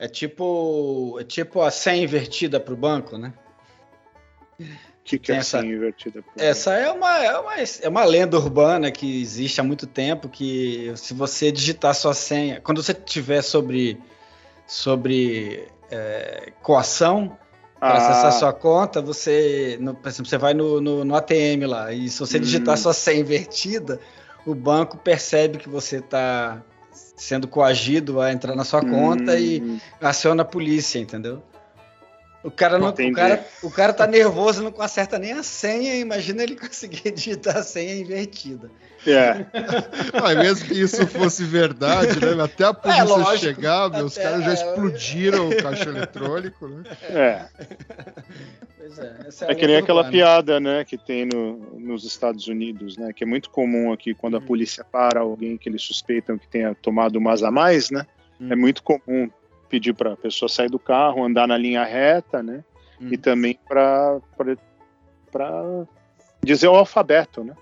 É 0.00 0.08
tipo, 0.08 1.16
é 1.20 1.22
tipo 1.22 1.60
a 1.62 1.70
senha 1.70 2.02
invertida 2.02 2.58
para 2.58 2.74
o 2.74 2.76
banco, 2.76 3.16
né? 3.16 3.32
O 4.58 4.64
que, 5.04 5.16
que 5.16 5.30
é 5.30 5.36
essa- 5.36 5.58
assim 5.58 5.68
invertida? 5.68 6.24
Essa 6.36 6.74
é 6.74 6.90
uma, 6.90 7.18
é, 7.24 7.38
uma, 7.38 7.54
é 7.60 7.88
uma 7.88 8.04
lenda 8.04 8.36
urbana 8.36 8.90
que 8.90 9.20
existe 9.22 9.60
há 9.60 9.64
muito 9.64 9.86
tempo, 9.86 10.28
que 10.28 10.92
se 10.96 11.14
você 11.14 11.52
digitar 11.52 11.94
sua 11.94 12.14
senha, 12.14 12.60
quando 12.60 12.82
você 12.82 12.94
tiver 12.94 13.42
sobre, 13.42 13.96
sobre 14.66 15.68
é, 15.90 16.52
coação 16.62 17.36
para 17.78 17.96
acessar 17.96 18.28
Ah, 18.28 18.30
sua 18.32 18.52
conta, 18.52 19.02
você, 19.02 19.76
no, 19.80 19.94
por 19.94 20.08
exemplo, 20.08 20.26
você 20.30 20.38
vai 20.38 20.54
no, 20.54 20.80
no, 20.80 21.04
no 21.04 21.14
ATM 21.14 21.66
lá, 21.66 21.92
e 21.92 22.08
se 22.08 22.18
você 22.18 22.38
digitar 22.38 22.74
Hum. 22.74 22.78
sua 22.78 22.92
senha 22.94 23.20
invertida, 23.20 24.00
o 24.46 24.54
banco 24.54 24.96
percebe 24.96 25.58
que 25.58 25.68
você 25.68 25.96
está 25.98 26.62
sendo 27.16 27.46
coagido 27.46 28.20
a 28.20 28.32
entrar 28.32 28.54
na 28.56 28.64
sua 28.64 28.82
conta 28.82 29.38
e 29.38 29.60
hum, 29.60 29.78
aciona 30.00 30.42
a 30.42 30.44
polícia, 30.46 30.98
entendeu? 30.98 31.42
O 32.44 32.50
cara, 32.50 32.78
não, 32.78 32.90
o, 32.90 33.12
cara, 33.12 33.44
o 33.62 33.70
cara 33.70 33.92
tá 33.94 34.06
nervoso, 34.06 34.62
não 34.62 34.72
acerta 34.82 35.18
nem 35.18 35.32
a 35.32 35.42
senha, 35.42 35.96
imagina 35.96 36.42
ele 36.42 36.54
conseguir 36.60 37.10
digitar 37.10 37.56
a 37.56 37.62
senha 37.62 37.94
invertida. 37.96 38.70
É, 39.06 39.46
Mas 40.20 40.36
mesmo 40.38 40.66
que 40.68 40.74
isso 40.80 41.06
fosse 41.06 41.42
verdade, 41.44 42.20
né? 42.20 42.42
Até 42.42 42.64
a 42.64 42.74
polícia 42.74 43.00
É, 43.00 43.04
lógico. 43.04 43.36
chegar, 43.38 43.90
meu, 43.90 44.04
os 44.06 44.16
Até- 44.18 44.22
caras 44.28 44.44
já 44.44 44.50
é. 44.50 44.54
explodiram 44.54 45.48
o 45.48 45.56
caixa 45.62 45.88
eletrônico, 45.88 46.68
né? 46.68 46.82
é. 47.10 47.46
Pois 48.78 48.98
é, 48.98 49.16
essa 49.26 49.44
É 49.46 49.52
a 49.52 49.54
que 49.54 49.66
nem 49.66 49.76
aquela 49.76 50.04
piada, 50.10 50.60
né, 50.60 50.84
que 50.84 50.98
tem 50.98 51.24
no, 51.26 51.78
nos 51.80 52.04
Estados 52.04 52.46
Unidos, 52.48 52.96
né, 52.96 53.12
que 53.14 53.24
é 53.24 53.26
muito 53.26 53.48
comum 53.50 53.92
aqui 53.92 54.14
quando 54.14 54.36
a 54.36 54.40
Uhum. 54.40 54.46
polícia 54.46 54.84
para 54.84 55.20
alguém 55.20 55.56
que 55.56 55.68
eles 55.68 55.82
suspeitam 55.82 56.36
que 56.38 56.46
tenha 56.48 56.74
tomado 56.74 57.16
umas 57.16 57.42
a 57.42 57.50
mais, 57.50 57.90
né? 57.90 58.04
Uhum. 58.40 58.52
É 58.52 58.56
muito 58.56 58.82
comum 58.82 59.30
pedir 59.74 59.92
para 59.92 60.12
a 60.12 60.16
pessoa 60.16 60.48
sair 60.48 60.70
do 60.70 60.78
carro, 60.78 61.24
andar 61.24 61.48
na 61.48 61.56
linha 61.56 61.82
reta, 61.82 62.40
né? 62.40 62.62
Uhum. 63.00 63.08
E 63.12 63.18
também 63.18 63.58
para 63.68 64.20
para 65.32 65.84
dizer 66.44 66.68
o 66.68 66.76
alfabeto, 66.76 67.42
né? 67.42 67.56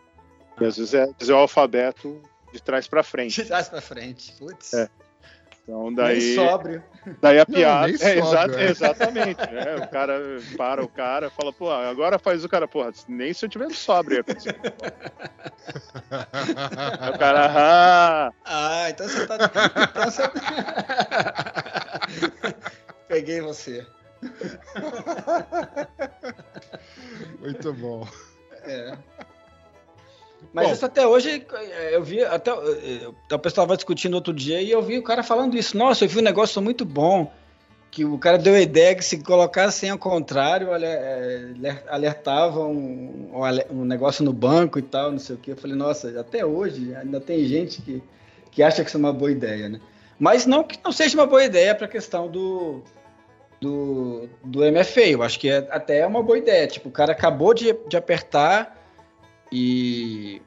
E 0.60 0.66
às 0.66 0.76
vezes 0.76 0.92
é 0.92 1.08
dizer 1.16 1.32
o 1.32 1.38
alfabeto 1.38 2.20
de 2.52 2.62
trás 2.62 2.86
para 2.86 3.02
frente. 3.02 3.40
De 3.40 3.48
trás 3.48 3.66
pra 3.66 3.80
frente. 3.80 4.34
Putz. 4.38 4.74
É. 4.74 4.90
Então 5.62 5.84
Nem 5.84 5.94
daí 5.94 6.34
sóbrio. 6.34 6.82
Daí 7.20 7.38
a 7.38 7.44
Não, 7.48 7.54
piada. 7.54 7.86
nem 7.86 7.96
é, 8.00 8.18
exa- 8.18 8.60
é. 8.60 8.64
Exatamente. 8.70 9.40
é, 9.42 9.76
o 9.76 9.88
cara 9.88 10.20
para 10.56 10.84
o 10.84 10.88
cara 10.88 11.30
fala, 11.30 11.52
pô, 11.52 11.70
agora 11.70 12.18
faz 12.18 12.44
o 12.44 12.48
cara, 12.48 12.66
porra, 12.66 12.90
nem 13.08 13.32
se 13.32 13.44
eu 13.44 13.48
tivesse 13.48 13.74
sóbrio 13.74 14.20
o 14.20 14.24
cara, 17.18 17.46
ah, 17.54 18.32
Ah, 18.44 18.90
então 18.90 19.08
você 19.08 19.26
tá. 19.26 19.36
Então 19.90 20.04
você... 20.10 20.22
Peguei 23.08 23.40
você. 23.40 23.86
Muito 27.40 27.72
bom. 27.74 28.06
É. 28.64 28.96
Mas 30.52 30.66
Bom. 30.66 30.72
isso 30.72 30.86
até 30.86 31.06
hoje, 31.06 31.46
eh, 31.52 31.96
eu 31.96 32.02
vi, 32.02 32.22
até 32.22 32.50
eh, 32.50 33.08
o 33.08 33.38
pessoal 33.38 33.64
estava 33.64 33.76
discutindo 33.76 34.14
outro 34.14 34.32
dia 34.32 34.60
e 34.60 34.70
eu 34.70 34.82
vi 34.82 34.98
o 34.98 35.02
cara 35.02 35.22
falando 35.22 35.56
isso. 35.56 35.76
Nossa, 35.76 36.04
eu 36.04 36.08
vi 36.08 36.18
um 36.18 36.22
negócio 36.22 36.60
muito 36.60 36.84
bom. 36.84 37.30
que 37.90 38.06
o 38.06 38.18
cara 38.18 38.38
deu 38.38 38.54
a 38.54 38.60
ideia 38.60 38.94
que 38.94 39.04
se 39.04 39.22
colocasse 39.22 39.86
ao 39.86 39.98
contrário, 39.98 40.70
olha, 40.70 40.86
é, 40.86 41.82
alertava 41.88 42.64
um, 42.64 43.30
um, 43.70 43.84
negócio 43.84 44.24
no 44.24 44.32
banco 44.32 44.78
e 44.78 44.82
tal, 44.82 45.12
não 45.12 45.18
sei 45.18 45.36
o 45.36 45.38
que. 45.38 45.50
Eu 45.50 45.56
falei, 45.58 45.76
nossa, 45.76 46.18
até 46.18 46.44
hoje 46.44 46.94
ainda 46.96 47.20
tem 47.20 47.44
gente 47.44 47.82
que, 47.82 48.02
que 48.50 48.62
acha 48.62 48.82
que 48.82 48.88
isso 48.88 48.96
é 48.96 49.00
uma 49.00 49.12
boa 49.12 49.30
ideia, 49.30 49.68
né? 49.68 49.80
Mas 50.18 50.46
não 50.46 50.64
que 50.64 50.78
não 50.82 50.92
seja 50.92 51.18
uma 51.18 51.26
boa 51.26 51.44
ideia 51.44 51.74
para 51.74 51.86
a 51.86 51.88
questão 51.88 52.28
do, 52.28 52.82
do, 53.60 54.28
do 54.44 54.60
MFA. 54.60 55.08
Eu 55.08 55.22
acho 55.22 55.38
que 55.38 55.48
é, 55.48 55.66
até 55.70 55.98
é 55.98 56.06
uma 56.06 56.22
boa 56.22 56.38
ideia. 56.38 56.66
Tipo, 56.66 56.88
o 56.88 56.92
cara 56.92 57.12
acabou 57.12 57.54
de, 57.54 57.72
de 57.88 57.96
apertar 57.96 58.81
e 59.52 60.42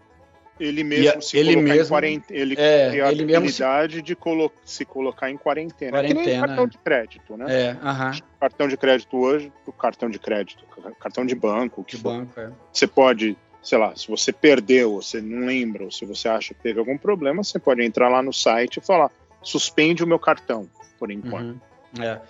ele 0.60 0.84
mesmo 0.84 1.22
se 1.22 1.38
ele 1.38 1.54
colocar 1.54 1.74
mesmo, 1.74 1.84
em 1.84 1.90
quarentena. 1.90 2.40
Ele 2.40 2.54
é, 2.58 2.90
tem 2.90 3.02
a 3.02 3.12
ele 3.12 3.36
habilidade 3.36 4.02
de 4.02 4.16
colo 4.16 4.52
se 4.64 4.86
colocar 4.86 5.30
em 5.30 5.38
quarentena. 5.38 5.92
Quarentena, 5.92 6.32
é 6.32 6.40
cartão 6.40 6.64
é. 6.64 6.68
de 6.68 6.78
crédito, 6.78 7.38
né? 7.38 7.46
É, 7.50 7.78
aham. 7.84 8.12
Cartão 8.40 8.68
de 8.68 8.78
crédito 8.78 9.18
hoje, 9.18 9.52
o 9.66 9.72
cartão 9.74 10.10
de 10.10 10.18
crédito, 10.18 10.66
cartão 11.00 11.26
de 11.26 11.36
banco, 11.36 11.82
o 11.82 11.84
que 11.84 11.98
De 11.98 12.02
for. 12.02 12.14
banco, 12.14 12.40
é. 12.40 12.52
Você 12.72 12.88
pode, 12.88 13.38
sei 13.62 13.78
lá, 13.78 13.96
se 13.96 14.08
você 14.08 14.32
perdeu, 14.32 14.94
ou 14.94 15.02
você 15.02 15.22
não 15.22 15.46
lembra, 15.46 15.84
ou 15.84 15.92
se 15.92 16.06
você 16.06 16.30
acha 16.30 16.54
que 16.54 16.62
teve 16.62 16.80
algum 16.80 16.98
problema, 16.98 17.44
você 17.44 17.60
pode 17.60 17.84
entrar 17.84 18.08
lá 18.08 18.24
no 18.24 18.32
site 18.32 18.78
e 18.78 18.82
falar: 18.82 19.12
suspende 19.44 20.04
o 20.04 20.08
meu 20.08 20.20
cartão, 20.20 20.70
por 20.98 21.12
enquanto. 21.12 21.60
Uhum, 21.98 22.04
é. 22.04 22.22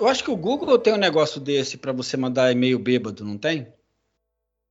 Eu 0.00 0.06
acho 0.06 0.22
que 0.22 0.30
o 0.30 0.36
Google 0.36 0.78
tem 0.78 0.92
um 0.92 0.98
negócio 0.98 1.40
desse 1.40 1.76
para 1.76 1.92
você 1.92 2.16
mandar 2.16 2.52
e-mail 2.52 2.78
bêbado, 2.78 3.24
não 3.24 3.36
tem? 3.36 3.66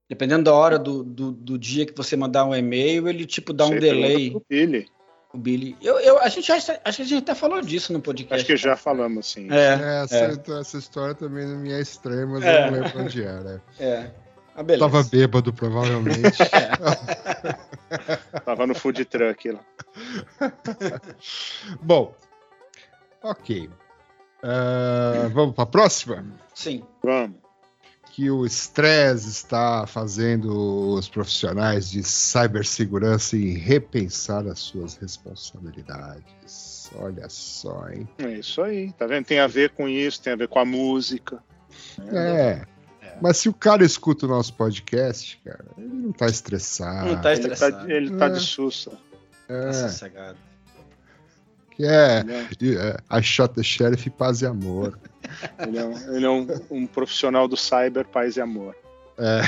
Dependendo 0.10 0.44
da 0.46 0.54
hora 0.54 0.80
do, 0.80 1.04
do, 1.04 1.32
do 1.32 1.58
dia 1.58 1.86
que 1.86 1.94
você 1.96 2.16
mandar 2.16 2.46
um 2.46 2.56
e-mail, 2.56 3.10
ele 3.10 3.26
tipo 3.26 3.52
dá 3.52 3.66
um 3.66 3.70
Você 3.70 3.80
delay. 3.80 4.32
pro 4.32 4.46
Billy. 4.50 4.88
O 5.34 5.38
Billy. 5.38 5.76
Eu, 5.82 6.00
eu, 6.00 6.18
a 6.20 6.30
gente 6.30 6.48
já, 6.48 6.56
acho 6.56 6.72
que 6.74 6.80
a 6.86 6.92
gente 6.92 7.16
até 7.16 7.36
falou 7.36 7.62
disso 7.62 7.92
no 7.92 8.00
podcast. 8.00 8.36
Acho 8.36 8.46
que 8.46 8.56
já 8.56 8.78
falamos, 8.78 9.34
sim. 9.34 9.50
É, 9.52 9.74
É, 9.74 10.04
essa, 10.04 10.16
é. 10.16 10.60
essa 10.62 10.78
história 10.78 11.14
também 11.14 11.46
não 11.46 11.58
me 11.58 11.74
é 11.74 11.82
estranha, 11.82 12.26
mas 12.26 12.44
É. 12.46 12.68
eu 12.68 12.72
não 12.72 12.80
lembro 12.82 13.02
onde 13.02 13.22
era. 13.24 13.62
é. 13.80 14.10
Ah, 14.56 14.64
beleza. 14.64 14.90
Tava 14.90 15.04
bêbado, 15.04 15.54
provavelmente. 15.54 16.38
Tava 18.44 18.66
no 18.66 18.74
food 18.74 19.06
truck 19.06 19.52
lá. 19.52 19.60
Bom, 21.82 22.16
ok. 23.22 23.70
Ah, 24.42 25.30
vamos 25.32 25.54
para 25.54 25.64
a 25.64 25.68
próxima? 25.68 26.26
Sim. 26.56 26.84
Vamos. 27.04 27.38
Que 28.18 28.32
o 28.32 28.48
estresse 28.48 29.30
está 29.30 29.86
fazendo 29.86 30.50
os 30.96 31.08
profissionais 31.08 31.88
de 31.92 32.02
cibersegurança 32.02 33.38
em 33.38 33.50
repensar 33.54 34.48
as 34.48 34.58
suas 34.58 34.96
responsabilidades. 34.96 36.90
Olha 36.96 37.30
só, 37.30 37.88
hein? 37.92 38.10
É 38.18 38.40
isso 38.40 38.60
aí, 38.64 38.92
tá 38.94 39.06
vendo? 39.06 39.26
Tem 39.26 39.38
a 39.40 39.46
ver 39.46 39.70
com 39.70 39.88
isso, 39.88 40.20
tem 40.20 40.34
a 40.34 40.36
ver 40.36 40.48
com 40.48 40.58
a 40.58 40.66
música. 40.66 41.38
É. 42.12 42.66
Mas 43.22 43.38
se 43.38 43.50
o 43.50 43.54
cara 43.54 43.86
escuta 43.86 44.26
o 44.26 44.30
nosso 44.30 44.52
podcast, 44.56 45.40
cara, 45.46 45.66
ele 45.78 45.88
não 45.88 46.12
tá 46.12 46.26
estressado. 46.26 47.10
Não 47.12 47.22
tá 47.22 47.34
Ele 47.34 47.42
tá, 47.42 47.54
estressado. 47.54 47.92
ele 47.92 48.18
tá 48.18 48.26
É. 48.26 48.30
de 48.30 48.40
sussa. 48.40 48.90
Tá 49.48 49.54
É, 49.54 49.74
sossegado. 49.74 50.40
que 51.70 51.86
é, 51.86 52.22
é, 52.22 52.98
I 53.20 53.22
shot 53.22 53.54
the 53.54 53.62
sheriff, 53.62 54.10
paz 54.10 54.42
e 54.42 54.48
amor. 54.48 54.98
Ele 55.60 55.78
é, 55.78 55.84
um, 55.86 56.16
ele 56.16 56.26
é 56.26 56.30
um- 56.30 56.48
um 56.72 56.88
profissional 56.88 57.48
do 57.48 57.56
cyber, 57.58 58.06
paz 58.06 58.38
e 58.38 58.42
amor. 58.42 58.76
É. 59.18 59.42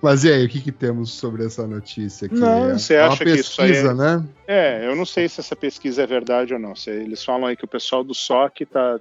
Mas 0.00 0.24
e 0.24 0.32
aí, 0.32 0.44
o 0.44 0.48
que, 0.48 0.60
que 0.60 0.72
temos 0.72 1.12
sobre 1.12 1.44
essa 1.44 1.66
notícia 1.66 2.26
aqui? 2.26 2.34
Não, 2.34 2.70
é, 2.70 2.78
você 2.78 2.94
é 2.94 3.00
acha 3.02 3.24
que 3.24 3.30
isso 3.30 3.60
aí 3.60 3.68
pesquisa, 3.68 3.90
é- 3.90 3.94
né? 3.94 4.24
É, 4.46 4.86
eu 4.86 4.96
não 4.96 5.04
sei 5.06 5.28
se 5.28 5.40
essa 5.40 5.54
pesquisa 5.56 6.02
é 6.02 6.06
verdade 6.06 6.54
ou 6.54 6.60
não. 6.60 6.72
Eles 6.86 7.22
falam 7.24 7.46
aí 7.46 7.56
que 7.56 7.64
o 7.64 7.68
pessoal 7.68 8.02
do 8.02 8.14
SOC 8.14 8.64
tá, 8.66 8.98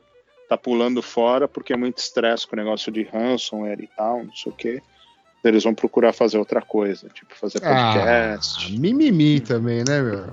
tá 0.49 0.57
pulando 0.57 1.01
fora 1.01 1.47
porque 1.47 1.73
é 1.73 1.77
muito 1.77 1.97
estresse 1.99 2.45
com 2.47 2.55
o 2.55 2.59
negócio 2.59 2.91
de 2.91 3.03
ransomware 3.03 3.81
e 3.81 3.89
tal, 3.95 4.23
não 4.25 4.35
sei 4.35 4.51
o 4.51 4.55
quê. 4.55 4.81
Eles 5.43 5.63
vão 5.63 5.73
procurar 5.75 6.13
fazer 6.13 6.37
outra 6.37 6.61
coisa, 6.61 7.09
tipo 7.09 7.35
fazer 7.37 7.59
Ah, 7.63 7.93
podcast, 7.93 8.79
mimimi 8.79 9.41
também, 9.41 9.83
né, 9.85 10.01
meu? 10.01 10.25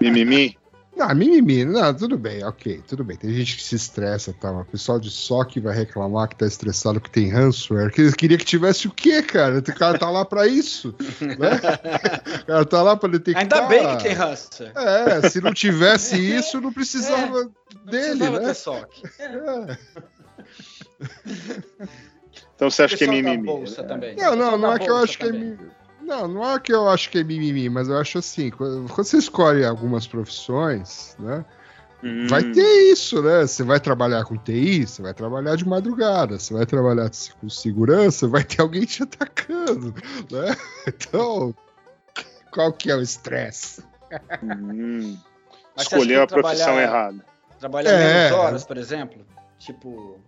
mimimi. 0.00 0.56
Ah, 0.98 1.14
mimimi, 1.14 1.64
não, 1.64 1.92
tudo 1.94 2.16
bem, 2.16 2.42
ok, 2.42 2.82
tudo 2.88 3.04
bem. 3.04 3.16
Tem 3.16 3.30
gente 3.34 3.56
que 3.56 3.62
se 3.62 3.76
estressa, 3.76 4.32
tá? 4.32 4.50
O 4.50 4.64
pessoal 4.64 4.98
de 4.98 5.10
SOC 5.10 5.60
vai 5.60 5.74
reclamar 5.76 6.28
que 6.28 6.36
tá 6.36 6.46
estressado 6.46 7.00
que 7.00 7.10
tem 7.10 7.28
ransomware. 7.30 7.92
Que 7.92 8.10
queria 8.12 8.38
que 8.38 8.44
tivesse 8.44 8.86
o 8.88 8.90
quê, 8.90 9.22
cara? 9.22 9.58
O 9.58 9.62
cara 9.62 9.98
tá 9.98 10.08
lá 10.08 10.24
pra 10.24 10.46
isso, 10.46 10.94
né? 11.20 11.60
O 12.42 12.46
cara 12.46 12.64
tá 12.64 12.82
lá 12.82 12.96
pra 12.96 13.10
detectar. 13.10 13.42
Ainda 13.42 13.62
bem 13.68 13.96
que 13.96 14.04
tem 14.04 14.12
raça. 14.14 14.72
É, 14.74 15.28
se 15.28 15.40
não 15.40 15.52
tivesse 15.52 16.16
isso, 16.16 16.60
não 16.60 16.72
precisava 16.72 17.42
Não 17.42 17.52
dele, 17.84 18.16
precisava 18.18 18.40
né? 18.40 18.46
ter 18.46 18.54
SOC. 18.54 18.88
É. 19.18 19.78
Então 22.54 22.70
você 22.70 22.84
acha 22.84 22.96
que 22.96 23.04
é 23.04 23.06
mimimi? 23.06 23.44
bolsa 23.44 23.82
né? 23.82 23.88
também. 23.88 24.16
Não, 24.16 24.34
não, 24.34 24.56
não 24.56 24.72
é 24.72 24.78
que 24.78 24.88
eu 24.88 24.96
acho 24.96 25.18
que 25.18 25.24
é 25.24 25.26
também. 25.26 25.42
mimimi. 25.42 25.70
Não, 26.06 26.28
não 26.28 26.54
é 26.54 26.60
que 26.60 26.72
eu 26.72 26.88
acho 26.88 27.10
que 27.10 27.18
é 27.18 27.24
mimimi, 27.24 27.68
mas 27.68 27.88
eu 27.88 27.98
acho 27.98 28.18
assim, 28.18 28.48
quando 28.48 28.86
você 28.86 29.18
escolhe 29.18 29.64
algumas 29.64 30.06
profissões, 30.06 31.16
né? 31.18 31.44
Hum, 32.02 32.28
Vai 32.28 32.44
ter 32.44 32.92
isso, 32.92 33.20
né? 33.20 33.44
Você 33.44 33.64
vai 33.64 33.80
trabalhar 33.80 34.24
com 34.24 34.36
TI, 34.36 34.86
você 34.86 35.02
vai 35.02 35.12
trabalhar 35.12 35.56
de 35.56 35.66
madrugada, 35.66 36.38
você 36.38 36.54
vai 36.54 36.64
trabalhar 36.64 37.10
com 37.40 37.48
segurança, 37.48 38.28
vai 38.28 38.44
ter 38.44 38.60
alguém 38.60 38.84
te 38.84 39.02
atacando, 39.02 39.92
né? 40.30 40.56
Então, 40.86 41.52
qual 42.52 42.72
que 42.72 42.88
é 42.88 42.94
o 42.94 43.02
estresse? 43.02 43.82
hum. 44.40 45.18
Escolheu 45.76 46.22
a 46.22 46.26
profissão 46.28 46.78
errada. 46.78 47.24
Trabalhar 47.58 47.90
É. 47.90 47.98
menos 47.98 48.30
horas, 48.30 48.64
por 48.64 48.76
exemplo. 48.76 49.26
Tipo, 49.58 50.20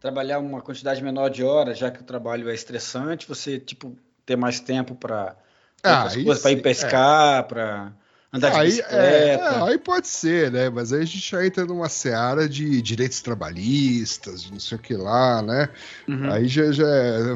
trabalhar 0.00 0.40
uma 0.40 0.60
quantidade 0.60 1.00
menor 1.00 1.28
de 1.30 1.44
horas, 1.44 1.78
já 1.78 1.92
que 1.92 2.00
o 2.00 2.04
trabalho 2.04 2.50
é 2.50 2.54
estressante, 2.54 3.28
você, 3.28 3.60
tipo, 3.60 3.96
ter 4.30 4.36
mais 4.36 4.60
tempo 4.60 4.94
para 4.94 5.34
Ah, 5.82 6.08
coisas, 6.12 6.40
para 6.40 6.52
ir 6.52 6.62
pescar, 6.62 7.44
para 7.48 7.92
andar 8.32 8.50
de 8.50 8.56
Aí, 8.56 8.66
é, 8.66 8.66
bicicleta. 8.66 9.44
é, 9.44 9.62
aí 9.64 9.78
pode 9.78 10.06
ser, 10.06 10.52
né? 10.52 10.70
Mas 10.70 10.92
aí 10.92 11.02
a 11.02 11.04
gente 11.04 11.18
já 11.30 11.44
entra 11.44 11.64
numa 11.64 11.88
seara 11.88 12.48
de 12.48 12.80
direitos 12.80 13.20
trabalhistas, 13.20 14.44
de 14.44 14.52
não 14.52 14.60
sei 14.60 14.78
o 14.78 14.80
que 14.80 14.94
lá, 14.94 15.42
né? 15.42 15.68
Uhum. 16.06 16.30
Aí 16.30 16.46
já, 16.46 16.70
já 16.70 16.86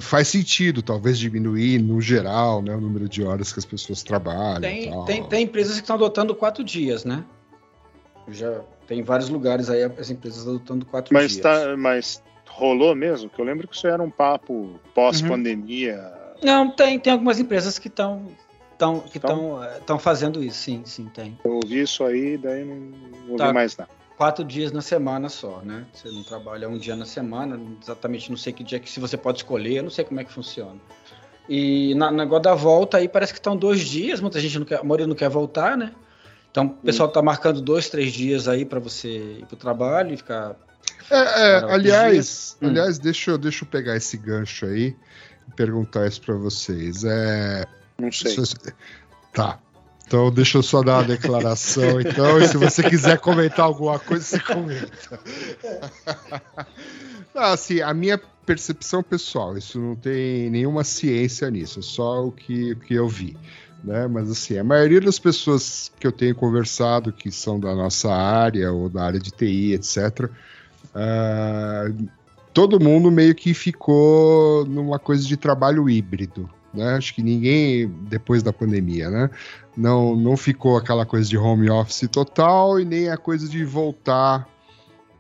faz 0.01 0.29
sentido, 0.29 0.83
talvez 0.83 1.19
diminuir 1.19 1.83
no 1.83 2.01
geral, 2.01 2.63
né, 2.63 2.77
o 2.77 2.81
número 2.81 3.09
de 3.09 3.25
horas 3.25 3.53
que 3.53 3.59
as 3.59 3.65
pessoas 3.65 4.05
trabalham. 4.05 4.61
Tem, 4.61 4.91
tal. 4.91 5.05
tem, 5.05 5.25
tem 5.25 5.43
empresas 5.45 5.75
que 5.75 5.81
estão 5.83 5.97
adotando 5.97 6.33
quatro 6.33 6.63
dias, 6.63 7.05
né? 7.05 7.25
Já 8.29 8.61
tem 8.87 9.03
vários 9.03 9.29
lugares 9.29 9.69
aí 9.69 9.83
as 9.83 10.11
empresas 10.11 10.47
adotando 10.47 10.87
quatro 10.87 11.13
Mas, 11.13 11.33
dias. 11.33 11.43
tá, 11.43 11.77
mas 11.77 12.23
rolou 12.49 12.95
mesmo? 12.95 13.29
Que 13.29 13.41
eu 13.41 13.45
lembro 13.45 13.67
que 13.67 13.75
isso 13.75 13.87
era 13.89 14.01
um 14.03 14.11
papo 14.11 14.79
pós-pandemia. 14.95 16.24
Não, 16.43 16.71
tem, 16.71 16.99
tem 16.99 17.13
algumas 17.13 17.39
empresas 17.39 17.79
que 17.79 17.89
estão 17.89 18.27
tão, 18.79 19.01
que 19.01 19.19
estão 19.19 19.99
fazendo 19.99 20.43
isso, 20.43 20.59
sim, 20.59 20.83
sim, 20.85 21.07
tem. 21.15 21.39
Eu 21.45 21.55
ouvi 21.63 21.81
isso 21.83 22.05
aí, 22.05 22.37
daí 22.37 22.65
não 22.65 22.91
ouvi 23.29 23.37
Tá. 23.39 23.53
mais 23.53 23.77
nada. 23.77 23.91
Quatro 24.17 24.45
dias 24.45 24.71
na 24.71 24.81
semana 24.81 25.29
só, 25.29 25.61
né? 25.65 25.85
Você 25.93 26.09
não 26.09 26.23
trabalha 26.23 26.69
um 26.69 26.79
dia 26.79 26.95
na 26.95 27.05
semana, 27.05 27.61
exatamente 27.83 28.31
não 28.31 28.37
sei 28.37 28.53
que 28.53 28.63
dia 28.63 28.79
que 28.79 28.89
se 28.89 29.01
você 29.01 29.17
pode 29.17 29.39
escolher, 29.39 29.79
eu 29.79 29.83
não 29.83 29.91
sei 29.91 30.05
como 30.05 30.21
é 30.21 30.25
que 30.25 30.33
funciona. 30.33 30.79
E 31.49 31.95
na, 31.97 32.11
negócio 32.13 32.43
da 32.45 32.55
volta 32.55 32.99
aí 32.99 33.09
parece 33.09 33.33
que 33.33 33.39
estão 33.41 33.57
dois 33.57 33.81
dias, 33.81 34.21
muita 34.21 34.39
gente 34.39 34.57
não 34.59 34.65
quer, 34.65 34.79
a 34.79 34.85
maioria 34.85 35.07
não 35.07 35.17
quer 35.17 35.29
voltar, 35.29 35.77
né? 35.77 35.93
Então 36.51 36.67
o 36.67 36.71
pessoal 36.71 37.09
tá 37.09 37.21
marcando 37.21 37.61
dois, 37.61 37.89
três 37.89 38.13
dias 38.13 38.47
aí 38.47 38.65
para 38.65 38.79
você 38.79 39.39
ir 39.41 39.47
pro 39.47 39.57
trabalho 39.57 40.15
e 40.15 40.17
ficar. 40.17 40.55
É, 41.11 41.57
é, 41.57 41.61
Para 41.61 41.75
aliás. 41.75 42.57
Hum. 42.63 42.69
aliás 42.69 42.99
deixa, 43.01 43.33
eu- 43.33 43.39
deixa 43.39 43.65
eu 43.65 43.69
pegar 43.69 43.97
esse 43.97 44.17
gancho 44.17 44.65
aí 44.67 44.97
perguntar 45.57 46.07
isso 46.07 46.21
para 46.21 46.35
vocês. 46.35 47.05
É, 47.05 47.65
Não 47.99 48.11
sei. 48.11 48.45
se- 48.45 48.55
Tá. 49.33 49.59
Então 50.07 50.31
deixa 50.31 50.59
eu 50.59 50.63
só 50.63 50.83
dar 50.83 50.99
uma 50.99 51.05
declaração, 51.05 51.99
então, 52.03 52.39
e 52.39 52.47
se 52.47 52.57
você 52.57 52.83
quiser 52.83 53.19
comentar 53.19 53.65
alguma 53.65 53.99
coisa, 53.99 54.23
você 54.25 54.39
comenta. 54.39 55.19
Não, 57.35 57.43
assim, 57.43 57.81
a 57.81 57.93
minha 57.93 58.21
percepção 58.47 59.03
pessoal, 59.03 59.57
isso 59.59 59.81
não 59.81 59.97
tem 59.97 60.49
nenhuma 60.51 60.85
ciência 60.85 61.51
nisso, 61.51 61.81
é 61.81 61.83
só 61.83 62.27
o 62.27 62.31
que, 62.31 62.73
o 62.73 62.77
que 62.77 62.95
eu 62.95 63.09
vi. 63.09 63.37
Né? 63.83 64.07
Mas 64.07 64.31
assim, 64.31 64.57
a 64.57 64.63
maioria 64.63 65.01
das 65.01 65.19
pessoas 65.19 65.91
que 65.99 66.07
eu 66.07 66.13
tenho 66.13 66.35
conversado, 66.35 67.13
que 67.13 67.33
são 67.33 67.59
da 67.59 67.75
nossa 67.75 68.13
área 68.13 68.71
ou 68.71 68.89
da 68.89 69.03
área 69.05 69.19
de 69.19 69.31
TI, 69.33 69.73
etc., 69.73 70.31
ah, 70.95 71.87
todo 72.55 72.81
mundo 72.81 73.11
meio 73.11 73.35
que 73.35 73.53
ficou 73.53 74.65
numa 74.65 74.99
coisa 74.99 75.27
de 75.27 75.37
trabalho 75.37 75.91
híbrido. 75.91 76.49
Né? 76.73 76.95
Acho 76.95 77.15
que 77.15 77.23
ninguém, 77.23 77.89
depois 78.09 78.43
da 78.43 78.53
pandemia, 78.53 79.11
né? 79.11 79.29
não, 79.77 80.17
não 80.17 80.37
ficou 80.37 80.77
aquela 80.77 81.05
coisa 81.05 81.29
de 81.29 81.37
home 81.37 81.69
office 81.69 82.09
total 82.11 82.81
e 82.81 82.85
nem 82.85 83.11
a 83.11 83.17
coisa 83.17 83.49
de 83.49 83.65
voltar 83.65 84.49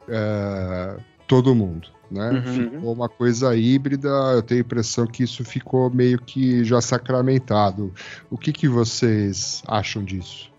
eh, 0.09 0.97
todo 1.27 1.55
mundo. 1.55 1.89
Né? 2.11 2.31
Uhum. 2.31 2.71
Ficou 2.71 2.93
uma 2.93 3.09
coisa 3.09 3.57
híbrida, 3.57 4.09
eu 4.09 4.43
tenho 4.43 4.61
a 4.61 4.65
impressão 4.65 5.07
que 5.07 5.25
isso 5.25 5.45
ficou 5.45 5.91
meio 5.91 6.21
que 6.21 6.65
já 6.65 6.81
sacramentado. 6.81 7.93
O 8.31 8.39
que, 8.39 8.53
que 8.53 8.69
vocês 8.69 9.63
acham 9.67 10.05
disso? 10.05 10.53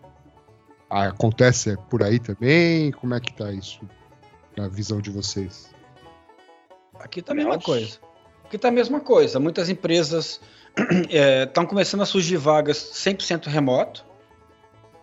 acontece 0.88 1.76
por 1.90 2.04
aí 2.04 2.20
também? 2.20 2.92
Como 2.92 3.14
é 3.14 3.20
que 3.20 3.34
tá 3.34 3.52
isso 3.52 3.82
na 4.56 4.70
visão 4.70 5.02
de 5.02 5.10
vocês? 5.10 5.75
Aqui 7.00 7.22
tá 7.22 7.34
a 7.34 7.36
mesma 7.36 7.60
coisa. 7.60 8.00
Aqui 8.46 8.58
tá 8.58 8.68
a 8.68 8.72
mesma 8.72 9.00
coisa. 9.00 9.40
Muitas 9.40 9.70
empresas 9.70 10.40
estão 10.76 11.64
é, 11.64 11.68
começando 11.68 12.02
a 12.02 12.06
surgir 12.06 12.38
vagas 12.38 12.78
100% 12.78 13.48
remoto, 13.48 14.06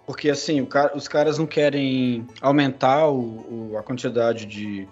porque 0.07 0.31
assim, 0.31 0.65
cara, 0.65 0.97
os 0.97 1.09
caras 1.09 1.39
não 1.39 1.47
querem 1.47 2.27
aumentar 2.41 3.09
o, 3.09 3.71
o, 3.73 3.79
a 3.79 3.83
quantidade 3.83 4.47
de, 4.47 4.89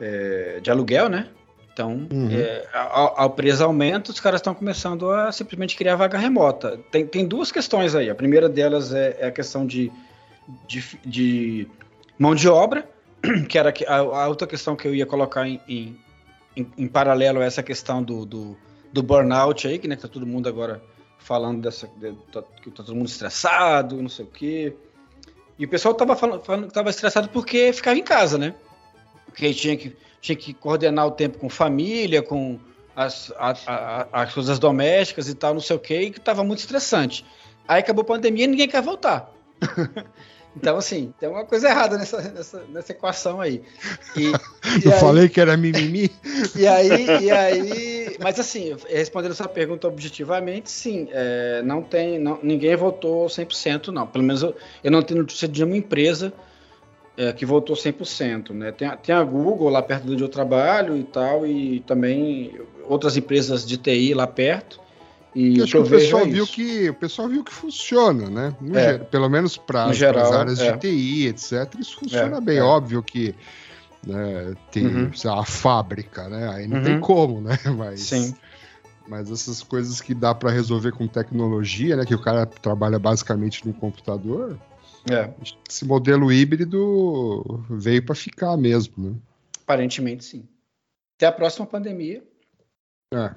é, 0.00 0.60
de 0.60 0.70
aluguel, 0.70 1.08
né? 1.08 1.28
Então, 1.72 2.06
uhum. 2.12 2.28
é, 2.30 2.68
a, 2.72 3.24
a 3.24 3.26
empresa 3.26 3.64
aumenta, 3.64 4.10
os 4.10 4.20
caras 4.20 4.40
estão 4.40 4.54
começando 4.54 5.10
a 5.10 5.32
simplesmente 5.32 5.74
criar 5.74 5.96
vaga 5.96 6.18
remota. 6.18 6.78
Tem, 6.90 7.06
tem 7.06 7.26
duas 7.26 7.50
questões 7.50 7.94
aí. 7.94 8.10
A 8.10 8.14
primeira 8.14 8.48
delas 8.48 8.92
é, 8.92 9.16
é 9.18 9.26
a 9.26 9.32
questão 9.32 9.66
de, 9.66 9.90
de, 10.66 10.84
de, 11.04 11.68
mão 12.18 12.34
de 12.34 12.46
obra, 12.46 12.86
que 13.48 13.58
era 13.58 13.72
a, 13.86 13.96
a, 13.96 14.28
outra 14.28 14.46
questão 14.46 14.74
que 14.74 14.86
eu 14.86 14.94
ia 14.94 15.06
colocar 15.06 15.46
em, 15.46 15.60
em, 15.68 15.96
em, 16.76 16.88
paralelo 16.88 17.40
a 17.40 17.44
essa 17.44 17.62
questão 17.62 18.02
do, 18.02 18.26
do, 18.26 18.56
do, 18.92 19.02
burnout 19.02 19.66
aí, 19.66 19.78
que 19.78 19.88
né, 19.88 19.96
tá 19.96 20.08
todo 20.08 20.26
mundo 20.26 20.48
agora 20.48 20.82
falando 21.18 21.62
dessa. 21.62 21.88
De, 21.96 22.12
tá, 22.32 22.42
que 22.62 22.70
tá 22.70 22.82
todo 22.82 22.94
mundo 22.94 23.08
estressado, 23.08 24.02
não 24.02 24.08
sei 24.08 24.24
o 24.24 24.28
quê. 24.28 24.76
E 25.58 25.64
o 25.64 25.68
pessoal 25.68 25.94
tava 25.94 26.16
falando, 26.16 26.42
falando 26.42 26.62
que 26.62 26.68
estava 26.68 26.90
estressado 26.90 27.28
porque 27.28 27.72
ficava 27.72 27.98
em 27.98 28.02
casa, 28.02 28.36
né? 28.38 28.54
Porque 29.26 29.52
tinha 29.54 29.76
que 29.76 29.96
tinha 30.20 30.36
que 30.36 30.54
coordenar 30.54 31.06
o 31.06 31.10
tempo 31.10 31.38
com 31.38 31.48
família, 31.48 32.22
com 32.22 32.58
as, 32.94 33.32
a, 33.36 33.54
a, 33.66 34.22
as 34.22 34.32
coisas 34.32 34.58
domésticas 34.58 35.28
e 35.28 35.34
tal, 35.34 35.52
não 35.52 35.60
sei 35.60 35.74
o 35.74 35.80
que, 35.80 36.00
e 36.00 36.10
que 36.10 36.18
estava 36.18 36.44
muito 36.44 36.60
estressante. 36.60 37.26
Aí 37.66 37.80
acabou 37.80 38.02
a 38.02 38.06
pandemia 38.06 38.44
e 38.44 38.46
ninguém 38.48 38.68
quer 38.68 38.82
voltar. 38.82 39.32
então, 40.54 40.76
assim, 40.76 41.14
tem 41.18 41.28
uma 41.28 41.44
coisa 41.44 41.68
errada 41.68 41.96
nessa, 41.96 42.20
nessa, 42.30 42.62
nessa 42.68 42.92
equação 42.92 43.40
aí. 43.40 43.62
E, 44.16 44.26
e 44.84 44.86
Eu 44.86 44.92
aí, 44.92 45.00
falei 45.00 45.28
que 45.28 45.40
era 45.40 45.56
mimimi? 45.56 46.10
E 46.54 46.66
aí, 46.66 47.24
e 47.24 47.30
aí, 47.30 48.16
mas 48.20 48.38
assim, 48.38 48.76
respondendo 48.88 49.32
essa 49.32 49.48
pergunta 49.48 49.88
objetivamente, 49.88 50.70
sim, 50.70 51.08
é, 51.10 51.62
não 51.62 51.82
tem, 51.82 52.18
não, 52.18 52.38
ninguém 52.42 52.76
votou 52.76 53.26
100%, 53.26 53.88
não. 53.88 54.06
Pelo 54.06 54.24
menos 54.24 54.42
eu, 54.42 54.54
eu 54.84 54.90
não 54.90 55.02
tenho 55.02 55.20
notícia 55.20 55.48
de 55.48 55.64
uma 55.64 55.76
empresa 55.76 56.32
é, 57.16 57.32
que 57.32 57.46
voltou 57.46 57.76
100%. 57.76 58.50
Né? 58.50 58.72
Tem, 58.72 58.90
tem 58.98 59.14
a 59.14 59.22
Google 59.22 59.70
lá 59.70 59.82
perto 59.82 60.04
de 60.04 60.12
onde 60.12 60.22
eu 60.22 60.28
trabalho 60.28 60.96
e 60.96 61.04
tal, 61.04 61.46
e 61.46 61.80
também 61.80 62.60
outras 62.84 63.16
empresas 63.16 63.66
de 63.66 63.76
TI 63.76 64.12
lá 64.14 64.26
perto. 64.26 64.81
E 65.34 65.62
acho 65.62 65.72
que, 65.72 65.78
o 65.78 65.88
pessoal 65.88 66.22
é 66.22 66.26
viu 66.26 66.46
que 66.46 66.90
o 66.90 66.94
pessoal 66.94 67.28
viu 67.28 67.42
que 67.42 67.52
funciona, 67.52 68.28
né? 68.28 68.56
É. 68.74 68.98
Pelo 68.98 69.30
menos 69.30 69.56
para 69.56 69.86
as 69.86 70.02
áreas 70.02 70.58
de 70.58 70.66
é. 70.66 70.76
TI, 70.76 71.26
etc. 71.28 71.74
Isso 71.78 71.98
funciona 71.98 72.36
é, 72.36 72.40
bem. 72.40 72.58
É. 72.58 72.62
Óbvio 72.62 73.02
que 73.02 73.34
né, 74.06 74.54
tem 74.70 74.86
uhum. 74.86 75.10
a 75.30 75.44
fábrica, 75.44 76.28
né? 76.28 76.48
Aí 76.50 76.68
não 76.68 76.78
uhum. 76.78 76.84
tem 76.84 77.00
como, 77.00 77.40
né? 77.40 77.58
Mas, 77.76 78.00
Sim. 78.00 78.34
mas 79.08 79.30
essas 79.30 79.62
coisas 79.62 80.00
que 80.00 80.14
dá 80.14 80.34
para 80.34 80.50
resolver 80.50 80.92
com 80.92 81.06
tecnologia, 81.06 81.96
né? 81.96 82.04
Que 82.04 82.14
o 82.14 82.20
cara 82.20 82.44
trabalha 82.44 82.98
basicamente 82.98 83.66
no 83.66 83.72
computador. 83.72 84.58
Esse 85.68 85.84
modelo 85.84 86.30
híbrido 86.30 87.64
veio 87.70 88.04
para 88.04 88.14
ficar 88.14 88.56
mesmo, 88.56 88.94
né? 88.98 89.16
Aparentemente, 89.62 90.24
sim. 90.24 90.46
Até 91.16 91.26
a 91.26 91.32
próxima 91.32 91.66
pandemia. 91.66 92.22
É. 93.12 93.34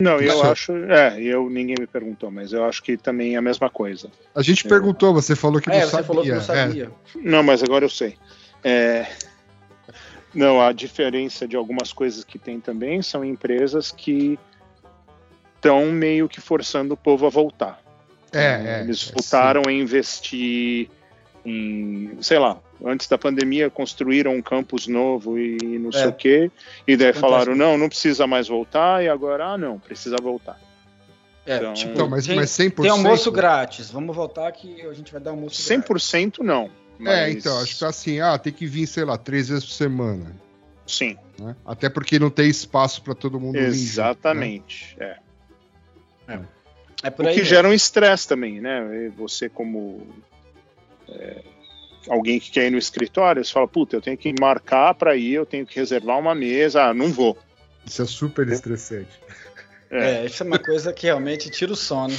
Não, 0.00 0.20
eu 0.20 0.34
Isso. 0.34 0.42
acho. 0.42 0.72
É, 0.76 1.20
eu 1.20 1.48
ninguém 1.48 1.76
me 1.78 1.86
perguntou, 1.86 2.30
mas 2.30 2.52
eu 2.52 2.64
acho 2.64 2.82
que 2.82 2.96
também 2.96 3.34
é 3.34 3.38
a 3.38 3.42
mesma 3.42 3.70
coisa. 3.70 4.10
A 4.34 4.42
gente 4.42 4.64
perguntou, 4.64 5.14
você 5.14 5.34
falou 5.34 5.60
que 5.60 5.70
é, 5.70 5.80
não 5.80 5.80
você 5.80 5.90
sabia. 5.90 6.06
Falou 6.06 6.22
que 6.22 6.32
não, 6.32 6.40
sabia. 6.40 6.84
É. 6.84 7.18
não, 7.18 7.42
mas 7.42 7.62
agora 7.62 7.84
eu 7.84 7.88
sei. 7.88 8.16
É... 8.62 9.06
Não, 10.34 10.60
a 10.60 10.70
diferença 10.72 11.48
de 11.48 11.56
algumas 11.56 11.94
coisas 11.94 12.22
que 12.22 12.38
tem 12.38 12.60
também 12.60 13.00
são 13.00 13.24
empresas 13.24 13.90
que 13.90 14.38
estão 15.54 15.86
meio 15.86 16.28
que 16.28 16.42
forçando 16.42 16.92
o 16.92 16.96
povo 16.96 17.26
a 17.26 17.30
voltar. 17.30 17.80
É, 18.32 18.78
é, 18.78 18.80
Eles 18.80 19.10
voltaram 19.10 19.62
a 19.66 19.72
investir 19.72 20.90
em, 21.42 22.18
sei 22.20 22.38
lá, 22.38 22.58
antes 22.84 23.08
da 23.08 23.16
pandemia 23.16 23.70
construíram 23.70 24.34
um 24.34 24.42
campus 24.42 24.86
novo 24.86 25.38
e 25.38 25.78
não 25.78 25.90
é. 25.90 25.92
sei 25.92 26.06
o 26.06 26.12
quê, 26.12 26.50
e 26.86 26.96
daí 26.96 27.12
falaram, 27.12 27.54
não, 27.54 27.76
não 27.78 27.88
precisa 27.88 28.26
mais 28.26 28.48
voltar, 28.48 29.02
e 29.02 29.08
agora, 29.08 29.52
ah, 29.52 29.58
não, 29.58 29.78
precisa 29.78 30.16
voltar. 30.20 30.60
É, 31.46 31.56
então, 31.56 31.74
tipo, 31.74 31.92
então, 31.92 32.08
mas, 32.08 32.26
mas 32.26 32.50
100%... 32.50 32.82
Tem 32.82 32.90
almoço 32.90 33.30
grátis, 33.30 33.90
vamos 33.90 34.14
voltar 34.14 34.50
que 34.52 34.82
a 34.82 34.92
gente 34.92 35.12
vai 35.12 35.20
dar 35.20 35.30
almoço 35.30 35.62
100% 35.62 35.88
grátis. 35.88 36.38
não. 36.40 36.64
É, 36.64 36.70
mas... 36.98 37.14
É, 37.14 37.30
então, 37.30 37.60
acho 37.60 37.78
que 37.78 37.84
assim, 37.84 38.20
ah, 38.20 38.38
tem 38.38 38.52
que 38.52 38.66
vir, 38.66 38.86
sei 38.86 39.04
lá, 39.04 39.16
três 39.16 39.48
vezes 39.48 39.64
por 39.64 39.72
semana. 39.72 40.34
Sim. 40.86 41.16
Né? 41.38 41.54
Até 41.64 41.88
porque 41.88 42.18
não 42.18 42.30
tem 42.30 42.48
espaço 42.48 43.02
para 43.02 43.14
todo 43.14 43.38
mundo 43.38 43.56
Exatamente, 43.56 44.94
vir, 44.94 45.00
né? 45.00 45.16
é. 46.28 46.34
é. 46.34 46.56
É 47.02 47.10
por 47.10 47.26
o 47.26 47.32
que 47.32 47.44
gera 47.44 47.68
um 47.68 47.72
estresse 47.72 48.26
também, 48.26 48.60
né? 48.60 49.12
Você 49.16 49.48
como 49.48 50.06
é, 51.08 51.42
alguém 52.08 52.38
que 52.38 52.50
quer 52.50 52.66
ir 52.66 52.70
no 52.70 52.78
escritório, 52.78 53.44
você 53.44 53.52
fala, 53.52 53.68
puta, 53.68 53.96
eu 53.96 54.00
tenho 54.00 54.16
que 54.16 54.34
marcar 54.40 54.94
para 54.94 55.16
ir, 55.16 55.34
eu 55.34 55.46
tenho 55.46 55.66
que 55.66 55.78
reservar 55.78 56.18
uma 56.18 56.34
mesa, 56.34 56.84
ah, 56.84 56.94
não 56.94 57.12
vou. 57.12 57.38
Isso 57.84 58.02
é 58.02 58.06
super 58.06 58.48
estressante. 58.48 59.20
É. 59.90 60.22
é, 60.22 60.26
isso 60.26 60.42
é 60.42 60.46
uma 60.46 60.58
coisa 60.58 60.92
que 60.92 61.06
realmente 61.06 61.48
tira 61.50 61.72
o 61.72 61.76
sono. 61.76 62.14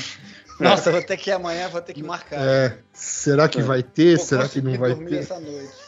Nossa, 0.60 0.92
vou 0.92 1.02
ter 1.02 1.18
que 1.18 1.30
ir 1.30 1.34
amanhã, 1.34 1.68
vou 1.68 1.82
ter 1.82 1.94
que 1.94 2.02
marcar. 2.02 2.40
É, 2.40 2.78
será 2.94 3.48
que 3.48 3.62
vai 3.62 3.84
ter? 3.84 4.18
será 4.18 4.48
que 4.48 4.62
não 4.62 4.78
vai 4.78 4.96
ter? 4.96 5.18
Essa 5.18 5.40
noite. 5.40 5.88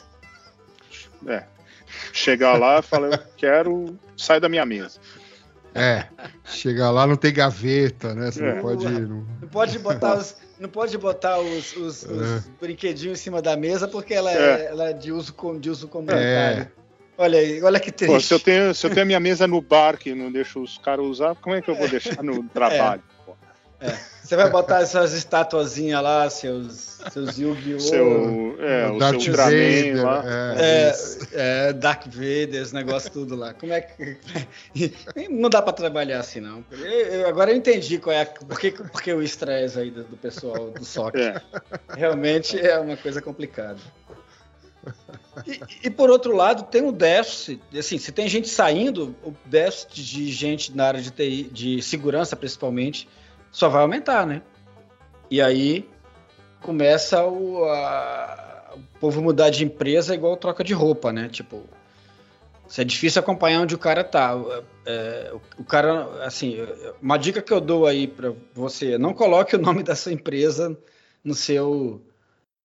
É. 1.27 1.43
Chegar 2.13 2.57
lá, 2.57 2.81
fala, 2.81 3.07
eu 3.07 3.19
quero, 3.35 3.97
sai 4.15 4.39
da 4.39 4.47
minha 4.47 4.65
mesa. 4.65 4.99
É, 5.73 6.07
chegar 6.45 6.91
lá 6.91 7.05
não 7.05 7.15
tem 7.15 7.31
gaveta, 7.31 8.13
né? 8.13 8.31
Você 8.31 8.43
é. 8.43 8.55
não 8.55 8.61
pode. 8.61 8.85
Não... 8.85 9.25
não... 9.41 9.47
pode 9.49 9.77
botar 9.79 10.17
os, 10.17 10.35
não 10.59 10.69
pode 10.69 10.97
botar 10.97 11.39
os, 11.39 11.75
os, 11.75 12.03
os 12.03 12.45
é. 12.45 12.49
brinquedinhos 12.59 13.19
em 13.19 13.23
cima 13.23 13.41
da 13.41 13.55
mesa 13.55 13.87
porque 13.87 14.13
ela 14.13 14.31
é, 14.31 14.35
é 14.35 14.65
ela 14.65 14.89
é 14.89 14.93
de, 14.93 15.11
uso, 15.11 15.33
de 15.59 15.69
uso 15.69 15.87
comunitário. 15.87 16.63
É. 16.63 16.71
Olha 17.17 17.39
aí, 17.39 17.61
olha 17.61 17.79
que 17.79 17.91
triste. 17.91 18.13
Pô, 18.13 18.19
se, 18.19 18.33
eu 18.33 18.39
tenho, 18.39 18.73
se 18.73 18.85
eu 18.85 18.89
tenho 18.89 19.01
a 19.01 19.05
minha 19.05 19.19
mesa 19.19 19.45
no 19.45 19.61
bar 19.61 19.97
que 19.97 20.13
não 20.13 20.31
deixo 20.31 20.61
os 20.61 20.77
caras 20.77 21.05
usar, 21.05 21.35
como 21.35 21.55
é 21.55 21.61
que 21.61 21.69
eu 21.69 21.75
vou 21.75 21.87
deixar 21.89 22.23
no 22.23 22.43
trabalho? 22.43 23.01
É. 23.01 23.18
Você 24.29 24.35
vai 24.35 24.49
botar 24.49 24.81
essas 24.81 25.13
estatuazinhas 25.13 26.03
lá, 26.03 26.29
seus, 26.29 26.99
seus 27.11 27.37
Yu-Gi-Oh! 27.39 27.79
Seu, 27.79 28.57
é, 28.59 28.87
o, 28.87 28.95
o 28.95 28.99
Darth 28.99 29.21
seu 29.21 29.35
Vader, 29.35 30.05
lá. 30.05 30.23
É, 30.25 30.61
é, 30.61 31.69
é, 31.69 31.73
Dark 31.73 32.05
Vader, 32.05 32.61
esse 32.61 32.73
negócio 32.75 33.09
tudo 33.09 33.35
lá. 33.35 33.53
Como 33.53 33.73
é 33.73 33.81
que. 33.81 34.17
não 35.31 35.49
dá 35.49 35.61
pra 35.61 35.73
trabalhar 35.73 36.19
assim, 36.19 36.41
não. 36.41 36.63
Eu, 36.71 37.27
agora 37.27 37.51
eu 37.51 37.55
entendi 37.55 37.97
qual 37.97 38.15
é 38.15 38.21
a, 38.21 38.25
por, 38.25 38.59
que, 38.59 38.71
por 38.71 39.01
que 39.01 39.11
o 39.11 39.23
estresse 39.23 39.79
aí 39.79 39.89
do, 39.89 40.03
do, 40.03 40.17
pessoal 40.17 40.69
do 40.71 40.85
SOC. 40.85 41.15
É. 41.15 41.41
Realmente 41.95 42.59
é 42.59 42.77
uma 42.77 42.97
coisa 42.97 43.21
complicada. 43.21 43.79
E, 45.47 45.87
e, 45.87 45.89
por 45.89 46.09
outro 46.09 46.35
lado, 46.35 46.63
tem 46.63 46.85
o 46.85 46.91
déficit. 46.91 47.61
Assim, 47.77 47.97
se 47.97 48.11
tem 48.11 48.27
gente 48.27 48.47
saindo, 48.47 49.15
o 49.23 49.33
déficit 49.45 50.03
de 50.03 50.31
gente 50.31 50.75
na 50.75 50.85
área 50.85 51.01
de 51.01 51.11
TI, 51.11 51.43
de 51.51 51.81
segurança 51.81 52.35
principalmente, 52.35 53.07
só 53.51 53.69
vai 53.69 53.81
aumentar, 53.81 54.25
né? 54.25 54.41
E 55.29 55.41
aí 55.41 55.87
começa 56.61 57.23
o, 57.25 57.63
a, 57.65 58.73
o 58.75 58.99
povo 58.99 59.21
mudar 59.21 59.49
de 59.49 59.63
empresa 59.63 60.15
igual 60.15 60.37
troca 60.37 60.63
de 60.63 60.73
roupa, 60.73 61.11
né? 61.11 61.29
Tipo, 61.29 61.63
é 62.77 62.83
difícil 62.83 63.19
acompanhar 63.19 63.61
onde 63.61 63.75
o 63.75 63.79
cara 63.79 64.03
tá. 64.03 64.33
É, 64.85 65.31
o, 65.33 65.61
o, 65.61 65.63
cara, 65.63 66.23
assim, 66.23 66.57
uma 67.01 67.17
dica 67.17 67.41
que 67.41 67.51
eu 67.51 67.61
dou 67.61 67.85
aí 67.85 68.07
para 68.07 68.33
você: 68.53 68.97
não 68.97 69.13
coloque 69.13 69.55
o 69.55 69.59
nome 69.59 69.81
da 69.83 69.95
sua 69.95 70.11
empresa 70.11 70.77
no 71.23 71.33
seu 71.33 72.01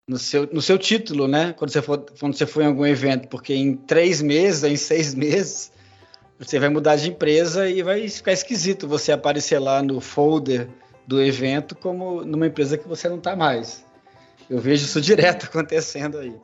no 0.07 0.19
seu, 0.19 0.49
no 0.53 0.61
seu 0.61 0.79
título, 0.79 1.29
né? 1.29 1.53
Quando 1.53 1.71
você, 1.71 1.81
for, 1.81 2.05
quando 2.19 2.37
você 2.37 2.45
for 2.45 2.63
em 2.63 2.67
algum 2.67 2.85
evento, 2.85 3.29
porque 3.29 3.55
em 3.55 3.77
três 3.77 4.21
meses, 4.21 4.65
em 4.65 4.77
seis 4.77 5.15
meses, 5.15 5.73
você 6.39 6.59
vai 6.59 6.69
mudar 6.69 6.97
de 6.97 7.11
empresa 7.11 7.69
e 7.69 7.83
vai 7.83 8.09
ficar 8.09 8.33
esquisito 8.33 8.89
você 8.89 9.13
aparecer 9.13 9.59
lá 9.59 9.83
no 9.83 10.01
folder 10.01 10.69
do 11.07 11.21
evento 11.23 11.75
como 11.75 12.25
numa 12.25 12.47
empresa 12.47 12.77
que 12.77 12.89
você 12.89 13.09
não 13.09 13.19
está 13.19 13.37
mais. 13.37 13.85
Eu 14.49 14.59
vejo 14.59 14.85
isso 14.85 15.01
direto 15.03 15.47
acontecendo 15.47 16.19
aí. 16.19 16.35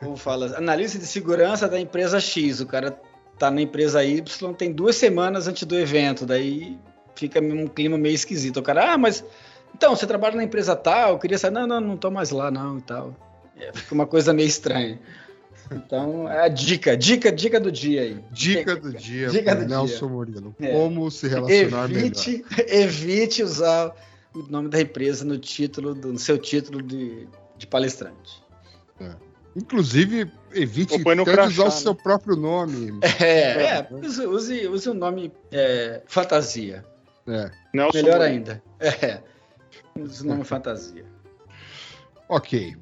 Como 0.00 0.16
fala, 0.16 0.56
analista 0.56 0.98
de 0.98 1.06
segurança 1.06 1.66
da 1.68 1.80
empresa 1.80 2.20
X, 2.20 2.60
o 2.60 2.66
cara 2.66 3.00
tá 3.38 3.50
na 3.50 3.62
empresa 3.62 4.04
Y, 4.04 4.54
tem 4.54 4.72
duas 4.72 4.96
semanas 4.96 5.48
antes 5.48 5.64
do 5.64 5.76
evento, 5.76 6.24
daí 6.24 6.78
fica 7.14 7.40
um 7.40 7.66
clima 7.66 7.98
meio 7.98 8.14
esquisito. 8.14 8.58
O 8.58 8.62
cara, 8.62 8.92
ah, 8.92 8.98
mas 8.98 9.24
então, 9.74 9.94
você 9.94 10.06
trabalha 10.06 10.36
na 10.36 10.44
empresa 10.44 10.74
tal, 10.74 11.12
eu 11.12 11.18
queria 11.18 11.38
saber, 11.38 11.60
não, 11.60 11.66
não, 11.66 11.80
não 11.80 11.96
tô 11.96 12.10
mais 12.10 12.30
lá 12.30 12.50
não 12.50 12.78
e 12.78 12.82
tal. 12.82 13.14
É, 13.56 13.72
fica 13.72 13.94
uma 13.94 14.06
coisa 14.06 14.32
meio 14.32 14.48
estranha. 14.48 14.98
Então, 15.70 16.28
é 16.28 16.44
a 16.44 16.48
dica, 16.48 16.96
dica, 16.96 17.30
dica 17.30 17.60
do 17.60 17.70
dia 17.70 18.02
aí. 18.02 18.24
Dica 18.30 18.76
do 18.76 18.92
dia, 18.92 19.28
dica 19.30 19.54
do 19.54 19.66
Nelson 19.66 20.06
dia. 20.06 20.08
Murilo. 20.08 20.56
É. 20.60 20.72
Como 20.72 21.10
se 21.10 21.28
relacionar 21.28 21.90
evite, 21.90 22.44
melhor. 22.50 22.68
Evite 22.68 23.42
usar 23.42 23.94
o 24.34 24.38
nome 24.50 24.68
da 24.68 24.80
empresa 24.80 25.24
no 25.24 25.38
título, 25.38 25.94
do, 25.94 26.12
no 26.12 26.18
seu 26.18 26.38
título 26.38 26.82
de, 26.82 27.26
de 27.56 27.66
palestrante. 27.66 28.48
Inclusive, 29.58 30.30
evite 30.52 30.94
até 30.94 31.24
crachá, 31.24 31.48
usar 31.48 31.62
o 31.62 31.66
né? 31.66 31.70
seu 31.70 31.94
próprio 31.94 32.36
nome. 32.36 33.00
É, 33.20 33.78
é 33.78 33.88
use, 33.90 34.26
use, 34.26 34.68
use 34.68 34.88
o 34.88 34.94
nome 34.94 35.32
é, 35.50 36.02
fantasia. 36.06 36.84
É. 37.26 37.50
Nelson 37.74 37.98
Melhor 37.98 38.18
Moura. 38.18 38.24
ainda. 38.24 38.62
É. 38.78 39.20
Use 39.98 40.22
o 40.22 40.26
nome 40.26 40.44
fantasia. 40.44 41.04
Ok. 42.28 42.76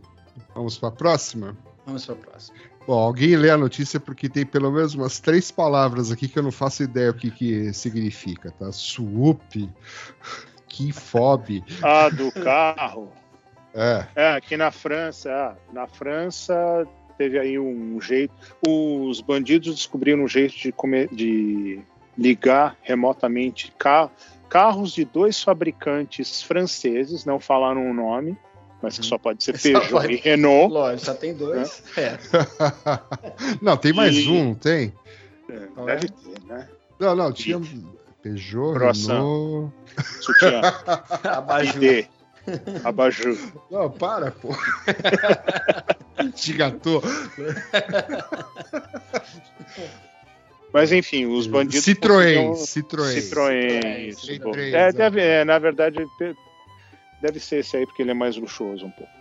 Vamos 0.54 0.76
para 0.76 0.90
a 0.90 0.92
próxima? 0.92 1.56
Vamos 1.86 2.04
para 2.04 2.14
a 2.14 2.18
próxima. 2.18 2.58
Bom, 2.86 2.94
alguém 3.00 3.34
lê 3.36 3.50
a 3.50 3.56
notícia 3.56 3.98
porque 3.98 4.28
tem 4.28 4.46
pelo 4.46 4.70
menos 4.70 4.94
umas 4.94 5.18
três 5.18 5.50
palavras 5.50 6.12
aqui 6.12 6.28
que 6.28 6.38
eu 6.38 6.42
não 6.42 6.52
faço 6.52 6.84
ideia 6.84 7.10
o 7.10 7.14
que, 7.14 7.30
que 7.32 7.72
significa, 7.72 8.52
tá? 8.52 8.70
Swoop, 8.70 9.68
Kifob. 10.68 11.64
Ah, 11.82 12.08
do 12.08 12.30
carro. 12.32 13.10
É, 13.74 14.06
É, 14.14 14.32
aqui 14.34 14.56
na 14.56 14.70
França, 14.70 15.30
ah, 15.30 15.54
na 15.72 15.86
França 15.86 16.86
teve 17.18 17.38
aí 17.38 17.58
um 17.58 18.00
jeito. 18.00 18.32
Os 18.66 19.20
bandidos 19.20 19.74
descobriram 19.74 20.22
um 20.24 20.28
jeito 20.28 20.56
de, 20.56 20.70
come- 20.72 21.08
de 21.08 21.80
ligar 22.16 22.76
remotamente 22.82 23.72
ca- 23.78 24.10
carros 24.48 24.92
de 24.92 25.04
dois 25.04 25.42
fabricantes 25.42 26.40
franceses, 26.42 27.24
não 27.24 27.38
falaram 27.40 27.90
o 27.90 27.92
nome, 27.94 28.36
mas 28.82 28.98
que 28.98 29.04
só 29.06 29.16
pode 29.18 29.42
ser 29.42 29.56
Só 29.58 29.68
Peugeot 29.70 29.90
pode. 29.90 30.12
e 30.12 30.16
Renault. 30.16 30.72
Lógico, 30.72 31.04
só 31.06 31.14
tem 31.14 31.34
dois. 31.34 31.82
É. 31.96 32.18
não, 33.62 33.76
tem 33.76 33.92
mais 33.92 34.14
E- 34.16 34.28
um, 34.28 34.54
tem? 34.54 34.92
É, 35.48 35.84
deve 35.86 36.08
ter, 36.08 36.42
né? 36.46 36.68
Não, 36.98 37.14
não, 37.14 37.32
tinha 37.32 37.60
Peugeot, 38.22 38.74
Croissant. 38.74 39.12
Renault... 39.14 39.72
Sutiã, 40.20 40.60
Abajur. 41.24 41.82
ID, 41.82 42.06
Abajur. 42.84 43.36
Não, 43.70 43.90
para, 43.90 44.30
pô. 44.30 44.48
Gigatou. 46.36 47.02
Mas 50.72 50.92
enfim, 50.92 51.26
os 51.26 51.46
bandidos. 51.46 51.84
Citroën, 51.86 52.48
conseguiam- 52.48 52.54
Citroën. 52.54 54.14
Citroën. 54.14 54.74
É, 54.74 54.92
deve, 54.92 55.20
é, 55.20 55.44
na 55.44 55.58
verdade, 55.58 56.06
deve 57.26 57.40
ser 57.40 57.60
esse 57.60 57.76
aí, 57.76 57.86
porque 57.86 58.02
ele 58.02 58.12
é 58.12 58.14
mais 58.14 58.36
luxuoso 58.36 58.86
um 58.86 58.90
pouco. 58.90 59.12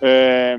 É, 0.00 0.58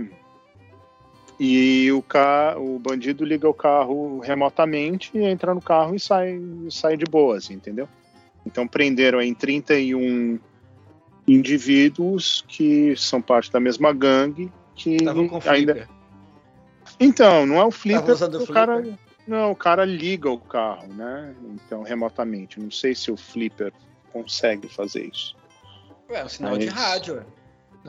e 1.39 1.91
o, 1.91 2.01
ca... 2.01 2.57
o 2.57 2.79
bandido 2.79 3.23
liga 3.23 3.47
o 3.47 3.53
carro 3.53 4.19
remotamente, 4.19 5.15
entra 5.17 5.53
no 5.53 5.61
carro 5.61 5.95
e 5.95 5.99
sai, 5.99 6.41
sai 6.69 6.97
de 6.97 7.05
boas, 7.05 7.51
entendeu? 7.51 7.87
Então 8.45 8.67
prenderam 8.67 9.19
aí 9.19 9.33
31 9.35 10.39
indivíduos 11.27 12.43
que 12.47 12.95
são 12.95 13.21
parte 13.21 13.51
da 13.51 13.59
mesma 13.59 13.93
gangue. 13.93 14.51
Que 14.75 14.97
com 15.03 15.39
ainda 15.49 15.73
flipper. 15.73 15.89
então, 16.99 17.45
não 17.45 17.57
é 17.57 17.65
o 17.65 17.71
flipper, 17.71 18.13
o 18.13 18.17
flipper? 18.17 18.47
cara. 18.53 18.99
Não, 19.27 19.51
o 19.51 19.55
cara 19.55 19.83
liga 19.83 20.31
o 20.31 20.39
carro, 20.39 20.87
né? 20.93 21.35
Então, 21.43 21.83
remotamente. 21.83 22.59
Não 22.61 22.71
sei 22.71 22.95
se 22.95 23.11
o 23.11 23.17
flipper 23.17 23.73
consegue 24.13 24.69
fazer 24.69 25.09
isso. 25.11 25.35
Ué, 26.09 26.23
um 26.23 26.29
sinal 26.29 26.55
É 26.55 26.57
de 26.59 26.67
rádio. 26.67 27.15
ué. 27.15 27.23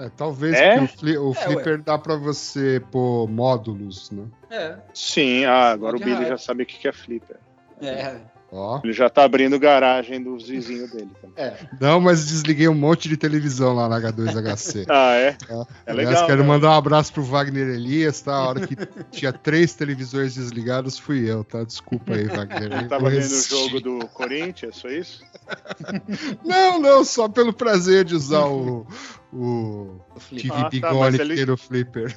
É, 0.04 0.08
talvez 0.16 0.54
É? 0.54 0.78
porque 0.78 0.84
o, 0.84 0.98
fli- 0.98 1.18
o 1.18 1.30
É, 1.32 1.34
flipper 1.34 1.82
dá 1.82 1.98
pra 1.98 2.14
você 2.16 2.80
pôr 2.92 3.26
módulos, 3.28 4.10
né? 4.12 4.24
É. 4.50 4.76
Sim, 4.94 5.44
ah, 5.44 5.70
agora 5.70 5.96
o 5.96 5.98
Billy 5.98 6.12
rádio. 6.12 6.28
já 6.28 6.38
sabe 6.38 6.62
o 6.62 6.66
que 6.66 6.78
que 6.78 6.86
é 6.88 6.92
flipper. 6.92 7.36
É. 7.80 8.20
Ó. 8.50 8.80
Ele 8.82 8.94
já 8.94 9.10
tá 9.10 9.24
abrindo 9.24 9.58
garagem 9.58 10.22
dos 10.22 10.48
vizinhos 10.48 10.90
dele 10.90 11.10
também. 11.20 11.34
É. 11.36 11.54
Não, 11.78 12.00
mas 12.00 12.26
desliguei 12.26 12.66
um 12.66 12.74
monte 12.74 13.06
de 13.06 13.16
televisão 13.18 13.74
lá 13.74 13.88
na 13.90 14.00
H2HC. 14.00 14.86
Ah, 14.88 15.12
é? 15.16 15.36
É 15.50 15.66
Aliás, 15.86 16.08
legal. 16.10 16.26
quero 16.26 16.40
né? 16.42 16.48
mandar 16.48 16.70
um 16.70 16.74
abraço 16.78 17.12
pro 17.12 17.22
Wagner 17.22 17.68
Elias, 17.68 18.22
tá? 18.22 18.32
A 18.34 18.48
hora 18.48 18.66
que 18.66 18.74
tinha 19.10 19.32
três 19.34 19.74
televisores 19.74 20.34
desligados 20.36 20.98
fui 20.98 21.30
eu, 21.30 21.44
tá? 21.44 21.62
Desculpa 21.62 22.14
aí, 22.14 22.24
Wagner. 22.24 22.62
Ele 22.62 22.74
Eu 22.84 22.88
tava 22.88 23.10
vendo 23.10 23.22
o 23.30 23.42
jogo 23.42 23.80
do 23.80 24.08
Corinthians, 24.08 24.80
foi 24.80 24.98
isso? 24.98 25.22
Não, 26.44 26.78
não, 26.78 27.04
só 27.04 27.28
pelo 27.28 27.52
prazer 27.52 28.04
de 28.04 28.14
usar 28.14 28.44
o, 28.46 28.86
o 29.32 29.36
O. 29.36 30.00
TV 30.30 30.48
Ah, 30.52 30.62
tá, 30.64 30.68
Bigone 30.70 30.98
mas 31.00 31.16
que 31.16 31.20
ele- 31.22 31.36
tem 31.36 31.46
no 31.46 31.56
Flipper. 31.56 32.16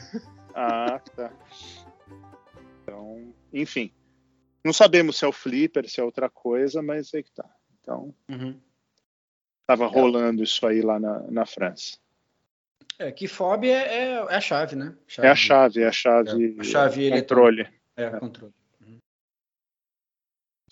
Ah, 0.56 1.00
tá. 1.16 1.30
Então, 2.84 3.34
enfim. 3.54 3.92
Não 4.64 4.74
sabemos 4.74 5.18
se 5.18 5.26
é 5.26 5.28
o 5.28 5.32
flipper, 5.32 5.90
se 5.90 6.00
é 6.00 6.04
outra 6.04 6.30
coisa, 6.30 6.82
mas 6.82 7.14
é 7.14 7.24
que 7.24 7.32
tá. 7.32 7.50
Então, 7.80 8.14
Uhum. 8.30 8.60
tava 9.66 9.88
rolando 9.88 10.44
isso 10.44 10.66
aí 10.68 10.82
lá 10.82 11.00
na, 11.00 11.20
na 11.32 11.46
França. 11.46 11.98
É, 13.00 13.12
que 13.12 13.28
FOB 13.28 13.68
é, 13.68 13.72
é, 13.72 14.12
é 14.14 14.36
a 14.36 14.42
chave, 14.42 14.76
né? 14.76 14.96
É 15.18 15.28
a 15.28 15.36
chave, 15.36 15.82
é 15.82 15.88
a 15.88 15.92
chave, 15.92 16.56
a 16.60 16.64
chave 16.64 17.10
controle. 17.10 17.68
É, 17.96 18.10
controle. 18.12 18.54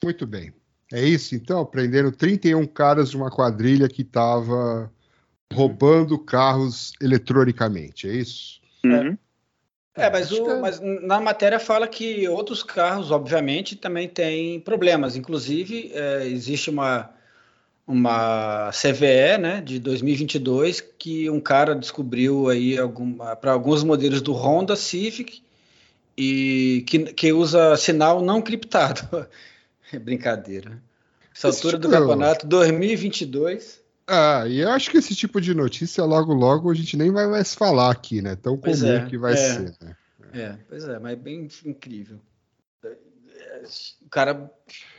Muito 0.03 0.25
bem. 0.27 0.53
É 0.91 1.03
isso, 1.03 1.35
então? 1.35 1.65
Prenderam 1.65 2.11
31 2.11 2.65
caras 2.67 3.11
de 3.11 3.17
uma 3.17 3.29
quadrilha 3.29 3.87
que 3.87 4.01
estava 4.01 4.91
roubando 5.53 6.17
carros 6.17 6.93
eletronicamente, 7.01 8.07
é 8.07 8.13
isso? 8.13 8.61
Uhum. 8.83 9.17
É, 9.95 10.09
mas, 10.09 10.31
Acho 10.31 10.43
o- 10.43 10.49
é- 10.51 10.59
mas 10.59 10.79
na 10.79 11.19
matéria 11.19 11.59
fala 11.59 11.87
que 11.87 12.27
outros 12.27 12.63
carros, 12.63 13.11
obviamente, 13.11 13.75
também 13.75 14.07
têm 14.07 14.59
problemas. 14.59 15.15
Inclusive, 15.15 15.91
é, 15.93 16.25
existe 16.27 16.69
uma, 16.69 17.09
uma 17.85 18.71
CVE 18.71 19.37
né, 19.39 19.61
de 19.61 19.79
2022 19.79 20.79
que 20.97 21.29
um 21.29 21.39
cara 21.41 21.73
descobriu 21.75 22.47
aí 22.49 22.75
para 23.41 23.51
alguns 23.51 23.83
modelos 23.83 24.21
do 24.21 24.31
Honda 24.31 24.75
Civic 24.75 25.41
e 26.17 26.83
que, 26.87 26.99
que 27.13 27.33
usa 27.33 27.75
sinal 27.77 28.21
não 28.21 28.41
criptado. 28.41 29.01
É 29.91 29.97
brincadeira. 29.97 30.79
Essa 31.35 31.49
Esse 31.49 31.57
altura 31.65 31.79
do 31.79 31.87
tipo- 31.89 31.99
campeonato 31.99 32.45
2022. 32.45 33.78
Ah, 34.09 34.47
e 34.47 34.59
eu 34.59 34.69
acho 34.71 34.89
que 34.89 34.97
esse 34.97 35.15
tipo 35.15 35.39
de 35.39 35.53
notícia 35.53 36.03
logo 36.03 36.33
logo 36.33 36.71
a 36.71 36.73
gente 36.73 36.97
nem 36.97 37.11
vai 37.11 37.27
mais 37.27 37.53
falar 37.53 37.91
aqui, 37.91 38.21
né? 38.23 38.35
Tão 38.35 38.57
Pois 38.57 38.81
comum 38.81 38.93
é, 38.93 39.05
que 39.05 39.17
vai 39.17 39.33
é. 39.33 39.35
ser, 39.35 39.75
né? 39.79 39.95
É, 40.33 40.55
pois 40.67 40.83
é, 40.87 40.97
mas 40.97 41.13
é 41.13 41.15
bem 41.15 41.47
incrível. 41.65 42.19
É, 42.83 43.63
O 44.05 44.09
cara 44.09 44.49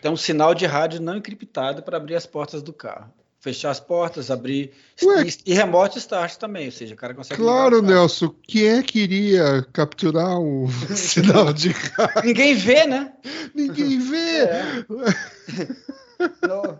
tem 0.00 0.10
um 0.10 0.16
sinal 0.16 0.54
de 0.54 0.64
rádio 0.64 1.00
não 1.00 1.16
encriptado 1.16 1.82
para 1.82 1.96
abrir 1.96 2.14
as 2.14 2.26
portas 2.26 2.62
do 2.62 2.72
carro. 2.72 3.12
Fechar 3.40 3.70
as 3.70 3.80
portas, 3.80 4.30
abrir. 4.30 4.70
Ué? 5.02 5.24
E, 5.26 5.52
e 5.52 5.54
remote 5.54 5.98
start 5.98 6.36
também, 6.36 6.66
ou 6.66 6.72
seja, 6.72 6.92
o 6.94 6.96
cara 6.96 7.14
consegue. 7.14 7.40
Claro. 7.40 7.80
Nelson, 7.80 8.34
quem 8.46 8.66
é 8.68 8.82
que 8.82 9.00
iria 9.00 9.66
capturar 9.72 10.38
um 10.38 10.68
sinal 10.94 11.52
de 11.52 11.72
carro? 11.72 12.20
Ninguém 12.22 12.54
vê, 12.54 12.86
né? 12.86 13.12
Ninguém 13.54 13.98
vê. 13.98 14.42
É. 14.42 14.84
No, 16.46 16.78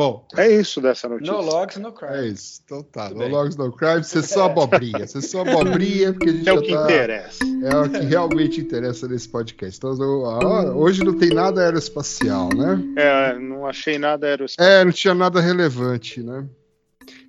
Bom, 0.00 0.26
É 0.34 0.50
isso 0.50 0.80
dessa 0.80 1.06
notícia. 1.10 1.30
no 1.30 1.42
logs, 1.42 1.76
no 1.78 1.88
é 1.88 1.92
crime. 1.92 2.28
isso. 2.32 2.62
Então 2.64 2.82
tá, 2.82 3.08
Tudo 3.08 3.18
no 3.18 3.24
bem. 3.24 3.32
Logs 3.32 3.54
No 3.54 3.70
Crime, 3.70 4.02
você 4.02 4.22
só 4.22 4.44
abobrinha. 4.46 5.06
Você 5.06 5.20
só 5.20 5.42
abobrinha, 5.42 6.14
porque 6.14 6.30
a 6.30 6.32
gente 6.32 6.48
É 6.48 6.52
o 6.54 6.62
que 6.62 6.72
tá... 6.72 6.84
interessa. 6.84 7.44
É 7.44 7.76
o 7.76 7.90
que 7.90 7.98
realmente 8.06 8.60
interessa 8.62 9.06
nesse 9.06 9.28
podcast. 9.28 9.76
Então, 9.76 9.90
ah, 10.24 10.74
hoje 10.74 11.04
não 11.04 11.12
tem 11.18 11.28
nada 11.28 11.60
aeroespacial, 11.60 12.48
né? 12.48 12.82
É, 12.96 13.38
não 13.38 13.66
achei 13.66 13.98
nada 13.98 14.26
aeroespacial. 14.26 14.80
É, 14.80 14.84
não 14.86 14.92
tinha 14.92 15.12
nada 15.14 15.38
relevante, 15.38 16.22
né? 16.22 16.48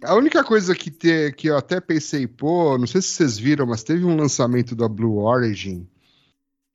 A 0.02 0.16
única 0.16 0.42
coisa 0.42 0.74
que, 0.74 0.90
te, 0.90 1.34
que 1.34 1.48
eu 1.48 1.58
até 1.58 1.82
pensei, 1.82 2.26
pô, 2.26 2.78
não 2.78 2.88
sei 2.88 3.02
se 3.02 3.10
vocês 3.10 3.38
viram, 3.38 3.66
mas 3.66 3.84
teve 3.84 4.06
um 4.06 4.16
lançamento 4.16 4.78
da 4.78 4.88
Blue 4.88 5.18
Origin, 5.18 5.86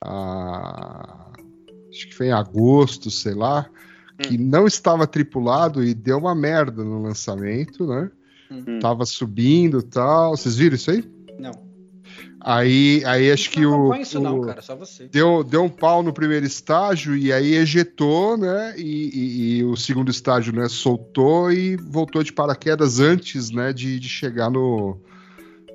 ah, 0.03 1.31
acho 1.89 2.07
que 2.07 2.13
foi 2.13 2.27
em 2.27 2.31
agosto, 2.33 3.09
sei 3.09 3.33
lá, 3.33 3.67
que 4.23 4.37
não 4.37 4.65
estava 4.67 5.05
tripulado 5.05 5.83
e 5.83 5.93
deu 5.93 6.17
uma 6.17 6.33
merda 6.35 6.83
no 6.83 7.01
lançamento, 7.01 7.85
né? 7.87 8.09
Hum. 8.51 8.79
Tava 8.79 9.05
subindo 9.05 9.79
e 9.79 9.83
tal. 9.83 10.35
Vocês 10.35 10.55
viram 10.55 10.75
isso 10.75 10.89
aí? 10.91 11.03
Não. 11.39 11.51
Aí, 12.39 13.03
aí 13.05 13.31
acho 13.31 13.49
que 13.49 13.61
não 13.61 13.89
o, 13.89 13.93
não, 14.21 14.39
o- 14.39 14.45
cara, 14.45 14.61
só 14.61 14.75
você. 14.75 15.07
deu, 15.07 15.43
deu 15.43 15.63
um 15.63 15.69
pau 15.69 16.01
no 16.01 16.13
primeiro 16.13 16.45
estágio 16.45 17.15
e 17.15 17.33
aí 17.33 17.55
ejetou, 17.55 18.37
né? 18.37 18.73
E, 18.77 18.83
e- 18.83 19.57
e 19.57 19.63
o 19.65 19.75
segundo 19.75 20.09
estágio, 20.09 20.53
né? 20.53 20.69
Soltou 20.69 21.51
e 21.51 21.75
voltou 21.75 22.23
de 22.23 22.31
paraquedas 22.31 22.99
antes, 22.99 23.49
né? 23.51 23.73
De, 23.73 23.99
de 23.99 24.07
chegar 24.07 24.49
no, 24.49 24.97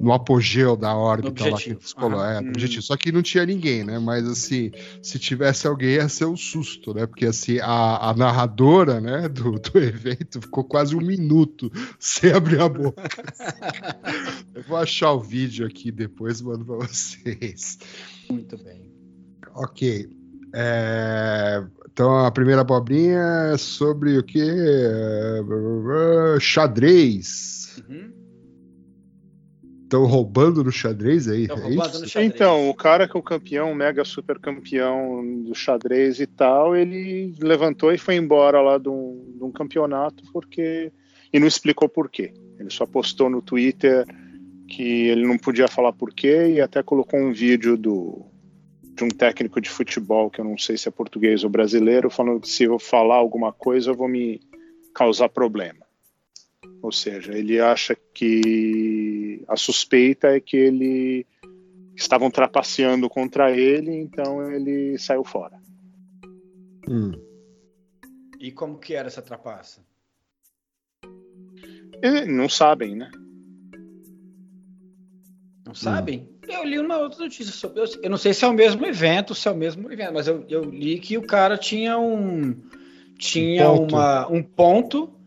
no 0.01 0.13
apogeu 0.13 0.77
da 0.77 0.95
órbita 0.97 1.49
lá 1.49 1.57
que 1.57 1.71
eles 1.71 1.95
é, 1.99 2.41
Hum. 2.41 2.49
objetivo. 2.49 2.83
Só 2.83 2.97
que 2.97 3.13
não 3.13 3.23
tinha 3.23 3.47
ninguém, 3.47 3.85
né? 3.85 3.99
Mas 3.99 4.27
assim, 4.27 4.71
se 5.03 5.19
tivesse 5.19 5.67
alguém 5.67 5.91
ia 5.95 6.09
ser 6.09 6.27
um 6.27 6.37
susto, 6.37 6.95
né? 6.95 7.07
Porque 7.07 7.27
assim, 7.27 7.59
a, 7.61 8.11
a 8.11 8.15
narradora, 8.15 9.01
né? 9.01 9.29
Do, 9.29 9.53
do 9.61 9.79
evento 9.79 10.41
ficou 10.41 10.65
quase 10.65 10.97
um 10.97 11.01
minuto 11.01 11.71
sem 11.99 12.33
abrir 12.33 12.61
a 12.61 12.69
boca. 12.69 13.03
Eu 14.55 14.63
vou 14.65 14.77
achar 14.77 15.13
o 15.13 15.21
vídeo 15.21 15.67
aqui 15.67 15.91
depois, 15.91 16.41
mando 16.41 16.65
pra 16.65 16.77
vocês. 16.77 17.79
Muito 18.31 18.57
bem. 18.63 18.91
Ok. 19.55 20.09
É, 20.55 21.65
então 21.91 22.25
a 22.27 22.31
primeira 22.31 22.61
abobrinha 22.61 23.53
é 23.53 23.57
sobre 23.57 24.19
o 24.19 24.23
que? 24.23 24.43
Xadrez. 26.41 27.83
Uhum. 27.89 28.22
Estão 29.93 30.07
roubando 30.07 30.65
no 30.65 30.73
xadrez 30.73 31.29
aí? 31.29 31.47
Tão 31.47 31.59
É 31.59 31.69
no 31.69 32.09
xadrez. 32.09 32.17
Então, 32.17 32.71
o 32.71 32.75
cara 32.75 33.07
que 33.07 33.15
é 33.15 33.21
o 33.21 33.23
campeão, 33.23 33.75
mega 33.75 34.03
super 34.07 34.39
campeão 34.39 35.23
do 35.43 35.55
xadrez 35.55 36.19
e 36.19 36.27
tal, 36.27 36.75
ele 36.75 37.35
levantou 37.39 37.93
e 37.93 37.99
foi 37.99 38.17
embora 38.17 38.63
lá 38.63 38.79
de 38.79 38.89
um, 38.89 39.35
de 39.37 39.45
um 39.45 39.53
campeonato 39.53 40.25
porque. 40.33 40.91
E 41.31 41.39
não 41.39 41.47
explicou 41.47 41.91
por 41.91 42.11
quê. 42.11 42.33
Ele 42.59 42.71
só 42.71 42.87
postou 42.87 43.29
no 43.29 43.43
Twitter 43.43 44.07
que 44.67 45.09
ele 45.09 45.27
não 45.27 45.37
podia 45.37 45.69
falar 45.69 45.93
por 45.93 46.13
quê 46.13 46.55
e 46.55 46.61
até 46.61 46.83
colocou 46.83 47.21
um 47.21 47.33
vídeo 47.33 47.77
do, 47.77 48.25
de 48.83 49.05
um 49.05 49.09
técnico 49.09 49.61
de 49.61 49.69
futebol, 49.69 50.31
que 50.31 50.41
eu 50.41 50.45
não 50.45 50.57
sei 50.57 50.79
se 50.79 50.89
é 50.89 50.91
português 50.91 51.45
ou 51.45 51.51
brasileiro, 51.51 52.09
falando 52.09 52.41
que 52.41 52.49
se 52.49 52.65
eu 52.65 52.79
falar 52.79 53.17
alguma 53.17 53.53
coisa 53.53 53.91
eu 53.91 53.95
vou 53.95 54.09
me 54.09 54.41
causar 54.95 55.29
problema. 55.29 55.82
Ou 56.83 56.93
seja, 56.93 57.33
ele 57.37 57.61
acha 57.61 57.97
que 58.15 59.45
a 59.49 59.57
suspeita 59.57 60.29
é 60.29 60.41
que 60.41 60.57
ele 60.57 61.27
estavam 61.95 62.31
trapaceando 62.31 63.09
contra 63.09 63.51
ele, 63.51 63.93
então 63.93 64.51
ele 64.51 64.99
saiu 64.99 65.25
fora. 65.25 65.61
Hum. 66.89 67.13
E 68.41 68.51
como 68.51 68.79
que 68.79 68.95
era 68.95 69.07
essa 69.07 69.23
trapaça? 69.23 69.81
E 72.03 72.27
não 72.27 72.49
sabem, 72.49 72.97
né? 72.97 73.11
Não 75.65 75.75
sabem? 75.75 76.29
Eu 76.49 76.65
li 76.65 76.79
uma 76.79 76.99
outra 76.99 77.21
notícia 77.21 77.53
sobre. 77.53 77.81
Eu, 77.81 77.85
eu 78.03 78.11
não 78.11 78.17
sei 78.17 78.35
se 78.35 78.45
é 78.45 78.49
o 78.49 78.53
mesmo 78.53 78.85
evento, 78.85 79.35
se 79.35 79.47
é 79.47 79.51
o 79.51 79.57
mesmo 79.57 79.91
evento, 79.91 80.13
mas 80.13 80.27
eu, 80.27 80.45
eu 80.49 80.65
li 80.65 80.99
que 80.99 81.17
o 81.17 81.23
cara 81.23 81.57
tinha 81.57 81.97
um. 81.99 82.55
Tinha 83.17 83.71
Um 83.71 83.79
ponto. 83.79 83.95
uma, 83.95 84.29
um 84.29 84.43
ponto. 84.43 85.22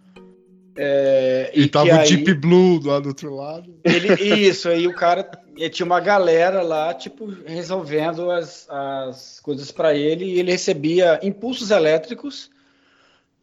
É, 0.75 1.51
E, 1.53 1.63
e 1.63 1.67
tava 1.69 1.85
que 1.87 1.93
o 1.95 1.99
aí, 1.99 2.09
Deep 2.17 2.33
Blue 2.35 2.79
lá 2.83 2.99
do 2.99 3.09
outro 3.09 3.33
lado. 3.35 3.73
ele, 3.83 4.13
Isso, 4.21 4.67
aí 4.69 4.87
o 4.87 4.93
cara. 4.93 5.29
e 5.57 5.69
tinha 5.69 5.85
uma 5.85 5.99
galera 5.99 6.61
lá, 6.61 6.93
tipo, 6.93 7.25
resolvendo 7.45 8.29
as, 8.29 8.67
as 8.69 9.39
coisas 9.39 9.71
para 9.71 9.93
ele, 9.95 10.25
e 10.25 10.39
ele 10.39 10.51
recebia 10.51 11.19
impulsos 11.23 11.71
elétricos. 11.71 12.51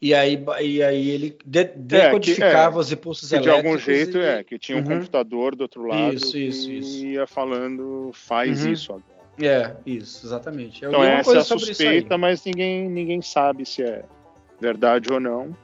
E 0.01 0.13
aí, 0.13 0.37
e 0.61 0.83
aí 0.83 1.11
ele 1.11 1.39
de- 1.47 1.71
decodificava 1.77 2.79
os 2.81 2.91
impulsos 2.91 3.31
Que 3.31 3.39
de 3.39 3.49
elétricos. 3.49 3.71
algum 3.73 3.79
jeito 3.79 4.19
e- 4.19 4.21
é, 4.25 4.43
que 4.43 4.59
tinha 4.59 4.77
um 4.77 4.81
Uhum. 4.81 4.99
computador 4.99 5.55
do 5.55 5.63
outro 5.63 5.87
lado 5.87 6.15
Isso, 6.17 6.33
que 6.33 6.39
isso, 6.49 6.71
isso. 6.73 7.07
ia 7.07 7.25
falando, 7.27 8.11
faz 8.13 8.65
Uhum. 8.65 8.73
isso 8.73 8.93
agora. 8.93 9.13
É, 9.41 9.75
isso, 9.87 10.27
exatamente. 10.27 10.83
Eu 10.83 10.91
Então 10.91 11.03
li 11.03 11.07
uma 11.09 11.21
essa 11.21 11.31
é 11.31 11.35
coisa 11.35 11.41
a 11.41 11.45
suspeita, 11.45 12.19
mas 12.19 12.45
ninguém, 12.45 12.89
ninguém 12.91 13.23
sabe 13.23 13.65
se 13.65 13.83
é 13.83 14.03
verdade 14.61 15.11
ou 15.13 15.21
não. 15.21 15.57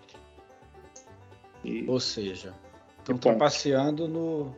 E 1.64 1.84
Ou 1.88 1.98
seja, 2.00 2.54
estão 2.98 3.16
Que 3.16 3.20
trapaceando 3.22 4.06
no, 4.08 4.54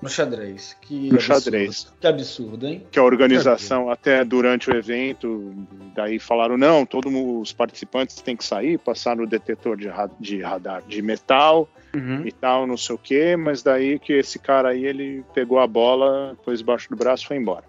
no 0.00 0.08
xadrez. 0.08 0.76
Que 0.80 1.08
No 1.08 1.14
absurdo. 1.16 1.20
xadrez. 1.42 1.92
Que 2.00 2.06
absurdo, 2.06 2.66
hein? 2.66 2.86
que 2.90 2.98
a 2.98 3.02
organização, 3.04 3.90
até 3.90 4.24
durante 4.24 4.70
o 4.70 4.76
evento, 4.76 5.54
daí 5.94 6.18
falaram, 6.18 6.56
não, 6.58 6.84
todos 6.84 7.12
os 7.14 7.52
participantes 7.52 8.16
têm 8.16 8.36
que 8.36 8.44
sair, 8.44 8.78
passar 8.78 9.16
no 9.16 9.26
detetor 9.26 9.76
de, 9.76 9.88
ra- 9.88 10.10
de 10.20 10.40
radar 10.42 10.82
de 10.82 11.00
metal 11.02 11.68
Uhum. 11.94 12.26
e 12.26 12.32
tal, 12.32 12.66
não 12.66 12.76
sei 12.78 12.94
o 12.94 12.98
quê, 12.98 13.36
mas 13.36 13.62
daí 13.62 13.98
que 13.98 14.14
esse 14.14 14.38
cara 14.38 14.70
aí, 14.70 14.82
ele 14.86 15.22
pegou 15.34 15.58
a 15.58 15.66
bola, 15.66 16.34
pôs 16.42 16.60
debaixo 16.60 16.88
do 16.88 16.96
braço 16.96 17.24
e 17.24 17.26
foi 17.26 17.36
embora. 17.36 17.64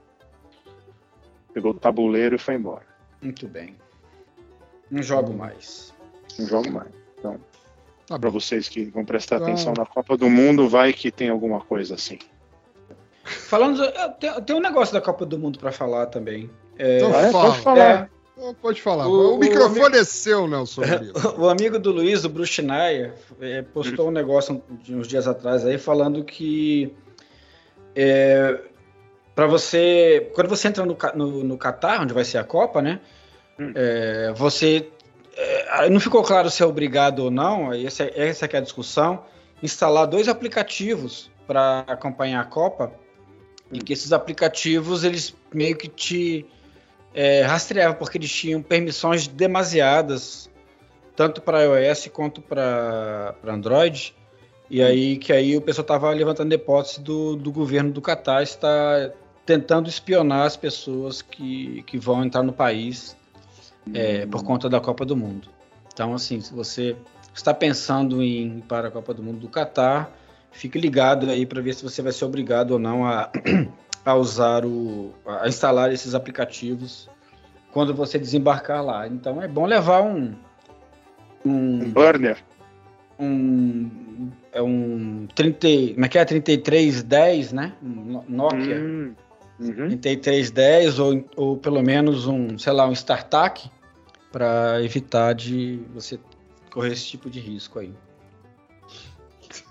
Pegou 1.54 1.72
o 1.72 1.74
tabuleiro 1.78 2.36
e 2.36 2.39
foi 2.39 2.56
embora. 2.56 2.86
Muito 3.22 3.46
bem. 3.50 3.76
Não 4.89 5.04
jogo 5.04 5.34
mais. 5.34 5.94
Não 6.39 6.48
jogo 6.48 6.72
mais. 6.72 6.88
Tá 8.08 8.20
Para 8.20 8.30
vocês 8.30 8.68
que 8.68 8.86
vão 8.86 9.06
prestar 9.06 9.39
Não. 9.39 9.47
atenção 9.47 9.74
na 9.78 9.86
Copa 9.86 10.18
do 10.18 10.30
Mundo, 10.30 10.68
vai 10.68 10.93
que 10.93 11.12
tem 11.12 11.30
alguma 11.30 11.62
coisa 11.62 11.95
assim. 11.95 12.20
Falando, 13.24 13.84
eu 13.84 14.10
tenho, 14.12 14.34
eu 14.34 14.41
tenho 14.41 14.60
um 14.60 14.62
negócio 14.62 14.93
da 14.93 14.99
Copa 14.99 15.26
do 15.26 15.39
Mundo 15.39 15.58
para 15.58 15.72
falar 15.72 16.08
também. 16.08 16.49
Então 16.78 17.10
é? 17.16 17.32
fala. 17.32 17.49
Pode 17.49 17.62
falar. 17.62 18.10
Então 18.36 18.54
Pode 18.56 18.82
falar. 18.82 19.08
O- 19.08 19.36
O, 19.36 19.38
microfone 19.38 19.97
é 19.97 20.04
seu, 20.04 20.47
Nelson. 20.47 20.82
O 21.38 21.47
amigo 21.47 21.80
do 21.80 21.91
Luiz, 21.91 22.26
o 22.26 22.30
Bruxinaia, 22.30 23.14
é, 23.39 23.62
postou 23.62 24.10
um 24.10 24.12
negócio 24.12 24.62
de 24.82 24.95
uns 24.95 25.08
dias 25.08 25.28
atrás 25.28 25.66
aí 25.66 25.78
falando 25.78 26.24
que 26.24 26.93
para 29.36 29.47
você, 29.47 30.32
quando 30.36 30.49
você 30.49 30.68
entra 30.68 30.86
no, 30.86 30.97
no, 31.16 31.43
no 31.43 31.58
Catar, 31.58 32.01
onde 32.01 32.14
vai 32.14 32.24
ser 32.24 32.38
a 32.38 32.43
Copa, 32.43 32.82
né? 32.82 32.99
Hum. 33.60 33.72
é, 33.76 34.34
você 34.36 34.89
é, 35.36 35.89
não 35.89 35.99
ficou 35.99 36.23
claro 36.23 36.49
se 36.49 36.61
é 36.61 36.65
obrigado 36.65 37.19
ou 37.19 37.31
não. 37.31 37.73
Essa, 37.73 38.03
essa 38.15 38.45
é 38.45 38.57
a 38.57 38.61
discussão. 38.61 39.23
Instalar 39.61 40.07
dois 40.07 40.27
aplicativos 40.27 41.31
para 41.47 41.79
acompanhar 41.88 42.41
a 42.41 42.45
Copa 42.45 42.91
e 43.71 43.79
que 43.79 43.93
esses 43.93 44.13
aplicativos 44.13 45.03
eles 45.03 45.36
meio 45.53 45.75
que 45.75 45.88
te 45.88 46.45
é, 47.13 47.41
rastreavam 47.41 47.97
porque 47.97 48.17
eles 48.17 48.31
tinham 48.31 48.61
permissões 48.61 49.27
demasiadas 49.27 50.49
tanto 51.15 51.41
para 51.41 51.63
iOS 51.63 52.07
quanto 52.07 52.41
para 52.41 53.36
Android. 53.45 54.15
E 54.69 54.81
aí 54.81 55.17
que 55.17 55.31
aí 55.31 55.55
o 55.55 55.61
pessoal 55.61 55.84
estava 55.84 56.11
levantando 56.11 56.51
a 56.51 56.55
hipótese 56.55 57.01
do, 57.01 57.36
do 57.36 57.51
governo 57.51 57.91
do 57.91 58.01
Catar 58.01 58.43
estar 58.43 59.11
tentando 59.45 59.89
espionar 59.89 60.45
as 60.45 60.55
pessoas 60.55 61.21
que, 61.21 61.84
que 61.84 61.97
vão 61.97 62.23
entrar 62.23 62.43
no 62.43 62.53
país 62.53 63.15
é, 63.93 64.25
por 64.25 64.43
conta 64.43 64.69
da 64.69 64.79
Copa 64.79 65.05
do 65.05 65.15
Mundo. 65.15 65.47
Então, 65.93 66.13
assim, 66.13 66.39
se 66.41 66.53
você 66.53 66.95
está 67.34 67.53
pensando 67.53 68.21
em 68.21 68.57
ir 68.57 68.61
para 68.67 68.88
a 68.88 68.91
Copa 68.91 69.13
do 69.13 69.23
Mundo 69.23 69.39
do 69.39 69.47
Catar, 69.49 70.11
fique 70.51 70.77
ligado 70.79 71.29
aí 71.29 71.45
para 71.45 71.61
ver 71.61 71.73
se 71.73 71.84
você 71.84 72.01
vai 72.01 72.11
ser 72.11 72.25
obrigado 72.25 72.71
ou 72.71 72.79
não 72.79 73.05
a, 73.05 73.29
a 74.05 74.15
usar 74.15 74.65
o. 74.65 75.13
a 75.25 75.47
instalar 75.47 75.91
esses 75.91 76.13
aplicativos 76.15 77.09
quando 77.71 77.93
você 77.93 78.19
desembarcar 78.19 78.84
lá. 78.84 79.07
Então 79.07 79.41
é 79.41 79.47
bom 79.47 79.65
levar 79.65 80.01
um. 80.01 80.34
Um 81.45 81.84
Um, 81.84 81.91
burner. 81.91 82.38
um, 83.19 84.29
é 84.51 84.61
um 84.61 85.27
30, 85.36 85.67
como 85.93 86.05
é 86.05 86.09
que 86.09 86.17
é? 86.17 86.25
3310, 86.25 87.51
né? 87.53 87.73
Um 87.81 87.88
No- 87.88 88.25
Nokia 88.27 88.77
Hum, 88.77 89.14
uhum. 89.59 89.97
3310 89.97 90.99
ou, 90.99 91.25
ou 91.35 91.57
pelo 91.57 91.81
menos 91.81 92.27
um, 92.27 92.57
sei 92.57 92.73
lá, 92.73 92.88
um 92.88 92.93
StarTAC 92.93 93.69
para 94.31 94.81
evitar 94.84 95.34
de 95.34 95.81
você 95.93 96.19
correr 96.71 96.93
esse 96.93 97.05
tipo 97.07 97.30
de 97.30 97.39
risco 97.39 97.80
aí. 97.80 97.93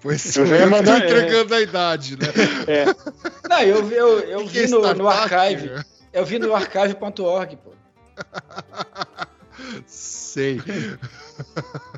Pois 0.00 0.36
Eu 0.36 0.46
eu 0.46 0.58
já 0.60 0.66
mandar- 0.66 1.04
entregando 1.04 1.54
a 1.54 1.60
idade, 1.60 2.16
né? 2.16 2.26
É, 2.68 2.84
Não, 3.48 3.60
eu, 3.62 3.90
eu, 3.90 4.18
eu 4.20 4.44
Que 4.44 4.50
que 4.50 4.58
é 4.60 4.66
vi 4.66 4.70
no, 4.70 4.78
no 4.94 5.10
startup? 5.10 5.34
archive, 5.34 5.84
eu 6.12 6.24
vi 6.24 6.38
no 6.38 6.54
archive.org, 6.54 7.56
pô. 7.56 7.72
Sei. 9.86 10.60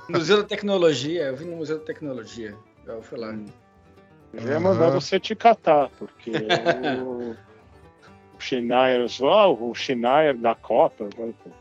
Museu 0.08 0.38
da 0.38 0.44
Tecnologia, 0.44 1.24
eu 1.24 1.36
vi 1.36 1.44
no 1.44 1.56
Museu 1.56 1.78
da 1.78 1.84
Tecnologia. 1.84 2.54
Eu 2.86 3.02
fui 3.02 3.18
lá. 3.18 3.36
Eu 4.32 4.48
ia 4.48 4.60
mandar 4.60 4.86
Aham. 4.86 5.00
você 5.00 5.18
te 5.20 5.34
catar, 5.34 5.88
porque 5.98 6.30
o, 7.02 7.30
o 8.36 8.40
Schneier, 8.40 9.06
ó, 9.22 9.52
o 9.52 9.74
Schneier 9.74 10.36
da 10.36 10.54
Copa, 10.54 11.04
o 11.04 11.08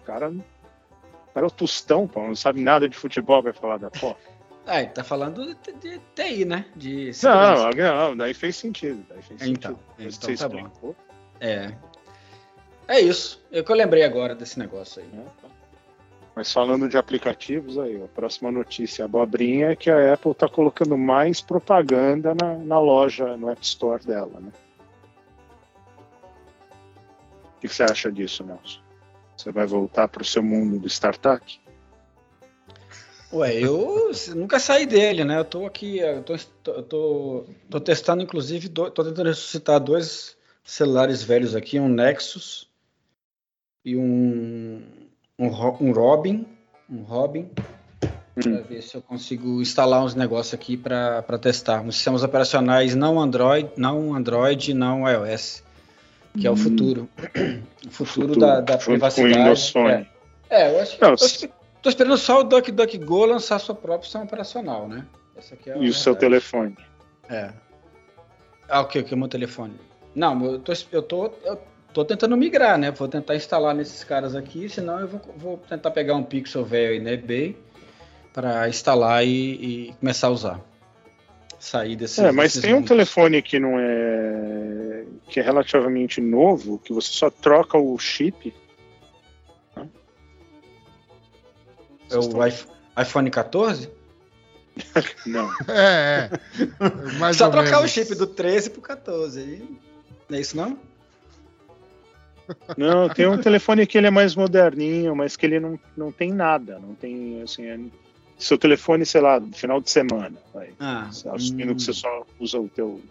cara, 0.05 0.29
o 0.29 1.33
cara 1.33 1.45
é 1.45 1.47
o 1.47 1.51
Tostão, 1.51 2.07
pô, 2.07 2.21
não 2.21 2.35
sabe 2.35 2.61
nada 2.61 2.87
de 2.87 2.95
futebol, 2.95 3.41
vai 3.41 3.53
falar 3.53 3.77
da 3.77 3.89
Copa. 3.89 4.19
Ah, 4.65 4.81
ele 4.81 4.91
tá 4.91 5.03
falando 5.03 5.55
de, 5.55 5.73
de 5.73 5.99
TI, 6.13 6.45
né? 6.45 6.65
De 6.75 7.11
Não, 7.23 7.71
não, 7.71 8.15
daí 8.15 8.35
fez 8.35 8.55
sentido. 8.55 9.03
Daí 9.09 9.21
fez 9.23 9.41
Então, 9.41 9.71
sentido. 9.71 9.83
Então 9.97 10.11
você 10.29 10.37
tá 10.37 10.47
bom. 10.47 10.57
explicou, 10.57 10.95
É. 11.39 11.73
É 12.87 12.99
isso. 12.99 13.43
É 13.51 13.63
que 13.63 13.71
eu 13.71 13.75
lembrei 13.75 14.03
agora 14.03 14.35
desse 14.35 14.59
negócio 14.59 15.01
aí. 15.01 15.07
né? 15.09 15.25
Mas 16.39 16.53
falando 16.53 16.87
de 16.87 16.97
aplicativos, 16.97 17.77
aí, 17.77 18.01
a 18.01 18.07
próxima 18.07 18.49
notícia, 18.49 19.03
a 19.03 19.05
abobrinha, 19.07 19.71
é 19.71 19.75
que 19.75 19.91
a 19.91 20.13
Apple 20.13 20.31
está 20.31 20.47
colocando 20.47 20.97
mais 20.97 21.41
propaganda 21.41 22.33
na, 22.33 22.53
na 22.55 22.79
loja, 22.79 23.35
no 23.35 23.49
App 23.49 23.61
Store 23.61 24.01
dela, 24.05 24.39
né? 24.39 24.49
O 27.57 27.59
que 27.59 27.67
você 27.67 27.83
acha 27.83 28.09
disso, 28.09 28.45
Nelson? 28.45 28.79
Você 29.35 29.51
vai 29.51 29.65
voltar 29.65 30.07
para 30.07 30.21
o 30.21 30.25
seu 30.25 30.41
mundo 30.41 30.79
do 30.79 30.87
startup? 30.87 31.61
Ué, 33.33 33.61
eu 33.61 34.09
nunca 34.33 34.61
saí 34.61 34.85
dele, 34.85 35.25
né? 35.25 35.39
Eu 35.39 35.45
tô 35.45 35.65
aqui, 35.65 35.99
eu 35.99 36.23
tô, 36.23 36.37
tô, 36.83 37.45
tô 37.69 37.81
testando, 37.81 38.23
inclusive, 38.23 38.69
do, 38.69 38.89
tô 38.89 39.03
tentando 39.03 39.27
ressuscitar 39.27 39.77
dois 39.77 40.37
celulares 40.63 41.21
velhos 41.21 41.53
aqui, 41.53 41.81
um 41.81 41.89
Nexus 41.89 42.69
e 43.83 43.97
um, 43.97 44.98
um, 45.39 45.47
um 45.47 45.91
Robin, 45.91 46.45
um 46.89 47.01
Robin, 47.03 47.49
para 48.35 48.61
ver 48.61 48.81
se 48.83 48.95
eu 48.95 49.01
consigo 49.01 49.61
instalar 49.61 50.03
uns 50.03 50.13
negócios 50.15 50.53
aqui 50.53 50.75
para 50.77 51.21
testar. 51.41 51.81
Uns 51.81 51.95
sistemas 51.95 52.23
operacionais 52.23 52.93
não 52.95 53.19
Android, 53.19 53.69
não 53.77 54.13
Android, 54.13 54.73
não 54.73 55.07
iOS. 55.09 55.63
que 56.39 56.45
é 56.45 56.51
o 56.51 56.55
futuro. 56.55 57.09
O 57.87 57.91
futuro, 57.91 58.33
Futuro, 58.33 58.39
da, 58.39 58.59
da 58.59 58.77
privacidade. 58.77 59.73
É. 59.77 60.05
É, 60.49 60.75
eu 60.75 60.81
acho 60.81 60.97
que. 60.97 61.01
Não, 61.01 61.11
eu 61.11 61.15
que 61.17 61.49
tô 61.81 61.89
esperando 61.89 62.17
só 62.17 62.41
o 62.41 62.43
DuckDuckGo 62.43 63.25
lançar 63.25 63.57
sua 63.57 63.73
própria 63.73 63.95
opção 63.95 64.23
operacional, 64.23 64.87
né? 64.87 65.05
É 65.37 65.79
E 65.79 65.89
o 65.89 65.93
seu 65.93 66.13
verdade. 66.13 66.19
telefone. 66.19 66.77
É. 67.29 67.51
Ah, 68.67 68.81
o 68.81 68.85
que? 68.87 68.99
O 68.99 69.03
que? 69.05 69.13
O 69.13 69.17
meu 69.17 69.29
telefone? 69.29 69.73
Não, 70.13 70.43
eu 70.45 70.59
tô, 70.59 70.73
eu, 70.91 71.01
tô, 71.01 71.31
eu 71.45 71.57
tô 71.93 72.05
tentando 72.05 72.35
migrar, 72.37 72.77
né? 72.77 72.91
Vou 72.91 73.07
tentar 73.07 73.35
instalar 73.35 73.73
nesses 73.75 74.03
caras 74.03 74.35
aqui, 74.35 74.69
senão 74.69 74.99
eu 74.99 75.07
vou, 75.07 75.21
vou 75.35 75.57
tentar 75.57 75.91
pegar 75.91 76.15
um 76.15 76.23
Pixel 76.23 76.63
velho 76.65 76.93
aí 76.93 76.99
na 76.99 77.11
eBay 77.11 77.57
para 78.33 78.67
instalar 78.69 79.25
e, 79.25 79.89
e 79.89 79.93
começar 79.99 80.27
a 80.27 80.31
usar. 80.31 80.61
Sair 81.59 81.95
desse. 81.95 82.21
É, 82.21 82.31
mas 82.31 82.53
desses 82.53 82.61
tem 82.61 82.73
um 82.73 82.83
telefone 82.83 83.41
que 83.41 83.59
não 83.59 83.77
é. 83.77 85.03
que 85.29 85.39
é 85.39 85.43
relativamente 85.43 86.21
novo, 86.21 86.79
que 86.79 86.93
você 86.93 87.11
só 87.11 87.29
troca 87.29 87.77
o 87.77 87.97
chip. 87.99 88.53
É 92.09 92.17
o 92.17 92.45
iPh- 92.45 92.67
iPhone 92.99 93.29
14? 93.29 93.89
Não. 95.27 95.51
É, 95.67 96.29
é. 96.31 97.33
Só 97.33 97.49
trocar 97.49 97.77
o 97.77 97.81
menos. 97.81 97.91
chip 97.91 98.15
do 98.15 98.25
13 98.25 98.69
pro 98.71 98.81
14. 98.81 99.39
aí. 99.39 99.77
Não 100.29 100.37
é 100.37 100.41
isso 100.41 100.55
não? 100.55 100.77
Não, 102.77 103.09
tem 103.09 103.27
um 103.27 103.37
telefone 103.37 103.85
que 103.85 103.97
ele 103.97 104.07
é 104.07 104.11
mais 104.11 104.35
moderninho, 104.35 105.15
mas 105.15 105.35
que 105.35 105.45
ele 105.45 105.59
não, 105.59 105.79
não 105.95 106.11
tem 106.11 106.31
nada. 106.31 106.79
Não 106.79 106.95
tem, 106.95 107.41
assim, 107.41 107.65
é- 107.65 107.79
seu 108.37 108.57
telefone, 108.57 109.05
sei 109.05 109.21
lá, 109.21 109.39
no 109.39 109.51
final 109.53 109.81
de 109.81 109.89
semana. 109.89 110.37
Vai. 110.53 110.69
Ah, 110.79 111.09
Assumindo 111.33 111.73
hum. 111.73 111.75
que 111.75 111.81
você 111.83 111.93
só 111.93 112.25
usa 112.39 112.59
o 112.59 112.69
teu 112.69 113.01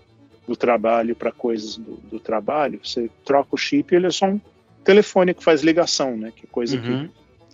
do 0.47 0.56
trabalho 0.56 1.15
para 1.15 1.31
coisas 1.31 1.77
do, 1.77 1.97
do 2.10 2.19
trabalho, 2.19 2.81
você 2.82 3.10
troca 3.24 3.51
o 3.55 3.59
chip 3.59 3.93
e 3.93 3.97
ele 3.97 4.06
é 4.06 4.10
só 4.10 4.24
um 4.24 4.40
telefone 4.82 5.35
que 5.35 5.44
faz 5.44 5.62
ligação, 5.62 6.16
né? 6.16 6.32
Que 6.35 6.47
é 6.47 6.48
coisa 6.51 6.78
que 6.78 6.89
Uhum. 6.89 7.10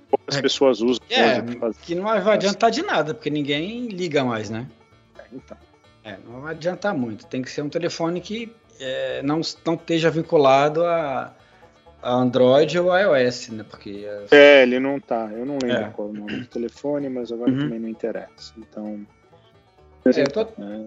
poucas 0.09 0.37
É. 0.37 0.41
pessoas 0.43 0.81
usam. 0.81 1.03
É, 1.11 1.43
que 1.43 1.57
faz- 1.59 1.77
que 1.79 1.95
não 1.97 2.05
vai 2.05 2.21
adiantar 2.21 2.71
de 2.71 2.83
nada, 2.83 3.13
porque 3.13 3.29
ninguém 3.31 3.89
liga 3.89 4.23
mais, 4.25 4.49
né? 4.51 4.69
Então, 5.33 5.57
É, 6.05 6.19
não 6.25 6.43
vai 6.43 6.55
adiantar 6.55 6.95
muito. 6.95 7.27
Tem 7.27 7.41
que 7.43 7.51
ser 7.51 7.63
um 7.63 7.69
telefone 7.69 8.21
que 8.21 8.53
é, 8.79 9.23
não, 9.23 9.41
não 9.65 9.75
esteja 9.75 10.11
vinculado 10.11 10.85
a 10.85 11.35
Android 12.05 12.79
ou 12.79 12.97
iOS, 12.97 13.49
né? 13.51 13.65
Porque 13.69 14.05
é, 14.31 14.37
É, 14.37 14.63
ele 14.63 14.79
não 14.79 15.01
tá. 15.01 15.29
Eu 15.33 15.45
não 15.47 15.59
lembro 15.59 15.85
É. 15.85 15.91
qual 15.91 16.09
é 16.09 16.11
o 16.11 16.15
nome 16.15 16.37
do 16.41 16.47
telefone, 16.47 17.09
mas 17.09 17.33
agora 17.33 17.51
Uhum. 17.51 17.59
também 17.59 17.79
não 17.81 17.89
interessa. 17.89 18.53
Então. 18.59 19.07
É, 20.05 20.25
tô- 20.25 20.41
é, 20.43 20.81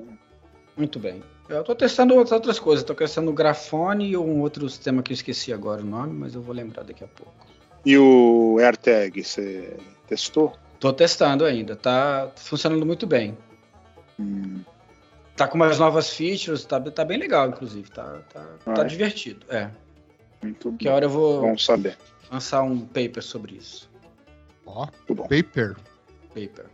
muito 0.76 1.00
bem. 1.00 1.24
Eu 1.50 1.64
tô 1.64 1.74
testando 1.74 2.14
outras, 2.16 2.60
coisas. 2.60 2.84
Tô 2.86 2.94
testando 2.94 3.32
o 3.32 3.34
Grafone 3.34 4.10
e 4.10 4.18
um 4.18 4.42
outro 4.42 4.70
sistema 4.70 5.02
que 5.02 5.12
eu 5.12 5.16
esqueci 5.16 5.52
agora 5.52 5.82
o 5.82 5.86
nome, 5.86 6.14
mas 6.14 6.36
eu 6.36 6.42
vou 6.42 6.54
lembrar 6.54 6.84
daqui 6.84 7.04
a 7.04 7.08
pouco. 7.08 7.34
E 7.86 7.98
o 7.98 8.58
AirTag, 8.60 9.24
você 9.24 9.78
testou? 10.08 10.54
Tô 10.80 10.92
testando 10.94 11.46
ainda. 11.46 11.76
Tá 11.76 12.30
funcionando 12.36 12.86
muito 12.86 13.08
bem. 13.08 13.38
Hum, 14.20 14.62
Tá 15.36 15.48
com 15.48 15.56
umas 15.56 15.78
novas 15.78 16.10
features, 16.10 16.66
tá, 16.66 16.82
tá 16.82 17.06
bem 17.06 17.20
legal, 17.20 17.48
inclusive. 17.50 17.88
Tá, 17.92 18.22
tá, 18.34 18.44
Ah, 18.66 18.74
tá 18.74 18.82
é? 18.82 18.86
divertido. 18.86 19.46
É. 19.50 19.70
muito 20.42 20.72
Que 20.74 20.86
bom. 20.86 20.92
hora 20.94 21.06
eu 21.06 21.10
vou 21.10 21.42
Bom 21.42 21.58
saber. 21.58 21.98
lançar 22.32 22.64
um 22.64 22.80
paper 22.80 23.22
sobre 23.24 23.56
isso. 23.56 23.90
Ó, 24.66 24.88
bom. 25.10 25.24
paper. 25.28 25.76
Paper. 26.34 26.66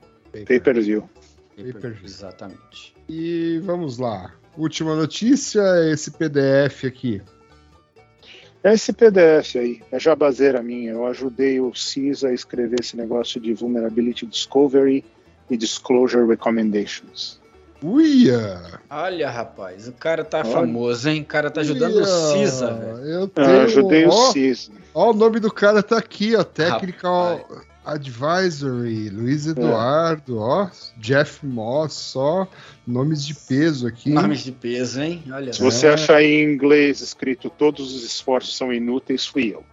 paper. 0.45 0.81
View. 0.81 1.09
Paper, 1.55 1.73
Paper. 1.73 1.99
Exatamente. 2.03 2.95
E 3.07 3.59
vamos 3.63 3.97
lá. 3.97 4.33
Última 4.57 4.95
notícia, 4.95 5.61
esse 5.91 6.11
PDF 6.11 6.85
aqui. 6.85 7.21
Esse 8.63 8.93
PDF 8.93 9.57
aí, 9.57 9.81
é 9.91 9.99
jabazeira 9.99 10.63
minha. 10.63 10.91
Eu 10.91 11.05
ajudei 11.05 11.59
o 11.59 11.73
CISA 11.75 12.29
a 12.29 12.33
escrever 12.33 12.79
esse 12.79 12.95
negócio 12.95 13.39
de 13.39 13.53
Vulnerability 13.53 14.25
Discovery 14.25 15.03
e 15.49 15.57
Disclosure 15.57 16.25
Recommendations. 16.25 17.41
Uia! 17.83 18.79
Olha, 18.89 19.29
rapaz, 19.29 19.87
o 19.89 19.91
cara 19.91 20.23
tá 20.23 20.39
Olha. 20.39 20.51
famoso, 20.51 21.09
hein? 21.09 21.21
O 21.21 21.25
cara 21.25 21.51
tá 21.51 21.59
ajudando 21.61 21.95
o 21.95 21.97
Uia! 21.97 22.05
CISA, 22.05 22.73
velho. 22.73 22.97
Eu 22.99 23.19
Eu 23.21 23.27
tenho, 23.27 23.61
ajudei 23.61 24.05
o 24.05 24.11
CISA. 24.31 24.71
ó, 24.93 25.11
o 25.11 25.13
nome 25.13 25.39
do 25.41 25.51
cara 25.51 25.83
tá 25.83 25.97
aqui, 25.97 26.33
ó. 26.35 26.43
Technical 26.43 27.37
Rapaz. 27.37 27.73
Advisory, 27.85 29.09
Luiz 29.09 29.45
É. 29.45 29.49
Eduardo, 29.51 30.39
ó. 30.39 30.69
Jeff 30.97 31.45
Moss, 31.45 31.91
só 31.93 32.47
nomes 32.87 33.25
de 33.25 33.33
peso 33.35 33.87
aqui. 33.87 34.09
Nomes 34.09 34.39
de 34.45 34.53
peso, 34.53 35.01
hein? 35.01 35.21
Olha 35.29 35.51
Se 35.51 35.61
você 35.61 35.87
É. 35.87 35.93
achar 35.93 36.23
em 36.23 36.43
inglês 36.53 37.01
escrito 37.01 37.49
todos 37.49 37.93
os 37.93 38.05
esforços 38.05 38.55
são 38.55 38.71
inúteis, 38.71 39.25
fui 39.25 39.53
eu. 39.53 39.63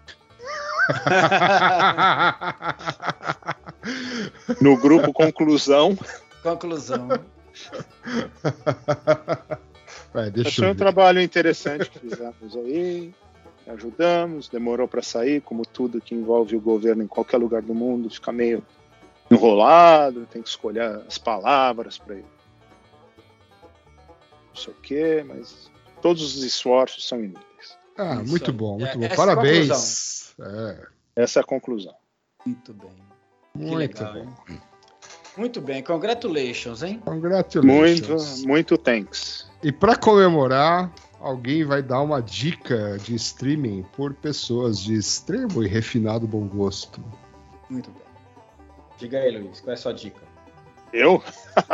No 4.61 4.77
grupo 4.77 5.12
Conclusão, 5.12 5.97
Conclusão. 6.43 7.09
Vai, 10.12 10.31
deixa 10.31 10.65
eu 10.65 10.70
um 10.73 10.74
trabalho 10.74 11.20
interessante 11.20 11.89
que 11.91 11.99
fizemos 11.99 12.57
aí. 12.57 13.15
Ajudamos, 13.66 14.49
demorou 14.49 14.89
para 14.89 15.03
sair, 15.03 15.41
como 15.41 15.65
tudo 15.65 16.01
que 16.01 16.15
envolve 16.15 16.57
o 16.57 16.61
governo 16.61 17.03
em 17.05 17.07
qualquer 17.07 17.37
lugar 17.37 17.62
do 17.62 17.74
mundo, 17.74 18.11
fica 18.11 18.32
meio 18.32 18.65
enrolado, 19.31 20.27
tem 20.27 20.43
que 20.43 20.49
escolher 20.49 21.03
as 21.07 21.19
palavras 21.19 21.97
para 21.99 22.16
não 22.16 22.24
sei 24.57 24.73
o 24.73 24.77
quê, 24.82 25.24
mas 25.27 25.70
todos 26.03 26.37
os 26.37 26.43
esforços 26.43 27.07
são 27.07 27.23
inúteis. 27.23 27.78
Ah, 27.97 28.15
Isso 28.23 28.31
muito 28.31 28.51
aí. 28.51 28.57
bom, 28.57 28.78
muito 28.78 28.91
É, 28.91 28.97
bom. 28.97 29.05
essa 29.05 29.16
Parabéns. 29.16 30.35
É, 30.41 30.89
Essa 31.15 31.41
é 31.41 31.43
a 31.43 31.47
conclusão. 31.47 31.95
Muito 32.45 32.74
bem. 32.74 32.91
Muito 33.55 33.74
legal, 33.77 34.15
bom. 34.15 34.20
hein? 34.49 34.61
Muito 35.36 35.61
bem, 35.61 35.82
congratulations, 35.82 36.82
hein? 36.82 36.94
Muito, 36.94 37.05
Congratulations. 37.05 38.44
muito 38.44 38.77
thanks. 38.77 39.51
E 39.62 39.70
para 39.70 39.97
comemorar, 39.97 40.93
alguém 41.20 41.65
vai 41.65 41.82
dar 41.82 42.01
uma 42.01 42.20
dica 42.20 42.98
de 42.98 43.15
streaming 43.15 43.85
por 43.97 44.15
pessoas 44.15 44.78
de 44.81 44.94
extremo 44.94 45.62
e 45.62 45.69
refinado 45.69 46.27
bom 46.27 46.47
gosto. 46.47 47.02
Muito 47.69 47.90
bem. 47.90 48.02
Diga 48.98 49.19
aí, 49.19 49.31
Luiz, 49.31 49.61
qual 49.61 49.70
é 49.70 49.74
a 49.74 49.77
sua 49.77 49.94
dica? 49.94 50.20
Eu? 50.93 51.23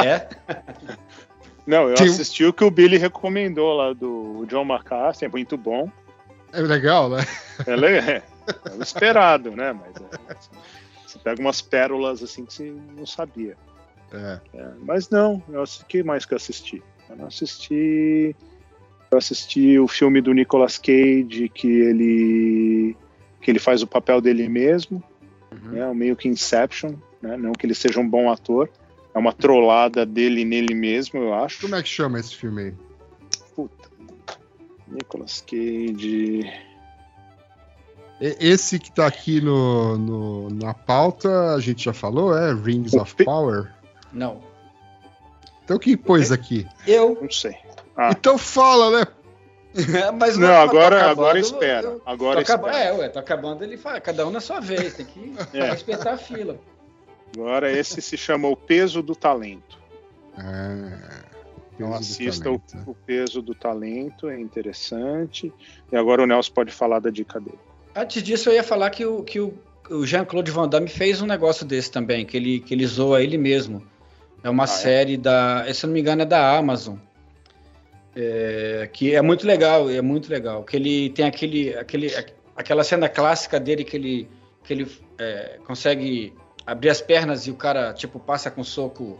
É? 0.04 0.28
Não, 1.66 1.88
eu 1.88 1.96
Tem 1.96 2.06
assisti 2.06 2.44
o 2.44 2.52
que 2.52 2.62
o 2.62 2.70
Billy 2.70 2.96
recomendou 2.96 3.74
lá 3.74 3.92
do 3.92 4.46
John 4.48 4.64
McCarthy, 4.64 5.24
é 5.24 5.28
muito 5.28 5.56
bom. 5.56 5.90
É 6.52 6.60
legal, 6.60 7.10
né? 7.10 7.26
Ela 7.66 7.90
é, 7.90 8.22
é 8.64 8.72
o 8.78 8.82
esperado, 8.82 9.50
né? 9.50 9.72
Mas 9.72 9.96
é, 9.96 10.32
assim, 10.32 10.50
você 11.16 11.22
pega 11.22 11.40
umas 11.40 11.60
pérolas 11.62 12.22
assim 12.22 12.44
que 12.44 12.52
você 12.52 12.74
não 12.96 13.06
sabia. 13.06 13.56
É. 14.12 14.40
É, 14.54 14.70
mas 14.82 15.10
não, 15.10 15.42
eu 15.48 15.62
assisti, 15.62 15.84
que 15.86 16.02
mais 16.02 16.24
que 16.24 16.34
eu 16.34 16.36
assisti? 16.36 16.82
Eu 17.08 17.16
não 17.16 17.26
assisti. 17.26 18.34
Eu 19.10 19.18
assisti 19.18 19.78
o 19.78 19.86
filme 19.88 20.20
do 20.20 20.32
Nicolas 20.32 20.78
Cage 20.78 21.48
que 21.54 21.68
ele 21.68 22.96
que 23.40 23.50
ele 23.50 23.58
faz 23.60 23.80
o 23.82 23.86
papel 23.86 24.20
dele 24.20 24.48
mesmo, 24.48 25.02
Uhum. 25.52 25.70
né? 25.70 25.94
Meio 25.94 26.16
que 26.16 26.28
Inception, 26.28 26.94
né? 27.22 27.36
Não 27.36 27.52
que 27.52 27.64
ele 27.64 27.74
seja 27.74 28.00
um 28.00 28.08
bom 28.08 28.30
ator. 28.30 28.68
É 29.14 29.18
uma 29.18 29.32
trollada 29.32 30.04
dele 30.04 30.44
nele 30.44 30.74
mesmo, 30.74 31.20
eu 31.20 31.32
acho. 31.32 31.60
Como 31.62 31.74
é 31.76 31.82
que 31.82 31.88
chama 31.88 32.18
esse 32.18 32.34
filme 32.34 32.62
aí? 32.62 32.74
Puta. 33.54 33.88
Nicolas 34.88 35.40
Cage. 35.40 36.40
Esse 38.20 38.78
que 38.78 38.90
tá 38.90 39.06
aqui 39.06 39.40
no, 39.42 39.98
no- 39.98 40.48
na 40.50 40.72
pauta, 40.72 41.54
a 41.54 41.60
gente 41.60 41.84
já 41.84 41.92
falou, 41.92 42.36
é 42.36 42.52
Rings 42.54 42.92
O 42.94 43.00
of 43.02 43.14
Power. 43.24 43.70
Não. 44.12 44.40
Então 45.64 45.78
quem 45.78 45.96
pôs 45.96 46.32
aqui? 46.32 46.66
Eu. 46.86 47.18
Não 47.20 47.30
sei. 47.30 47.56
Ah. 47.96 48.10
Então 48.12 48.38
fala, 48.38 49.00
né? 49.00 49.06
Mas 50.18 50.38
Não, 50.38 50.48
agora, 50.54 51.00
tá 51.00 51.10
agora 51.10 51.38
acabando, 51.38 51.38
espera. 51.38 51.86
eu- 51.88 52.02
Agora 52.06 52.40
espera. 52.40 52.76
É, 52.78 52.92
ué, 52.94 53.08
tô 53.10 53.18
acabando, 53.18 53.62
ele 53.62 53.76
fala, 53.76 54.00
cada 54.00 54.26
um 54.26 54.30
na 54.30 54.40
sua 54.40 54.60
vez, 54.60 54.94
tem 54.94 55.04
que 55.04 55.34
É. 55.52 55.70
respeitar 55.70 56.12
a 56.12 56.16
fila. 56.18 56.58
Agora 57.36 57.70
esse 57.70 58.00
se 58.00 58.16
chama 58.16 58.48
O 58.48 58.56
Peso 58.56 59.02
do 59.02 59.14
Talento. 59.14 59.78
É, 60.38 61.26
Então 61.74 61.92
assista 61.92 62.50
o, 62.50 62.58
talento. 62.58 62.90
o 62.90 62.94
Peso 62.94 63.42
do 63.42 63.54
Talento, 63.54 64.30
é 64.30 64.40
interessante. 64.40 65.52
E 65.92 65.96
agora 65.96 66.22
o 66.22 66.26
Nelson 66.26 66.52
pode 66.54 66.72
falar 66.72 67.00
da 67.00 67.10
dica 67.10 67.38
dele. 67.38 67.58
Antes 67.96 68.22
disso, 68.22 68.50
eu 68.50 68.54
ia 68.54 68.62
falar 68.62 68.90
que 68.90 69.06
o, 69.06 69.22
que 69.24 69.40
o, 69.40 69.54
o 69.90 70.04
Jean-Claude 70.04 70.50
Van 70.50 70.68
Damme 70.68 70.88
fez 70.88 71.22
um 71.22 71.26
negócio 71.26 71.64
desse 71.64 71.90
também, 71.90 72.26
que 72.26 72.36
ele, 72.36 72.60
que 72.60 72.74
ele 72.74 72.86
zoa 72.86 73.22
ele 73.22 73.38
mesmo. 73.38 73.82
É 74.44 74.50
uma 74.50 74.64
é? 74.64 74.66
série 74.66 75.16
da, 75.16 75.64
se 75.72 75.84
eu 75.84 75.88
não 75.88 75.94
me 75.94 76.00
engano, 76.00 76.20
é 76.22 76.24
da 76.26 76.56
Amazon. 76.56 76.96
É, 78.14 78.88
que 78.92 79.14
é 79.14 79.22
muito 79.22 79.46
legal, 79.46 79.88
é 79.90 80.02
muito 80.02 80.30
legal. 80.30 80.62
Que 80.62 80.76
ele 80.76 81.10
tem 81.10 81.24
aquele, 81.24 81.74
aquele, 81.74 82.12
aquela 82.54 82.84
cena 82.84 83.08
clássica 83.08 83.58
dele 83.58 83.82
que 83.82 83.96
ele, 83.96 84.28
que 84.62 84.72
ele 84.74 84.86
é, 85.18 85.58
consegue 85.66 86.34
abrir 86.66 86.90
as 86.90 87.00
pernas 87.00 87.46
e 87.46 87.50
o 87.50 87.54
cara, 87.54 87.92
tipo, 87.94 88.18
passa 88.20 88.50
com 88.50 88.62
soco 88.62 89.18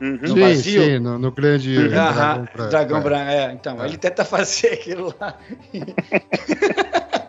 Uhum. 0.00 0.18
No 0.20 0.28
sim, 0.28 0.40
vazio? 0.40 0.82
sim, 0.82 0.98
no, 0.98 1.18
no 1.20 1.30
grande 1.30 1.78
Uhum. 1.78 1.88
dragão, 1.88 2.46
pra- 2.46 2.66
dragão 2.66 2.98
é. 2.98 3.00
branco. 3.00 3.30
É, 3.30 3.52
então, 3.52 3.80
É. 3.82 3.86
ele 3.86 3.96
tenta 3.96 4.24
fazer 4.26 4.72
aquilo 4.72 5.14
lá. 5.20 5.38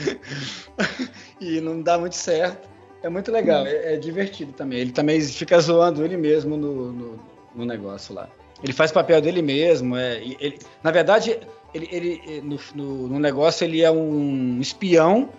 e 1.40 1.60
não 1.60 1.82
dá 1.82 1.98
muito 1.98 2.16
certo. 2.16 2.68
É 3.02 3.08
muito 3.08 3.32
legal, 3.32 3.66
é, 3.66 3.94
é 3.94 3.96
divertido 3.96 4.52
também. 4.52 4.78
Ele 4.78 4.92
também 4.92 5.20
fica 5.20 5.58
zoando 5.58 6.04
ele 6.04 6.16
mesmo 6.16 6.56
no, 6.56 6.92
no, 6.92 7.20
no 7.54 7.64
negócio 7.64 8.14
lá. 8.14 8.28
Ele 8.62 8.72
faz 8.72 8.92
papel 8.92 9.20
dele 9.22 9.40
mesmo. 9.40 9.96
É, 9.96 10.22
ele, 10.22 10.58
na 10.82 10.90
verdade, 10.90 11.38
ele, 11.72 11.88
ele 11.90 12.42
no, 12.42 12.58
no, 12.74 13.08
no 13.08 13.18
negócio 13.18 13.64
ele 13.64 13.82
é 13.82 13.90
um 13.90 14.60
espião 14.60 15.30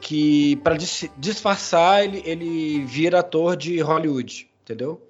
que, 0.00 0.56
para 0.56 0.76
disfarçar, 1.16 2.04
ele, 2.04 2.22
ele 2.24 2.84
vira 2.84 3.20
ator 3.20 3.56
de 3.56 3.80
Hollywood, 3.80 4.48
entendeu? 4.62 5.00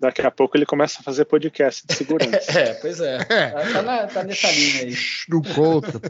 Daqui 0.00 0.20
a 0.22 0.30
pouco 0.30 0.56
ele 0.56 0.66
começa 0.66 1.00
a 1.00 1.02
fazer 1.02 1.24
podcast 1.24 1.86
de 1.86 1.94
segurança. 1.94 2.40
É, 2.58 2.74
pois 2.74 3.00
é. 3.00 3.16
É. 3.28 3.50
Tá, 3.50 3.60
tá 3.72 3.82
na- 3.82 4.06
tá 4.06 4.22
nessa 4.24 4.50
linha 4.50 4.82
aí. 4.84 4.94
Não 5.28 5.40
conta. 5.42 6.00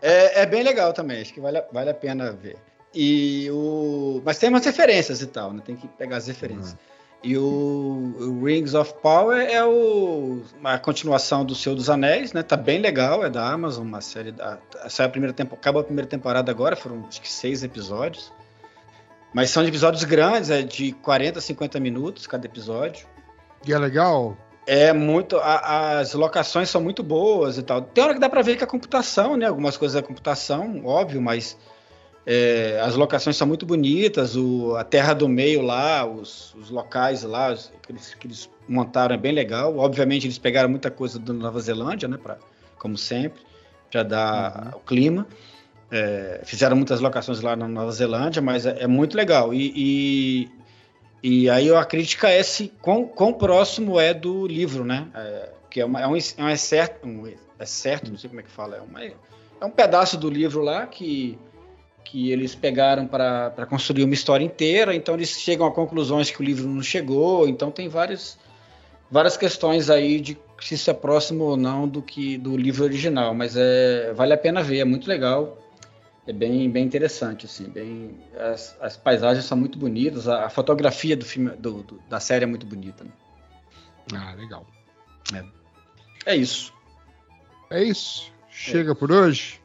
É, 0.00 0.42
é 0.42 0.46
bem 0.46 0.62
legal 0.62 0.92
também, 0.92 1.20
acho 1.20 1.32
que 1.32 1.40
vale, 1.40 1.58
a- 1.58 1.64
vale 1.72 1.90
a 1.90 1.94
pena 1.94 2.32
ver. 2.32 2.56
E 2.94 3.48
o... 3.50 4.22
Mas 4.24 4.38
tem 4.38 4.48
umas 4.48 4.64
referências 4.64 5.20
e 5.20 5.26
tal, 5.26 5.52
né? 5.52 5.62
Tem 5.64 5.74
que 5.76 5.88
pegar 5.88 6.16
as 6.18 6.26
referências. 6.26 6.76
E 7.22 7.38
o, 7.38 8.14
o 8.18 8.44
Rings 8.44 8.74
of 8.74 8.94
Power 9.02 9.38
é 9.50 9.64
o, 9.64 10.42
a 10.62 10.78
continuação 10.78 11.42
do 11.44 11.54
Senhor 11.54 11.74
dos 11.74 11.88
Anéis, 11.88 12.34
né? 12.34 12.42
Tá 12.42 12.54
bem 12.56 12.78
legal, 12.78 13.24
é 13.24 13.30
da 13.30 13.48
Amazon, 13.50 13.86
uma 13.86 14.02
série 14.02 14.30
da. 14.30 14.58
Saiu 14.90 15.06
a 15.06 15.10
primeira 15.10 15.32
tempo, 15.32 15.54
acabou 15.54 15.80
a 15.80 15.84
primeira 15.84 16.08
temporada 16.08 16.50
agora, 16.52 16.76
foram 16.76 17.06
acho 17.08 17.22
que 17.22 17.28
seis 17.30 17.62
episódios. 17.62 18.30
Mas 19.34 19.50
são 19.50 19.66
episódios 19.66 20.04
grandes, 20.04 20.48
é 20.48 20.62
de 20.62 20.92
40, 20.92 21.40
50 21.40 21.80
minutos 21.80 22.26
cada 22.26 22.46
episódio. 22.46 23.06
E 23.66 23.72
é 23.72 23.78
legal? 23.78 24.36
É 24.66 24.92
muito. 24.92 25.36
a- 25.36 25.98
as 25.98 26.14
locações 26.14 26.70
são 26.70 26.80
muito 26.80 27.02
boas 27.02 27.58
e 27.58 27.62
tal. 27.62 27.82
Tem 27.82 28.02
hora 28.04 28.14
que 28.14 28.20
dá 28.20 28.30
pra 28.30 28.40
ver 28.42 28.56
que 28.56 28.64
a 28.64 28.66
computação, 28.66 29.36
né? 29.36 29.46
Algumas 29.46 29.76
coisas 29.76 30.00
da 30.00 30.06
computação, 30.06 30.82
óbvio, 30.86 31.20
mas 31.20 31.58
é, 32.26 32.80
as 32.82 32.94
locações 32.94 33.36
são 33.36 33.46
muito 33.46 33.66
bonitas. 33.66 34.36
O, 34.36 34.76
a 34.76 34.84
terra 34.84 35.12
do 35.12 35.28
meio 35.28 35.60
lá, 35.60 36.06
os, 36.06 36.54
os 36.54 36.70
locais 36.70 37.22
lá, 37.24 37.52
os- 37.52 37.70
que, 37.82 37.92
eles, 37.92 38.14
que 38.14 38.26
eles 38.26 38.48
montaram 38.68 39.14
é 39.16 39.18
bem 39.18 39.32
legal. 39.32 39.76
Obviamente, 39.76 40.26
eles 40.26 40.38
pegaram 40.38 40.68
muita 40.68 40.90
coisa 40.90 41.18
da 41.18 41.32
Nova 41.32 41.60
Zelândia, 41.60 42.08
né? 42.08 42.16
Pra, 42.16 42.38
como 42.78 42.96
sempre, 42.96 43.42
para 43.90 44.02
dar 44.04 44.72
o 44.76 44.80
clima. 44.80 45.26
É, 45.90 46.40
fizeram 46.44 46.76
muitas 46.76 47.00
locações 47.00 47.40
lá 47.40 47.54
na 47.54 47.68
Nova 47.68 47.92
Zelândia, 47.92 48.42
mas 48.42 48.66
é, 48.66 48.82
é 48.82 48.86
muito 48.86 49.16
legal. 49.16 49.52
E, 49.52 49.72
e, 49.76 50.50
e 51.22 51.50
aí 51.50 51.72
a 51.74 51.84
crítica 51.84 52.28
é 52.28 52.42
se 52.42 52.72
quão, 52.80 53.06
quão 53.06 53.32
próximo 53.32 53.98
é 54.00 54.12
do 54.12 54.46
livro, 54.46 54.84
né? 54.84 55.06
É, 55.14 55.50
que 55.70 55.80
é, 55.80 55.84
uma, 55.84 56.00
é 56.00 56.06
um, 56.06 56.16
é 56.16 56.42
um 56.44 56.48
excerto, 56.50 57.06
um 57.06 57.32
excerto, 57.58 58.10
não 58.10 58.18
sei 58.18 58.28
como 58.28 58.40
é 58.40 58.42
que 58.44 58.50
fala, 58.50 58.76
é, 58.76 58.80
uma, 58.80 59.02
é 59.04 59.64
um 59.64 59.70
pedaço 59.70 60.16
do 60.16 60.30
livro 60.30 60.62
lá 60.62 60.86
que, 60.86 61.38
que 62.04 62.30
eles 62.30 62.54
pegaram 62.54 63.06
para 63.06 63.66
construir 63.68 64.04
uma 64.04 64.14
história 64.14 64.44
inteira, 64.44 64.94
então 64.94 65.14
eles 65.14 65.30
chegam 65.30 65.66
a 65.66 65.72
conclusões 65.72 66.30
que 66.30 66.40
o 66.40 66.44
livro 66.44 66.68
não 66.68 66.82
chegou, 66.82 67.48
então 67.48 67.70
tem 67.70 67.88
várias, 67.88 68.38
várias 69.10 69.36
questões 69.36 69.90
aí 69.90 70.20
de 70.20 70.38
se 70.60 70.74
isso 70.74 70.90
é 70.90 70.94
próximo 70.94 71.44
ou 71.44 71.56
não 71.56 71.88
do 71.88 72.00
que 72.00 72.38
do 72.38 72.56
livro 72.56 72.84
original, 72.84 73.34
mas 73.34 73.56
é, 73.56 74.12
vale 74.14 74.32
a 74.32 74.38
pena 74.38 74.62
ver, 74.62 74.78
é 74.78 74.84
muito 74.84 75.08
legal. 75.08 75.58
É 76.26 76.32
bem, 76.32 76.70
bem 76.70 76.84
interessante, 76.84 77.44
assim, 77.44 77.64
bem, 77.68 78.18
as, 78.38 78.74
as 78.80 78.96
paisagens 78.96 79.44
são 79.44 79.58
muito 79.58 79.78
bonitas, 79.78 80.26
a, 80.26 80.46
a 80.46 80.50
fotografia 80.50 81.14
do 81.16 81.24
filme, 81.24 81.50
do, 81.50 81.82
do- 81.82 82.00
da 82.08 82.18
série 82.18 82.44
é 82.44 82.46
muito 82.46 82.64
bonita. 82.64 83.04
né? 83.04 83.10
Ah, 84.14 84.32
legal. 84.34 84.66
É 86.24 86.34
isso. 86.34 86.72
É 87.70 87.82
isso. 87.82 88.32
Chega 88.48 88.94
por 88.94 89.12
hoje? 89.12 89.60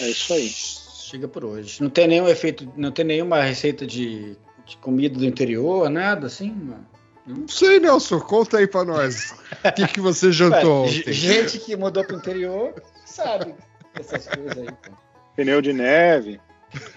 É 0.00 0.10
isso 0.10 0.32
aí. 0.34 0.48
Chega 0.48 1.26
por 1.28 1.44
hoje. 1.44 1.82
Não 1.82 1.88
tem 1.88 2.06
nenhum 2.06 2.28
efeito, 2.28 2.70
não 2.76 2.90
tem 2.92 3.04
nenhuma 3.04 3.40
receita 3.40 3.86
de, 3.86 4.36
de 4.66 4.76
comida 4.78 5.18
do 5.18 5.24
interior, 5.24 5.88
nada 5.88 6.26
assim? 6.26 6.50
Não. 6.50 6.84
Não 7.26 7.48
sei, 7.48 7.80
Nelson. 7.80 8.20
Conta 8.20 8.58
aí 8.58 8.66
pra 8.68 8.84
nós. 8.84 9.32
O 9.64 9.72
que, 9.72 9.88
que 9.88 10.00
você 10.00 10.30
jantou 10.32 10.82
Ué, 10.84 10.88
ontem? 10.90 11.12
gente 11.12 11.58
que 11.60 11.74
mudou 11.76 12.04
pro 12.04 12.16
interior 12.16 12.74
sabe 13.04 13.54
essas 13.98 14.26
coisas 14.28 14.56
aí. 14.58 14.66
pô. 14.68 15.05
Pneu 15.36 15.60
de 15.60 15.72
neve, 15.72 16.40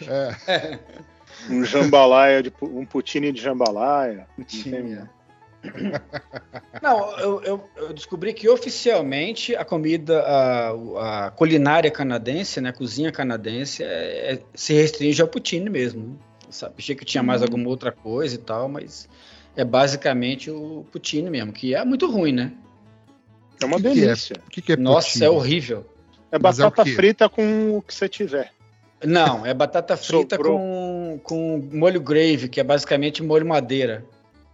É, 0.08 0.80
um 1.50 1.64
jambalaya, 1.64 2.42
de, 2.42 2.52
um 2.62 2.86
poutine 2.86 3.32
de 3.32 3.42
jambalaya. 3.42 4.26
Tinha. 4.48 5.10
Não, 6.82 7.18
eu, 7.20 7.42
eu- 7.44 7.70
eu 7.76 7.94
descobri 7.94 8.34
que 8.34 8.48
oficialmente 8.50 9.56
a 9.56 9.66
comida, 9.66 10.22
a, 10.24 11.26
a 11.28 11.32
culinária 11.32 11.92
canadense, 11.92 12.62
né, 12.62 12.70
a 12.70 12.74
cozinha 12.74 13.12
canadense, 13.12 13.84
é- 13.84 14.34
é- 14.36 14.42
se 14.54 14.74
restringe 14.74 15.22
ao 15.22 15.28
poutine 15.28 15.70
mesmo. 15.70 16.02
né? 16.08 16.16
Sabe? 16.50 16.76
Achei 16.80 16.96
que 16.96 17.06
tinha 17.06 17.22
mais 17.22 17.44
alguma 17.44 17.68
outra 17.70 17.92
coisa 17.92 18.36
e 18.36 18.40
tal, 18.40 18.68
mas 18.68 19.08
é 19.56 19.64
basicamente 19.64 20.50
o 20.50 20.86
poutine 20.92 21.30
mesmo, 21.30 21.52
que 21.54 21.76
é 21.76 21.84
muito 21.86 22.10
ruim, 22.10 22.32
né? 22.32 22.54
É 23.62 23.66
uma 23.66 23.76
Que 23.78 23.84
que 23.84 23.88
é? 23.90 23.94
delícia. 23.94 24.36
o 24.48 24.50
que, 24.50 24.62
que 24.62 24.72
é 24.74 24.78
Nossa, 24.78 25.08
poutine? 25.10 25.26
é 25.26 25.30
horrível. 25.30 25.86
É 26.32 26.38
Mas 26.40 26.60
é 26.60 26.64
batata 26.64 26.84
quê? 26.84 26.96
frita 26.96 27.28
com 27.30 27.78
o 27.78 27.82
que 27.82 27.94
você 27.94 28.08
tiver. 28.08 28.52
Não, 29.04 29.46
é 29.46 29.54
batata 29.54 29.96
frita 29.98 30.36
Sobrou. 30.36 30.58
com, 30.58 31.20
com 31.24 31.70
molho 31.74 32.00
gravy, 32.02 32.48
que 32.50 32.60
é 32.60 32.64
basicamente 32.64 33.24
molho 33.24 33.46
madeira. 33.46 34.06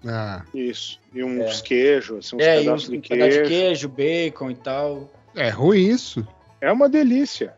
Ah, 0.07 0.43
Isso. 0.53 0.99
E 1.13 1.23
uns 1.23 1.61
queijos, 1.61 2.27
assim, 2.27 2.35
uns 2.35 2.41
é, 2.43 2.57
e 2.57 2.63
pedaços 2.63 2.83
uns, 2.83 2.91
de 2.91 2.97
um 2.97 3.01
pedaço 3.01 3.31
de 3.43 3.49
queijo. 3.49 3.89
bacon 3.89 4.51
e 4.51 4.55
tal. 4.55 5.09
é 5.35 5.49
ruim 5.49 5.87
isso? 5.89 6.25
É 6.61 6.71
uma 6.71 6.87
delícia. 6.87 7.53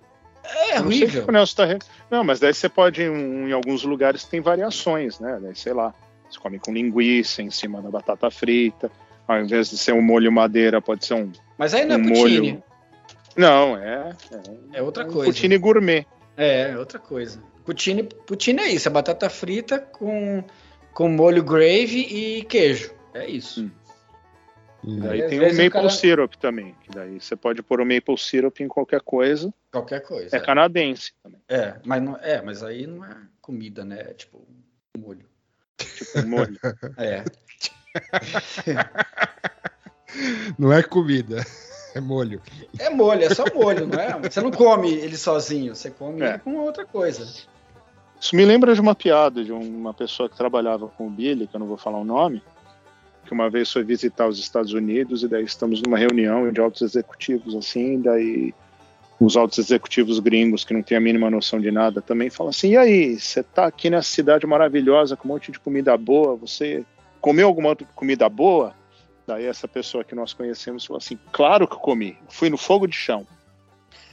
É 0.46 0.80
não 0.80 0.90
sei 0.90 1.02
horrível. 1.04 1.24
que 1.26 1.30
o 1.30 1.34
Nelson 1.34 1.56
tá 1.58 1.66
re- 1.66 1.80
Não, 2.10 2.24
mas 2.24 2.40
daí 2.40 2.54
você 2.54 2.70
pode, 2.70 3.04
em, 3.04 3.50
em 3.50 3.52
alguns 3.52 3.84
lugares 3.84 4.24
tem 4.24 4.40
variações, 4.40 5.20
né? 5.20 5.38
Daí, 5.42 5.54
sei 5.56 5.74
lá, 5.74 5.94
você 6.30 6.40
come 6.40 6.58
com 6.58 6.72
linguiça 6.72 7.42
em 7.42 7.52
cima 7.52 7.82
da 7.82 7.90
batata 7.90 8.32
frita. 8.32 8.90
Ao 9.28 9.42
invés 9.42 9.70
de 9.70 9.78
ser 9.78 9.92
um 9.92 10.02
molho 10.02 10.32
madeira, 10.32 10.82
pode 10.82 11.06
ser 11.06 11.16
um, 11.16 11.30
Mas 11.58 11.74
aí 11.74 11.84
não 11.84 11.96
é 11.96 11.98
um 11.98 12.06
poutine. 12.06 12.52
molho. 12.54 12.64
Não, 13.38 13.78
é. 13.78 14.16
É, 14.74 14.80
É 14.80 14.82
outra 14.82 15.06
coisa. 15.06 15.24
poutine 15.26 15.58
gourmet. 15.58 16.06
É, 16.36 16.72
é 16.72 16.78
outra 16.78 17.00
coisa. 17.00 17.42
Poutine, 17.66 18.04
poutine 18.04 18.62
é 18.62 18.70
isso, 18.70 18.88
é 18.88 18.92
batata 18.92 19.30
frita 19.30 19.80
com, 19.80 20.44
com 20.94 21.10
molho 21.10 21.44
gravy 21.44 22.08
e 22.40 22.44
queijo. 22.44 22.94
É 23.14 23.28
isso. 23.28 23.62
Hum. 23.64 23.72
Hum. 24.86 25.00
Daí 25.02 25.24
às 25.24 25.30
tem 25.30 25.40
o 25.40 25.44
maple 25.44 25.70
cara- 25.70 25.90
syrup 25.90 26.36
também. 26.36 26.76
Que 26.84 26.92
daí 26.92 27.20
você 27.20 27.36
pode 27.36 27.62
pôr 27.64 27.82
o 27.82 27.86
maple 27.86 28.18
syrup 28.18 28.60
em 28.62 28.68
qualquer 28.68 29.02
coisa. 29.02 29.54
Qualquer 29.72 30.02
coisa. 30.02 30.36
É 30.36 30.40
canadense 30.40 31.12
também. 31.22 31.42
É, 31.50 31.76
mas, 31.84 32.02
não, 32.02 32.16
é, 32.18 32.42
mas 32.42 32.64
aí 32.64 32.88
não 32.88 33.04
é 33.04 33.18
comida, 33.42 33.84
né? 33.84 34.00
É 34.02 34.14
tipo 34.14 34.48
molho. 34.98 35.26
Tipo 35.78 36.20
um 36.20 36.28
molho. 36.30 36.58
É. 36.98 37.24
Não 40.58 40.72
é 40.72 40.82
comida, 40.82 41.44
é 41.98 42.02
molho. 42.02 42.42
É 42.80 42.90
molho, 42.90 43.24
é 43.24 43.34
só 43.34 43.44
molho, 43.54 43.88
não 43.88 44.00
é? 44.00 44.30
Você 44.30 44.42
não 44.42 44.52
come 44.52 44.92
ele 44.94 45.18
sozinho, 45.18 45.76
você 45.76 45.90
come 45.90 46.22
É. 46.22 46.30
ele 46.30 46.40
com 46.40 46.56
outra 46.58 46.86
coisa. 46.86 47.28
Isso 48.20 48.36
me 48.36 48.46
lembra 48.46 48.74
de 48.74 48.82
uma 48.82 48.96
piada 48.96 49.44
de 49.44 49.52
uma 49.52 49.94
pessoa 49.94 50.28
que 50.28 50.36
trabalhava 50.36 50.88
com 50.88 51.08
o 51.08 51.10
Billy, 51.10 51.48
que 51.48 51.56
eu 51.56 51.60
não 51.60 51.68
vou 51.68 51.78
falar 51.78 52.00
o 52.00 52.06
nome, 52.06 52.42
que 53.26 53.32
uma 53.34 53.50
vez 53.50 53.72
foi 53.72 53.84
visitar 53.84 54.28
os 54.28 54.40
Estados 54.40 54.74
Unidos 54.74 55.22
e 55.22 55.28
daí 55.28 55.44
estamos 55.44 55.82
numa 55.82 55.98
reunião 55.98 56.52
de 56.52 56.60
altos 56.60 56.82
executivos 56.82 57.56
assim, 57.56 58.00
daí 58.02 58.54
os 59.20 59.36
altos 59.36 59.58
executivos 59.58 60.20
gringos 60.20 60.64
que 60.64 60.74
não 60.74 60.82
têm 60.82 60.98
a 60.98 61.02
mínima 61.02 61.30
noção 61.30 61.60
de 61.60 61.72
nada 61.72 62.02
também 62.02 62.30
falam 62.30 62.52
assim: 62.52 62.72
"E 62.72 62.78
aí, 62.78 63.20
você 63.20 63.44
tá 63.44 63.66
aqui 63.66 63.90
nessa 63.90 64.10
cidade 64.10 64.46
maravilhosa 64.46 65.16
com 65.16 65.28
um 65.28 65.32
monte 65.32 65.52
de 65.52 65.60
comida 65.60 65.98
boa, 65.98 66.36
você 66.36 66.86
comeu 67.20 67.48
alguma 67.48 67.70
outra 67.70 67.88
comida 67.96 68.30
boa?" 68.30 68.74
Daí 69.28 69.46
essa 69.46 69.68
pessoa 69.68 70.04
que 70.04 70.16
nós 70.16 70.34
conhecemos 70.34 70.86
falou 70.86 70.98
assim: 70.98 71.20
"Claro 71.32 71.68
que 71.68 71.76
eu 71.76 71.80
comi. 71.80 72.18
Fui 72.30 72.50
no 72.50 72.58
fogo 72.58 72.88
de 72.88 72.96
chão." 72.96 73.28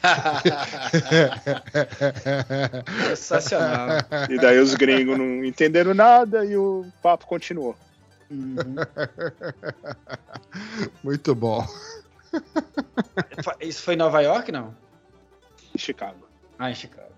Sensacional. 3.17 4.01
E 4.29 4.39
daí 4.39 4.59
os 4.59 4.75
gringos 4.75 5.17
não 5.17 5.45
entenderam 5.45 5.95
nada 5.95 6.45
e 6.45 6.57
o 6.57 6.85
papo 7.01 7.27
continuou. 7.27 7.75
Uhum. 8.31 8.77
Muito 11.03 11.35
bom. 11.35 11.67
Isso 13.61 13.83
foi 13.83 13.95
em 13.95 13.99
Nova 13.99 14.21
York, 14.21 14.51
não? 14.51 14.75
Em 15.75 15.79
Chicago. 15.79 16.27
Ah, 16.59 16.71
em 16.71 16.75
Chicago. 16.75 17.13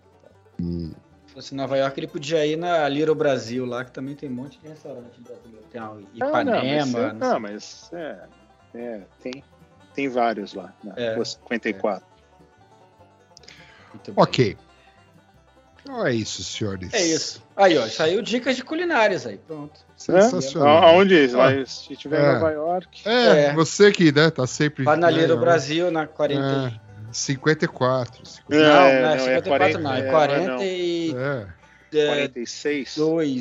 Hum. 0.61 0.93
Se 1.37 1.43
fosse 1.43 1.55
em 1.55 1.59
Nova 1.59 1.77
York, 1.77 2.01
ele 2.01 2.07
podia 2.07 2.47
ir 2.47 2.57
na 2.57 2.89
Little 2.89 3.15
Brasil 3.15 3.67
lá, 3.67 3.85
que 3.85 3.91
também 3.93 4.15
tem 4.15 4.27
um 4.27 4.33
monte 4.33 4.59
de 4.59 4.69
restaurante 4.69 5.21
brasileiro. 5.21 5.67
Tem 5.71 5.79
a 5.79 5.93
Ipanema. 6.15 6.39
Ah, 6.39 6.45
não, 6.45 6.65
mas, 6.65 6.95
é, 6.95 7.13
não, 7.13 7.41
mas 7.41 7.91
é, 7.93 8.19
é, 8.75 9.01
tem, 9.23 9.45
tem 9.95 10.09
vários 10.09 10.55
lá, 10.55 10.73
na 10.83 10.95
É, 10.97 11.15
Rua 11.15 11.27
54. 11.27 12.07
Muito 13.93 14.13
bem. 14.13 14.15
Ok. 14.25 14.57
Então 15.83 16.07
é 16.07 16.15
isso, 16.15 16.43
senhores. 16.43 16.95
É 16.95 17.05
isso. 17.05 17.43
Aí, 17.55 17.77
ó, 17.77 17.87
saiu 17.87 18.23
dicas 18.23 18.57
de 18.57 18.65
culinárias 18.65 19.27
aí. 19.27 19.37
Pronto. 19.37 19.79
Sensacional. 19.95 20.85
A- 20.85 20.87
Aonde? 20.89 21.27
Lá, 21.29 21.51
se 21.67 21.93
estiver 21.93 22.19
É. 22.19 22.31
em 22.31 22.33
Nova 22.33 22.51
York. 22.51 23.03
É, 23.07 23.45
É. 23.49 23.53
você 23.55 23.93
que 23.93 24.11
né, 24.11 24.31
tá 24.31 24.47
sempre. 24.47 24.85
Banalheiro 24.85 25.35
né, 25.35 25.41
Brasil 25.41 25.91
na 25.91 26.07
40. 26.07 26.81
É, 27.09 27.13
54. 27.13 28.23
É, 28.51 28.57
Não, 28.57 28.63
não 28.63 28.67
é 28.67 29.03
não, 29.03 29.09
é 29.11 29.19
54 29.19 29.49
40, 29.49 29.79
não, 29.79 29.93
é 29.95 30.01
é, 30.01 30.11
42, 30.11 31.15
É. 31.15 31.57
46. 32.07 32.97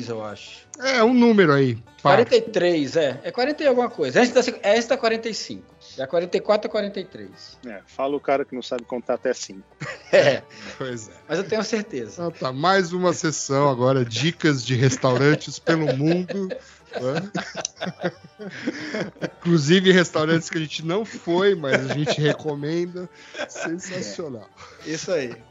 eu 0.08 0.24
acho. 0.24 0.66
é 0.78 1.02
um 1.02 1.12
número 1.12 1.52
aí. 1.52 1.76
pá. 2.02 2.12
43, 2.14 2.96
é. 2.96 3.20
É 3.24 3.30
40 3.30 3.62
e 3.62 3.66
alguma 3.66 3.90
coisa. 3.90 4.20
Essa 4.20 4.34
da, 4.52 4.58
essa 4.62 4.88
da 4.90 4.96
45. 4.96 5.62
E 5.98 6.02
a 6.02 6.06
44 6.06 6.68
é 6.68 6.70
43. 6.70 7.58
É, 7.66 7.80
fala 7.86 8.16
o 8.16 8.20
cara 8.20 8.44
que 8.44 8.54
não 8.54 8.62
sabe 8.62 8.84
contar 8.84 9.14
até 9.14 9.32
5. 9.32 9.62
É, 10.12 10.40
Pois 10.78 11.08
é. 11.08 11.12
mas 11.28 11.38
eu 11.38 11.44
tenho 11.44 11.64
certeza. 11.64 12.12
Então 12.12 12.30
tá, 12.30 12.52
mais 12.52 12.92
uma 12.92 13.12
sessão 13.12 13.68
agora, 13.68 14.04
dicas 14.04 14.64
de 14.64 14.76
restaurantes 14.76 15.58
pelo 15.58 15.96
mundo. 15.96 16.48
Inclusive 19.38 19.92
restaurantes 19.92 20.50
que 20.50 20.58
a 20.58 20.60
gente 20.60 20.84
não 20.84 21.04
foi, 21.04 21.54
mas 21.54 21.90
a 21.90 21.94
gente 21.94 22.20
recomenda. 22.20 23.08
Sensacional. 23.48 24.48
Isso 24.84 25.12
aí. 25.12 25.36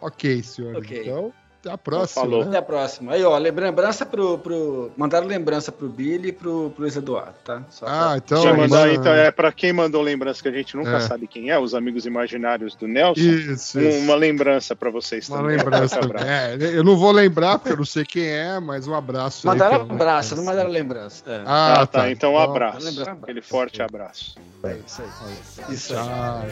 Ok, 0.00 0.42
senhor. 0.42 0.76
Ok. 0.76 1.02
Então, 1.02 1.32
até 1.68 1.74
a 1.74 1.78
próxima. 1.78 2.22
Falou. 2.24 2.40
né? 2.42 2.48
Até 2.48 2.58
a 2.58 2.62
próxima. 2.62 3.12
Aí, 3.12 3.22
ó, 3.24 3.36
lembrança 3.38 4.04
pro. 4.06 4.38
pro 4.38 4.90
mandaram 4.96 5.26
lembrança 5.26 5.70
pro 5.70 5.88
Billy 5.88 6.28
e 6.28 6.32
pro, 6.32 6.70
pro 6.70 6.82
Luiz 6.82 6.96
Eduardo, 6.96 7.34
tá? 7.44 7.62
Só 7.70 7.86
Ah, 7.86 8.06
pra- 8.08 8.16
então. 8.16 8.42
Já 8.42 8.54
mandar, 8.54 8.68
manda- 8.86 8.92
então, 8.94 9.12
é 9.12 9.30
para 9.30 9.52
quem 9.52 9.72
mandou 9.72 10.02
lembrança 10.02 10.42
que 10.42 10.48
a 10.48 10.52
gente 10.52 10.76
nunca 10.76 10.96
É. 10.96 11.00
sabe 11.00 11.26
quem 11.26 11.50
é, 11.50 11.58
os 11.58 11.74
amigos 11.74 12.06
imaginários 12.06 12.74
do 12.74 12.86
Nelson. 12.88 13.20
Isso, 13.20 13.78
isso. 13.80 13.98
Uma 14.00 14.14
lembrança 14.14 14.74
para 14.76 14.90
vocês 14.90 15.28
Uma 15.28 15.38
também. 15.38 15.56
lembrança. 15.56 15.96
Um 16.00 16.04
abraço. 16.04 16.26
É, 16.26 16.56
eu 16.60 16.84
não 16.84 16.96
vou 16.96 17.12
lembrar 17.12 17.58
porque 17.58 17.72
eu 17.72 17.76
não 17.78 17.84
sei 17.84 18.04
quem 18.04 18.24
é, 18.26 18.58
mas 18.60 18.86
um 18.86 18.94
abraço. 18.94 19.48
aí, 19.48 19.54
Mandaram 19.54 19.76
eu- 19.86 19.92
abraço, 19.92 20.36
não 20.36 20.44
mandaram 20.44 20.70
lembrança. 20.70 21.22
É. 21.26 21.42
Ah, 21.46 21.80
Ah, 21.82 21.86
tá. 21.86 22.10
Então 22.10 22.32
um 22.34 22.38
abraço. 22.38 22.84
Lembrança. 22.84 23.10
Aquele 23.22 23.42
forte 23.42 23.82
abraço. 23.82 24.34
É 24.64 24.76
isso 24.86 25.02
aí. 25.02 25.74
Isso 25.74 25.94
aí. 25.94 25.98
Tchau. 25.98 26.42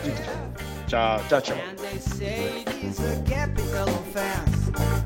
Tchau. 0.86 1.20
Tchau, 1.28 1.40
tchau. 1.40 1.56
And 3.36 5.05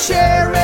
share 0.00 0.50
it. 0.54 0.59